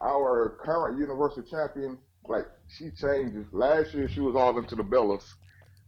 our 0.02 0.58
current 0.62 0.98
universal 0.98 1.42
champion, 1.42 1.96
like 2.26 2.46
she 2.68 2.90
changes. 2.90 3.46
Last 3.52 3.94
year 3.94 4.08
she 4.08 4.20
was 4.20 4.36
all 4.36 4.58
into 4.58 4.74
the 4.74 4.82
Bellas. 4.84 5.24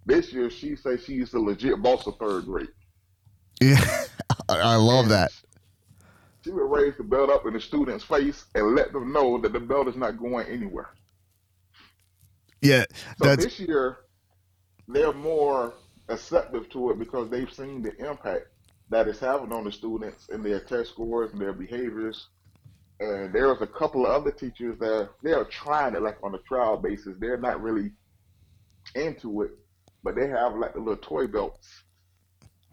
This 0.06 0.32
year 0.32 0.48
she 0.50 0.74
says 0.76 1.04
she's 1.04 1.30
the 1.32 1.38
legit 1.40 1.82
boss 1.82 2.06
of 2.06 2.16
third 2.18 2.46
grade. 2.46 2.68
yeah. 3.60 3.78
I 4.48 4.56
I 4.60 4.76
love 4.76 5.08
that. 5.10 5.32
Raise 6.74 6.96
the 6.96 7.04
belt 7.04 7.30
up 7.30 7.46
in 7.46 7.52
the 7.52 7.60
student's 7.60 8.04
face 8.04 8.46
and 8.56 8.74
let 8.74 8.92
them 8.92 9.12
know 9.12 9.38
that 9.38 9.52
the 9.52 9.60
belt 9.60 9.86
is 9.86 9.96
not 9.96 10.18
going 10.18 10.46
anywhere. 10.48 10.88
Yeah, 12.60 12.84
So 13.22 13.36
this 13.36 13.60
year, 13.60 13.98
they're 14.88 15.12
more 15.12 15.74
acceptive 16.08 16.68
to 16.70 16.90
it 16.90 16.98
because 16.98 17.30
they've 17.30 17.52
seen 17.52 17.82
the 17.82 17.94
impact 17.96 18.46
that 18.90 19.06
it's 19.06 19.20
having 19.20 19.52
on 19.52 19.64
the 19.64 19.72
students 19.72 20.28
and 20.30 20.44
their 20.44 20.60
test 20.60 20.90
scores 20.90 21.30
and 21.32 21.40
their 21.40 21.52
behaviors. 21.52 22.28
And 23.00 23.32
there's 23.32 23.60
a 23.60 23.66
couple 23.66 24.06
of 24.06 24.12
other 24.12 24.30
teachers 24.32 24.78
that 24.78 25.10
they're 25.22 25.44
trying 25.44 25.94
it 25.94 26.02
like 26.02 26.18
on 26.22 26.34
a 26.34 26.38
trial 26.38 26.76
basis. 26.76 27.16
They're 27.18 27.36
not 27.36 27.62
really 27.62 27.92
into 28.94 29.42
it, 29.42 29.50
but 30.02 30.16
they 30.16 30.28
have 30.28 30.56
like 30.56 30.74
the 30.74 30.80
little 30.80 30.96
toy 30.96 31.26
belts. 31.26 31.84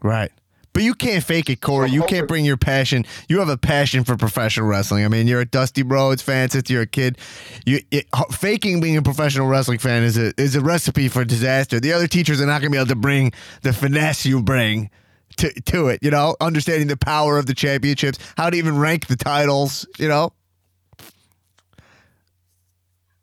right. 0.02 0.32
But 0.73 0.84
you 0.84 0.93
can't 0.93 1.23
fake 1.23 1.49
it, 1.49 1.60
Corey. 1.60 1.89
You 1.89 2.03
can't 2.03 2.27
bring 2.27 2.45
your 2.45 2.57
passion. 2.57 3.06
You 3.27 3.39
have 3.39 3.49
a 3.49 3.57
passion 3.57 4.03
for 4.06 4.15
professional 4.15 4.68
wrestling. 4.68 5.03
I 5.03 5.10
mean, 5.10 5.27
you're 5.27 5.41
a 5.41 5.45
Dusty 5.45 5.84
Rhodes 5.84 6.22
fan 6.22 6.49
since 6.49 6.69
you're 6.69 6.84
a 6.84 6.88
kid. 6.88 7.18
You 7.65 7.81
it, 7.91 8.07
faking 8.31 8.80
being 8.80 8.95
a 8.95 9.02
professional 9.02 9.48
wrestling 9.48 9.80
fan 9.80 10.03
is 10.03 10.18
a 10.18 10.34
is 10.39 10.56
a 10.56 10.61
recipe 10.61 11.10
for 11.10 11.26
disaster. 11.26 11.80
The 11.80 11.91
other 11.91 12.07
teachers 12.07 12.39
are 12.39 12.45
not 12.45 12.61
going 12.61 12.72
to 12.72 12.76
be 12.76 12.77
able 12.77 12.88
to 12.88 12.95
bring 12.95 13.34
the 13.64 13.73
finesse 13.73 14.26
you 14.26 14.41
bring 14.41 14.89
to 15.38 15.52
to 15.61 15.88
it. 15.88 15.99
You 16.02 16.11
know, 16.11 16.35
understanding 16.39 16.88
the 16.88 16.98
power 16.98 17.38
of 17.38 17.48
the 17.48 17.53
championships, 17.53 18.19
how 18.38 18.49
to 18.49 18.57
even 18.57 18.77
rank 18.77 19.07
the 19.07 19.18
titles. 19.18 19.85
You 19.99 20.07
know. 20.07 20.31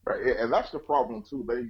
Right, 0.05 0.37
and 0.39 0.53
that's 0.53 0.71
the 0.71 0.79
problem 0.79 1.23
too. 1.23 1.45
They 1.49 1.69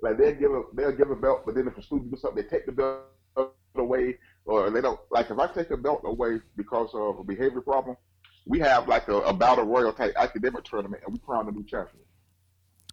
like 0.00 0.18
they'll 0.18 0.34
give 0.34 0.52
a 0.52 0.62
they'll 0.72 0.92
give 0.92 1.10
a 1.10 1.16
belt, 1.16 1.42
but 1.44 1.54
then 1.54 1.68
if 1.68 1.76
a 1.76 1.82
student 1.82 2.10
does 2.10 2.22
something, 2.22 2.42
they 2.42 2.48
take 2.48 2.66
the 2.66 2.72
belt 2.72 3.52
away, 3.76 4.18
or 4.50 4.68
they 4.70 4.80
don't. 4.80 4.98
Like 5.10 5.30
if 5.30 5.38
I 5.38 5.46
take 5.46 5.70
a 5.70 5.76
belt 5.76 6.02
away 6.04 6.40
because 6.56 6.90
of 6.92 7.18
a 7.20 7.24
behavior 7.24 7.60
problem, 7.60 7.96
we 8.46 8.58
have 8.58 8.88
like 8.88 9.08
a, 9.08 9.16
a 9.20 9.32
battle 9.32 9.64
royal 9.64 9.92
type 9.92 10.12
academic 10.16 10.64
tournament, 10.64 11.02
and 11.04 11.12
we 11.12 11.20
crown 11.20 11.48
a 11.48 11.52
new 11.52 11.64
champion. 11.64 12.02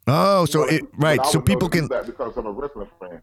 Oh, 0.05 0.45
so 0.45 0.63
it 0.63 0.84
right. 0.97 1.23
So 1.25 1.41
people 1.41 1.67
can. 1.67 1.88
that 1.89 2.05
because 2.05 2.38
I'm 2.38 2.45
a 2.45 2.51
wrestling 2.51 2.89
fan. 2.99 3.21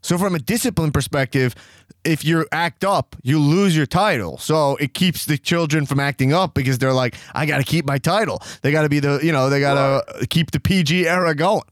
So 0.00 0.16
from 0.16 0.36
a 0.36 0.38
discipline 0.38 0.92
perspective, 0.92 1.56
if 2.04 2.24
you 2.24 2.46
act 2.52 2.84
up, 2.84 3.16
you 3.24 3.40
lose 3.40 3.76
your 3.76 3.86
title. 3.86 4.38
So 4.38 4.76
it 4.76 4.94
keeps 4.94 5.24
the 5.24 5.36
children 5.36 5.84
from 5.84 5.98
acting 5.98 6.32
up 6.32 6.54
because 6.54 6.78
they're 6.78 6.92
like, 6.92 7.16
I 7.34 7.44
got 7.44 7.58
to 7.58 7.64
keep 7.64 7.84
my 7.84 7.98
title. 7.98 8.40
They 8.62 8.70
got 8.70 8.82
to 8.82 8.88
be 8.88 9.00
the, 9.00 9.18
you 9.20 9.32
know, 9.32 9.50
they 9.50 9.58
got 9.58 10.06
to 10.06 10.26
keep 10.28 10.52
the 10.52 10.60
PG 10.60 11.08
era 11.08 11.34
going. 11.34 11.64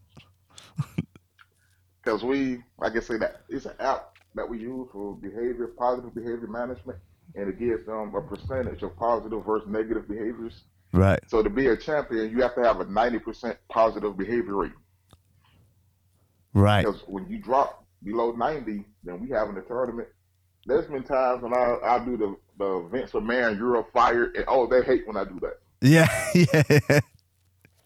Because 2.02 2.22
we, 2.22 2.62
I 2.82 3.00
say, 3.00 3.16
that 3.16 3.40
it's 3.48 3.64
an 3.64 3.72
app 3.80 4.13
that 4.34 4.48
we 4.48 4.58
use 4.58 4.88
for 4.92 5.14
behavior, 5.16 5.68
positive 5.78 6.14
behavior 6.14 6.48
management, 6.48 6.98
and 7.34 7.48
it 7.48 7.58
gives 7.58 7.86
them 7.86 8.14
a 8.14 8.20
percentage 8.20 8.82
of 8.82 8.96
positive 8.96 9.44
versus 9.44 9.68
negative 9.68 10.08
behaviors. 10.08 10.64
Right. 10.92 11.20
So 11.28 11.42
to 11.42 11.50
be 11.50 11.66
a 11.68 11.76
champion, 11.76 12.30
you 12.30 12.42
have 12.42 12.54
to 12.54 12.62
have 12.62 12.80
a 12.80 12.84
90% 12.84 13.56
positive 13.68 14.16
behavior 14.16 14.56
rate. 14.56 14.72
Right. 16.52 16.84
Because 16.84 17.02
when 17.06 17.28
you 17.28 17.38
drop 17.38 17.84
below 18.02 18.32
90, 18.32 18.84
then 19.02 19.20
we 19.20 19.30
have 19.30 19.48
in 19.48 19.56
the 19.56 19.62
tournament. 19.62 20.08
There's 20.66 20.86
been 20.86 21.02
times 21.02 21.42
when 21.42 21.52
I, 21.52 21.78
I 21.82 22.04
do 22.04 22.16
the, 22.16 22.36
the 22.58 22.88
Vince 22.90 23.10
McMahon 23.10 23.58
Euro 23.58 23.86
fired, 23.92 24.36
and 24.36 24.44
oh, 24.48 24.66
they 24.66 24.82
hate 24.82 25.06
when 25.06 25.16
I 25.16 25.24
do 25.24 25.40
that. 25.40 25.58
Yeah. 25.80 26.08
Yeah. 26.34 27.00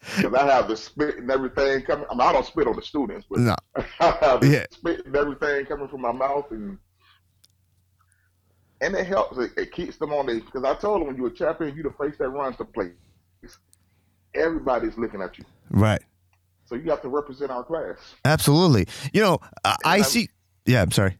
Because 0.00 0.34
I 0.34 0.46
have 0.46 0.68
the 0.68 0.76
spit 0.76 1.18
and 1.18 1.30
everything 1.30 1.82
coming. 1.82 2.06
I 2.10 2.14
mean, 2.14 2.20
I 2.20 2.32
don't 2.32 2.46
spit 2.46 2.66
on 2.68 2.76
the 2.76 2.82
students, 2.82 3.26
but 3.28 3.40
No. 3.40 3.56
I 4.00 4.16
have 4.20 4.40
the 4.40 4.48
Yeah. 4.48 4.66
spit 4.70 5.04
and 5.06 5.14
everything 5.16 5.66
coming 5.66 5.88
from 5.88 6.00
my 6.02 6.12
mouth. 6.12 6.50
And 6.50 6.78
and 8.80 8.94
it 8.94 9.06
helps. 9.06 9.36
It, 9.38 9.52
it 9.56 9.72
keeps 9.72 9.96
them 9.96 10.12
on 10.12 10.26
the 10.26 10.40
because 10.40 10.62
I 10.64 10.74
told 10.74 11.00
them 11.00 11.08
when 11.08 11.16
you're 11.16 11.26
a 11.28 11.30
champion, 11.34 11.76
you 11.76 11.82
the 11.82 11.90
face 11.90 12.16
that 12.18 12.28
runs 12.28 12.56
the 12.58 12.64
place. 12.64 12.92
Everybody's 14.34 14.96
looking 14.96 15.20
at 15.22 15.36
you, 15.38 15.44
Right. 15.70 16.02
so 16.66 16.74
you 16.76 16.90
have 16.90 17.02
to 17.02 17.08
represent 17.08 17.50
our 17.50 17.64
class. 17.64 17.96
Absolutely. 18.24 18.86
You 19.12 19.22
know, 19.22 19.38
I, 19.64 19.76
I 19.84 20.02
see. 20.02 20.28
Yeah, 20.66 20.82
I'm 20.82 20.92
sorry. 20.92 21.16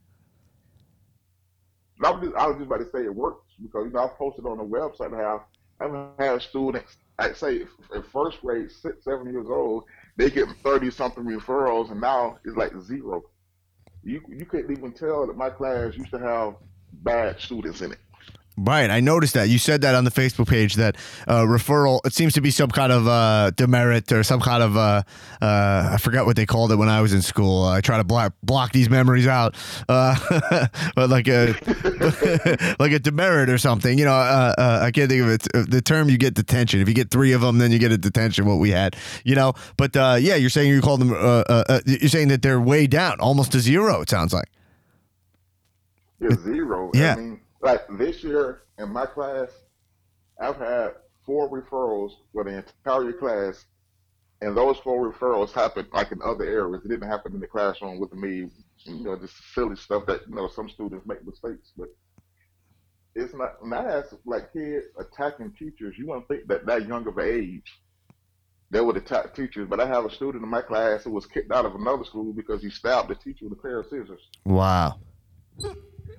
I 2.04 2.10
was, 2.10 2.22
just, 2.22 2.36
I 2.36 2.46
was 2.46 2.56
just 2.58 2.66
about 2.66 2.78
to 2.80 2.84
say 2.92 3.04
it 3.04 3.14
works 3.14 3.44
because 3.60 3.86
you 3.86 3.92
know 3.92 4.04
I 4.04 4.08
posted 4.16 4.44
on 4.46 4.58
the 4.58 4.64
website 4.64 5.10
how 5.16 5.42
I've 5.80 6.18
had 6.18 6.42
students. 6.42 6.96
I 7.18 7.32
say 7.32 7.62
in 7.94 8.02
first 8.12 8.40
grade, 8.40 8.70
six, 8.70 9.04
seven 9.04 9.32
years 9.32 9.46
old, 9.48 9.84
they 10.16 10.30
get 10.30 10.48
thirty 10.62 10.90
something 10.90 11.24
referrals, 11.24 11.90
and 11.90 12.00
now 12.00 12.38
it's 12.44 12.56
like 12.56 12.72
zero. 12.80 13.24
You 14.04 14.22
you 14.28 14.46
couldn't 14.46 14.76
even 14.76 14.92
tell 14.92 15.26
that 15.26 15.36
my 15.36 15.50
class 15.50 15.96
used 15.96 16.10
to 16.12 16.18
have 16.18 16.54
bad 16.92 17.40
students 17.40 17.80
in 17.80 17.92
it. 17.92 17.98
Right, 18.60 18.90
I 18.90 18.98
noticed 18.98 19.34
that 19.34 19.48
you 19.48 19.58
said 19.58 19.82
that 19.82 19.94
on 19.94 20.04
the 20.04 20.10
Facebook 20.10 20.48
page 20.48 20.74
that 20.74 20.96
uh, 21.28 21.42
referral. 21.42 22.00
It 22.04 22.12
seems 22.12 22.32
to 22.34 22.40
be 22.40 22.50
some 22.50 22.70
kind 22.70 22.90
of 22.90 23.06
uh, 23.06 23.52
demerit 23.54 24.10
or 24.10 24.24
some 24.24 24.40
kind 24.40 24.64
of 24.64 24.76
uh, 24.76 25.02
uh, 25.40 25.90
I 25.92 25.96
forgot 25.98 26.26
what 26.26 26.34
they 26.34 26.44
called 26.44 26.72
it 26.72 26.76
when 26.76 26.88
I 26.88 27.00
was 27.00 27.12
in 27.12 27.22
school. 27.22 27.64
I 27.64 27.80
try 27.80 27.98
to 27.98 28.04
block 28.04 28.34
block 28.42 28.72
these 28.72 28.90
memories 28.90 29.28
out, 29.28 29.54
uh, 29.88 30.16
but 30.96 31.08
like 31.08 31.28
a 31.28 31.54
like 32.80 32.90
a 32.90 32.98
demerit 32.98 33.48
or 33.48 33.58
something. 33.58 33.96
You 33.96 34.06
know, 34.06 34.14
uh, 34.14 34.54
uh, 34.58 34.80
I 34.82 34.90
can't 34.90 35.08
think 35.08 35.22
of 35.22 35.28
it. 35.28 35.70
The 35.70 35.80
term 35.80 36.08
you 36.08 36.18
get 36.18 36.34
detention. 36.34 36.80
If 36.80 36.88
you 36.88 36.94
get 36.94 37.12
three 37.12 37.32
of 37.32 37.40
them, 37.40 37.58
then 37.58 37.70
you 37.70 37.78
get 37.78 37.92
a 37.92 37.98
detention. 37.98 38.44
What 38.44 38.58
we 38.58 38.70
had, 38.70 38.96
you 39.24 39.36
know. 39.36 39.52
But 39.76 39.96
uh, 39.96 40.16
yeah, 40.18 40.34
you're 40.34 40.50
saying 40.50 40.70
you 40.70 40.80
called 40.80 41.00
them. 41.00 41.12
Uh, 41.12 41.44
uh, 41.48 41.64
uh, 41.68 41.80
you're 41.86 42.08
saying 42.08 42.28
that 42.28 42.42
they're 42.42 42.60
way 42.60 42.88
down, 42.88 43.20
almost 43.20 43.52
to 43.52 43.60
zero. 43.60 44.00
It 44.00 44.10
sounds 44.10 44.32
like. 44.32 44.48
It's 46.20 46.42
zero. 46.42 46.90
Yeah. 46.94 47.12
I 47.12 47.16
mean, 47.16 47.40
like 47.60 47.82
this 47.98 48.22
year 48.22 48.62
in 48.78 48.92
my 48.92 49.06
class, 49.06 49.48
I've 50.40 50.56
had 50.56 50.90
four 51.26 51.50
referrals 51.50 52.12
for 52.32 52.44
the 52.44 52.64
entire 52.64 53.12
class, 53.12 53.64
and 54.40 54.56
those 54.56 54.78
four 54.78 55.12
referrals 55.12 55.52
happened 55.52 55.88
like 55.92 56.12
in 56.12 56.20
other 56.24 56.44
areas. 56.44 56.84
It 56.84 56.88
didn't 56.88 57.08
happen 57.08 57.34
in 57.34 57.40
the 57.40 57.46
classroom 57.46 57.98
with 57.98 58.12
me. 58.12 58.48
You 58.84 59.04
know, 59.04 59.16
just 59.18 59.34
silly 59.54 59.76
stuff 59.76 60.06
that 60.06 60.22
you 60.28 60.34
know 60.34 60.48
some 60.48 60.68
students 60.68 61.06
make 61.06 61.26
mistakes, 61.26 61.72
but 61.76 61.88
it's 63.14 63.34
not. 63.34 63.64
Not 63.64 63.86
as 63.86 64.14
like 64.24 64.52
kids 64.52 64.86
attacking 64.98 65.54
teachers. 65.58 65.96
You 65.98 66.06
wouldn't 66.06 66.28
think 66.28 66.46
that 66.46 66.66
that 66.66 66.86
young 66.86 67.06
of 67.06 67.18
an 67.18 67.28
age 67.28 67.80
they 68.70 68.80
would 68.80 68.96
attack 68.96 69.34
teachers. 69.34 69.66
But 69.68 69.80
I 69.80 69.86
have 69.86 70.04
a 70.04 70.10
student 70.10 70.44
in 70.44 70.50
my 70.50 70.62
class 70.62 71.04
who 71.04 71.10
was 71.10 71.26
kicked 71.26 71.52
out 71.52 71.64
of 71.64 71.74
another 71.74 72.04
school 72.04 72.32
because 72.32 72.62
he 72.62 72.70
stabbed 72.70 73.10
a 73.10 73.14
teacher 73.14 73.46
with 73.48 73.58
a 73.58 73.62
pair 73.62 73.80
of 73.80 73.86
scissors 73.86 74.20
Wow. 74.44 74.98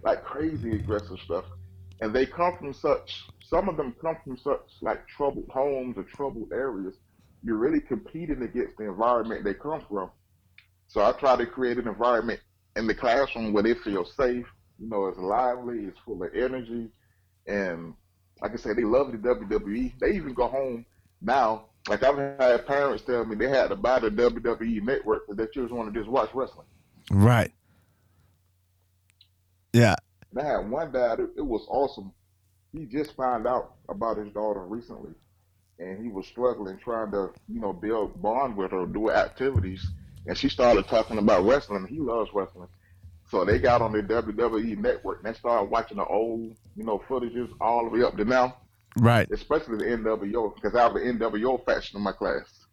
Like 0.04 0.24
crazy 0.24 0.72
aggressive 0.72 1.20
stuff. 1.26 1.46
And 2.02 2.14
they 2.14 2.26
come 2.26 2.58
from 2.58 2.74
such, 2.74 3.26
some 3.46 3.68
of 3.68 3.78
them 3.78 3.96
come 4.02 4.18
from 4.24 4.38
such 4.38 4.62
like 4.82 5.08
troubled 5.08 5.50
homes 5.50 5.98
or 5.98 6.04
troubled 6.04 6.52
areas. 6.54 6.96
You're 7.44 7.58
really 7.58 7.82
competing 7.82 8.42
against 8.42 8.78
the 8.78 8.86
environment 8.86 9.44
they 9.44 9.54
come 9.54 9.82
from. 9.90 10.12
So 10.88 11.02
I 11.02 11.12
try 11.14 11.36
to 11.36 11.46
create 11.46 11.78
an 11.78 11.88
environment 11.88 12.40
in 12.76 12.88
the 12.88 12.96
classroom 12.96 13.54
where 13.54 13.64
they 13.64 13.74
feel 13.74 14.06
safe, 14.06 14.46
you 14.80 14.90
know, 14.90 15.08
it's 15.08 15.18
lively, 15.18 15.86
it's 15.86 16.00
full 16.06 16.24
of 16.24 16.34
energy. 16.34 16.90
And 17.48 17.94
like 18.42 18.54
I 18.54 18.56
said, 18.56 18.78
they 18.78 18.84
love 18.84 19.12
the 19.12 19.18
WWE. 19.18 20.00
They 20.00 20.12
even 20.12 20.34
go 20.34 20.48
home 20.48 20.86
now. 21.22 21.66
Like 21.88 22.04
I've 22.04 22.18
had 22.18 22.68
parents 22.68 23.04
tell 23.04 23.26
me 23.26 23.36
they 23.36 23.50
had 23.50 23.70
to 23.70 23.76
buy 23.76 24.00
the 24.00 24.10
WWE 24.10 24.82
network 24.84 25.26
because 25.26 25.38
their 25.38 25.48
children 25.48 25.78
want 25.78 25.94
to 25.94 26.00
just 26.00 26.10
watch 26.10 26.30
wrestling. 26.34 26.68
Right. 27.12 27.52
Yeah. 29.74 29.96
And 30.32 30.41
I 30.41 30.46
had 30.52 30.70
one 30.70 30.91
dad, 30.91 31.20
it, 31.20 31.30
it 31.38 31.46
was 31.46 31.66
awesome. 31.70 32.12
He 32.72 32.86
just 32.86 33.16
found 33.16 33.48
out 33.48 33.76
about 33.90 34.18
his 34.18 34.32
daughter 34.34 34.66
recently, 34.66 35.12
and 35.80 36.04
he 36.04 36.12
was 36.12 36.28
struggling 36.28 36.78
trying 36.78 37.12
to, 37.12 37.32
you 37.48 37.60
know, 37.60 37.74
build 37.74 38.22
bond 38.22 38.56
with 38.56 38.72
her, 38.72 38.86
do 38.86 39.10
activities. 39.10 39.86
And 40.28 40.38
she 40.38 40.50
started 40.50 40.88
talking 40.88 41.18
about 41.18 41.46
wrestling. 41.46 41.88
He 41.88 42.00
loves 42.00 42.30
wrestling. 42.34 42.68
So 43.32 43.46
they 43.46 43.58
got 43.60 43.82
on 43.82 43.91
the 43.91 44.02
WWE 44.04 44.78
network 44.78 45.24
and 45.24 45.34
they 45.34 45.38
started 45.38 45.70
watching 45.70 45.98
the 45.98 46.06
old, 46.06 46.56
you 46.76 46.84
know, 46.84 47.00
footages 47.08 47.50
all 47.62 47.84
the 47.86 47.90
way 47.90 48.04
up 48.04 48.18
to 48.18 48.26
now, 48.26 48.58
Right. 48.98 49.30
especially 49.32 49.78
the 49.78 49.86
NWO, 49.86 50.54
because 50.56 50.76
I 50.76 50.82
have 50.84 50.96
an 50.96 51.18
NWO 51.20 51.64
faction 51.66 51.98
in 51.98 52.04
my 52.04 52.12
class. 52.12 52.66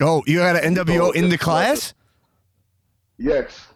Oh, 0.00 0.22
you 0.26 0.40
had 0.40 0.56
an 0.56 0.74
NWO 0.74 1.14
in 1.14 1.28
the 1.28 1.38
class? 1.38 1.94
Yes. 3.18 3.66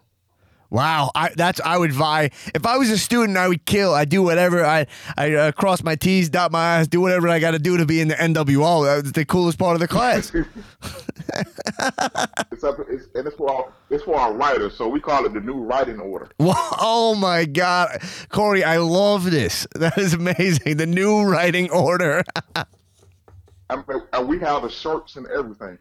Wow, 0.69 1.11
I 1.15 1.29
that's 1.35 1.61
I 1.61 1.77
would 1.77 1.93
vie. 1.93 2.29
If 2.53 2.65
I 2.65 2.77
was 2.77 2.89
a 2.89 2.97
student, 2.97 3.37
I 3.37 3.47
would 3.47 3.65
kill. 3.65 3.93
I 3.93 4.05
do 4.05 4.21
whatever. 4.21 4.65
I 4.65 4.87
I 5.17 5.33
uh, 5.33 5.51
cross 5.51 5.83
my 5.83 5.95
T's, 5.95 6.29
dot 6.29 6.51
my 6.51 6.79
I's, 6.79 6.87
do 6.87 7.01
whatever 7.01 7.29
I 7.29 7.39
got 7.39 7.51
to 7.51 7.59
do 7.59 7.77
to 7.77 7.85
be 7.85 8.01
in 8.01 8.09
the 8.09 8.15
NWO. 8.15 8.85
That's 8.85 9.11
the 9.11 9.25
coolest 9.25 9.57
part 9.57 9.75
of 9.75 9.79
the 9.79 9.87
class. 9.87 10.31
It's 12.51 12.63
up, 12.63 12.79
it's, 12.89 13.07
and 13.13 13.27
it's 13.27 13.35
for 13.35 13.51
our, 13.51 13.71
it's 13.89 14.03
for 14.03 14.15
our 14.15 14.33
writers, 14.33 14.75
so 14.75 14.87
we 14.87 14.99
call 14.99 15.25
it 15.25 15.33
the 15.33 15.39
new 15.39 15.59
writing 15.59 15.99
order. 15.99 16.29
Wow, 16.39 16.75
oh 16.79 17.15
my 17.15 17.45
God, 17.45 18.01
Corey, 18.29 18.63
I 18.63 18.77
love 18.77 19.29
this. 19.29 19.67
That 19.77 19.97
is 19.97 20.13
amazing. 20.13 20.77
The 20.77 20.87
new 20.87 21.23
writing 21.23 21.69
order. 21.69 22.23
I 22.55 23.75
mean, 23.75 24.01
and 24.11 24.27
we 24.27 24.39
have 24.39 24.63
the 24.63 24.69
shirts 24.69 25.17
and 25.17 25.27
everything. 25.27 25.77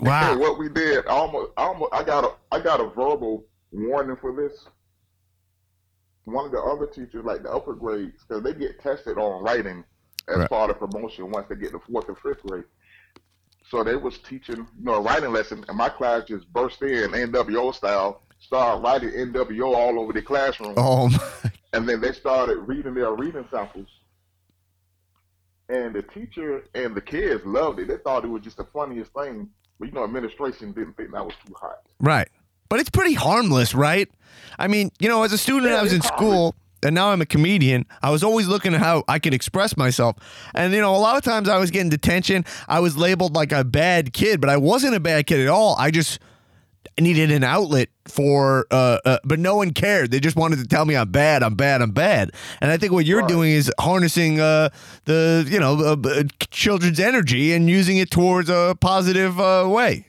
Wow. 0.00 0.38
what 0.38 0.58
we 0.58 0.68
did, 0.68 1.06
I 1.06 1.10
almost, 1.10 1.52
I 1.56 1.62
almost, 1.64 1.92
I 1.92 2.02
got 2.02 2.24
a, 2.24 2.32
I 2.52 2.60
got 2.60 2.80
a 2.80 2.88
verbal 2.88 3.44
warning 3.72 4.16
for 4.20 4.34
this. 4.34 4.66
One 6.24 6.46
of 6.46 6.52
the 6.52 6.58
other 6.60 6.86
teachers, 6.86 7.24
like 7.24 7.42
the 7.42 7.50
upper 7.52 7.74
grades, 7.74 8.24
because 8.26 8.42
they 8.42 8.54
get 8.54 8.80
tested 8.80 9.18
on 9.18 9.42
writing 9.42 9.84
as 10.28 10.38
Right. 10.38 10.48
part 10.48 10.70
of 10.70 10.78
promotion 10.78 11.30
once 11.30 11.46
they 11.50 11.54
get 11.56 11.72
to 11.72 11.80
fourth 11.80 12.08
and 12.08 12.16
fifth 12.18 12.42
grade. 12.46 12.64
So 13.68 13.84
they 13.84 13.96
was 13.96 14.18
teaching, 14.18 14.56
you 14.56 14.66
know, 14.84 14.94
a 14.94 15.00
writing 15.00 15.32
lesson, 15.32 15.64
and 15.68 15.76
my 15.76 15.88
class 15.90 16.24
just 16.24 16.50
burst 16.52 16.80
in 16.82 17.10
NWO 17.12 17.74
style, 17.74 18.22
started 18.38 18.82
writing 18.82 19.10
NWO 19.10 19.74
all 19.74 19.98
over 20.00 20.12
the 20.14 20.22
classroom, 20.22 20.74
Oh 20.78 21.08
my. 21.44 21.50
and 21.74 21.86
then 21.88 22.00
they 22.00 22.12
started 22.12 22.56
reading 22.58 22.94
their 22.94 23.12
reading 23.12 23.46
samples. 23.50 23.88
And 25.68 25.94
the 25.94 26.02
teacher 26.02 26.64
and 26.74 26.94
the 26.94 27.00
kids 27.00 27.44
loved 27.46 27.78
it. 27.80 27.88
They 27.88 27.96
thought 27.98 28.24
it 28.24 28.28
was 28.28 28.42
just 28.42 28.58
the 28.58 28.64
funniest 28.72 29.12
thing. 29.14 29.48
But 29.78 29.88
you 29.88 29.94
know, 29.94 30.04
administration 30.04 30.72
didn't 30.72 30.96
think 30.96 31.12
that 31.12 31.24
was 31.24 31.34
too 31.46 31.54
hot. 31.60 31.80
Right. 32.00 32.28
But 32.68 32.80
it's 32.80 32.90
pretty 32.90 33.14
harmless, 33.14 33.74
right? 33.74 34.08
I 34.58 34.68
mean, 34.68 34.90
you 34.98 35.08
know, 35.08 35.22
as 35.22 35.32
a 35.32 35.38
student, 35.38 35.72
Yeah, 35.72 35.80
I 35.80 35.82
was 35.82 35.92
in 35.92 35.98
it's 35.98 36.08
school, 36.08 36.54
and 36.82 36.94
now 36.94 37.10
I'm 37.10 37.20
a 37.20 37.26
comedian. 37.26 37.86
I 38.02 38.10
was 38.10 38.22
always 38.22 38.46
looking 38.46 38.74
at 38.74 38.80
how 38.80 39.04
I 39.08 39.18
could 39.18 39.34
express 39.34 39.76
myself. 39.76 40.16
And, 40.54 40.72
you 40.72 40.80
know, 40.80 40.94
a 40.94 40.98
lot 40.98 41.16
of 41.16 41.22
times 41.24 41.48
I 41.48 41.58
was 41.58 41.70
getting 41.70 41.90
detention. 41.90 42.44
I 42.68 42.80
was 42.80 42.96
labeled 42.96 43.34
like 43.34 43.52
a 43.52 43.64
bad 43.64 44.12
kid, 44.12 44.40
but 44.40 44.50
I 44.50 44.56
wasn't 44.56 44.94
a 44.94 45.00
bad 45.00 45.26
kid 45.26 45.40
at 45.40 45.48
all. 45.48 45.76
I 45.78 45.90
just 45.90 46.18
needed 47.00 47.30
an 47.32 47.42
outlet 47.44 47.88
for, 48.06 48.66
uh, 48.70 48.98
uh, 49.04 49.18
but 49.24 49.38
no 49.38 49.56
one 49.56 49.72
cared. 49.72 50.10
They 50.10 50.20
just 50.20 50.36
wanted 50.36 50.58
to 50.60 50.66
tell 50.66 50.84
me 50.84 50.96
I'm 50.96 51.10
bad, 51.10 51.42
I'm 51.42 51.54
bad, 51.54 51.82
I'm 51.82 51.90
bad. 51.90 52.30
And 52.60 52.70
I 52.70 52.76
think 52.76 52.92
what 52.92 53.04
you're 53.06 53.20
Right. 53.20 53.28
doing 53.28 53.50
is 53.50 53.70
harnessing 53.80 54.40
uh, 54.40 54.68
the, 55.04 55.46
you 55.48 55.58
know, 55.58 55.74
uh, 55.80 56.22
children's 56.50 57.00
energy 57.00 57.52
and 57.52 57.68
using 57.68 57.96
it 57.96 58.10
towards 58.10 58.48
a 58.48 58.76
positive 58.80 59.40
uh, 59.40 59.66
way. 59.68 60.06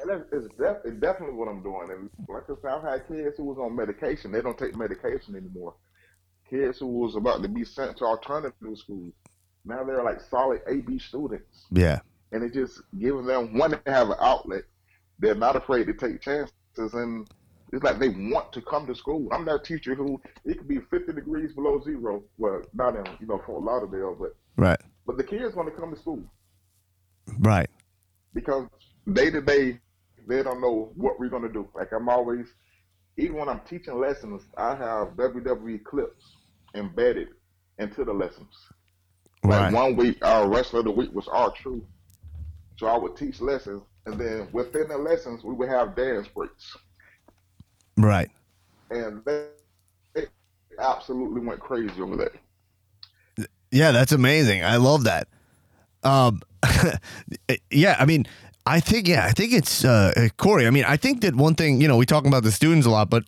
And 0.00 0.10
it's, 0.10 0.32
it's, 0.32 0.54
def- 0.58 0.78
it's 0.84 0.98
definitely 1.00 1.36
what 1.36 1.48
I'm 1.48 1.62
doing. 1.62 1.88
And 1.90 2.10
like 2.28 2.44
I 2.44 2.54
said, 2.60 2.70
I've 2.70 2.82
had 2.82 3.06
kids 3.08 3.36
who 3.36 3.44
was 3.44 3.58
on 3.58 3.76
medication. 3.76 4.32
They 4.32 4.40
don't 4.40 4.58
take 4.58 4.76
medication 4.76 5.36
anymore. 5.36 5.74
Kids 6.50 6.78
who 6.80 6.86
was 6.86 7.14
about 7.16 7.42
to 7.42 7.48
be 7.48 7.64
sent 7.64 7.96
to 7.98 8.04
alternative 8.04 8.54
schools. 8.76 9.12
Now 9.64 9.84
they're 9.84 10.02
like 10.02 10.20
solid 10.20 10.60
AB 10.68 10.98
students. 10.98 11.66
Yeah. 11.70 12.00
and 12.32 12.42
it 12.42 12.52
just 12.52 12.80
giving 12.98 13.26
them 13.26 13.56
one 13.56 13.70
to 13.70 13.80
have 13.86 14.08
an 14.10 14.16
outlet. 14.20 14.62
They're 15.22 15.36
not 15.36 15.54
afraid 15.54 15.86
to 15.86 15.94
take 15.94 16.20
chances, 16.20 16.52
and 16.76 17.30
it's 17.72 17.84
like 17.84 18.00
they 18.00 18.08
want 18.08 18.52
to 18.54 18.60
come 18.60 18.88
to 18.88 18.94
school. 18.94 19.28
I'm 19.32 19.44
that 19.44 19.64
teacher 19.64 19.94
who 19.94 20.20
it 20.44 20.58
could 20.58 20.66
be 20.66 20.80
50 20.90 21.12
degrees 21.12 21.52
below 21.54 21.80
zero. 21.84 22.24
Well, 22.38 22.62
not 22.74 22.96
in 22.96 23.04
you 23.20 23.28
know 23.28 23.40
Fort 23.46 23.62
Lauderdale, 23.62 24.16
but 24.18 24.34
Right. 24.56 24.80
but 25.06 25.16
the 25.16 25.22
kids 25.24 25.54
want 25.54 25.72
to 25.72 25.80
come 25.80 25.94
to 25.94 25.98
school 26.00 26.24
Right. 27.38 27.70
because 28.34 28.68
day 29.12 29.30
to 29.30 29.40
day 29.40 29.78
they 30.26 30.42
don't 30.42 30.60
know 30.60 30.92
what 30.96 31.20
we're 31.20 31.28
gonna 31.28 31.48
do. 31.48 31.68
Like 31.72 31.92
I'm 31.92 32.08
always, 32.08 32.46
even 33.16 33.36
when 33.36 33.48
I'm 33.48 33.60
teaching 33.60 34.00
lessons, 34.00 34.42
I 34.56 34.74
have 34.74 35.16
WWE 35.16 35.84
clips 35.84 36.24
embedded 36.74 37.28
into 37.78 38.04
the 38.04 38.12
lessons. 38.12 38.54
Like 39.44 39.72
Right. 39.72 39.72
one 39.72 39.94
week, 39.96 40.18
our 40.24 40.48
wrestler 40.48 40.80
of 40.80 40.86
the 40.86 40.90
week 40.90 41.12
was 41.12 41.28
R-Truth. 41.28 41.84
So 42.76 42.86
I 42.88 42.96
would 42.96 43.16
teach 43.16 43.40
lessons, 43.40 43.82
and 44.06 44.18
then 44.18 44.48
within 44.52 44.88
the 44.88 44.98
lessons, 44.98 45.44
we 45.44 45.54
would 45.54 45.68
have 45.68 45.94
dance 45.94 46.28
breaks. 46.28 46.76
Right. 47.96 48.30
And 48.90 49.24
they, 49.24 49.46
they 50.14 50.26
absolutely 50.78 51.40
went 51.40 51.60
crazy 51.60 52.00
over 52.00 52.16
that. 52.16 53.48
Yeah, 53.70 53.90
that's 53.90 54.12
amazing. 54.12 54.64
I 54.64 54.76
love 54.76 55.04
that. 55.04 55.28
Um, 56.02 56.42
yeah, 57.70 57.96
I 57.98 58.04
mean, 58.04 58.26
I 58.66 58.80
think 58.80 59.08
yeah, 59.08 59.24
I 59.26 59.32
think 59.32 59.52
it's 59.52 59.84
uh, 59.84 60.28
Corey. 60.36 60.66
I 60.66 60.70
mean, 60.70 60.84
I 60.84 60.96
think 60.96 61.22
that 61.22 61.34
one 61.34 61.54
thing 61.54 61.80
you 61.80 61.88
know 61.88 61.96
we 61.96 62.06
talk 62.06 62.26
about 62.26 62.42
the 62.42 62.52
students 62.52 62.86
a 62.86 62.90
lot, 62.90 63.08
but 63.10 63.24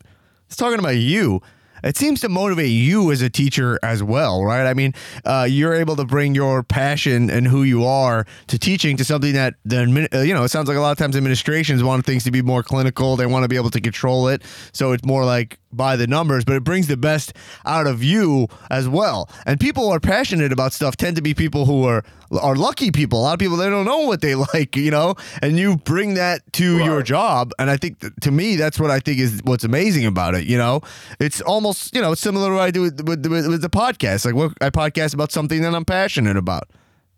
It's 0.47 0.55
talking 0.55 0.79
about 0.79 0.97
you. 0.97 1.41
It 1.85 1.97
seems 1.97 2.19
to 2.21 2.29
motivate 2.29 2.71
you 2.71 3.11
as 3.11 3.21
a 3.21 3.29
teacher 3.29 3.79
as 3.83 4.01
well, 4.01 4.43
right? 4.43 4.65
I 4.67 4.73
mean, 4.73 4.93
uh, 5.23 5.47
you're 5.49 5.75
able 5.75 5.95
to 5.97 6.03
bring 6.03 6.33
your 6.33 6.63
passion 6.63 7.29
and 7.29 7.47
who 7.47 7.61
you 7.61 7.85
are 7.85 8.25
to 8.47 8.57
teaching 8.57 8.97
to 8.97 9.05
something 9.05 9.33
that 9.33 9.53
the 9.63 10.09
uh, 10.11 10.21
you 10.21 10.33
know. 10.33 10.43
It 10.43 10.49
sounds 10.49 10.67
like 10.67 10.77
a 10.77 10.81
lot 10.81 10.91
of 10.91 10.97
times 10.97 11.15
administrations 11.15 11.83
want 11.83 12.05
things 12.05 12.23
to 12.23 12.31
be 12.31 12.41
more 12.41 12.63
clinical. 12.63 13.15
They 13.15 13.27
want 13.27 13.43
to 13.43 13.47
be 13.47 13.55
able 13.55 13.69
to 13.69 13.79
control 13.79 14.27
it, 14.27 14.41
so 14.73 14.93
it's 14.93 15.05
more 15.05 15.25
like 15.25 15.59
by 15.75 15.95
the 15.95 16.07
numbers. 16.07 16.45
But 16.45 16.55
it 16.55 16.63
brings 16.63 16.87
the 16.87 16.97
best 16.97 17.33
out 17.65 17.87
of 17.87 18.03
you 18.03 18.47
as 18.69 18.87
well. 18.87 19.29
And 19.45 19.59
people 19.59 19.85
who 19.85 19.91
are 19.91 19.99
passionate 19.99 20.51
about 20.51 20.73
stuff 20.73 20.95
tend 20.97 21.15
to 21.15 21.21
be 21.21 21.33
people 21.33 21.65
who 21.65 21.83
are 21.85 22.03
are 22.41 22.55
lucky 22.55 22.91
people. 22.91 23.19
A 23.19 23.23
lot 23.23 23.33
of 23.33 23.39
people 23.39 23.57
they 23.57 23.69
don't 23.69 23.85
know 23.85 23.99
what 23.99 24.21
they 24.21 24.35
like, 24.53 24.75
you 24.75 24.91
know, 24.91 25.15
and 25.41 25.57
you 25.57 25.77
bring 25.77 26.15
that 26.15 26.41
to 26.53 26.83
your 26.83 27.01
job. 27.03 27.51
And 27.59 27.69
I 27.69 27.77
think 27.77 27.99
that, 27.99 28.19
to 28.21 28.31
me, 28.31 28.55
that's 28.55 28.79
what 28.79 28.91
I 28.91 28.99
think 28.99 29.19
is 29.19 29.41
what's 29.43 29.63
amazing 29.63 30.05
about 30.05 30.35
it. 30.35 30.45
You 30.45 30.57
know, 30.57 30.81
it's 31.19 31.41
almost 31.41 31.95
you 31.95 32.01
know 32.01 32.13
similar 32.13 32.49
to 32.49 32.55
what 32.55 32.63
I 32.63 32.71
do 32.71 32.81
with 32.81 33.01
with, 33.07 33.25
with, 33.25 33.47
with 33.47 33.61
the 33.61 33.69
podcast. 33.69 34.25
Like 34.25 34.35
what 34.35 34.53
I 34.61 34.69
podcast 34.69 35.13
about 35.13 35.31
something 35.31 35.61
that 35.61 35.73
I'm 35.73 35.85
passionate 35.85 36.37
about. 36.37 36.69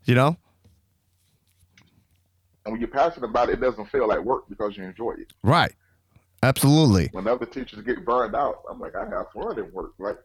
You 0.06 0.16
know, 0.16 0.38
And 2.64 2.74
when 2.74 2.80
you're 2.82 2.90
passionate 2.90 3.30
about 3.30 3.50
it, 3.50 3.54
it 3.54 3.62
doesn't 3.62 3.88
feel 3.88 4.08
like 4.08 4.20
work 4.20 4.48
because 4.50 4.78
you 4.78 4.84
enjoy 4.84 5.14
it. 5.14 5.34
right? 5.44 5.74
Absolutely. 6.44 7.10
When 7.12 7.28
other 7.28 7.46
teachers 7.46 7.82
get 7.82 8.06
burned 8.06 8.36
out, 8.36 8.62
I'm 8.70 8.80
like, 8.80 8.96
I 8.96 9.08
have 9.10 9.32
fun 9.32 9.58
at 9.58 9.74
work. 9.74 9.94
Like, 9.98 10.18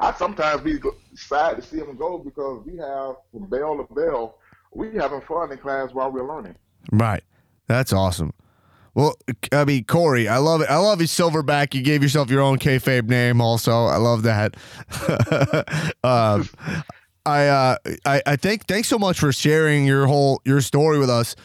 I 0.00 0.12
sometimes 0.14 0.62
be 0.62 0.78
sad 1.14 1.56
to 1.56 1.62
see 1.62 1.78
them 1.78 1.96
go 1.96 2.18
because 2.18 2.64
we 2.64 2.76
have 2.78 3.16
from 3.32 3.46
bell 3.46 3.76
to 3.76 3.94
bell, 3.94 4.38
we 4.72 4.94
having 4.94 5.20
fun 5.22 5.52
in 5.52 5.58
class 5.58 5.92
while 5.92 6.10
we're 6.10 6.26
learning. 6.26 6.54
Right. 6.92 7.22
That's 7.66 7.92
awesome. 7.92 8.32
Well, 8.94 9.16
I 9.52 9.64
mean, 9.64 9.84
Corey, 9.84 10.26
I 10.26 10.38
love 10.38 10.60
it. 10.60 10.70
I 10.70 10.76
love 10.76 11.00
you, 11.00 11.06
Silverback. 11.06 11.74
You 11.74 11.82
gave 11.82 12.02
yourself 12.02 12.30
your 12.30 12.40
own 12.40 12.58
kayfabe 12.58 13.08
name, 13.08 13.40
also. 13.40 13.86
I 13.86 13.96
love 13.96 14.22
that. 14.22 14.56
um, 16.02 16.48
I, 17.26 17.46
uh, 17.46 17.76
I, 18.06 18.22
I 18.26 18.36
think. 18.36 18.66
Thanks 18.66 18.88
so 18.88 18.98
much 18.98 19.20
for 19.20 19.32
sharing 19.32 19.84
your 19.84 20.06
whole 20.06 20.40
your 20.44 20.60
story 20.62 20.98
with 20.98 21.10
us 21.10 21.36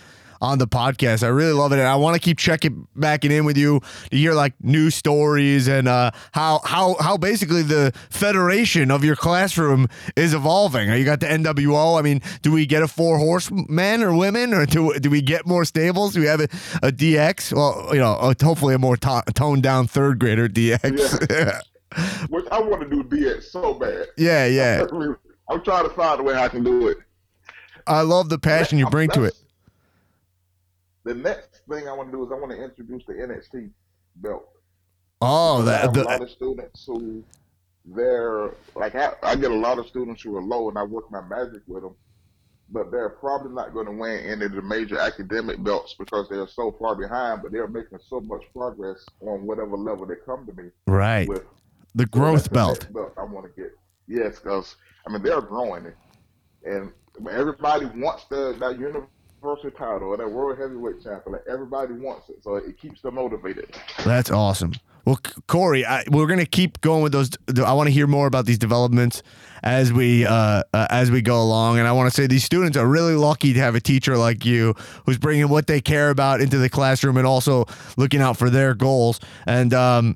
on 0.43 0.57
the 0.59 0.67
podcast. 0.67 1.23
I 1.23 1.27
really 1.29 1.53
love 1.53 1.71
it, 1.71 1.79
and 1.79 1.87
I 1.87 1.95
want 1.95 2.15
to 2.15 2.19
keep 2.19 2.37
checking 2.37 2.85
backing 2.97 3.31
in 3.31 3.45
with 3.45 3.57
you 3.57 3.79
to 4.11 4.17
hear 4.17 4.33
like 4.33 4.53
new 4.61 4.89
stories 4.89 5.67
and 5.69 5.87
uh, 5.87 6.11
how 6.33 6.59
how 6.65 6.95
how 6.99 7.15
basically 7.17 7.63
the 7.63 7.93
federation 8.09 8.91
of 8.91 9.03
your 9.05 9.15
classroom 9.15 9.87
is 10.17 10.33
evolving. 10.33 10.91
You 10.91 11.05
got 11.05 11.21
the 11.21 11.27
NWO. 11.27 11.97
I 11.97 12.01
mean, 12.01 12.21
do 12.41 12.51
we 12.51 12.65
get 12.65 12.83
a 12.83 12.87
four 12.89 13.17
horsemen 13.17 14.03
or 14.03 14.13
women, 14.15 14.53
or 14.53 14.65
do 14.65 14.93
do 14.99 15.09
we 15.09 15.21
get 15.21 15.47
more 15.47 15.63
stables? 15.63 16.13
Do 16.13 16.19
we 16.19 16.27
have 16.27 16.41
a, 16.41 16.49
a 16.83 16.91
DX? 16.91 17.53
Well, 17.53 17.89
you 17.93 17.99
know, 18.01 18.13
uh, 18.13 18.33
hopefully 18.41 18.75
a 18.75 18.79
more 18.79 18.97
to- 18.97 19.23
toned 19.33 19.63
down 19.63 19.87
third 19.87 20.19
grader 20.19 20.49
DX. 20.49 21.29
Yeah, 21.31 21.59
Which 22.29 22.45
I 22.51 22.59
want 22.59 22.81
to 22.81 22.89
do 22.89 23.03
DX 23.03 23.43
so 23.43 23.73
bad. 23.75 24.07
yeah, 24.17 24.45
yeah. 24.45 24.85
I'm 25.49 25.63
trying 25.63 25.83
to 25.83 25.89
find 25.89 26.19
a 26.19 26.23
way 26.23 26.35
I 26.35 26.47
can 26.49 26.63
do 26.63 26.87
it. 26.89 26.97
I 27.85 28.01
love 28.01 28.29
the 28.29 28.39
passion 28.39 28.77
you 28.79 28.89
bring 28.89 29.09
to 29.11 29.23
it. 29.25 29.35
The 31.03 31.13
next 31.13 31.61
thing 31.69 31.87
I 31.87 31.93
want 31.93 32.11
to 32.11 32.17
do 32.17 32.25
is 32.25 32.31
I 32.31 32.35
want 32.35 32.51
to 32.51 32.63
introduce 32.63 33.05
the 33.05 33.13
NXT 33.13 33.69
belt. 34.17 34.47
Oh, 35.21 35.61
I 35.61 35.65
that 35.65 35.81
have 35.81 35.89
a 35.91 35.99
the, 35.99 36.03
lot 36.03 36.21
of 36.21 36.29
students 36.29 36.85
who 36.85 37.23
they're 37.85 38.51
like 38.75 38.95
I, 38.95 39.13
I 39.21 39.35
get 39.35 39.51
a 39.51 39.55
lot 39.55 39.79
of 39.79 39.87
students 39.87 40.21
who 40.21 40.35
are 40.37 40.41
low 40.41 40.69
and 40.69 40.77
I 40.77 40.83
work 40.83 41.11
my 41.11 41.21
magic 41.21 41.61
with 41.67 41.83
them, 41.83 41.95
but 42.69 42.91
they're 42.91 43.09
probably 43.09 43.53
not 43.53 43.73
going 43.73 43.85
to 43.87 43.91
win 43.91 44.19
any 44.25 44.45
of 44.45 44.53
the 44.53 44.61
major 44.61 44.97
academic 44.97 45.61
belts 45.61 45.95
because 45.99 46.29
they're 46.29 46.47
so 46.47 46.75
far 46.79 46.95
behind. 46.95 47.41
But 47.41 47.51
they're 47.51 47.67
making 47.67 47.99
so 48.07 48.21
much 48.21 48.43
progress 48.55 49.05
on 49.21 49.45
whatever 49.45 49.77
level 49.77 50.05
they 50.05 50.15
come 50.25 50.45
to 50.45 50.53
me 50.53 50.69
right. 50.87 51.27
with. 51.27 51.43
The 51.95 52.05
growth 52.07 52.45
the 52.45 52.49
belt. 52.49 52.87
belt 52.93 53.13
I 53.17 53.23
want 53.23 53.45
to 53.45 53.61
get. 53.61 53.71
Yes, 54.07 54.39
because 54.39 54.75
I 55.05 55.11
mean 55.11 55.21
they're 55.21 55.41
growing 55.41 55.85
it, 55.85 55.95
and 56.65 56.91
everybody 57.29 57.85
wants 57.85 58.25
the 58.25 58.55
that 58.59 58.79
title 59.77 60.09
or 60.09 60.17
that 60.17 60.29
world 60.29 60.57
heavyweight 60.57 61.03
champion. 61.03 61.33
Like 61.33 61.43
everybody 61.49 61.93
wants 61.93 62.29
it, 62.29 62.43
so 62.43 62.55
it 62.55 62.79
keeps 62.79 63.01
them 63.01 63.15
motivated. 63.15 63.75
That's 64.05 64.31
awesome. 64.31 64.73
Well, 65.05 65.19
Corey, 65.47 65.85
I, 65.85 66.05
we're 66.09 66.27
gonna 66.27 66.45
keep 66.45 66.79
going 66.79 67.03
with 67.03 67.11
those. 67.11 67.31
I 67.63 67.73
want 67.73 67.87
to 67.87 67.91
hear 67.93 68.07
more 68.07 68.25
about 68.25 68.45
these 68.45 68.57
developments 68.57 69.21
as 69.61 69.91
we 69.91 70.25
uh, 70.25 70.63
uh, 70.73 70.87
as 70.89 71.11
we 71.11 71.21
go 71.21 71.41
along, 71.41 71.77
and 71.77 71.87
I 71.87 71.91
want 71.91 72.09
to 72.09 72.15
say 72.15 72.25
these 72.25 72.45
students 72.45 72.77
are 72.77 72.87
really 72.87 73.15
lucky 73.15 73.51
to 73.53 73.59
have 73.59 73.75
a 73.75 73.81
teacher 73.81 74.17
like 74.17 74.45
you 74.45 74.75
who's 75.05 75.17
bringing 75.17 75.49
what 75.49 75.67
they 75.67 75.81
care 75.81 76.09
about 76.09 76.39
into 76.39 76.57
the 76.57 76.69
classroom 76.69 77.17
and 77.17 77.27
also 77.27 77.65
looking 77.97 78.21
out 78.21 78.37
for 78.37 78.49
their 78.49 78.73
goals. 78.73 79.19
And 79.45 79.73
um, 79.73 80.15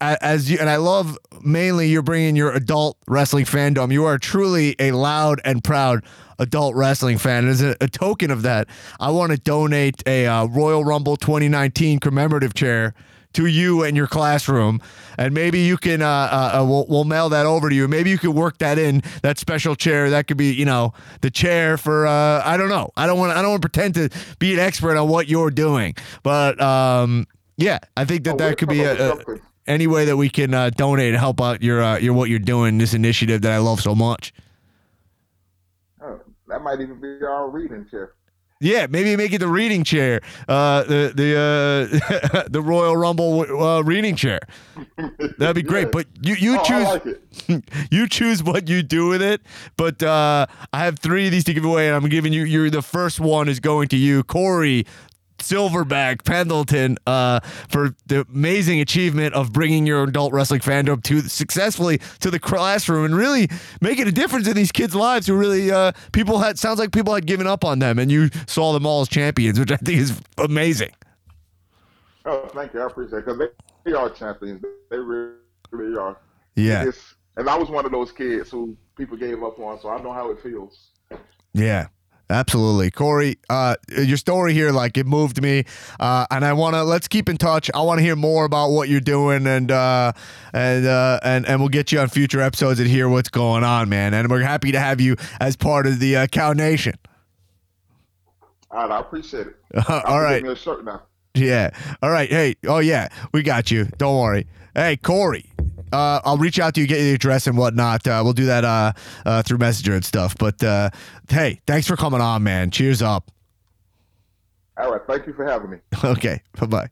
as 0.00 0.50
you 0.50 0.58
and 0.58 0.70
I 0.70 0.76
love 0.76 1.18
mainly 1.42 1.88
you're 1.88 2.02
bringing 2.02 2.36
your 2.36 2.52
adult 2.52 2.96
wrestling 3.08 3.44
fandom. 3.44 3.92
You 3.92 4.04
are 4.04 4.18
truly 4.18 4.76
a 4.78 4.92
loud 4.92 5.40
and 5.44 5.62
proud 5.62 6.04
adult 6.38 6.74
wrestling 6.74 7.18
fan. 7.18 7.48
As 7.48 7.62
a, 7.62 7.76
a 7.80 7.88
token 7.88 8.30
of 8.30 8.42
that, 8.42 8.68
I 9.00 9.10
want 9.10 9.32
to 9.32 9.38
donate 9.38 10.02
a 10.06 10.26
uh, 10.26 10.46
Royal 10.46 10.84
Rumble 10.84 11.16
2019 11.16 11.98
commemorative 11.98 12.54
chair 12.54 12.94
to 13.32 13.46
you 13.46 13.82
and 13.82 13.96
your 13.96 14.06
classroom, 14.06 14.80
and 15.16 15.32
maybe 15.32 15.60
you 15.60 15.76
can. 15.78 16.02
Uh, 16.02 16.06
uh, 16.06 16.60
uh, 16.60 16.64
we'll, 16.64 16.86
we'll 16.88 17.04
mail 17.04 17.30
that 17.30 17.46
over 17.46 17.70
to 17.70 17.74
you. 17.74 17.88
Maybe 17.88 18.10
you 18.10 18.18
could 18.18 18.34
work 18.34 18.58
that 18.58 18.78
in 18.78 19.02
that 19.22 19.38
special 19.38 19.74
chair. 19.74 20.10
That 20.10 20.26
could 20.28 20.36
be, 20.36 20.52
you 20.52 20.66
know, 20.66 20.92
the 21.22 21.30
chair 21.30 21.76
for. 21.78 22.06
Uh, 22.06 22.42
I 22.44 22.56
don't 22.56 22.68
know. 22.68 22.90
I 22.96 23.06
don't 23.06 23.18
want. 23.18 23.32
I 23.32 23.40
don't 23.40 23.52
want 23.52 23.62
to 23.62 23.68
pretend 23.68 23.94
to 23.94 24.10
be 24.38 24.52
an 24.52 24.60
expert 24.60 24.96
on 24.96 25.08
what 25.08 25.28
you're 25.28 25.50
doing, 25.50 25.94
but 26.22 26.60
um, 26.60 27.26
yeah, 27.56 27.78
I 27.96 28.04
think 28.04 28.24
that 28.24 28.34
Oh, 28.34 28.36
that 28.36 28.58
could 28.58 28.68
be 28.68 28.82
a, 28.82 29.12
a. 29.14 29.16
any 29.66 29.86
way 29.86 30.04
that 30.04 30.16
we 30.16 30.28
can 30.28 30.54
uh, 30.54 30.70
donate 30.70 31.08
and 31.10 31.18
help 31.18 31.40
out 31.40 31.62
your 31.62 31.82
uh, 31.82 31.98
your 31.98 32.14
what 32.14 32.28
you're 32.30 32.38
doing 32.38 32.78
this 32.78 32.94
initiative 32.94 33.42
that 33.42 33.52
I 33.52 33.58
love 33.58 33.80
so 33.80 33.94
much. 33.94 34.32
Uh, 36.02 36.16
that 36.48 36.62
might 36.62 36.80
even 36.80 37.00
be 37.00 37.24
our 37.24 37.48
reading 37.48 37.86
chair. 37.90 38.12
Yeah, 38.60 38.86
maybe 38.88 39.16
make 39.16 39.32
it 39.32 39.38
the 39.38 39.48
reading 39.48 39.82
chair, 39.82 40.20
uh, 40.46 40.84
the 40.84 41.12
the 41.16 41.36
uh, 42.36 42.44
the 42.48 42.62
Royal 42.62 42.96
Rumble 42.96 43.40
uh, 43.60 43.82
reading 43.82 44.14
chair. 44.14 44.38
That'd 45.38 45.56
be 45.56 45.62
great. 45.62 45.82
Yeah. 45.86 45.90
But 45.90 46.06
you 46.22 46.34
you 46.36 46.58
Oh, 46.60 46.62
choose 46.62 46.86
like 47.48 47.64
you 47.90 48.06
choose 48.08 48.40
what 48.40 48.68
you 48.68 48.84
do 48.84 49.08
with 49.08 49.20
it. 49.20 49.40
But 49.76 50.00
uh, 50.02 50.46
I 50.72 50.78
have 50.84 51.00
three 51.00 51.26
of 51.26 51.32
these 51.32 51.42
to 51.44 51.54
give 51.54 51.64
away, 51.64 51.88
and 51.88 51.96
I'm 51.96 52.08
giving 52.08 52.32
you. 52.32 52.44
You're 52.44 52.70
the 52.70 52.82
first 52.82 53.18
one 53.18 53.48
is 53.48 53.58
going 53.58 53.88
to 53.88 53.96
you, 53.96 54.22
Corey. 54.22 54.86
Silverback 55.42 56.24
Pendleton 56.24 56.96
uh, 57.06 57.40
for 57.68 57.94
the 58.06 58.26
amazing 58.28 58.80
achievement 58.80 59.34
of 59.34 59.52
bringing 59.52 59.86
your 59.86 60.04
adult 60.04 60.32
wrestling 60.32 60.60
fandom 60.60 61.02
to 61.04 61.20
successfully 61.20 62.00
to 62.20 62.30
the 62.30 62.38
classroom 62.38 63.04
and 63.04 63.16
really 63.16 63.48
making 63.80 64.08
a 64.08 64.12
difference 64.12 64.48
in 64.48 64.54
these 64.54 64.72
kids' 64.72 64.94
lives. 64.94 65.26
Who 65.26 65.36
really 65.36 65.70
uh, 65.70 65.92
people 66.12 66.38
had 66.38 66.58
sounds 66.58 66.78
like 66.78 66.92
people 66.92 67.14
had 67.14 67.26
given 67.26 67.46
up 67.46 67.64
on 67.64 67.78
them, 67.78 67.98
and 67.98 68.10
you 68.10 68.30
saw 68.46 68.72
them 68.72 68.86
all 68.86 69.02
as 69.02 69.08
champions, 69.08 69.58
which 69.58 69.70
I 69.70 69.76
think 69.76 69.98
is 69.98 70.20
amazing. 70.38 70.90
Oh, 72.24 72.48
thank 72.54 72.72
you. 72.72 72.80
I 72.80 72.86
appreciate 72.86 73.18
it 73.18 73.26
because 73.26 73.38
they, 73.38 73.90
they 73.90 73.96
are 73.96 74.08
champions. 74.10 74.64
They 74.90 74.98
really, 74.98 75.34
really 75.70 75.98
are. 75.98 76.16
Yeah, 76.54 76.84
It's, 76.84 77.14
and 77.36 77.48
I 77.48 77.56
was 77.56 77.68
one 77.70 77.84
of 77.84 77.92
those 77.92 78.12
kids 78.12 78.50
who 78.50 78.76
people 78.96 79.16
gave 79.16 79.42
up 79.42 79.58
on, 79.58 79.80
so 79.80 79.88
I 79.88 80.00
know 80.02 80.12
how 80.12 80.30
it 80.30 80.40
feels. 80.42 80.90
Yeah. 81.54 81.88
Absolutely, 82.30 82.90
Corey. 82.90 83.36
Uh, 83.50 83.74
your 83.98 84.16
story 84.16 84.54
here, 84.54 84.70
like 84.72 84.96
it 84.96 85.06
moved 85.06 85.42
me, 85.42 85.64
uh, 86.00 86.24
and 86.30 86.44
I 86.44 86.54
want 86.54 86.74
to 86.74 86.82
let's 86.82 87.06
keep 87.06 87.28
in 87.28 87.36
touch. 87.36 87.70
I 87.74 87.82
want 87.82 87.98
to 87.98 88.02
hear 88.02 88.16
more 88.16 88.44
about 88.46 88.70
what 88.70 88.88
you're 88.88 89.00
doing, 89.00 89.46
and 89.46 89.70
uh, 89.70 90.12
and 90.54 90.86
uh, 90.86 91.20
and 91.22 91.46
and 91.46 91.60
we'll 91.60 91.68
get 91.68 91.92
you 91.92 92.00
on 92.00 92.08
future 92.08 92.40
episodes 92.40 92.80
and 92.80 92.88
hear 92.88 93.08
what's 93.08 93.28
going 93.28 93.64
on, 93.64 93.88
man. 93.90 94.14
And 94.14 94.30
we're 94.30 94.40
happy 94.40 94.72
to 94.72 94.80
have 94.80 95.00
you 95.00 95.16
as 95.40 95.56
part 95.56 95.86
of 95.86 95.98
the 96.00 96.16
uh, 96.16 96.26
Cow 96.28 96.54
Nation. 96.54 96.94
All 98.70 98.88
right, 98.88 98.90
I 98.96 99.00
appreciate 99.00 99.48
it. 99.48 99.56
All 99.88 100.22
right, 100.22 100.42
me 100.42 100.50
a 100.50 100.56
shirt 100.56 100.84
now. 100.84 101.02
yeah. 101.34 101.70
All 102.02 102.10
right. 102.10 102.30
Hey. 102.30 102.54
Oh 102.66 102.78
yeah, 102.78 103.08
we 103.32 103.42
got 103.42 103.70
you. 103.70 103.86
Don't 103.98 104.18
worry. 104.18 104.46
Hey, 104.74 104.96
Corey. 104.96 105.51
Uh, 105.92 106.20
I'll 106.24 106.38
reach 106.38 106.58
out 106.58 106.74
to 106.74 106.80
you, 106.80 106.86
get 106.86 106.98
you 106.98 107.04
the 107.04 107.14
address 107.14 107.46
and 107.46 107.56
whatnot. 107.56 108.06
Uh, 108.06 108.20
we'll 108.24 108.32
do 108.32 108.46
that 108.46 108.64
uh, 108.64 108.92
uh, 109.26 109.42
through 109.42 109.58
Messenger 109.58 109.94
and 109.94 110.04
stuff. 110.04 110.36
But 110.38 110.62
uh, 110.64 110.90
hey, 111.28 111.60
thanks 111.66 111.86
for 111.86 111.96
coming 111.96 112.20
on, 112.20 112.42
man. 112.42 112.70
Cheers 112.70 113.02
up. 113.02 113.30
All 114.78 114.90
right, 114.90 115.02
thank 115.06 115.26
you 115.26 115.32
for 115.34 115.44
having 115.44 115.70
me. 115.70 115.78
Okay. 116.04 116.40
Bye 116.58 116.66
bye. 116.66 116.88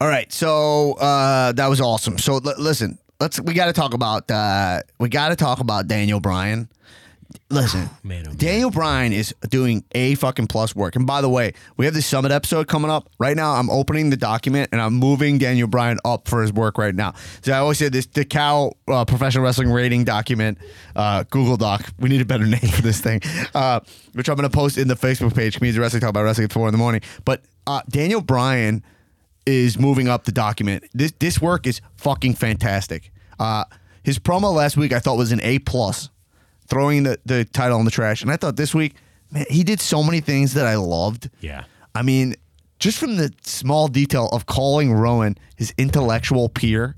All 0.00 0.08
right. 0.08 0.30
So 0.32 0.94
uh, 0.94 1.52
that 1.52 1.68
was 1.68 1.80
awesome. 1.80 2.18
So 2.18 2.34
l- 2.34 2.54
listen, 2.58 2.98
let's 3.20 3.40
we 3.40 3.54
got 3.54 3.66
to 3.66 3.72
talk 3.72 3.94
about 3.94 4.30
uh, 4.30 4.80
we 4.98 5.08
got 5.08 5.28
to 5.28 5.36
talk 5.36 5.60
about 5.60 5.86
Daniel 5.86 6.20
Bryan. 6.20 6.68
Listen, 7.50 7.88
Man, 8.02 8.24
oh, 8.26 8.30
man. 8.30 8.36
Daniel 8.36 8.70
Bryan 8.70 9.12
is 9.12 9.34
doing 9.48 9.84
a 9.92 10.14
fucking 10.16 10.46
plus 10.46 10.74
work. 10.74 10.96
And 10.96 11.06
by 11.06 11.20
the 11.20 11.28
way, 11.28 11.52
we 11.76 11.84
have 11.84 11.94
the 11.94 12.02
summit 12.02 12.32
episode 12.32 12.68
coming 12.68 12.90
up 12.90 13.08
right 13.18 13.36
now. 13.36 13.52
I'm 13.52 13.70
opening 13.70 14.10
the 14.10 14.16
document 14.16 14.70
and 14.72 14.80
I'm 14.80 14.94
moving 14.94 15.38
Daniel 15.38 15.68
Bryan 15.68 15.98
up 16.04 16.28
for 16.28 16.42
his 16.42 16.52
work 16.52 16.78
right 16.78 16.94
now. 16.94 17.14
So 17.42 17.52
I 17.52 17.58
always 17.58 17.78
say 17.78 17.88
this: 17.88 18.06
the 18.06 18.24
cow 18.24 18.72
uh, 18.88 19.04
professional 19.04 19.44
wrestling 19.44 19.70
rating 19.70 20.04
document, 20.04 20.58
uh, 20.96 21.24
Google 21.30 21.56
Doc. 21.56 21.86
We 21.98 22.08
need 22.08 22.20
a 22.20 22.26
better 22.26 22.46
name 22.46 22.60
for 22.60 22.82
this 22.82 23.00
thing, 23.00 23.20
uh, 23.54 23.80
which 24.12 24.28
I'm 24.28 24.36
going 24.36 24.48
to 24.48 24.54
post 24.54 24.78
in 24.78 24.88
the 24.88 24.96
Facebook 24.96 25.34
page. 25.34 25.56
Community 25.56 25.80
Wrestling 25.80 26.00
talk 26.00 26.10
about 26.10 26.24
wrestling 26.24 26.46
at 26.46 26.52
four 26.52 26.68
in 26.68 26.72
the 26.72 26.78
morning. 26.78 27.02
But 27.24 27.42
uh, 27.66 27.82
Daniel 27.88 28.20
Bryan 28.20 28.82
is 29.46 29.78
moving 29.78 30.08
up 30.08 30.24
the 30.24 30.32
document. 30.32 30.84
This 30.92 31.12
this 31.18 31.40
work 31.40 31.66
is 31.66 31.80
fucking 31.96 32.34
fantastic. 32.34 33.12
Uh, 33.38 33.64
his 34.02 34.18
promo 34.18 34.52
last 34.52 34.76
week 34.76 34.92
I 34.92 34.98
thought 34.98 35.16
was 35.16 35.32
an 35.32 35.40
A 35.42 35.58
plus, 35.60 36.10
throwing 36.68 37.02
the 37.04 37.18
the 37.24 37.44
title 37.44 37.78
in 37.78 37.84
the 37.84 37.90
trash, 37.90 38.22
and 38.22 38.30
I 38.30 38.36
thought 38.36 38.56
this 38.56 38.74
week, 38.74 38.94
man, 39.30 39.44
he 39.50 39.64
did 39.64 39.80
so 39.80 40.02
many 40.02 40.20
things 40.20 40.54
that 40.54 40.66
I 40.66 40.76
loved. 40.76 41.30
Yeah. 41.40 41.64
I 41.94 42.02
mean, 42.02 42.34
just 42.78 42.98
from 42.98 43.16
the 43.16 43.32
small 43.42 43.88
detail 43.88 44.28
of 44.32 44.46
calling 44.46 44.92
Rowan 44.92 45.36
his 45.56 45.72
intellectual 45.78 46.48
peer. 46.48 46.96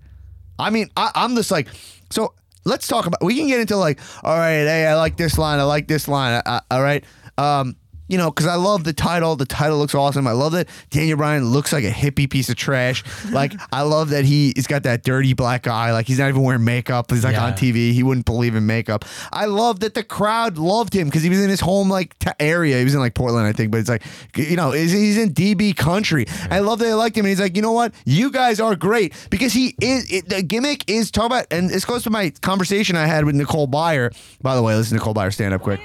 I 0.58 0.70
mean, 0.70 0.88
I, 0.96 1.10
I'm 1.14 1.36
just 1.36 1.50
like, 1.50 1.68
so 2.10 2.32
let's 2.64 2.86
talk 2.86 3.06
about. 3.06 3.22
We 3.22 3.36
can 3.36 3.46
get 3.46 3.60
into 3.60 3.76
like, 3.76 4.00
all 4.22 4.36
right, 4.38 4.64
hey, 4.64 4.86
I 4.86 4.94
like 4.94 5.16
this 5.18 5.36
line, 5.36 5.58
I 5.58 5.64
like 5.64 5.86
this 5.86 6.08
line, 6.08 6.40
I, 6.46 6.56
I- 6.56 6.74
all 6.74 6.82
right. 6.82 7.04
Um, 7.38 7.76
you 8.08 8.18
know, 8.18 8.30
because 8.30 8.46
I 8.46 8.54
love 8.54 8.84
the 8.84 8.92
title. 8.92 9.36
The 9.36 9.46
title 9.46 9.78
looks 9.78 9.94
awesome. 9.94 10.26
I 10.26 10.32
love 10.32 10.52
that 10.52 10.68
Daniel 10.90 11.16
Bryan 11.16 11.44
looks 11.46 11.72
like 11.72 11.84
a 11.84 11.90
hippie 11.90 12.28
piece 12.30 12.48
of 12.48 12.56
trash. 12.56 13.02
Like, 13.36 13.52
I 13.72 13.82
love 13.82 14.10
that 14.10 14.24
he, 14.24 14.52
he's 14.54 14.66
got 14.66 14.84
that 14.84 15.02
dirty 15.02 15.32
black 15.34 15.66
eye. 15.66 15.92
Like, 15.92 16.06
he's 16.06 16.18
not 16.18 16.28
even 16.28 16.42
wearing 16.42 16.64
makeup. 16.64 17.10
He's 17.10 17.24
like 17.24 17.34
Yeah. 17.34 17.44
on 17.46 17.52
TV. 17.54 17.92
He 17.92 18.02
wouldn't 18.02 18.24
believe 18.24 18.54
in 18.54 18.66
makeup. 18.66 19.04
I 19.32 19.46
love 19.46 19.80
that 19.80 19.94
the 19.94 20.02
crowd 20.04 20.56
loved 20.58 20.94
him 20.94 21.08
because 21.08 21.22
he 21.22 21.28
was 21.28 21.40
in 21.42 21.50
his 21.50 21.60
home 21.60 21.90
like 21.90 22.18
t- 22.18 22.30
area. 22.40 22.78
He 22.78 22.84
was 22.84 22.94
in 22.94 23.00
like 23.00 23.14
Portland, 23.14 23.46
I 23.46 23.52
think, 23.52 23.72
but 23.72 23.78
it's 23.80 23.88
like 23.88 24.02
you 24.36 24.56
know, 24.56 24.70
he's, 24.70 24.92
he's 24.92 25.18
in 25.18 25.34
DB 25.34 25.76
country. 25.76 26.26
I 26.50 26.60
love 26.60 26.78
that 26.78 26.84
they 26.86 26.94
liked 26.94 27.16
him, 27.16 27.24
and 27.26 27.30
he's 27.30 27.40
like, 27.40 27.56
you 27.56 27.62
know 27.62 27.72
what, 27.72 27.92
you 28.04 28.30
guys 28.30 28.60
are 28.60 28.76
great 28.76 29.12
because 29.30 29.52
he 29.52 29.74
is. 29.80 30.10
It, 30.10 30.28
the 30.28 30.42
gimmick 30.42 30.88
is 30.88 31.10
talk 31.10 31.26
about, 31.26 31.46
and 31.50 31.68
this 31.68 31.84
goes 31.84 32.04
to 32.04 32.10
my 32.10 32.30
conversation 32.42 32.96
I 32.96 33.06
had 33.06 33.24
with 33.24 33.34
Nicole 33.34 33.66
Byer. 33.68 34.14
By 34.40 34.54
the 34.54 34.62
way, 34.62 34.74
listen 34.76 34.96
to 34.96 35.02
Nicole 35.02 35.14
Byer 35.14 35.32
stand 35.32 35.52
up 35.52 35.62
quick. 35.62 35.80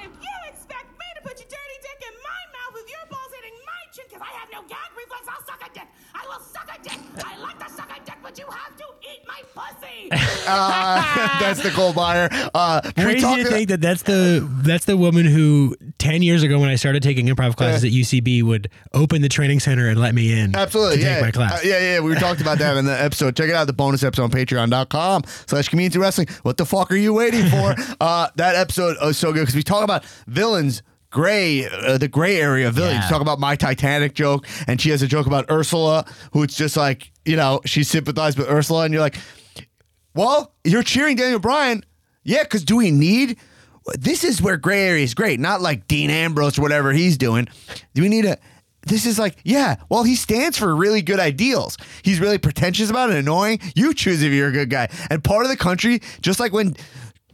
Uh, 10.12 11.38
that's 11.40 11.64
Nicole 11.64 11.94
Byer. 11.94 12.30
Uh, 12.54 12.82
Crazy 12.96 13.44
to 13.44 13.46
think 13.46 13.70
that 13.70 13.82
that's 13.82 14.04
the 14.04 14.48
that's 14.64 14.86
the 14.86 14.98
woman 14.98 15.26
who 15.26 15.76
ten 15.98 16.22
years 16.22 16.44
ago 16.44 16.60
when 16.60 16.70
I 16.70 16.76
started 16.76 17.04
taking 17.04 17.28
improv 17.28 17.56
classes 17.56 17.84
at 17.84 17.92
UCB 17.92 18.44
would 18.44 18.70
open 18.94 19.22
the 19.22 19.30
training 19.30 19.60
center 19.60 19.88
and 19.88 20.00
let 20.00 20.14
me 20.14 20.38
in. 20.38 20.56
Absolutely, 20.56 20.98
to 20.98 21.04
yeah. 21.04 21.14
take 21.16 21.24
my 21.24 21.32
class. 21.32 21.54
Uh, 21.54 21.68
yeah, 21.68 21.80
yeah. 21.80 22.00
We 22.00 22.16
talked 22.16 22.42
about 22.42 22.58
that 22.60 22.78
in 22.78 22.86
the 22.86 23.02
episode. 23.02 23.36
Check 23.36 23.50
it 23.50 23.56
out, 23.56 23.68
the 23.68 23.74
bonus 23.74 24.04
episode 24.04 24.24
on 24.24 24.32
patreon.com 24.32 25.24
slash 25.48 25.70
comedians 25.70 25.98
wrestling. 25.98 26.28
What 26.44 26.58
the 26.58 26.66
fuck 26.66 26.92
are 26.92 26.96
you 26.96 27.14
waiting 27.14 27.48
for? 27.48 27.76
uh, 28.02 28.30
that 28.36 28.56
episode 28.56 28.98
was 29.02 29.18
so 29.18 29.32
good 29.32 29.42
because 29.42 29.56
we 29.56 29.64
talk 29.64 29.84
about 29.84 30.06
villains. 30.28 30.84
Gray, 31.10 31.66
uh, 31.66 31.98
the 31.98 32.08
gray 32.08 32.40
area 32.40 32.70
of 32.70 32.76
villains. 32.76 33.04
Yeah. 33.04 33.10
Talk 33.10 33.22
about 33.22 33.38
my 33.38 33.58
Titanic 33.58 34.14
joke, 34.14 34.48
and 34.66 34.80
she 34.80 34.92
has 34.92 35.02
a 35.02 35.08
joke 35.08 35.28
about 35.28 35.52
Ursula, 35.52 36.06
who 36.32 36.42
it's 36.42 36.56
just 36.56 36.78
like 36.78 37.12
you 37.26 37.36
know 37.36 37.60
she 37.66 37.84
sympathized 37.84 38.38
with 38.38 38.50
Ursula, 38.50 38.86
and 38.86 38.94
you're 38.94 39.02
like, 39.02 39.18
well, 40.14 40.54
you're 40.64 40.84
cheering 40.84 41.16
Daniel 41.16 41.40
Bryan, 41.40 41.84
yeah, 42.24 42.44
because 42.44 42.64
do 42.64 42.78
we 42.78 42.92
need? 42.92 43.38
This 43.98 44.24
is 44.24 44.42
where 44.42 44.58
gray 44.58 44.84
area 44.84 45.04
is 45.04 45.14
great, 45.14 45.40
not 45.40 45.62
like 45.62 45.88
Dean 45.88 46.10
Ambrose 46.10 46.60
or 46.60 46.62
whatever 46.62 46.92
he's 46.92 47.18
doing. 47.18 47.48
Do 47.94 48.02
we 48.02 48.10
need 48.10 48.26
a? 48.26 48.38
This 48.84 49.06
is 49.06 49.20
like, 49.20 49.38
yeah, 49.44 49.76
well, 49.90 50.04
he 50.04 50.16
stands 50.16 50.58
for 50.58 50.76
really 50.76 51.04
good 51.04 51.20
ideals. 51.20 51.78
He's 52.02 52.20
really 52.20 52.40
pretentious 52.40 52.90
about 52.90 53.12
it, 53.12 53.16
annoying. 53.16 53.60
You 53.76 53.94
choose 53.94 54.24
if 54.24 54.32
you're 54.34 54.50
a 54.50 54.52
good 54.52 54.72
guy. 54.72 54.90
And 55.10 55.24
part 55.24 55.46
of 55.46 55.52
the 55.52 55.58
country, 55.58 56.02
just 56.22 56.40
like 56.40 56.52
when 56.52 56.76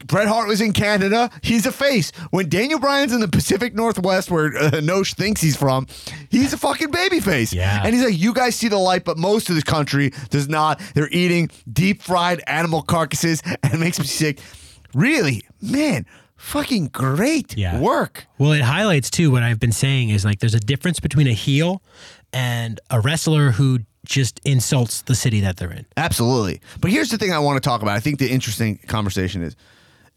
Bret 0.05 0.27
Hart 0.27 0.47
was 0.47 0.61
in 0.61 0.73
Canada, 0.73 1.29
he's 1.41 1.65
a 1.65 1.71
face. 1.71 2.11
When 2.31 2.49
Daniel 2.49 2.79
Bryan's 2.79 3.13
in 3.13 3.19
the 3.19 3.27
Pacific 3.27 3.73
Northwest, 3.73 4.29
where 4.29 4.47
uh, 4.47 4.71
Nosh 4.81 5.15
thinks 5.15 5.41
he's 5.41 5.55
from, 5.57 5.87
he's 6.29 6.53
a 6.53 6.57
fucking 6.57 6.91
baby 6.91 7.19
face. 7.19 7.51
Yeah. 7.53 7.81
And 7.83 7.93
he's 7.95 8.03
like, 8.03 8.17
you 8.17 8.33
guys 8.33 8.55
see 8.55 8.67
the 8.67 8.77
light, 8.77 9.03
but 9.05 9.17
most 9.17 9.49
of 9.49 9.55
the 9.55 9.61
country 9.63 10.11
does 10.29 10.47
not. 10.47 10.79
They're 10.93 11.09
eating 11.11 11.49
deep 11.71 12.01
fried 12.01 12.41
animal 12.47 12.81
carcasses, 12.81 13.41
and 13.63 13.73
it 13.73 13.79
makes 13.79 13.99
me 13.99 14.05
sick. 14.05 14.39
Really, 14.93 15.43
man, 15.61 16.05
fucking 16.37 16.87
great 16.87 17.57
Yeah. 17.57 17.79
work. 17.79 18.25
Well, 18.37 18.51
it 18.53 18.61
highlights 18.61 19.09
too 19.09 19.31
what 19.31 19.43
I've 19.43 19.59
been 19.59 19.71
saying 19.71 20.09
is 20.09 20.23
like 20.23 20.39
there's 20.39 20.53
a 20.53 20.59
difference 20.59 20.99
between 20.99 21.27
a 21.27 21.33
heel 21.33 21.81
and 22.33 22.79
a 22.89 22.99
wrestler 22.99 23.51
who 23.51 23.79
just 24.05 24.39
insults 24.45 25.01
the 25.01 25.15
city 25.15 25.41
that 25.41 25.57
they're 25.57 25.71
in. 25.71 25.85
Absolutely. 25.97 26.61
But 26.79 26.91
here's 26.91 27.09
the 27.09 27.17
thing 27.17 27.33
I 27.33 27.39
want 27.39 27.61
to 27.61 27.67
talk 27.67 27.81
about. 27.81 27.95
I 27.95 27.99
think 27.99 28.19
the 28.19 28.29
interesting 28.31 28.77
conversation 28.87 29.41
is 29.43 29.55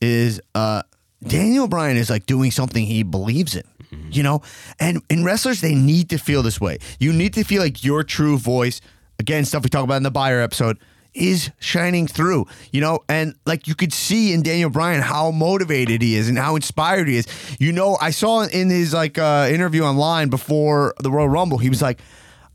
is 0.01 0.41
uh 0.55 0.83
Daniel 1.27 1.69
Bryan 1.69 1.97
is 1.97 2.09
like 2.09 2.27
doing 2.27 2.51
something 2.51 2.85
he 2.85 3.03
believes 3.03 3.55
in. 3.55 3.65
You 4.11 4.23
know? 4.23 4.43
And 4.79 5.03
in 5.11 5.25
wrestlers 5.25 5.61
they 5.61 5.75
need 5.75 6.11
to 6.11 6.19
feel 6.19 6.43
this 6.43 6.61
way. 6.61 6.79
You 6.99 7.13
need 7.13 7.35
to 7.35 7.45
feel 7.45 7.61
like 7.61 7.85
your 7.85 8.05
true 8.05 8.39
voice, 8.39 8.81
again, 9.19 9.45
stuff 9.45 9.65
we 9.65 9.69
talk 9.69 9.85
about 9.85 9.97
in 9.97 10.03
the 10.03 10.13
Byer 10.13 10.43
episode, 10.43 10.79
is 11.13 11.51
shining 11.59 12.07
through, 12.07 12.47
you 12.73 12.81
know, 12.81 13.01
and 13.09 13.35
like 13.45 13.67
you 13.67 13.75
could 13.75 13.93
see 13.93 14.33
in 14.33 14.43
Daniel 14.43 14.71
Bryan 14.71 15.03
how 15.03 15.31
motivated 15.33 16.03
he 16.03 16.15
is 16.15 16.29
and 16.29 16.39
how 16.39 16.55
inspired 16.55 17.09
he 17.09 17.17
is. 17.17 17.27
You 17.59 17.73
know, 17.73 17.99
I 18.01 18.11
saw 18.11 18.43
in 18.43 18.71
his 18.71 18.95
like 18.95 19.19
uh, 19.19 19.49
interview 19.51 19.83
online 19.83 20.29
before 20.29 20.95
the 21.01 21.11
Royal 21.11 21.29
Rumble, 21.29 21.59
he 21.59 21.69
was 21.69 21.83
like, 21.83 22.01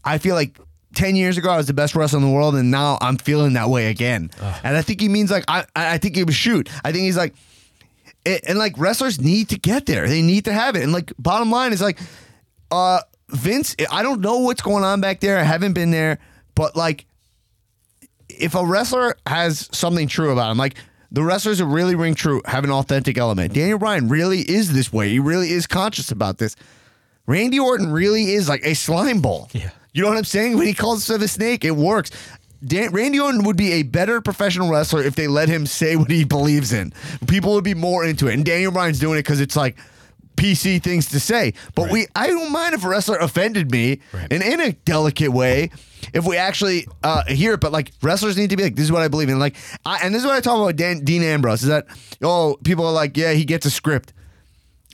I 0.04 0.18
feel 0.20 0.36
like 0.36 0.58
10 0.96 1.16
years 1.16 1.38
ago 1.38 1.50
I 1.50 1.58
was 1.58 1.68
the 1.68 1.74
best 1.74 1.96
wrestler 1.96 2.18
in 2.20 2.26
the 2.26 2.32
world 2.32 2.56
and 2.56 2.72
now 2.72 2.98
I'm 3.02 3.18
feeling 3.18 3.54
that 3.54 3.70
way 3.70 3.88
again. 3.88 4.32
And 4.64 4.76
I 4.78 4.82
think 4.82 5.02
he 5.02 5.10
means 5.10 5.30
like 5.32 5.44
I 5.48 5.66
I 5.76 5.98
think 5.98 6.16
he 6.16 6.24
was 6.24 6.36
shoot. 6.36 6.70
I 6.84 6.92
think 6.92 7.04
he's 7.04 7.18
like 7.18 7.36
it, 8.26 8.44
and 8.48 8.58
like 8.58 8.78
wrestlers 8.78 9.20
need 9.22 9.50
to 9.50 9.60
get 9.60 9.86
there. 9.86 10.08
They 10.08 10.22
need 10.22 10.46
to 10.46 10.54
have 10.54 10.76
it. 10.76 10.84
And 10.84 10.92
like 10.92 11.14
bottom 11.20 11.52
line 11.52 11.74
is 11.74 11.82
like 11.82 12.00
uh 12.72 13.02
Vince, 13.30 13.76
I 13.92 14.04
don't 14.04 14.22
know 14.22 14.40
what's 14.40 14.62
going 14.62 14.84
on 14.84 15.02
back 15.02 15.20
there. 15.20 15.38
I 15.38 15.44
haven't 15.44 15.74
been 15.74 15.92
there, 15.92 16.20
but 16.54 16.76
like 16.76 17.06
if 18.30 18.56
a 18.56 18.66
wrestler 18.66 19.18
has 19.26 19.70
something 19.72 20.08
true 20.08 20.32
about 20.32 20.52
him, 20.52 20.58
like 20.58 20.76
the 21.12 21.24
wrestlers 21.24 21.60
that 21.60 21.66
really 21.66 21.96
ring 21.96 22.14
true 22.16 22.42
have 22.46 22.64
an 22.64 22.72
authentic 22.72 23.18
element. 23.18 23.54
Daniel 23.54 23.80
Bryan 23.80 24.10
really 24.10 24.40
is 24.42 24.74
this 24.74 24.92
way. 24.92 25.10
He 25.10 25.20
really 25.20 25.52
is 25.52 25.66
conscious 25.68 26.12
about 26.12 26.38
this. 26.38 26.56
Randy 27.28 27.60
Orton 27.60 27.92
really 27.92 28.34
is 28.34 28.48
like 28.50 28.62
a 28.66 28.76
slime 28.76 29.22
ball. 29.22 29.50
Yeah. 29.54 29.70
You 29.96 30.04
know 30.04 30.10
what 30.10 30.18
I'm 30.18 30.26
saying? 30.26 30.58
When 30.58 30.68
he 30.68 30.74
calls 30.74 31.06
himself 31.08 31.22
a 31.24 31.28
snake, 31.28 31.64
it 31.66 31.76
works. 31.76 32.12
Dan, 32.64 32.92
Randy 32.92 33.20
Orton 33.20 33.44
would 33.44 33.58
be 33.58 33.74
a 33.74 33.84
better 33.84 34.22
professional 34.22 34.70
wrestler 34.70 35.04
if 35.04 35.16
they 35.16 35.28
let 35.28 35.50
him 35.50 35.66
say 35.66 35.96
what 35.96 36.10
he 36.12 36.24
believes 36.24 36.74
in. 36.74 36.94
People 37.28 37.54
would 37.54 37.64
be 37.64 37.74
more 37.76 38.06
into 38.06 38.28
it. 38.28 38.34
And 38.34 38.44
Daniel 38.46 38.72
Bryan's 38.72 39.00
doing 39.00 39.18
it 39.18 39.24
because 39.24 39.40
it's 39.40 39.56
like 39.56 39.78
PC 40.36 40.82
things 40.84 41.08
to 41.10 41.20
say. 41.20 41.54
But 41.76 41.92
we, 41.92 42.08
I 42.16 42.28
don't 42.28 42.52
mind 42.52 42.74
if 42.74 42.84
a 42.84 42.90
wrestler 42.90 43.18
offended 43.18 43.72
me 43.72 44.02
Right. 44.12 44.28
and 44.32 44.44
in 44.44 44.60
a 44.62 44.72
delicate 44.74 45.32
way. 45.32 45.72
If 46.14 46.26
we 46.26 46.38
actually 46.38 46.88
uh, 47.04 47.24
hear 47.26 47.54
it, 47.54 47.60
but 47.62 47.72
like 47.72 47.92
wrestlers 48.02 48.38
need 48.38 48.50
to 48.52 48.58
be 48.58 48.64
like, 48.64 48.76
this 48.76 48.86
is 48.86 48.92
what 48.92 49.02
I 49.02 49.08
believe 49.08 49.30
in. 49.30 49.40
Like, 49.40 49.56
I, 49.86 50.00
and 50.04 50.14
this 50.14 50.22
is 50.22 50.28
what 50.28 50.36
I 50.36 50.42
talk 50.42 50.60
about 50.60 50.76
Dan, 50.76 51.04
Dean 51.04 51.24
Ambrose 51.24 51.62
is 51.64 51.70
that 51.70 51.88
oh, 52.22 52.58
people 52.64 52.86
are 52.86 52.94
like, 52.94 53.16
yeah, 53.18 53.32
he 53.34 53.46
gets 53.46 53.66
a 53.66 53.72
script. 53.72 54.14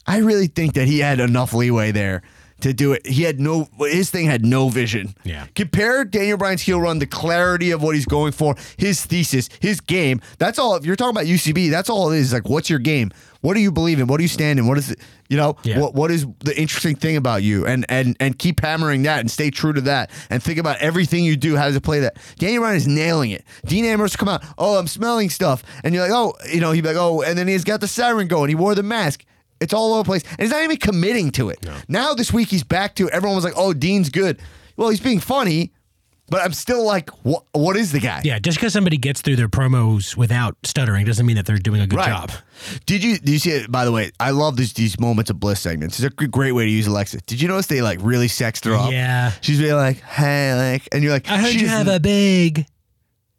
I 0.06 0.18
really 0.20 0.48
think 0.48 0.74
that 0.74 0.88
he 0.88 1.00
had 1.00 1.20
enough 1.20 1.54
leeway 1.54 1.92
there 1.92 2.22
to 2.62 2.74
do 2.74 2.94
it. 2.94 3.06
He 3.06 3.24
had 3.24 3.40
no, 3.40 3.68
his 3.80 4.10
thing 4.10 4.26
had 4.26 4.46
no 4.46 4.70
vision. 4.70 5.16
Yeah. 5.24 5.48
Compare 5.56 6.06
Daniel 6.06 6.38
Bryan's 6.38 6.62
heel 6.62 6.80
run, 6.80 7.00
the 7.00 7.06
clarity 7.08 7.72
of 7.72 7.82
what 7.84 7.96
he's 7.96 8.06
going 8.06 8.32
for, 8.32 8.56
his 8.78 9.06
thesis, 9.06 9.50
his 9.60 9.80
game. 9.82 10.22
That's 10.38 10.58
all. 10.60 10.76
If 10.76 10.86
you're 10.86 10.96
talking 10.96 11.16
about 11.16 11.26
UCB, 11.26 11.70
that's 11.72 11.90
all 11.90 12.12
it 12.12 12.18
is. 12.18 12.34
Like, 12.34 12.48
what's 12.50 12.70
your 12.70 12.80
game? 12.80 13.12
What 13.42 13.56
do 13.56 13.60
you 13.60 13.72
believe 13.72 14.00
in? 14.00 14.06
What 14.08 14.18
do 14.18 14.24
you 14.24 14.28
stand 14.30 14.60
in? 14.60 14.68
What 14.68 14.78
is 14.78 14.92
it? 14.92 15.00
You 15.28 15.38
know, 15.38 15.56
Yeah. 15.64 15.80
what 15.80 15.96
what 15.96 16.12
is 16.12 16.28
the 16.40 16.56
interesting 16.60 16.96
thing 16.96 17.16
about 17.18 17.42
you? 17.42 17.66
And 17.66 17.86
and 17.90 18.16
and 18.20 18.38
keep 18.38 18.60
hammering 18.60 19.04
that 19.04 19.20
and 19.22 19.32
stay 19.32 19.50
true 19.50 19.74
to 19.74 19.82
that 19.82 20.12
and 20.30 20.44
think 20.44 20.60
about 20.60 20.78
everything 20.78 21.24
you 21.24 21.36
do. 21.38 21.56
How 21.56 21.66
does 21.66 21.76
it 21.76 21.82
play 21.84 22.02
that? 22.02 22.18
Daniel 22.38 22.62
Bryan 22.62 22.76
is 22.78 22.88
nailing 22.88 23.32
it. 23.32 23.44
Dean 23.66 23.86
Ambrose 23.86 24.16
come 24.16 24.30
out. 24.30 24.44
Oh, 24.60 24.78
I'm 24.78 24.88
smelling 24.88 25.30
stuff, 25.32 25.64
and 25.84 25.96
you're 25.96 26.04
like, 26.04 26.12
oh, 26.14 26.34
you 26.54 26.60
know, 26.62 26.72
he'd 26.72 26.82
be 26.82 26.90
like, 26.90 26.98
oh, 26.98 27.22
and 27.24 27.36
then 27.38 27.48
he's 27.48 27.64
got 27.64 27.82
the 27.82 27.88
siren 27.88 28.28
going. 28.28 28.50
He 28.50 28.56
wore 28.56 28.76
the 28.76 28.84
mask. 28.84 29.24
It's 29.62 29.74
all 29.74 29.94
over 29.94 30.04
the 30.04 30.08
place. 30.08 30.24
And 30.32 30.40
he's 30.42 30.50
not 30.52 30.64
even 30.64 30.78
committing 30.78 31.32
to 31.32 31.50
it. 31.50 31.66
Now 31.88 32.14
this 32.14 32.34
week 32.34 32.50
he's 32.50 32.64
back 32.64 32.96
to 32.96 33.08
it. 33.08 33.14
Everyone 33.14 33.36
was 33.36 33.46
like, 33.46 33.54
oh, 33.56 33.74
Dean's 33.74 34.10
good. 34.10 34.42
Well, 34.76 34.90
he's 34.90 35.00
being 35.00 35.20
funny, 35.20 35.72
but 36.30 36.42
I'm 36.42 36.54
still 36.54 36.84
like, 36.86 37.10
what 37.24 37.44
what 37.52 37.76
is 37.78 37.92
the 37.92 38.00
guy? 38.00 38.22
Yeah, 38.24 38.40
just 38.40 38.58
because 38.58 38.74
somebody 38.74 38.98
gets 38.98 39.22
through 39.22 39.36
their 39.36 39.50
promos 39.50 40.16
without 40.18 40.56
stuttering 40.64 41.06
doesn't 41.06 41.26
mean 41.26 41.36
that 41.36 41.46
they're 41.46 41.58
doing 41.58 41.82
a 41.82 41.88
good 41.88 41.98
Right. 41.98 42.08
job. 42.10 42.32
Did 42.86 43.04
you 43.04 43.18
did 43.20 43.30
you 43.30 43.40
see 43.40 43.52
it? 43.52 43.72
By 43.72 43.86
the 43.86 43.92
way, 43.92 44.12
I 44.20 44.32
love 44.32 44.56
these 44.58 44.74
these 44.74 45.00
moments 45.00 45.30
of 45.30 45.40
bliss 45.40 45.60
segments. 45.60 46.00
It's 46.00 46.16
a 46.22 46.28
great 46.28 46.54
way 46.54 46.66
to 46.66 46.72
use 46.72 46.88
Alexa. 46.88 47.20
Did 47.28 47.42
you 47.42 47.48
notice 47.48 47.68
they 47.68 47.82
like 47.82 48.00
really 48.02 48.28
sexed 48.30 48.66
her 48.66 48.74
up? 48.74 48.92
Yeah. 48.92 49.32
she's 49.42 49.60
really 49.60 49.74
like, 49.74 49.98
hey, 50.02 50.56
like, 50.56 50.88
and 50.94 51.04
you're 51.04 51.12
like, 51.14 51.30
I 51.30 51.38
heard 51.38 51.54
you 51.54 51.68
have 51.68 51.88
a 51.88 52.00
big 52.00 52.66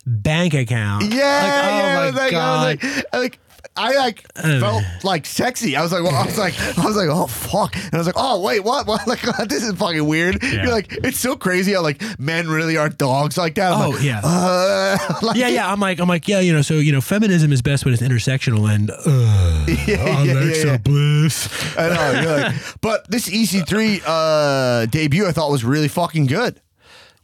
bank 0.06 0.54
account. 0.54 1.04
yeah, 1.12 1.16
Like, 1.42 1.52
oh 1.52 1.86
I 1.86 2.10
my 2.10 2.20
like, 2.22 2.30
god. 2.30 2.42
I 2.42 2.74
was 2.74 2.94
like, 2.96 3.06
I 3.14 3.18
like. 3.18 3.38
I 3.76 3.94
like 3.96 4.30
felt 4.34 4.84
like 5.02 5.24
sexy. 5.24 5.76
I 5.76 5.82
was 5.82 5.92
like, 5.92 6.02
well, 6.02 6.14
I 6.14 6.26
was 6.26 6.36
like, 6.38 6.58
I 6.78 6.84
was 6.84 6.94
like, 6.96 7.08
oh 7.10 7.26
fuck, 7.26 7.74
and 7.74 7.94
I 7.94 7.98
was 7.98 8.06
like, 8.06 8.16
oh 8.18 8.40
wait, 8.42 8.60
what? 8.60 8.86
What? 8.86 9.06
Like 9.12 9.22
this 9.48 9.62
is 9.62 9.72
fucking 9.74 10.06
weird. 10.06 10.42
Yeah. 10.42 10.64
You're 10.64 10.72
like, 10.72 10.92
it's 11.04 11.18
so 11.18 11.36
crazy 11.36 11.72
how 11.72 11.82
like 11.82 12.02
men 12.18 12.48
really 12.48 12.76
are 12.76 12.88
dogs 12.88 13.36
like 13.38 13.54
that. 13.56 13.72
I'm 13.72 13.80
Oh, 13.82 13.90
like, 13.90 14.02
yeah. 14.02 14.20
uh, 14.24 14.96
like, 15.22 15.36
yeah, 15.36 15.48
yeah. 15.48 15.70
I'm 15.72 15.80
like, 15.80 15.98
I'm 16.00 16.08
like, 16.08 16.28
yeah, 16.28 16.40
you 16.40 16.52
know. 16.52 16.62
So 16.62 16.74
you 16.74 16.92
know, 16.92 17.00
feminism 17.00 17.52
is 17.52 17.62
best 17.62 17.84
when 17.84 17.92
it's 17.94 18.02
intersectional 18.02 18.70
and 18.72 18.90
uh, 18.90 19.66
yeah, 19.86 20.22
Alexa 20.22 20.66
yeah. 20.66 20.76
Bliss. 20.78 21.48
I 21.76 21.88
know. 21.88 22.42
Like, 22.42 22.54
but 22.80 23.10
this 23.10 23.28
EC3 23.28 24.02
uh, 24.06 24.86
debut, 24.86 25.26
I 25.26 25.32
thought 25.32 25.50
was 25.50 25.64
really 25.64 25.88
fucking 25.88 26.26
good. 26.26 26.60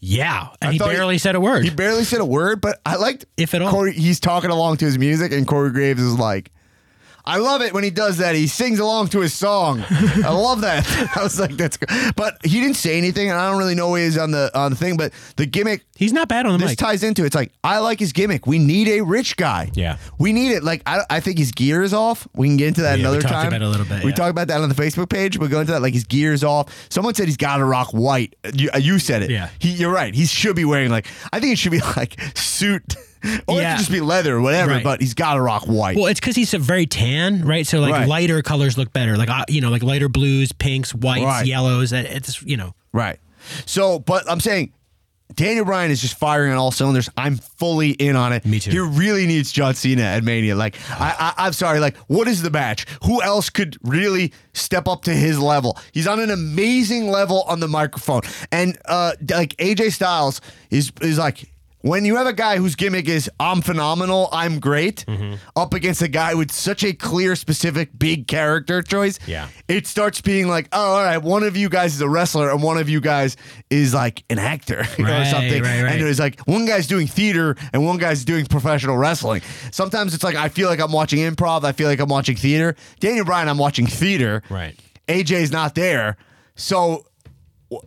Yeah, 0.00 0.48
and 0.60 0.70
I 0.70 0.72
he 0.72 0.78
barely 0.78 1.18
said 1.18 1.34
a 1.34 1.40
word. 1.40 1.64
He 1.64 1.70
barely 1.70 2.04
said 2.04 2.20
a 2.20 2.24
word, 2.24 2.60
but 2.60 2.80
I 2.86 2.96
liked 2.96 3.26
If 3.36 3.54
at 3.54 3.62
all. 3.62 3.70
Corey, 3.70 3.92
he's 3.92 4.20
talking 4.20 4.50
along 4.50 4.76
to 4.78 4.84
his 4.84 4.98
music, 4.98 5.32
and 5.32 5.46
Corey 5.46 5.70
Graves 5.70 6.00
is 6.00 6.16
like, 6.18 6.52
I 7.28 7.36
love 7.36 7.60
it 7.62 7.72
when 7.74 7.84
he 7.84 7.90
does 7.90 8.16
that. 8.18 8.34
He 8.34 8.46
sings 8.46 8.78
along 8.80 9.08
to 9.08 9.20
his 9.20 9.34
song. 9.34 9.84
I 9.90 10.30
love 10.30 10.62
that. 10.62 10.84
I 11.16 11.22
was 11.22 11.38
like, 11.38 11.52
that's 11.52 11.76
good. 11.76 11.88
But 12.16 12.38
he 12.44 12.60
didn't 12.60 12.76
say 12.76 12.96
anything, 12.96 13.28
and 13.30 13.38
I 13.38 13.50
don't 13.50 13.58
really 13.58 13.74
know 13.74 13.90
where 13.90 14.00
he 14.00 14.06
is 14.06 14.16
on 14.16 14.30
the 14.30 14.50
on 14.58 14.70
the 14.70 14.76
thing. 14.76 14.96
But 14.96 15.12
the 15.36 15.46
gimmick 15.46 15.84
He's 15.96 16.12
not 16.12 16.28
bad 16.28 16.46
on 16.46 16.52
the 16.52 16.58
this 16.58 16.70
mic. 16.72 16.78
ties 16.78 17.02
into 17.02 17.24
it. 17.24 17.26
it's 17.26 17.34
like 17.34 17.52
I 17.64 17.78
like 17.80 17.98
his 17.98 18.12
gimmick. 18.12 18.46
We 18.46 18.58
need 18.60 18.88
a 18.88 19.00
rich 19.02 19.36
guy. 19.36 19.70
Yeah. 19.74 19.98
we 20.18 20.32
need 20.32 20.52
it. 20.52 20.62
Like 20.62 20.82
I, 20.86 21.00
I 21.10 21.20
think 21.20 21.38
his 21.38 21.50
gear 21.52 21.82
is 21.82 21.92
off. 21.92 22.26
We 22.34 22.46
can 22.46 22.56
get 22.56 22.68
into 22.68 22.82
that 22.82 22.98
Yeah, 23.00 23.10
we 23.10 23.16
another 23.16 23.22
talked 23.22 23.32
time. 23.34 23.48
about 23.48 23.62
it 23.62 23.64
a 23.64 23.68
little 23.68 23.84
bit, 23.86 24.04
We 24.04 24.10
yeah. 24.10 24.16
talked 24.16 24.30
about 24.30 24.46
that 24.48 24.60
on 24.60 24.68
the 24.68 24.76
Facebook 24.76 25.08
page. 25.10 25.36
We'll 25.38 25.48
go 25.48 25.60
into 25.60 25.72
that. 25.72 25.82
Like 25.82 25.94
his 25.94 26.04
gear 26.04 26.32
is 26.32 26.44
off. 26.44 26.72
Someone 26.88 27.14
said 27.14 27.26
he's 27.26 27.36
got 27.36 27.56
to 27.56 27.64
rock 27.64 27.88
white. 27.90 28.36
You, 28.54 28.70
you 28.78 28.98
said 29.00 29.22
it. 29.22 29.30
Yeah. 29.30 29.50
He, 29.58 29.70
you're 29.70 29.92
right. 29.92 30.14
He 30.14 30.24
should 30.26 30.54
be 30.56 30.64
wearing 30.64 30.90
like 30.90 31.08
I 31.32 31.40
think 31.40 31.52
it 31.52 31.58
should 31.58 31.72
be 31.72 31.80
like 31.96 32.16
suit. 32.36 32.94
Or 33.46 33.58
it 33.58 33.62
Yeah. 33.62 33.72
could 33.72 33.78
just 33.78 33.90
be 33.90 34.00
leather 34.00 34.36
or 34.36 34.40
whatever, 34.40 34.72
Right. 34.72 34.84
but 34.84 35.00
he's 35.00 35.14
got 35.14 35.34
to 35.34 35.40
rock 35.40 35.64
white. 35.64 35.96
Well, 35.96 36.06
it's 36.06 36.20
because 36.20 36.36
he's 36.36 36.54
a 36.54 36.58
very 36.58 36.86
tan, 36.86 37.44
right? 37.44 37.66
So 37.66 37.80
like 37.80 37.92
Right. 37.92 38.08
lighter 38.08 38.42
colors 38.42 38.78
look 38.78 38.92
better, 38.92 39.16
like 39.16 39.28
uh, 39.30 39.44
you 39.48 39.60
know, 39.60 39.70
like 39.70 39.82
lighter 39.82 40.08
blues, 40.08 40.52
pinks, 40.52 40.94
whites, 40.94 41.24
Right. 41.24 41.46
yellows. 41.46 41.92
It- 41.92 42.06
It's 42.06 42.42
you 42.42 42.56
know, 42.56 42.74
Right. 42.92 43.18
So, 43.66 43.98
but 43.98 44.30
I'm 44.30 44.40
saying 44.40 44.72
Daniel 45.34 45.64
Bryan 45.66 45.90
is 45.90 46.00
just 46.00 46.18
firing 46.18 46.52
on 46.52 46.58
all 46.58 46.70
cylinders. 46.70 47.08
I'm 47.16 47.36
fully 47.36 47.90
in 47.90 48.16
on 48.16 48.32
it. 48.32 48.46
Me 48.46 48.58
too. 48.58 48.70
He 48.70 48.78
really 48.78 49.26
needs 49.26 49.52
John 49.52 49.74
Cena 49.74 50.02
at 50.02 50.24
Mania. 50.24 50.56
Like, 50.56 50.76
I, 50.90 51.32
I, 51.36 51.46
I'm 51.46 51.52
sorry. 51.52 51.80
Like, 51.80 51.96
what 52.08 52.26
is 52.28 52.40
the 52.42 52.50
match? 52.50 52.86
Who 53.04 53.20
else 53.22 53.50
could 53.50 53.76
really 53.82 54.32
step 54.54 54.88
up 54.88 55.02
to 55.04 55.12
his 55.14 55.38
level? 55.38 55.76
He's 55.92 56.06
on 56.06 56.18
an 56.18 56.30
amazing 56.30 57.10
level 57.10 57.42
on 57.42 57.60
the 57.60 57.68
microphone, 57.68 58.22
and 58.50 58.78
uh, 58.86 59.12
like 59.30 59.54
AJ 59.58 59.92
Styles 59.92 60.40
is 60.70 60.92
is 61.02 61.18
like. 61.18 61.44
When 61.82 62.04
you 62.04 62.16
have 62.16 62.26
a 62.26 62.32
guy 62.32 62.56
whose 62.56 62.74
gimmick 62.74 63.08
is 63.08 63.30
"I'm 63.38 63.62
phenomenal, 63.62 64.28
I'm 64.32 64.58
great," 64.58 65.04
Mm-hmm. 65.06 65.34
up 65.54 65.74
against 65.74 66.02
a 66.02 66.08
guy 66.08 66.34
with 66.34 66.50
such 66.50 66.82
a 66.82 66.92
clear, 66.92 67.36
specific, 67.36 67.96
big 67.96 68.26
character 68.26 68.82
choice, 68.82 69.18
Yeah. 69.26 69.46
it 69.68 69.86
starts 69.86 70.20
being 70.20 70.48
like, 70.48 70.68
oh, 70.72 70.94
all 70.94 71.04
right, 71.04 71.18
one 71.22 71.44
of 71.44 71.56
you 71.56 71.68
guys 71.68 71.94
is 71.94 72.00
a 72.00 72.08
wrestler 72.08 72.50
and 72.50 72.62
one 72.64 72.78
of 72.78 72.88
you 72.88 73.00
guys 73.00 73.36
is 73.70 73.94
like 73.94 74.24
an 74.28 74.40
actor 74.40 74.84
know, 74.98 75.20
or 75.20 75.24
something. 75.24 75.62
right, 75.62 75.82
right. 75.82 75.92
And 75.92 76.02
it's 76.02 76.18
like 76.18 76.40
one 76.48 76.66
guy's 76.66 76.88
doing 76.88 77.06
theater 77.06 77.54
and 77.72 77.84
one 77.86 77.98
guy's 77.98 78.24
doing 78.24 78.46
professional 78.46 78.96
wrestling. 78.96 79.42
Sometimes 79.70 80.14
it's 80.14 80.24
like 80.24 80.34
I 80.34 80.48
feel 80.48 80.68
like 80.68 80.80
I'm 80.80 80.92
watching 80.92 81.20
improv, 81.20 81.62
I 81.64 81.70
feel 81.72 81.86
like 81.88 82.00
I'm 82.00 82.08
watching 82.08 82.34
theater. 82.36 82.74
Daniel 82.98 83.24
Bryan, 83.24 83.48
I'm 83.48 83.58
watching 83.58 83.86
theater. 83.86 84.42
Right. 84.50 84.74
AJ's 85.06 85.52
not 85.52 85.76
there. 85.76 86.16
So 86.56 87.04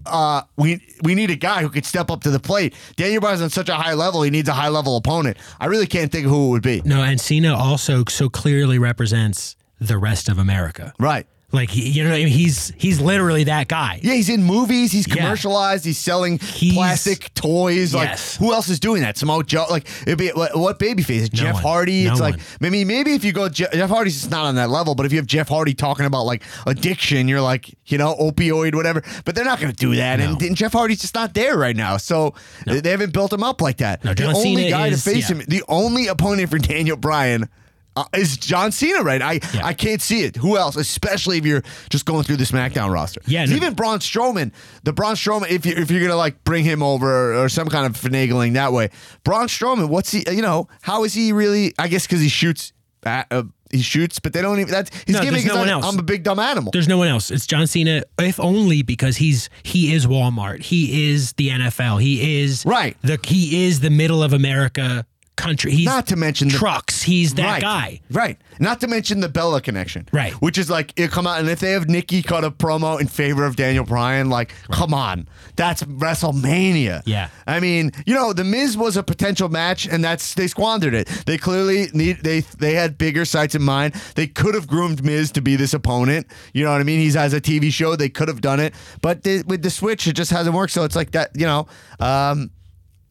uh, 0.05 0.41
we 0.57 0.81
we 1.03 1.15
need 1.15 1.31
a 1.31 1.35
guy 1.35 1.61
who 1.61 1.69
could 1.69 1.85
step 1.85 2.11
up 2.11 2.21
to 2.21 2.29
the 2.29 2.39
plate. 2.39 2.73
Daniel 2.95 3.21
Bryan's 3.21 3.41
on 3.41 3.49
such 3.49 3.69
a 3.69 3.75
high 3.75 3.93
level, 3.93 4.21
he 4.21 4.29
needs 4.29 4.47
a 4.49 4.53
high 4.53 4.69
level 4.69 4.97
opponent. 4.97 5.37
I 5.59 5.65
really 5.65 5.87
can't 5.87 6.11
think 6.11 6.25
of 6.25 6.31
who 6.31 6.47
it 6.47 6.49
would 6.51 6.63
be. 6.63 6.81
no. 6.85 7.01
And 7.01 7.19
Cena 7.19 7.55
also 7.55 8.03
so 8.07 8.29
clearly 8.29 8.77
represents 8.79 9.55
the 9.79 9.97
rest 9.97 10.29
of 10.29 10.37
America. 10.37 10.93
Right. 10.99 11.25
Like 11.53 11.75
you 11.75 12.03
know, 12.03 12.11
I 12.13 12.19
mean? 12.19 12.27
he's 12.27 12.71
he's 12.77 13.01
literally 13.01 13.43
that 13.45 13.67
guy. 13.67 13.99
Yeah, 14.01 14.13
he's 14.13 14.29
in 14.29 14.43
movies. 14.43 14.91
He's 14.91 15.07
Yeah. 15.07 15.15
commercialized. 15.15 15.83
He's 15.83 15.97
selling 15.97 16.39
He's- 16.39 16.73
plastic 16.75 17.33
toys. 17.33 17.93
Yes. 17.93 18.39
Like, 18.39 18.47
who 18.47 18.53
else 18.53 18.69
is 18.69 18.79
doing 18.79 19.01
that? 19.01 19.17
Samoa 19.17 19.43
Joe. 19.43 19.65
Like, 19.69 19.87
it'd 20.03 20.17
be 20.17 20.29
what, 20.29 20.57
what 20.57 20.79
babyface? 20.79 21.31
Jeff 21.31 21.55
one. 21.55 21.63
Hardy. 21.63 22.05
No 22.05 22.11
it's 22.11 22.21
like 22.21 22.35
maybe 22.61 22.85
maybe 22.85 23.13
if 23.13 23.23
you 23.25 23.33
go 23.33 23.49
Je- 23.49 23.67
Jeff 23.73 23.89
Hardy's 23.89 24.19
just 24.19 24.31
not 24.31 24.45
on 24.45 24.55
that 24.55 24.69
level. 24.69 24.95
But 24.95 25.05
if 25.05 25.11
you 25.11 25.17
have 25.19 25.25
Jeff 25.27 25.49
Hardy 25.49 25.73
talking 25.73 26.05
about 26.05 26.23
like 26.25 26.43
addiction, 26.65 27.27
you're 27.27 27.41
like 27.41 27.69
you 27.87 27.97
know 27.97 28.15
opioid 28.15 28.73
whatever. 28.73 29.03
But 29.25 29.35
they're 29.35 29.43
not 29.45 29.59
going 29.59 29.71
to 29.73 29.77
do 29.77 29.95
that. 29.97 30.19
And, 30.21 30.39
No. 30.39 30.47
and 30.47 30.55
Jeff 30.55 30.71
Hardy's 30.71 31.01
just 31.01 31.15
not 31.15 31.33
there 31.33 31.57
right 31.57 31.75
now. 31.75 31.97
So 31.97 32.33
they 32.65 32.89
haven't 32.91 33.11
built 33.13 33.33
him 33.33 33.43
up 33.43 33.59
like 33.61 33.77
that. 33.77 34.03
No, 34.05 34.13
the 34.13 34.25
only 34.27 34.69
guy 34.69 34.87
is- 34.87 35.03
to 35.03 35.09
face 35.09 35.29
yeah. 35.29 35.35
him, 35.37 35.43
the 35.47 35.63
only 35.67 36.07
opponent 36.07 36.49
for 36.49 36.57
Daniel 36.59 36.95
Bryan. 36.97 37.49
Uh, 37.95 38.05
is 38.15 38.37
John 38.37 38.71
Cena 38.71 39.01
right? 39.03 39.21
I 39.21 39.33
Yeah. 39.53 39.65
I 39.65 39.73
can't 39.73 40.01
see 40.01 40.23
it. 40.23 40.37
Who 40.37 40.57
else? 40.57 40.77
Especially 40.77 41.37
if 41.37 41.45
you're 41.45 41.63
just 41.89 42.05
going 42.05 42.23
through 42.23 42.37
the 42.37 42.45
SmackDown 42.45 42.91
roster. 42.91 43.21
Yeah, 43.25 43.43
no- 43.45 43.55
even 43.55 43.73
Braun 43.73 43.99
Strowman, 43.99 44.51
the 44.83 44.93
Braun 44.93 45.15
Strowman, 45.15 45.49
if 45.49 45.65
you 45.65 45.73
if 45.75 45.91
you're 45.91 46.01
gonna 46.01 46.15
like 46.15 46.43
bring 46.45 46.63
him 46.63 46.81
over 46.81 47.09
or, 47.33 47.43
or 47.43 47.49
some 47.49 47.67
kind 47.67 47.85
of 47.85 47.99
finagling 48.01 48.53
that 48.53 48.71
way, 48.71 48.89
Braun 49.23 49.47
Strowman, 49.47 49.89
what's 49.89 50.11
he? 50.11 50.23
You 50.31 50.41
know, 50.41 50.67
how 50.81 51.03
is 51.03 51.13
he 51.13 51.33
really? 51.33 51.73
I 51.77 51.87
guess 51.89 52.07
because 52.07 52.21
he 52.21 52.29
shoots, 52.29 52.71
uh, 53.05 53.23
uh, 53.29 53.43
he 53.71 53.81
shoots, 53.81 54.19
but 54.19 54.33
they 54.33 54.41
don't 54.41 54.59
even. 54.59 54.71
That's 54.71 54.89
his 55.05 55.15
No, 55.15 55.21
is 55.23 55.45
no 55.45 55.55
one 55.57 55.69
else. 55.69 55.85
I'm 55.85 55.99
a 55.99 56.03
big 56.03 56.23
dumb 56.23 56.39
animal. 56.39 56.71
There's 56.71 56.87
no 56.87 56.97
one 56.97 57.07
else. 57.07 57.31
It's 57.31 57.45
John 57.47 57.67
Cena, 57.67 58.03
if 58.19 58.39
only 58.39 58.83
because 58.83 59.17
he's 59.17 59.49
he 59.63 59.93
is 59.93 60.07
Walmart. 60.07 60.63
He 60.63 61.09
is 61.11 61.33
the 61.33 61.49
NFL. 61.49 62.01
He 62.01 62.41
is 62.41 62.65
Right. 62.65 62.95
The 63.01 63.19
he 63.23 63.65
is 63.65 63.79
the 63.81 63.89
middle 63.89 64.23
of 64.23 64.33
America 64.33 65.05
country. 65.35 65.71
He's 65.71 65.85
Not 65.85 66.07
to 66.07 66.15
mention 66.15 66.49
the- 66.49 66.57
trucks. 66.57 67.01
He's 67.01 67.33
that 67.35 67.43
right, 67.45 67.61
guy. 67.61 68.01
Right. 68.11 68.37
Not 68.59 68.81
to 68.81 68.87
mention 68.87 69.21
the 69.21 69.29
Bella 69.29 69.59
connection. 69.61 70.07
Right. 70.11 70.33
Which 70.33 70.57
is 70.57 70.69
like 70.69 70.93
it 70.99 71.09
come 71.09 71.25
out 71.25 71.39
and 71.39 71.49
if 71.49 71.59
they 71.59 71.71
have 71.71 71.89
Nikki 71.89 72.21
cut 72.21 72.43
a 72.43 72.51
promo 72.51 72.99
in 73.01 73.07
favor 73.07 73.43
of 73.45 73.55
Daniel 73.55 73.83
Bryan, 73.83 74.29
like, 74.29 74.53
come 74.71 74.93
on. 74.93 75.27
That's 75.55 75.81
WrestleMania. 75.83 77.01
Yeah. 77.05 77.29
I 77.47 77.59
mean, 77.59 77.91
you 78.05 78.13
know, 78.13 78.33
the 78.33 78.43
Miz 78.43 78.77
was 78.77 78.97
a 78.97 79.03
potential 79.03 79.49
match 79.49 79.87
and 79.87 80.03
that's 80.03 80.33
they 80.35 80.47
squandered 80.47 80.93
it. 80.93 81.07
They 81.25 81.37
clearly 81.37 81.87
need 81.93 82.23
they 82.23 82.41
they 82.41 82.73
had 82.73 82.97
bigger 82.97 83.25
sights 83.25 83.55
in 83.55 83.63
mind. 83.63 83.93
They 84.15 84.27
could 84.27 84.53
have 84.53 84.67
groomed 84.67 85.03
Miz 85.03 85.31
to 85.31 85.41
be 85.41 85.55
this 85.55 85.73
opponent. 85.73 86.27
You 86.53 86.63
know 86.65 86.71
what 86.71 86.81
I 86.81 86.83
mean? 86.83 86.99
He's 86.99 87.15
has 87.15 87.33
a 87.33 87.41
TV 87.41 87.71
show. 87.71 87.95
They 87.95 88.09
could 88.09 88.27
have 88.27 88.41
done 88.41 88.59
it. 88.59 88.73
But 89.01 89.23
the, 89.23 89.43
with 89.47 89.63
the 89.63 89.69
switch, 89.69 90.07
it 90.07 90.13
just 90.13 90.31
hasn't 90.31 90.55
worked. 90.55 90.73
So 90.73 90.83
it's 90.83 90.95
like 90.95 91.11
that, 91.11 91.31
you 91.35 91.45
know. 91.45 91.67
Um 91.99 92.51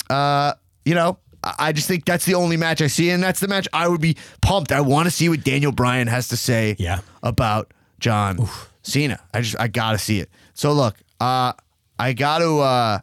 uh, 0.09 0.55
you 0.85 0.95
know, 0.95 1.19
I 1.45 1.55
I 1.59 1.73
just 1.73 1.89
think 1.89 2.05
that's 2.05 2.25
the 2.25 2.35
only 2.35 2.57
match 2.57 2.81
I 2.83 2.87
see, 2.89 3.11
and 3.11 3.23
that's 3.23 3.41
the 3.41 3.49
match 3.49 3.67
I 3.73 3.89
would 3.89 4.01
be 4.01 4.17
pumped. 4.43 4.73
I 4.73 4.81
want 4.81 5.07
to 5.07 5.11
see 5.11 5.29
what 5.29 5.43
Daniel 5.45 5.73
Bryan 5.73 6.07
has 6.09 6.29
to 6.29 6.37
say 6.37 6.77
Yeah. 6.79 7.01
about 7.23 7.73
John 7.99 8.49
Cena. 8.83 9.21
I 9.35 9.41
just 9.43 9.59
I 9.59 9.69
gotta 9.69 9.99
see 9.99 10.21
it. 10.21 10.31
So 10.55 10.73
look, 10.73 10.97
uh, 11.21 11.53
I 11.99 12.13
gotta 12.13 12.51
uh, 12.51 12.99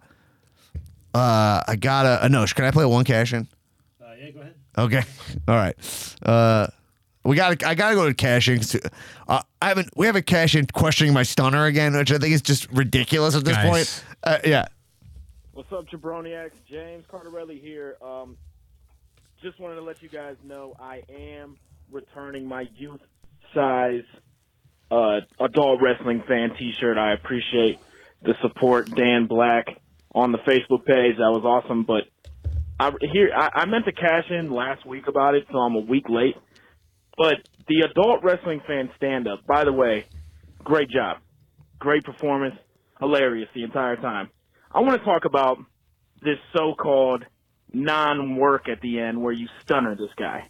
uh, 1.14 1.62
I 1.68 1.76
gotta 1.80 2.24
uh, 2.26 2.28
no. 2.28 2.46
Can 2.46 2.66
I 2.66 2.72
play 2.72 2.86
one 2.86 3.06
cash 3.06 3.34
in? 3.34 3.48
Uh, 4.04 4.06
yeah, 4.20 4.32
go 4.32 4.40
ahead. 4.42 4.54
Okay, 4.78 5.04
all 5.48 5.56
right. 5.56 5.76
Uh, 6.24 6.68
we 7.24 7.36
got. 7.36 7.60
to 7.60 7.68
I 7.68 7.76
gotta 7.76 7.96
go 7.96 8.08
to 8.08 8.14
cash 8.14 8.48
in. 8.48 8.58
'cause, 8.60 8.76
Uh, 9.28 9.42
I 9.62 9.68
haven't. 9.70 9.90
We 9.98 10.06
haven't 10.06 10.26
cash 10.28 10.56
in 10.56 10.66
questioning 10.68 11.14
my 11.14 11.24
stunner 11.24 11.66
again, 11.66 11.96
which 11.96 12.12
I 12.12 12.18
think 12.18 12.34
is 12.34 12.42
just 12.42 12.72
ridiculous 12.72 13.36
at 13.36 13.44
this 13.46 13.56
Guys. 13.58 13.70
point. 13.70 14.04
Uh, 14.24 14.38
yeah. 14.46 14.66
What's 15.58 15.72
up, 15.72 15.88
Jabroniacs? 15.88 16.52
James 16.70 17.04
Cardarelli 17.12 17.60
here. 17.60 17.98
Um, 18.00 18.38
just 19.42 19.60
wanted 19.60 19.78
to 19.78 19.82
let 19.82 20.04
you 20.04 20.08
guys 20.08 20.36
know 20.44 20.76
I 20.80 21.02
am 21.10 21.58
returning 21.92 22.48
my 22.48 22.70
youth 22.78 23.02
size 23.56 24.04
uh, 24.92 25.22
adult 25.40 25.82
wrestling 25.82 26.22
fan 26.28 26.52
T-shirt. 26.60 27.00
I 27.00 27.14
appreciate 27.14 27.80
the 28.22 28.36
support, 28.44 28.92
Dan 28.96 29.26
Black, 29.26 29.66
on 30.14 30.32
the 30.32 30.38
Facebook 30.38 30.86
page. 30.86 31.18
That 31.18 31.32
was 31.32 31.44
awesome. 31.44 31.86
But 31.86 32.04
I 32.80 32.92
here 33.12 33.32
I, 33.36 33.50
I 33.56 33.66
meant 33.66 33.86
to 33.86 33.94
cash 33.94 34.26
in 34.30 34.52
last 34.52 34.86
week 34.86 35.08
about 35.08 35.34
it, 35.34 35.48
so 35.52 35.58
I'm 35.58 35.74
a 35.74 35.80
week 35.80 36.06
late. 36.08 36.36
But 37.18 37.38
the 37.68 37.90
adult 37.90 38.24
wrestling 38.24 38.62
fan 38.68 38.92
stand 38.96 39.28
up, 39.28 39.48
by 39.48 39.64
the 39.64 39.74
way, 39.74 40.06
great 40.64 40.92
job, 40.92 41.18
great 41.80 42.04
performance, 42.04 42.58
hilarious 43.00 43.50
the 43.56 43.64
entire 43.64 43.96
time. 43.96 44.30
I 44.74 44.82
want 44.82 45.00
to 45.00 45.06
talk 45.06 45.26
about 45.26 45.58
this 46.22 46.38
so-called 46.56 47.24
non-work 47.74 48.70
at 48.70 48.82
the 48.82 49.00
end 49.00 49.22
where 49.22 49.34
you 49.34 49.48
stunner 49.64 49.96
this 49.96 50.12
guy 50.18 50.50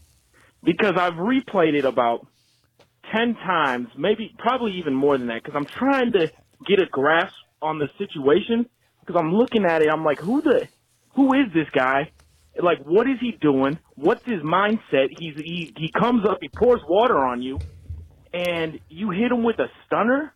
because 0.64 0.94
I've 0.98 1.14
replayed 1.14 1.74
it 1.74 1.86
about 1.86 2.26
10 3.16 3.36
times, 3.36 3.88
maybe 3.98 4.34
probably 4.38 4.74
even 4.80 4.94
more 4.94 5.18
than 5.18 5.28
that 5.28 5.44
because 5.44 5.56
I'm 5.56 5.68
trying 5.80 6.12
to 6.14 6.28
get 6.68 6.80
a 6.80 6.86
grasp 6.90 7.34
on 7.62 7.80
the 7.80 7.88
situation 7.98 8.68
because 9.00 9.20
I'm 9.20 9.34
looking 9.34 9.66
at 9.66 9.82
it 9.82 9.90
I'm 9.92 10.04
like 10.04 10.20
who 10.20 10.42
the 10.42 10.68
who 11.16 11.34
is 11.34 11.54
this 11.54 11.68
guy? 11.74 12.12
Like 12.62 12.80
what 12.86 13.08
is 13.08 13.18
he 13.22 13.32
doing? 13.40 13.80
What's 13.96 14.26
his 14.26 14.42
mindset? 14.42 15.08
He's 15.18 15.36
he 15.36 15.74
he 15.78 15.92
comes 15.92 16.26
up, 16.28 16.40
he 16.42 16.50
pours 16.50 16.82
water 16.88 17.18
on 17.18 17.42
you 17.42 17.62
and 18.34 18.80
you 18.90 19.12
hit 19.12 19.32
him 19.32 19.44
with 19.44 19.60
a 19.60 19.68
stunner? 19.86 20.34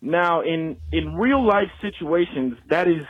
Now, 0.00 0.42
in 0.42 0.76
in 0.92 1.14
real 1.16 1.44
life 1.44 1.70
situations, 1.80 2.54
that 2.70 2.86
is 2.88 3.04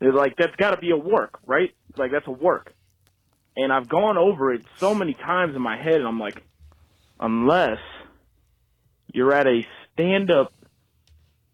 like 0.00 0.34
that's 0.36 0.54
got 0.56 0.70
to 0.72 0.76
be 0.76 0.90
a 0.90 0.96
work, 0.96 1.38
right? 1.46 1.70
Like 1.96 2.10
that's 2.12 2.26
a 2.26 2.32
work. 2.32 2.72
And 3.56 3.72
I've 3.72 3.88
gone 3.88 4.16
over 4.16 4.52
it 4.52 4.62
so 4.78 4.94
many 4.94 5.14
times 5.14 5.56
in 5.56 5.62
my 5.62 5.76
head, 5.76 5.96
and 5.96 6.06
I'm 6.06 6.20
like, 6.20 6.42
unless 7.18 7.78
you're 9.12 9.34
at 9.34 9.46
a 9.46 9.62
stand-up 9.92 10.52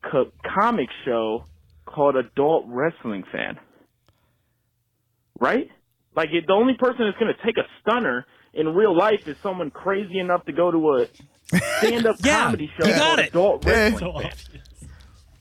co- 0.03 0.33
comic 0.55 0.89
show 1.05 1.45
called 1.87 2.17
Adult 2.17 2.67
Wrestling 2.69 3.25
Fan, 3.33 3.59
right? 5.41 5.71
Like 6.15 6.29
it, 6.33 6.45
the 6.47 6.53
only 6.53 6.75
person 6.75 7.07
that's 7.07 7.19
going 7.19 7.35
to 7.35 7.43
take 7.45 7.57
a 7.57 7.67
stunner 7.81 8.27
in 8.53 8.75
real 8.75 8.97
life 8.97 9.27
is 9.27 9.37
someone 9.43 9.71
crazy 9.71 10.19
enough 10.19 10.45
to 10.47 10.53
go 10.53 10.71
to 10.71 10.79
a 10.79 11.07
stand-up 11.79 12.17
Yeah, 12.25 12.45
comedy 12.45 12.71
show 12.79 12.87
you 12.87 12.95
got 12.95 13.19
it. 13.19 13.29
Adult 13.29 13.65
Wrestling 13.65 13.99
So 13.99 14.89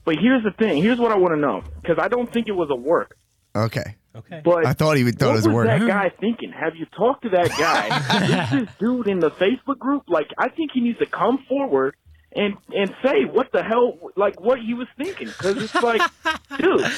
But 0.04 0.16
here's 0.20 0.42
the 0.44 0.52
thing. 0.52 0.82
Here's 0.82 0.98
what 0.98 1.12
I 1.12 1.16
want 1.16 1.34
to 1.34 1.40
know 1.40 1.62
because 1.80 1.98
I 2.00 2.08
don't 2.08 2.32
think 2.32 2.48
it 2.48 2.52
was 2.52 2.68
a 2.70 2.76
work. 2.76 3.16
Okay. 3.54 3.96
Okay. 4.14 4.40
But 4.42 4.64
I 4.66 4.72
thought 4.72 4.96
he 4.96 5.04
would 5.04 5.18
thought 5.18 5.32
it 5.32 5.36
was 5.36 5.46
a 5.46 5.50
word. 5.50 5.68
that 5.68 5.86
guy 5.86 6.10
thinking? 6.20 6.50
Have 6.50 6.74
you 6.74 6.86
talked 6.86 7.24
to 7.24 7.30
that 7.30 7.50
guy? 7.50 8.44
Is 8.44 8.66
this 8.66 8.68
dude 8.78 9.08
in 9.08 9.20
the 9.20 9.30
Facebook 9.30 9.78
group? 9.78 10.04
Like, 10.08 10.28
I 10.38 10.48
think 10.48 10.70
he 10.72 10.80
needs 10.80 10.98
to 11.00 11.06
come 11.06 11.44
forward 11.48 11.96
and 12.34 12.54
and 12.74 12.94
say 13.04 13.24
what 13.30 13.52
the 13.52 13.62
hell, 13.62 13.98
like 14.16 14.40
what 14.40 14.58
he 14.58 14.72
was 14.74 14.88
thinking, 14.96 15.26
because 15.26 15.62
it's 15.62 15.74
like, 15.74 16.00
dude. 16.58 16.90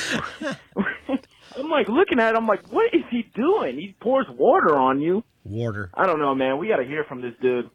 I'm 1.57 1.69
like 1.71 1.89
looking 1.89 2.21
at. 2.21 2.35
it, 2.35 2.37
I'm 2.37 2.47
like, 2.47 2.71
what 2.73 2.95
is 2.95 3.03
he 3.11 3.23
doing? 3.35 3.77
He 3.77 3.97
pours 4.01 4.27
water 4.31 4.77
on 4.77 5.01
you. 5.01 5.25
Water. 5.45 5.91
I 5.95 6.07
don't 6.07 6.21
know, 6.21 6.35
man. 6.35 6.59
We 6.59 6.69
got 6.69 6.77
to 6.77 6.85
hear 6.85 7.05
from 7.05 7.21
this 7.21 7.35
dude. 7.41 7.71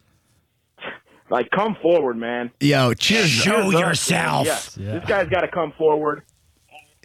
Like, 1.33 1.49
come 1.49 1.75
forward, 1.81 2.15
man. 2.15 2.51
Yo, 2.59 2.93
cheers. 2.93 3.27
Show 3.27 3.53
Cheers 3.63 3.73
up, 3.73 3.81
yourself. 3.81 4.45
Yes, 4.45 4.77
Yeah. 4.79 4.91
this 4.99 5.05
guy's 5.09 5.27
got 5.29 5.41
to 5.41 5.47
come 5.47 5.71
forward. 5.71 6.21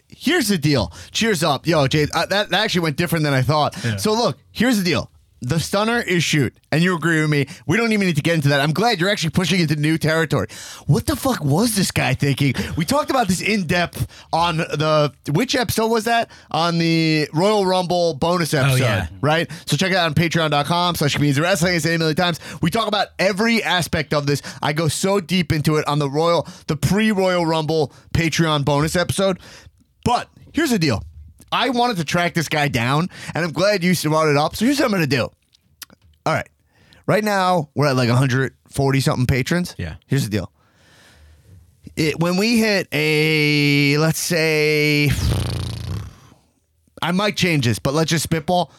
Here's 0.07 0.49
the 0.49 0.57
deal. 0.59 0.93
Cheers 1.09 1.43
up. 1.43 1.65
Yo, 1.65 1.87
Jay, 1.87 2.05
uh, 2.13 2.27
that, 2.27 2.51
that 2.51 2.63
actually 2.63 2.81
went 2.81 2.95
different 2.95 3.23
than 3.25 3.33
I 3.33 3.41
thought. 3.41 3.73
So, 3.99 4.13
look, 4.13 4.37
here's 4.51 4.77
the 4.77 4.83
deal. 4.83 5.09
The 5.41 5.59
stunner 5.59 6.01
is 6.01 6.23
shoot, 6.23 6.53
and 6.69 6.83
you 6.83 6.95
agree 6.95 7.21
with 7.21 7.29
me. 7.29 7.47
We 7.65 7.77
don't 7.77 7.93
even 7.93 8.07
need 8.07 8.17
to 8.17 8.21
get 8.21 8.35
into 8.35 8.49
that. 8.49 8.59
I'm 8.59 8.73
glad 8.73 8.99
you're 8.99 9.09
actually 9.09 9.29
pushing 9.29 9.61
into 9.61 9.75
new 9.77 9.97
territory. 9.97 10.47
What 10.85 11.05
the 11.05 11.15
fuck 11.15 11.43
was 11.43 11.75
this 11.75 11.91
guy 11.91 12.13
thinking? 12.13 12.55
We 12.75 12.83
talked 12.83 13.09
about 13.09 13.29
this 13.29 13.39
in 13.39 13.65
depth 13.65 14.05
on 14.33 14.57
the 14.57 15.13
which 15.31 15.55
episode 15.55 15.87
was 15.87 16.03
that? 16.05 16.29
On 16.51 16.77
the 16.77 17.29
Royal 17.33 17.65
Rumble 17.65 18.15
bonus 18.15 18.53
oh, 18.53 18.59
episode, 18.59 18.79
yeah. 18.79 19.07
right? 19.21 19.49
So 19.65 19.77
check 19.77 19.91
it 19.91 19.95
out 19.97 20.07
on 20.07 20.13
patreon.com 20.13 20.95
slash 20.95 21.13
comedians 21.13 21.39
wrestling. 21.39 21.75
I 21.75 21.77
say 21.77 21.95
a 21.95 21.97
million 21.97 22.17
times. 22.17 22.39
We 22.61 22.69
talk 22.69 22.87
about 22.87 23.07
every 23.17 23.63
aspect 23.63 24.13
of 24.13 24.27
this. 24.27 24.41
I 24.61 24.73
go 24.73 24.89
so 24.89 25.21
deep 25.21 25.53
into 25.53 25.77
it 25.77 25.87
on 25.87 25.99
the 25.99 26.09
Royal, 26.09 26.47
the 26.67 26.75
pre-Royal 26.75 27.45
Rumble 27.45 27.93
Patreon 28.13 28.65
bonus 28.65 28.97
episode. 28.97 29.39
But 30.03 30.27
here's 30.51 30.71
the 30.71 30.79
deal. 30.79 31.01
I 31.51 31.69
wanted 31.69 31.97
to 31.97 32.05
track 32.05 32.33
this 32.33 32.47
guy 32.47 32.67
down, 32.67 33.09
and 33.33 33.43
I'm 33.43 33.51
glad 33.51 33.83
you 33.83 33.95
brought 34.03 34.29
it 34.29 34.37
up. 34.37 34.55
So 34.55 34.65
here's 34.65 34.79
what 34.79 34.85
I'm 34.85 34.91
going 34.91 35.01
to 35.03 35.07
do. 35.07 35.29
All 36.25 36.33
right. 36.33 36.49
Right 37.07 37.23
now, 37.23 37.69
we're 37.73 37.87
at 37.87 37.95
like 37.95 38.09
140 38.09 38.99
something 38.99 39.25
patrons. 39.25 39.73
Yeah. 39.77 39.95
Here's 40.05 40.23
the 40.23 40.29
deal. 40.29 40.51
It, 41.95 42.19
when 42.19 42.37
we 42.37 42.59
hit 42.59 42.87
a, 42.91 43.97
let's 43.97 44.19
say, 44.19 45.09
I 47.01 47.11
might 47.11 47.35
change 47.35 47.65
this, 47.65 47.79
but 47.79 47.93
let's 47.93 48.11
just 48.11 48.23
spitball 48.23 48.71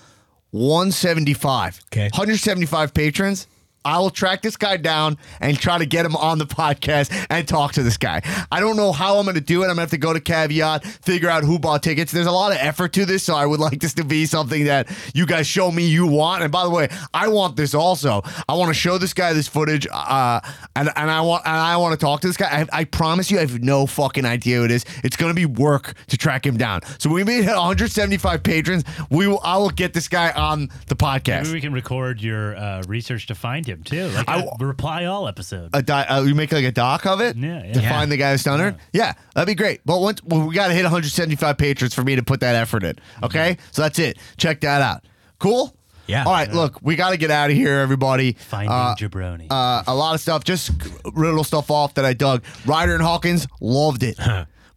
175. 0.53 1.81
Okay. 1.93 2.09
175 2.13 2.95
patrons. 2.95 3.47
I 3.85 3.99
will 3.99 4.11
track 4.11 4.43
this 4.43 4.57
guy 4.57 4.77
down 4.77 5.17
and 5.41 5.59
try 5.59 5.79
to 5.79 5.87
get 5.87 6.05
him 6.05 6.15
on 6.17 6.39
the 6.39 6.47
podcast 6.47 7.27
and 7.31 7.47
talk 7.49 7.73
to 7.73 7.83
this 7.83 7.97
guy. 7.97 8.21
I 8.53 8.61
don't 8.61 8.77
know 8.77 8.93
how 8.93 9.19
I'm 9.19 9.25
going 9.25 9.37
to 9.37 9.41
do 9.41 9.63
it. 9.63 9.65
I'm 9.65 9.77
going 9.77 9.77
to 9.77 9.81
have 9.83 9.91
to 9.91 9.99
go 9.99 10.13
to 10.13 10.21
Caveat, 10.21 10.85
figure 10.85 11.31
out 11.31 11.45
who 11.45 11.59
bought 11.59 11.83
tickets. 11.83 12.13
There's 12.13 12.27
a 12.27 12.33
lot 12.33 12.53
of 12.53 12.59
effort 12.59 12.93
to 12.95 13.07
this, 13.07 13.23
so 13.23 13.35
I 13.35 13.47
would 13.47 13.61
like 13.71 13.81
this 13.81 13.95
to 13.95 14.05
be 14.05 14.27
something 14.27 14.65
that 14.65 14.89
you 15.15 15.25
guys 15.25 15.47
show 15.47 15.71
me 15.71 15.87
you 15.87 16.07
want. 16.07 16.43
And 16.43 16.53
by 16.53 16.65
the 16.65 16.71
way, 16.71 16.89
I 17.15 17.29
want 17.29 17.57
this 17.57 17.75
also. 17.75 18.23
I 18.49 18.55
want 18.55 18.69
to 18.69 18.75
show 18.75 18.99
this 18.99 19.15
guy 19.15 19.33
this 19.33 19.49
footage, 19.49 19.87
uh, 19.91 20.41
and 20.77 20.91
and 20.97 21.11
I 21.11 21.21
want 21.23 21.47
and 21.47 21.57
I 21.57 21.77
want 21.79 21.99
to 21.99 22.05
talk 22.05 22.21
to 22.21 22.27
this 22.27 22.37
guy. 22.37 22.67
I, 22.73 22.81
I 22.81 22.85
promise 22.85 23.31
you, 23.31 23.39
I 23.39 23.43
have 23.43 23.63
no 23.63 23.87
fucking 23.87 24.25
idea 24.25 24.59
who 24.59 24.65
it 24.65 24.71
is. 24.71 24.85
It's 25.03 25.17
going 25.17 25.31
to 25.31 25.35
be 25.35 25.47
work 25.47 25.95
to 26.09 26.19
track 26.19 26.45
him 26.45 26.57
down. 26.57 26.81
So 26.99 27.09
when 27.09 27.27
we 27.27 27.37
hit 27.37 27.47
175 27.47 28.43
patrons, 28.43 28.85
we 29.11 29.27
will. 29.27 29.41
I 29.43 29.57
will 29.57 29.71
get 29.71 29.95
this 29.95 30.09
guy 30.09 30.33
on 30.33 30.69
the 30.89 30.97
podcast. 30.97 31.45
Maybe 31.45 31.53
we 31.55 31.61
can 31.61 31.73
record 31.73 32.21
your 32.21 32.57
uh, 32.57 32.83
research 32.87 33.27
to 33.29 33.35
find 33.35 33.67
him 33.67 33.70
too, 33.77 34.09
like 34.09 34.29
I 34.29 34.43
a 34.43 34.65
reply 34.65 35.05
all 35.07 35.27
episode. 35.29 35.71
a 35.73 35.83
di- 35.83 36.05
uh, 36.05 36.23
you 36.23 36.35
make 36.35 36.53
like 36.53 36.65
a 36.65 36.73
doc 36.73 37.07
of 37.07 37.21
it 37.21 37.37
Yeah, 37.37 37.65
yeah. 37.65 37.73
to 37.75 37.81
Yeah. 37.83 37.89
find 37.91 38.11
the 38.13 38.17
guy 38.17 38.33
who's 38.33 38.41
stunner. 38.43 38.77
Yeah. 38.93 39.13
that'd 39.35 39.47
be 39.47 39.55
great. 39.55 39.81
But 39.85 40.01
once 40.01 40.23
well, 40.25 40.47
we 40.47 40.55
got 40.55 40.69
to 40.69 40.75
hit 40.75 40.83
175 40.83 41.57
patrons 41.59 41.95
for 41.95 42.03
me 42.03 42.17
to 42.17 42.23
put 42.23 42.41
that 42.41 42.55
effort 42.55 42.85
in. 42.85 42.97
Okay, 43.23 43.57
so 43.73 43.83
that's 43.83 43.99
it. 43.99 44.19
Check 44.37 44.61
that 44.61 44.83
out. 44.83 45.05
Cool. 45.39 45.75
Yeah. 46.07 46.25
All 46.25 46.33
right. 46.33 46.53
Look, 46.53 46.79
we 46.83 46.97
got 46.97 47.11
to 47.11 47.17
get 47.17 47.31
out 47.31 47.51
of 47.51 47.57
here, 47.57 47.79
everybody. 47.79 48.33
Finding 48.33 48.73
Uh, 48.73 48.95
Jabroni. 48.97 49.47
uh, 49.49 49.85
a 49.87 49.95
lot 49.95 50.15
of 50.15 50.21
stuff, 50.21 50.43
just 50.43 50.73
little 51.15 51.45
stuff 51.45 51.71
off 51.71 51.95
that 51.95 52.05
I 52.05 52.15
dug. 52.15 52.43
Ryder 52.67 52.95
and 52.95 53.03
Hawkins 53.03 53.47
loved 53.61 54.03
it. 54.03 54.19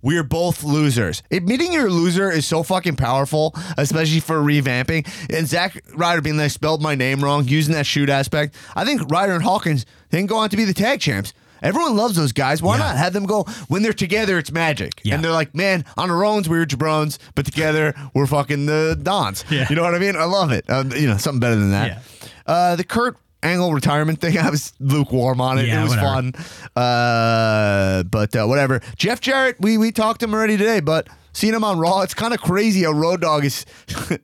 We 0.04 0.18
are 0.18 0.24
both 0.24 0.64
losers. 0.64 1.24
Admitting 1.32 1.74
you're 1.74 1.88
a 1.88 1.90
loser 1.90 2.30
is 2.30 2.46
so 2.46 2.62
fucking 2.62 2.98
powerful, 2.98 3.56
especially 3.78 4.20
for 4.20 4.36
revamping. 4.42 5.08
And 5.36 5.48
Zach 5.48 5.82
Ryder 5.96 6.22
being 6.22 6.38
like, 6.38 6.52
spelled 6.52 6.82
my 6.82 6.94
name 6.94 7.24
wrong, 7.24 7.48
using 7.48 7.74
that 7.74 7.86
shoot 7.88 8.10
aspect. 8.10 8.56
I 8.76 8.84
think 8.86 9.10
Ryder 9.10 9.34
and 9.34 9.44
Hawkins 9.44 9.86
then 10.12 10.26
go 10.28 10.38
on 10.38 10.50
to 10.50 10.58
be 10.58 10.66
the 10.66 10.74
tag 10.74 11.00
champs. 11.00 11.34
Everyone 11.62 11.96
loves 11.96 12.18
those 12.18 12.34
guys. 12.34 12.62
Why 12.62 12.76
Yeah. 12.78 12.84
not 12.84 12.98
have 12.98 13.14
them 13.14 13.26
go 13.26 13.44
when 13.70 13.82
they're 13.84 13.94
together? 13.94 14.38
It's 14.38 14.52
magic, 14.52 15.00
Yeah. 15.06 15.16
and 15.16 15.24
they're 15.24 15.32
like, 15.32 15.56
man, 15.56 15.86
on 15.98 16.12
our 16.12 16.26
own 16.26 16.44
we're 16.50 16.66
jabrones, 16.66 17.18
but 17.36 17.46
together 17.46 17.94
we're 18.14 18.28
fucking 18.28 18.66
the 18.66 19.00
dons. 19.02 19.46
Yeah. 19.50 19.68
You 19.70 19.78
know 19.78 19.84
what 19.84 19.96
I 19.96 20.00
mean? 20.00 20.18
I 20.18 20.26
love 20.26 20.52
it. 20.52 20.70
Um, 20.70 20.92
you 20.92 21.08
know, 21.08 21.16
something 21.16 21.40
better 21.40 21.56
than 21.56 21.72
that. 21.72 22.04
Uh, 22.46 22.76
the 22.76 22.84
Kurt 22.84 23.16
Angle 23.44 23.74
retirement 23.74 24.20
thing, 24.22 24.38
I 24.40 24.50
was 24.50 24.74
lukewarm 24.80 25.42
on 25.42 25.58
it. 25.60 25.68
Yeah, 25.68 25.82
it 25.82 25.84
was 25.84 25.92
whatever. 25.92 26.32
fun. 26.32 26.34
Uh, 26.76 28.04
but 28.04 28.36
uh, 28.36 28.46
whatever. 28.46 28.82
Jeff 28.96 29.20
Jarrett, 29.22 29.58
we 29.60 29.78
we 29.78 29.92
talked 29.92 30.22
to 30.22 30.26
him 30.26 30.34
already 30.34 30.58
today, 30.58 30.80
but 30.80 31.08
seeing 31.34 31.54
him 31.54 31.64
on 31.64 31.78
Raw, 31.80 32.02
it's 32.02 32.14
kind 32.14 32.34
of 32.34 32.42
crazy 32.42 32.84
A 32.84 32.92
Road 32.92 33.22
Dog 33.22 33.46
is 33.46 33.66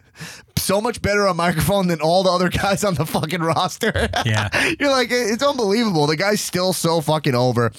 so 0.57 0.79
much 0.81 1.01
better 1.01 1.27
on 1.27 1.35
microphone 1.37 1.87
than 1.87 2.01
all 2.01 2.23
the 2.23 2.29
other 2.29 2.49
guys 2.61 2.83
on 2.83 2.93
the 2.93 3.05
fucking 3.05 3.41
roster. 3.41 4.09
Yeah. 4.25 4.49
You're 4.79 4.91
like, 4.91 5.09
it's 5.11 5.41
unbelievable. 5.43 6.05
The 6.07 6.15
guy's 6.15 6.41
still 6.41 6.73
so 6.73 7.01
fucking 7.01 7.35
over. 7.35 7.71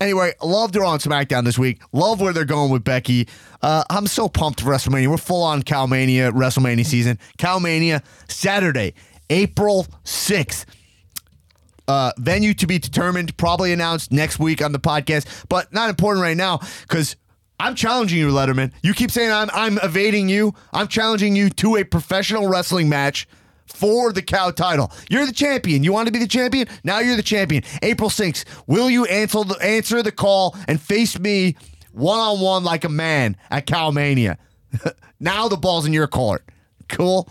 Anyway, 0.00 0.32
loved 0.42 0.74
her 0.76 0.84
on 0.84 0.98
SmackDown 0.98 1.44
this 1.44 1.58
week. 1.58 1.82
Love 1.92 2.20
where 2.20 2.32
they're 2.32 2.44
going 2.44 2.70
with 2.70 2.84
Becky. 2.84 3.28
Uh, 3.60 3.84
I'm 3.90 4.06
so 4.06 4.28
pumped 4.28 4.60
for 4.60 4.70
WrestleMania. 4.70 5.08
We're 5.08 5.16
full 5.18 5.42
on 5.42 5.62
Cowmania 5.62 6.30
WrestleMania 6.32 6.86
season. 6.86 7.18
Cowmania 7.38 8.02
Saturday, 8.28 8.94
April 9.30 9.86
6th. 10.04 10.64
Uh, 11.88 12.12
venue 12.18 12.52
to 12.52 12.66
be 12.66 12.78
determined, 12.78 13.34
probably 13.38 13.72
announced 13.72 14.12
next 14.12 14.38
week 14.38 14.62
on 14.62 14.72
the 14.72 14.78
podcast, 14.78 15.46
but 15.48 15.72
not 15.72 15.88
important 15.88 16.22
right 16.22 16.36
now 16.36 16.60
because 16.82 17.16
I'm 17.58 17.74
challenging 17.74 18.18
you, 18.18 18.28
Letterman. 18.30 18.72
You 18.82 18.94
keep 18.94 19.10
saying 19.10 19.32
I'm 19.32 19.48
I'm 19.52 19.78
evading 19.82 20.28
you. 20.28 20.54
I'm 20.72 20.86
challenging 20.86 21.34
you 21.34 21.50
to 21.50 21.76
a 21.76 21.84
professional 21.84 22.46
wrestling 22.46 22.88
match 22.88 23.26
for 23.66 24.12
the 24.12 24.22
cow 24.22 24.50
title. 24.50 24.92
You're 25.10 25.26
the 25.26 25.32
champion. 25.32 25.82
You 25.82 25.92
want 25.92 26.06
to 26.06 26.12
be 26.12 26.18
the 26.18 26.28
champion? 26.28 26.68
Now 26.84 27.00
you're 27.00 27.16
the 27.16 27.22
champion. 27.22 27.62
April 27.82 28.10
6th. 28.10 28.44
Will 28.66 28.88
you 28.88 29.04
answer 29.06 29.44
the 29.44 29.56
answer 29.62 30.02
the 30.02 30.12
call 30.12 30.56
and 30.68 30.80
face 30.80 31.18
me 31.18 31.56
one 31.92 32.18
on 32.18 32.40
one 32.40 32.64
like 32.64 32.84
a 32.84 32.88
man 32.88 33.36
at 33.50 33.66
Cowmania? 33.66 34.36
now 35.20 35.48
the 35.48 35.56
ball's 35.56 35.86
in 35.86 35.92
your 35.92 36.06
court. 36.06 36.44
Cool. 36.88 37.28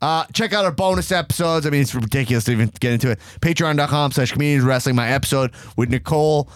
Uh, 0.00 0.24
check 0.32 0.52
out 0.52 0.64
our 0.64 0.72
bonus 0.72 1.12
episodes. 1.12 1.66
I 1.66 1.70
mean, 1.70 1.82
it's 1.82 1.94
ridiculous 1.94 2.44
to 2.44 2.52
even 2.52 2.70
get 2.80 2.92
into 2.92 3.10
it. 3.10 3.20
Patreon.com 3.40 4.12
slash 4.12 4.32
comedians 4.32 4.64
wrestling. 4.64 4.96
My 4.96 5.10
episode 5.10 5.52
with 5.76 5.90
Nicole. 5.90 6.48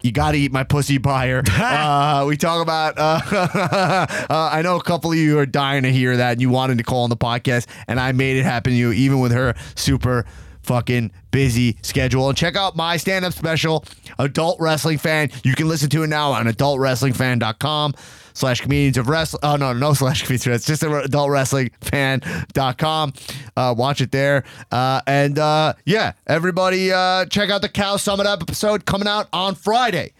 You 0.00 0.12
got 0.12 0.30
to 0.32 0.38
eat 0.38 0.52
my 0.52 0.62
pussy 0.62 0.98
Byer. 0.98 1.42
uh, 1.48 2.24
we 2.24 2.36
talk 2.36 2.62
about, 2.62 2.96
uh, 2.98 3.20
uh, 4.30 4.50
I 4.52 4.62
know 4.62 4.76
a 4.76 4.82
couple 4.82 5.10
of 5.10 5.18
you 5.18 5.38
are 5.40 5.46
dying 5.46 5.82
to 5.82 5.90
hear 5.90 6.16
that 6.16 6.32
and 6.32 6.40
you 6.40 6.50
wanted 6.50 6.76
Nicole 6.76 7.02
on 7.02 7.10
the 7.10 7.16
podcast, 7.16 7.66
and 7.88 7.98
I 7.98 8.12
made 8.12 8.36
it 8.36 8.44
happen 8.44 8.72
to 8.72 8.78
you, 8.78 8.92
even 8.92 9.18
with 9.18 9.32
her 9.32 9.54
super 9.74 10.24
fucking 10.68 11.10
busy 11.30 11.78
schedule. 11.82 12.28
And 12.28 12.36
check 12.36 12.54
out 12.54 12.76
my 12.76 12.98
stand 12.98 13.24
up 13.24 13.32
special, 13.32 13.86
Adult 14.18 14.60
Wrestling 14.60 14.98
Fan. 14.98 15.30
You 15.42 15.54
can 15.54 15.66
listen 15.66 15.88
to 15.90 16.02
it 16.02 16.08
now 16.08 16.32
on 16.32 16.44
adultwrestlingfan.com 16.46 17.94
slash 18.34 18.60
comedians 18.60 18.98
of 18.98 19.08
wrestling. 19.08 19.40
Oh, 19.42 19.56
no, 19.56 19.72
no 19.72 19.94
slash 19.94 20.24
comedians. 20.24 20.46
It's 20.46 20.66
just 20.66 20.82
adultwrestlingfan.com. 20.82 23.12
Uh, 23.56 23.74
watch 23.76 24.00
it 24.02 24.12
there. 24.12 24.44
Uh, 24.70 25.00
and 25.06 25.38
uh, 25.38 25.72
yeah, 25.86 26.12
everybody 26.26 26.92
uh, 26.92 27.24
check 27.24 27.48
out 27.50 27.62
the 27.62 27.70
Cow 27.70 27.96
Summit 27.96 28.26
episode 28.26 28.84
coming 28.84 29.08
out 29.08 29.28
on 29.32 29.54
Friday. 29.54 30.12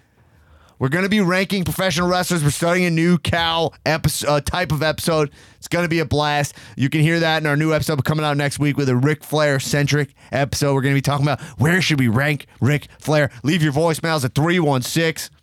We're 0.78 0.88
going 0.88 1.04
to 1.04 1.08
be 1.08 1.20
ranking 1.20 1.64
professional 1.64 2.08
wrestlers. 2.08 2.44
We're 2.44 2.50
starting 2.50 2.84
a 2.84 2.90
new 2.90 3.18
cow 3.18 3.72
episode, 3.84 4.28
uh, 4.28 4.40
type 4.40 4.70
of 4.70 4.82
episode. 4.82 5.30
It's 5.56 5.68
going 5.68 5.84
to 5.84 5.88
be 5.88 5.98
a 5.98 6.04
blast. 6.04 6.54
You 6.76 6.88
can 6.88 7.00
hear 7.00 7.18
that 7.20 7.42
in 7.42 7.46
our 7.46 7.56
new 7.56 7.74
episode 7.74 8.04
coming 8.04 8.24
out 8.24 8.36
next 8.36 8.58
week 8.58 8.76
with 8.76 8.88
a 8.88 8.96
Ric 8.96 9.24
Flair 9.24 9.58
centric 9.58 10.14
episode. 10.30 10.74
We're 10.74 10.82
going 10.82 10.94
to 10.94 10.98
be 10.98 11.02
talking 11.02 11.26
about 11.26 11.40
where 11.58 11.82
should 11.82 11.98
we 11.98 12.08
rank 12.08 12.46
Ric 12.60 12.88
Flair. 12.98 13.30
Leave 13.42 13.62
your 13.62 13.72
voicemails 13.72 14.24
at 14.24 14.34
316 14.34 15.34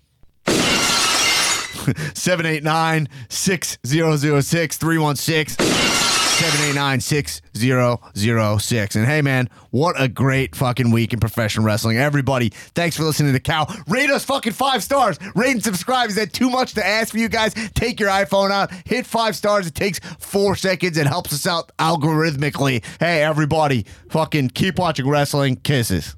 789 2.15 3.09
6006 3.29 4.77
316 4.77 6.24
789 6.35 6.99
6006. 6.99 8.95
And 8.97 9.05
hey, 9.05 9.21
man, 9.21 9.49
what 9.71 9.95
a 9.97 10.09
great 10.09 10.53
fucking 10.53 10.91
week 10.91 11.13
in 11.13 11.19
professional 11.21 11.65
wrestling. 11.65 11.97
Everybody, 11.97 12.49
thanks 12.49 12.97
for 12.97 13.03
listening 13.03 13.31
to 13.31 13.39
Cow. 13.39 13.65
Rate 13.87 14.09
us 14.09 14.25
fucking 14.25 14.51
five 14.51 14.83
stars. 14.83 15.17
Rate 15.33 15.53
and 15.53 15.63
subscribe. 15.63 16.09
Is 16.09 16.15
that 16.15 16.33
too 16.33 16.49
much 16.49 16.73
to 16.73 16.85
ask 16.85 17.13
for 17.13 17.19
you 17.19 17.29
guys? 17.29 17.53
Take 17.73 18.01
your 18.01 18.09
iPhone 18.09 18.51
out, 18.51 18.69
hit 18.85 19.05
five 19.05 19.37
stars. 19.37 19.65
It 19.65 19.75
takes 19.75 19.99
four 20.19 20.57
seconds. 20.57 20.97
It 20.97 21.07
helps 21.07 21.31
us 21.31 21.47
out 21.47 21.71
algorithmically. 21.77 22.83
Hey, 22.99 23.23
everybody, 23.23 23.85
fucking 24.09 24.49
keep 24.49 24.77
watching 24.77 25.07
wrestling. 25.07 25.55
Kisses. 25.55 26.17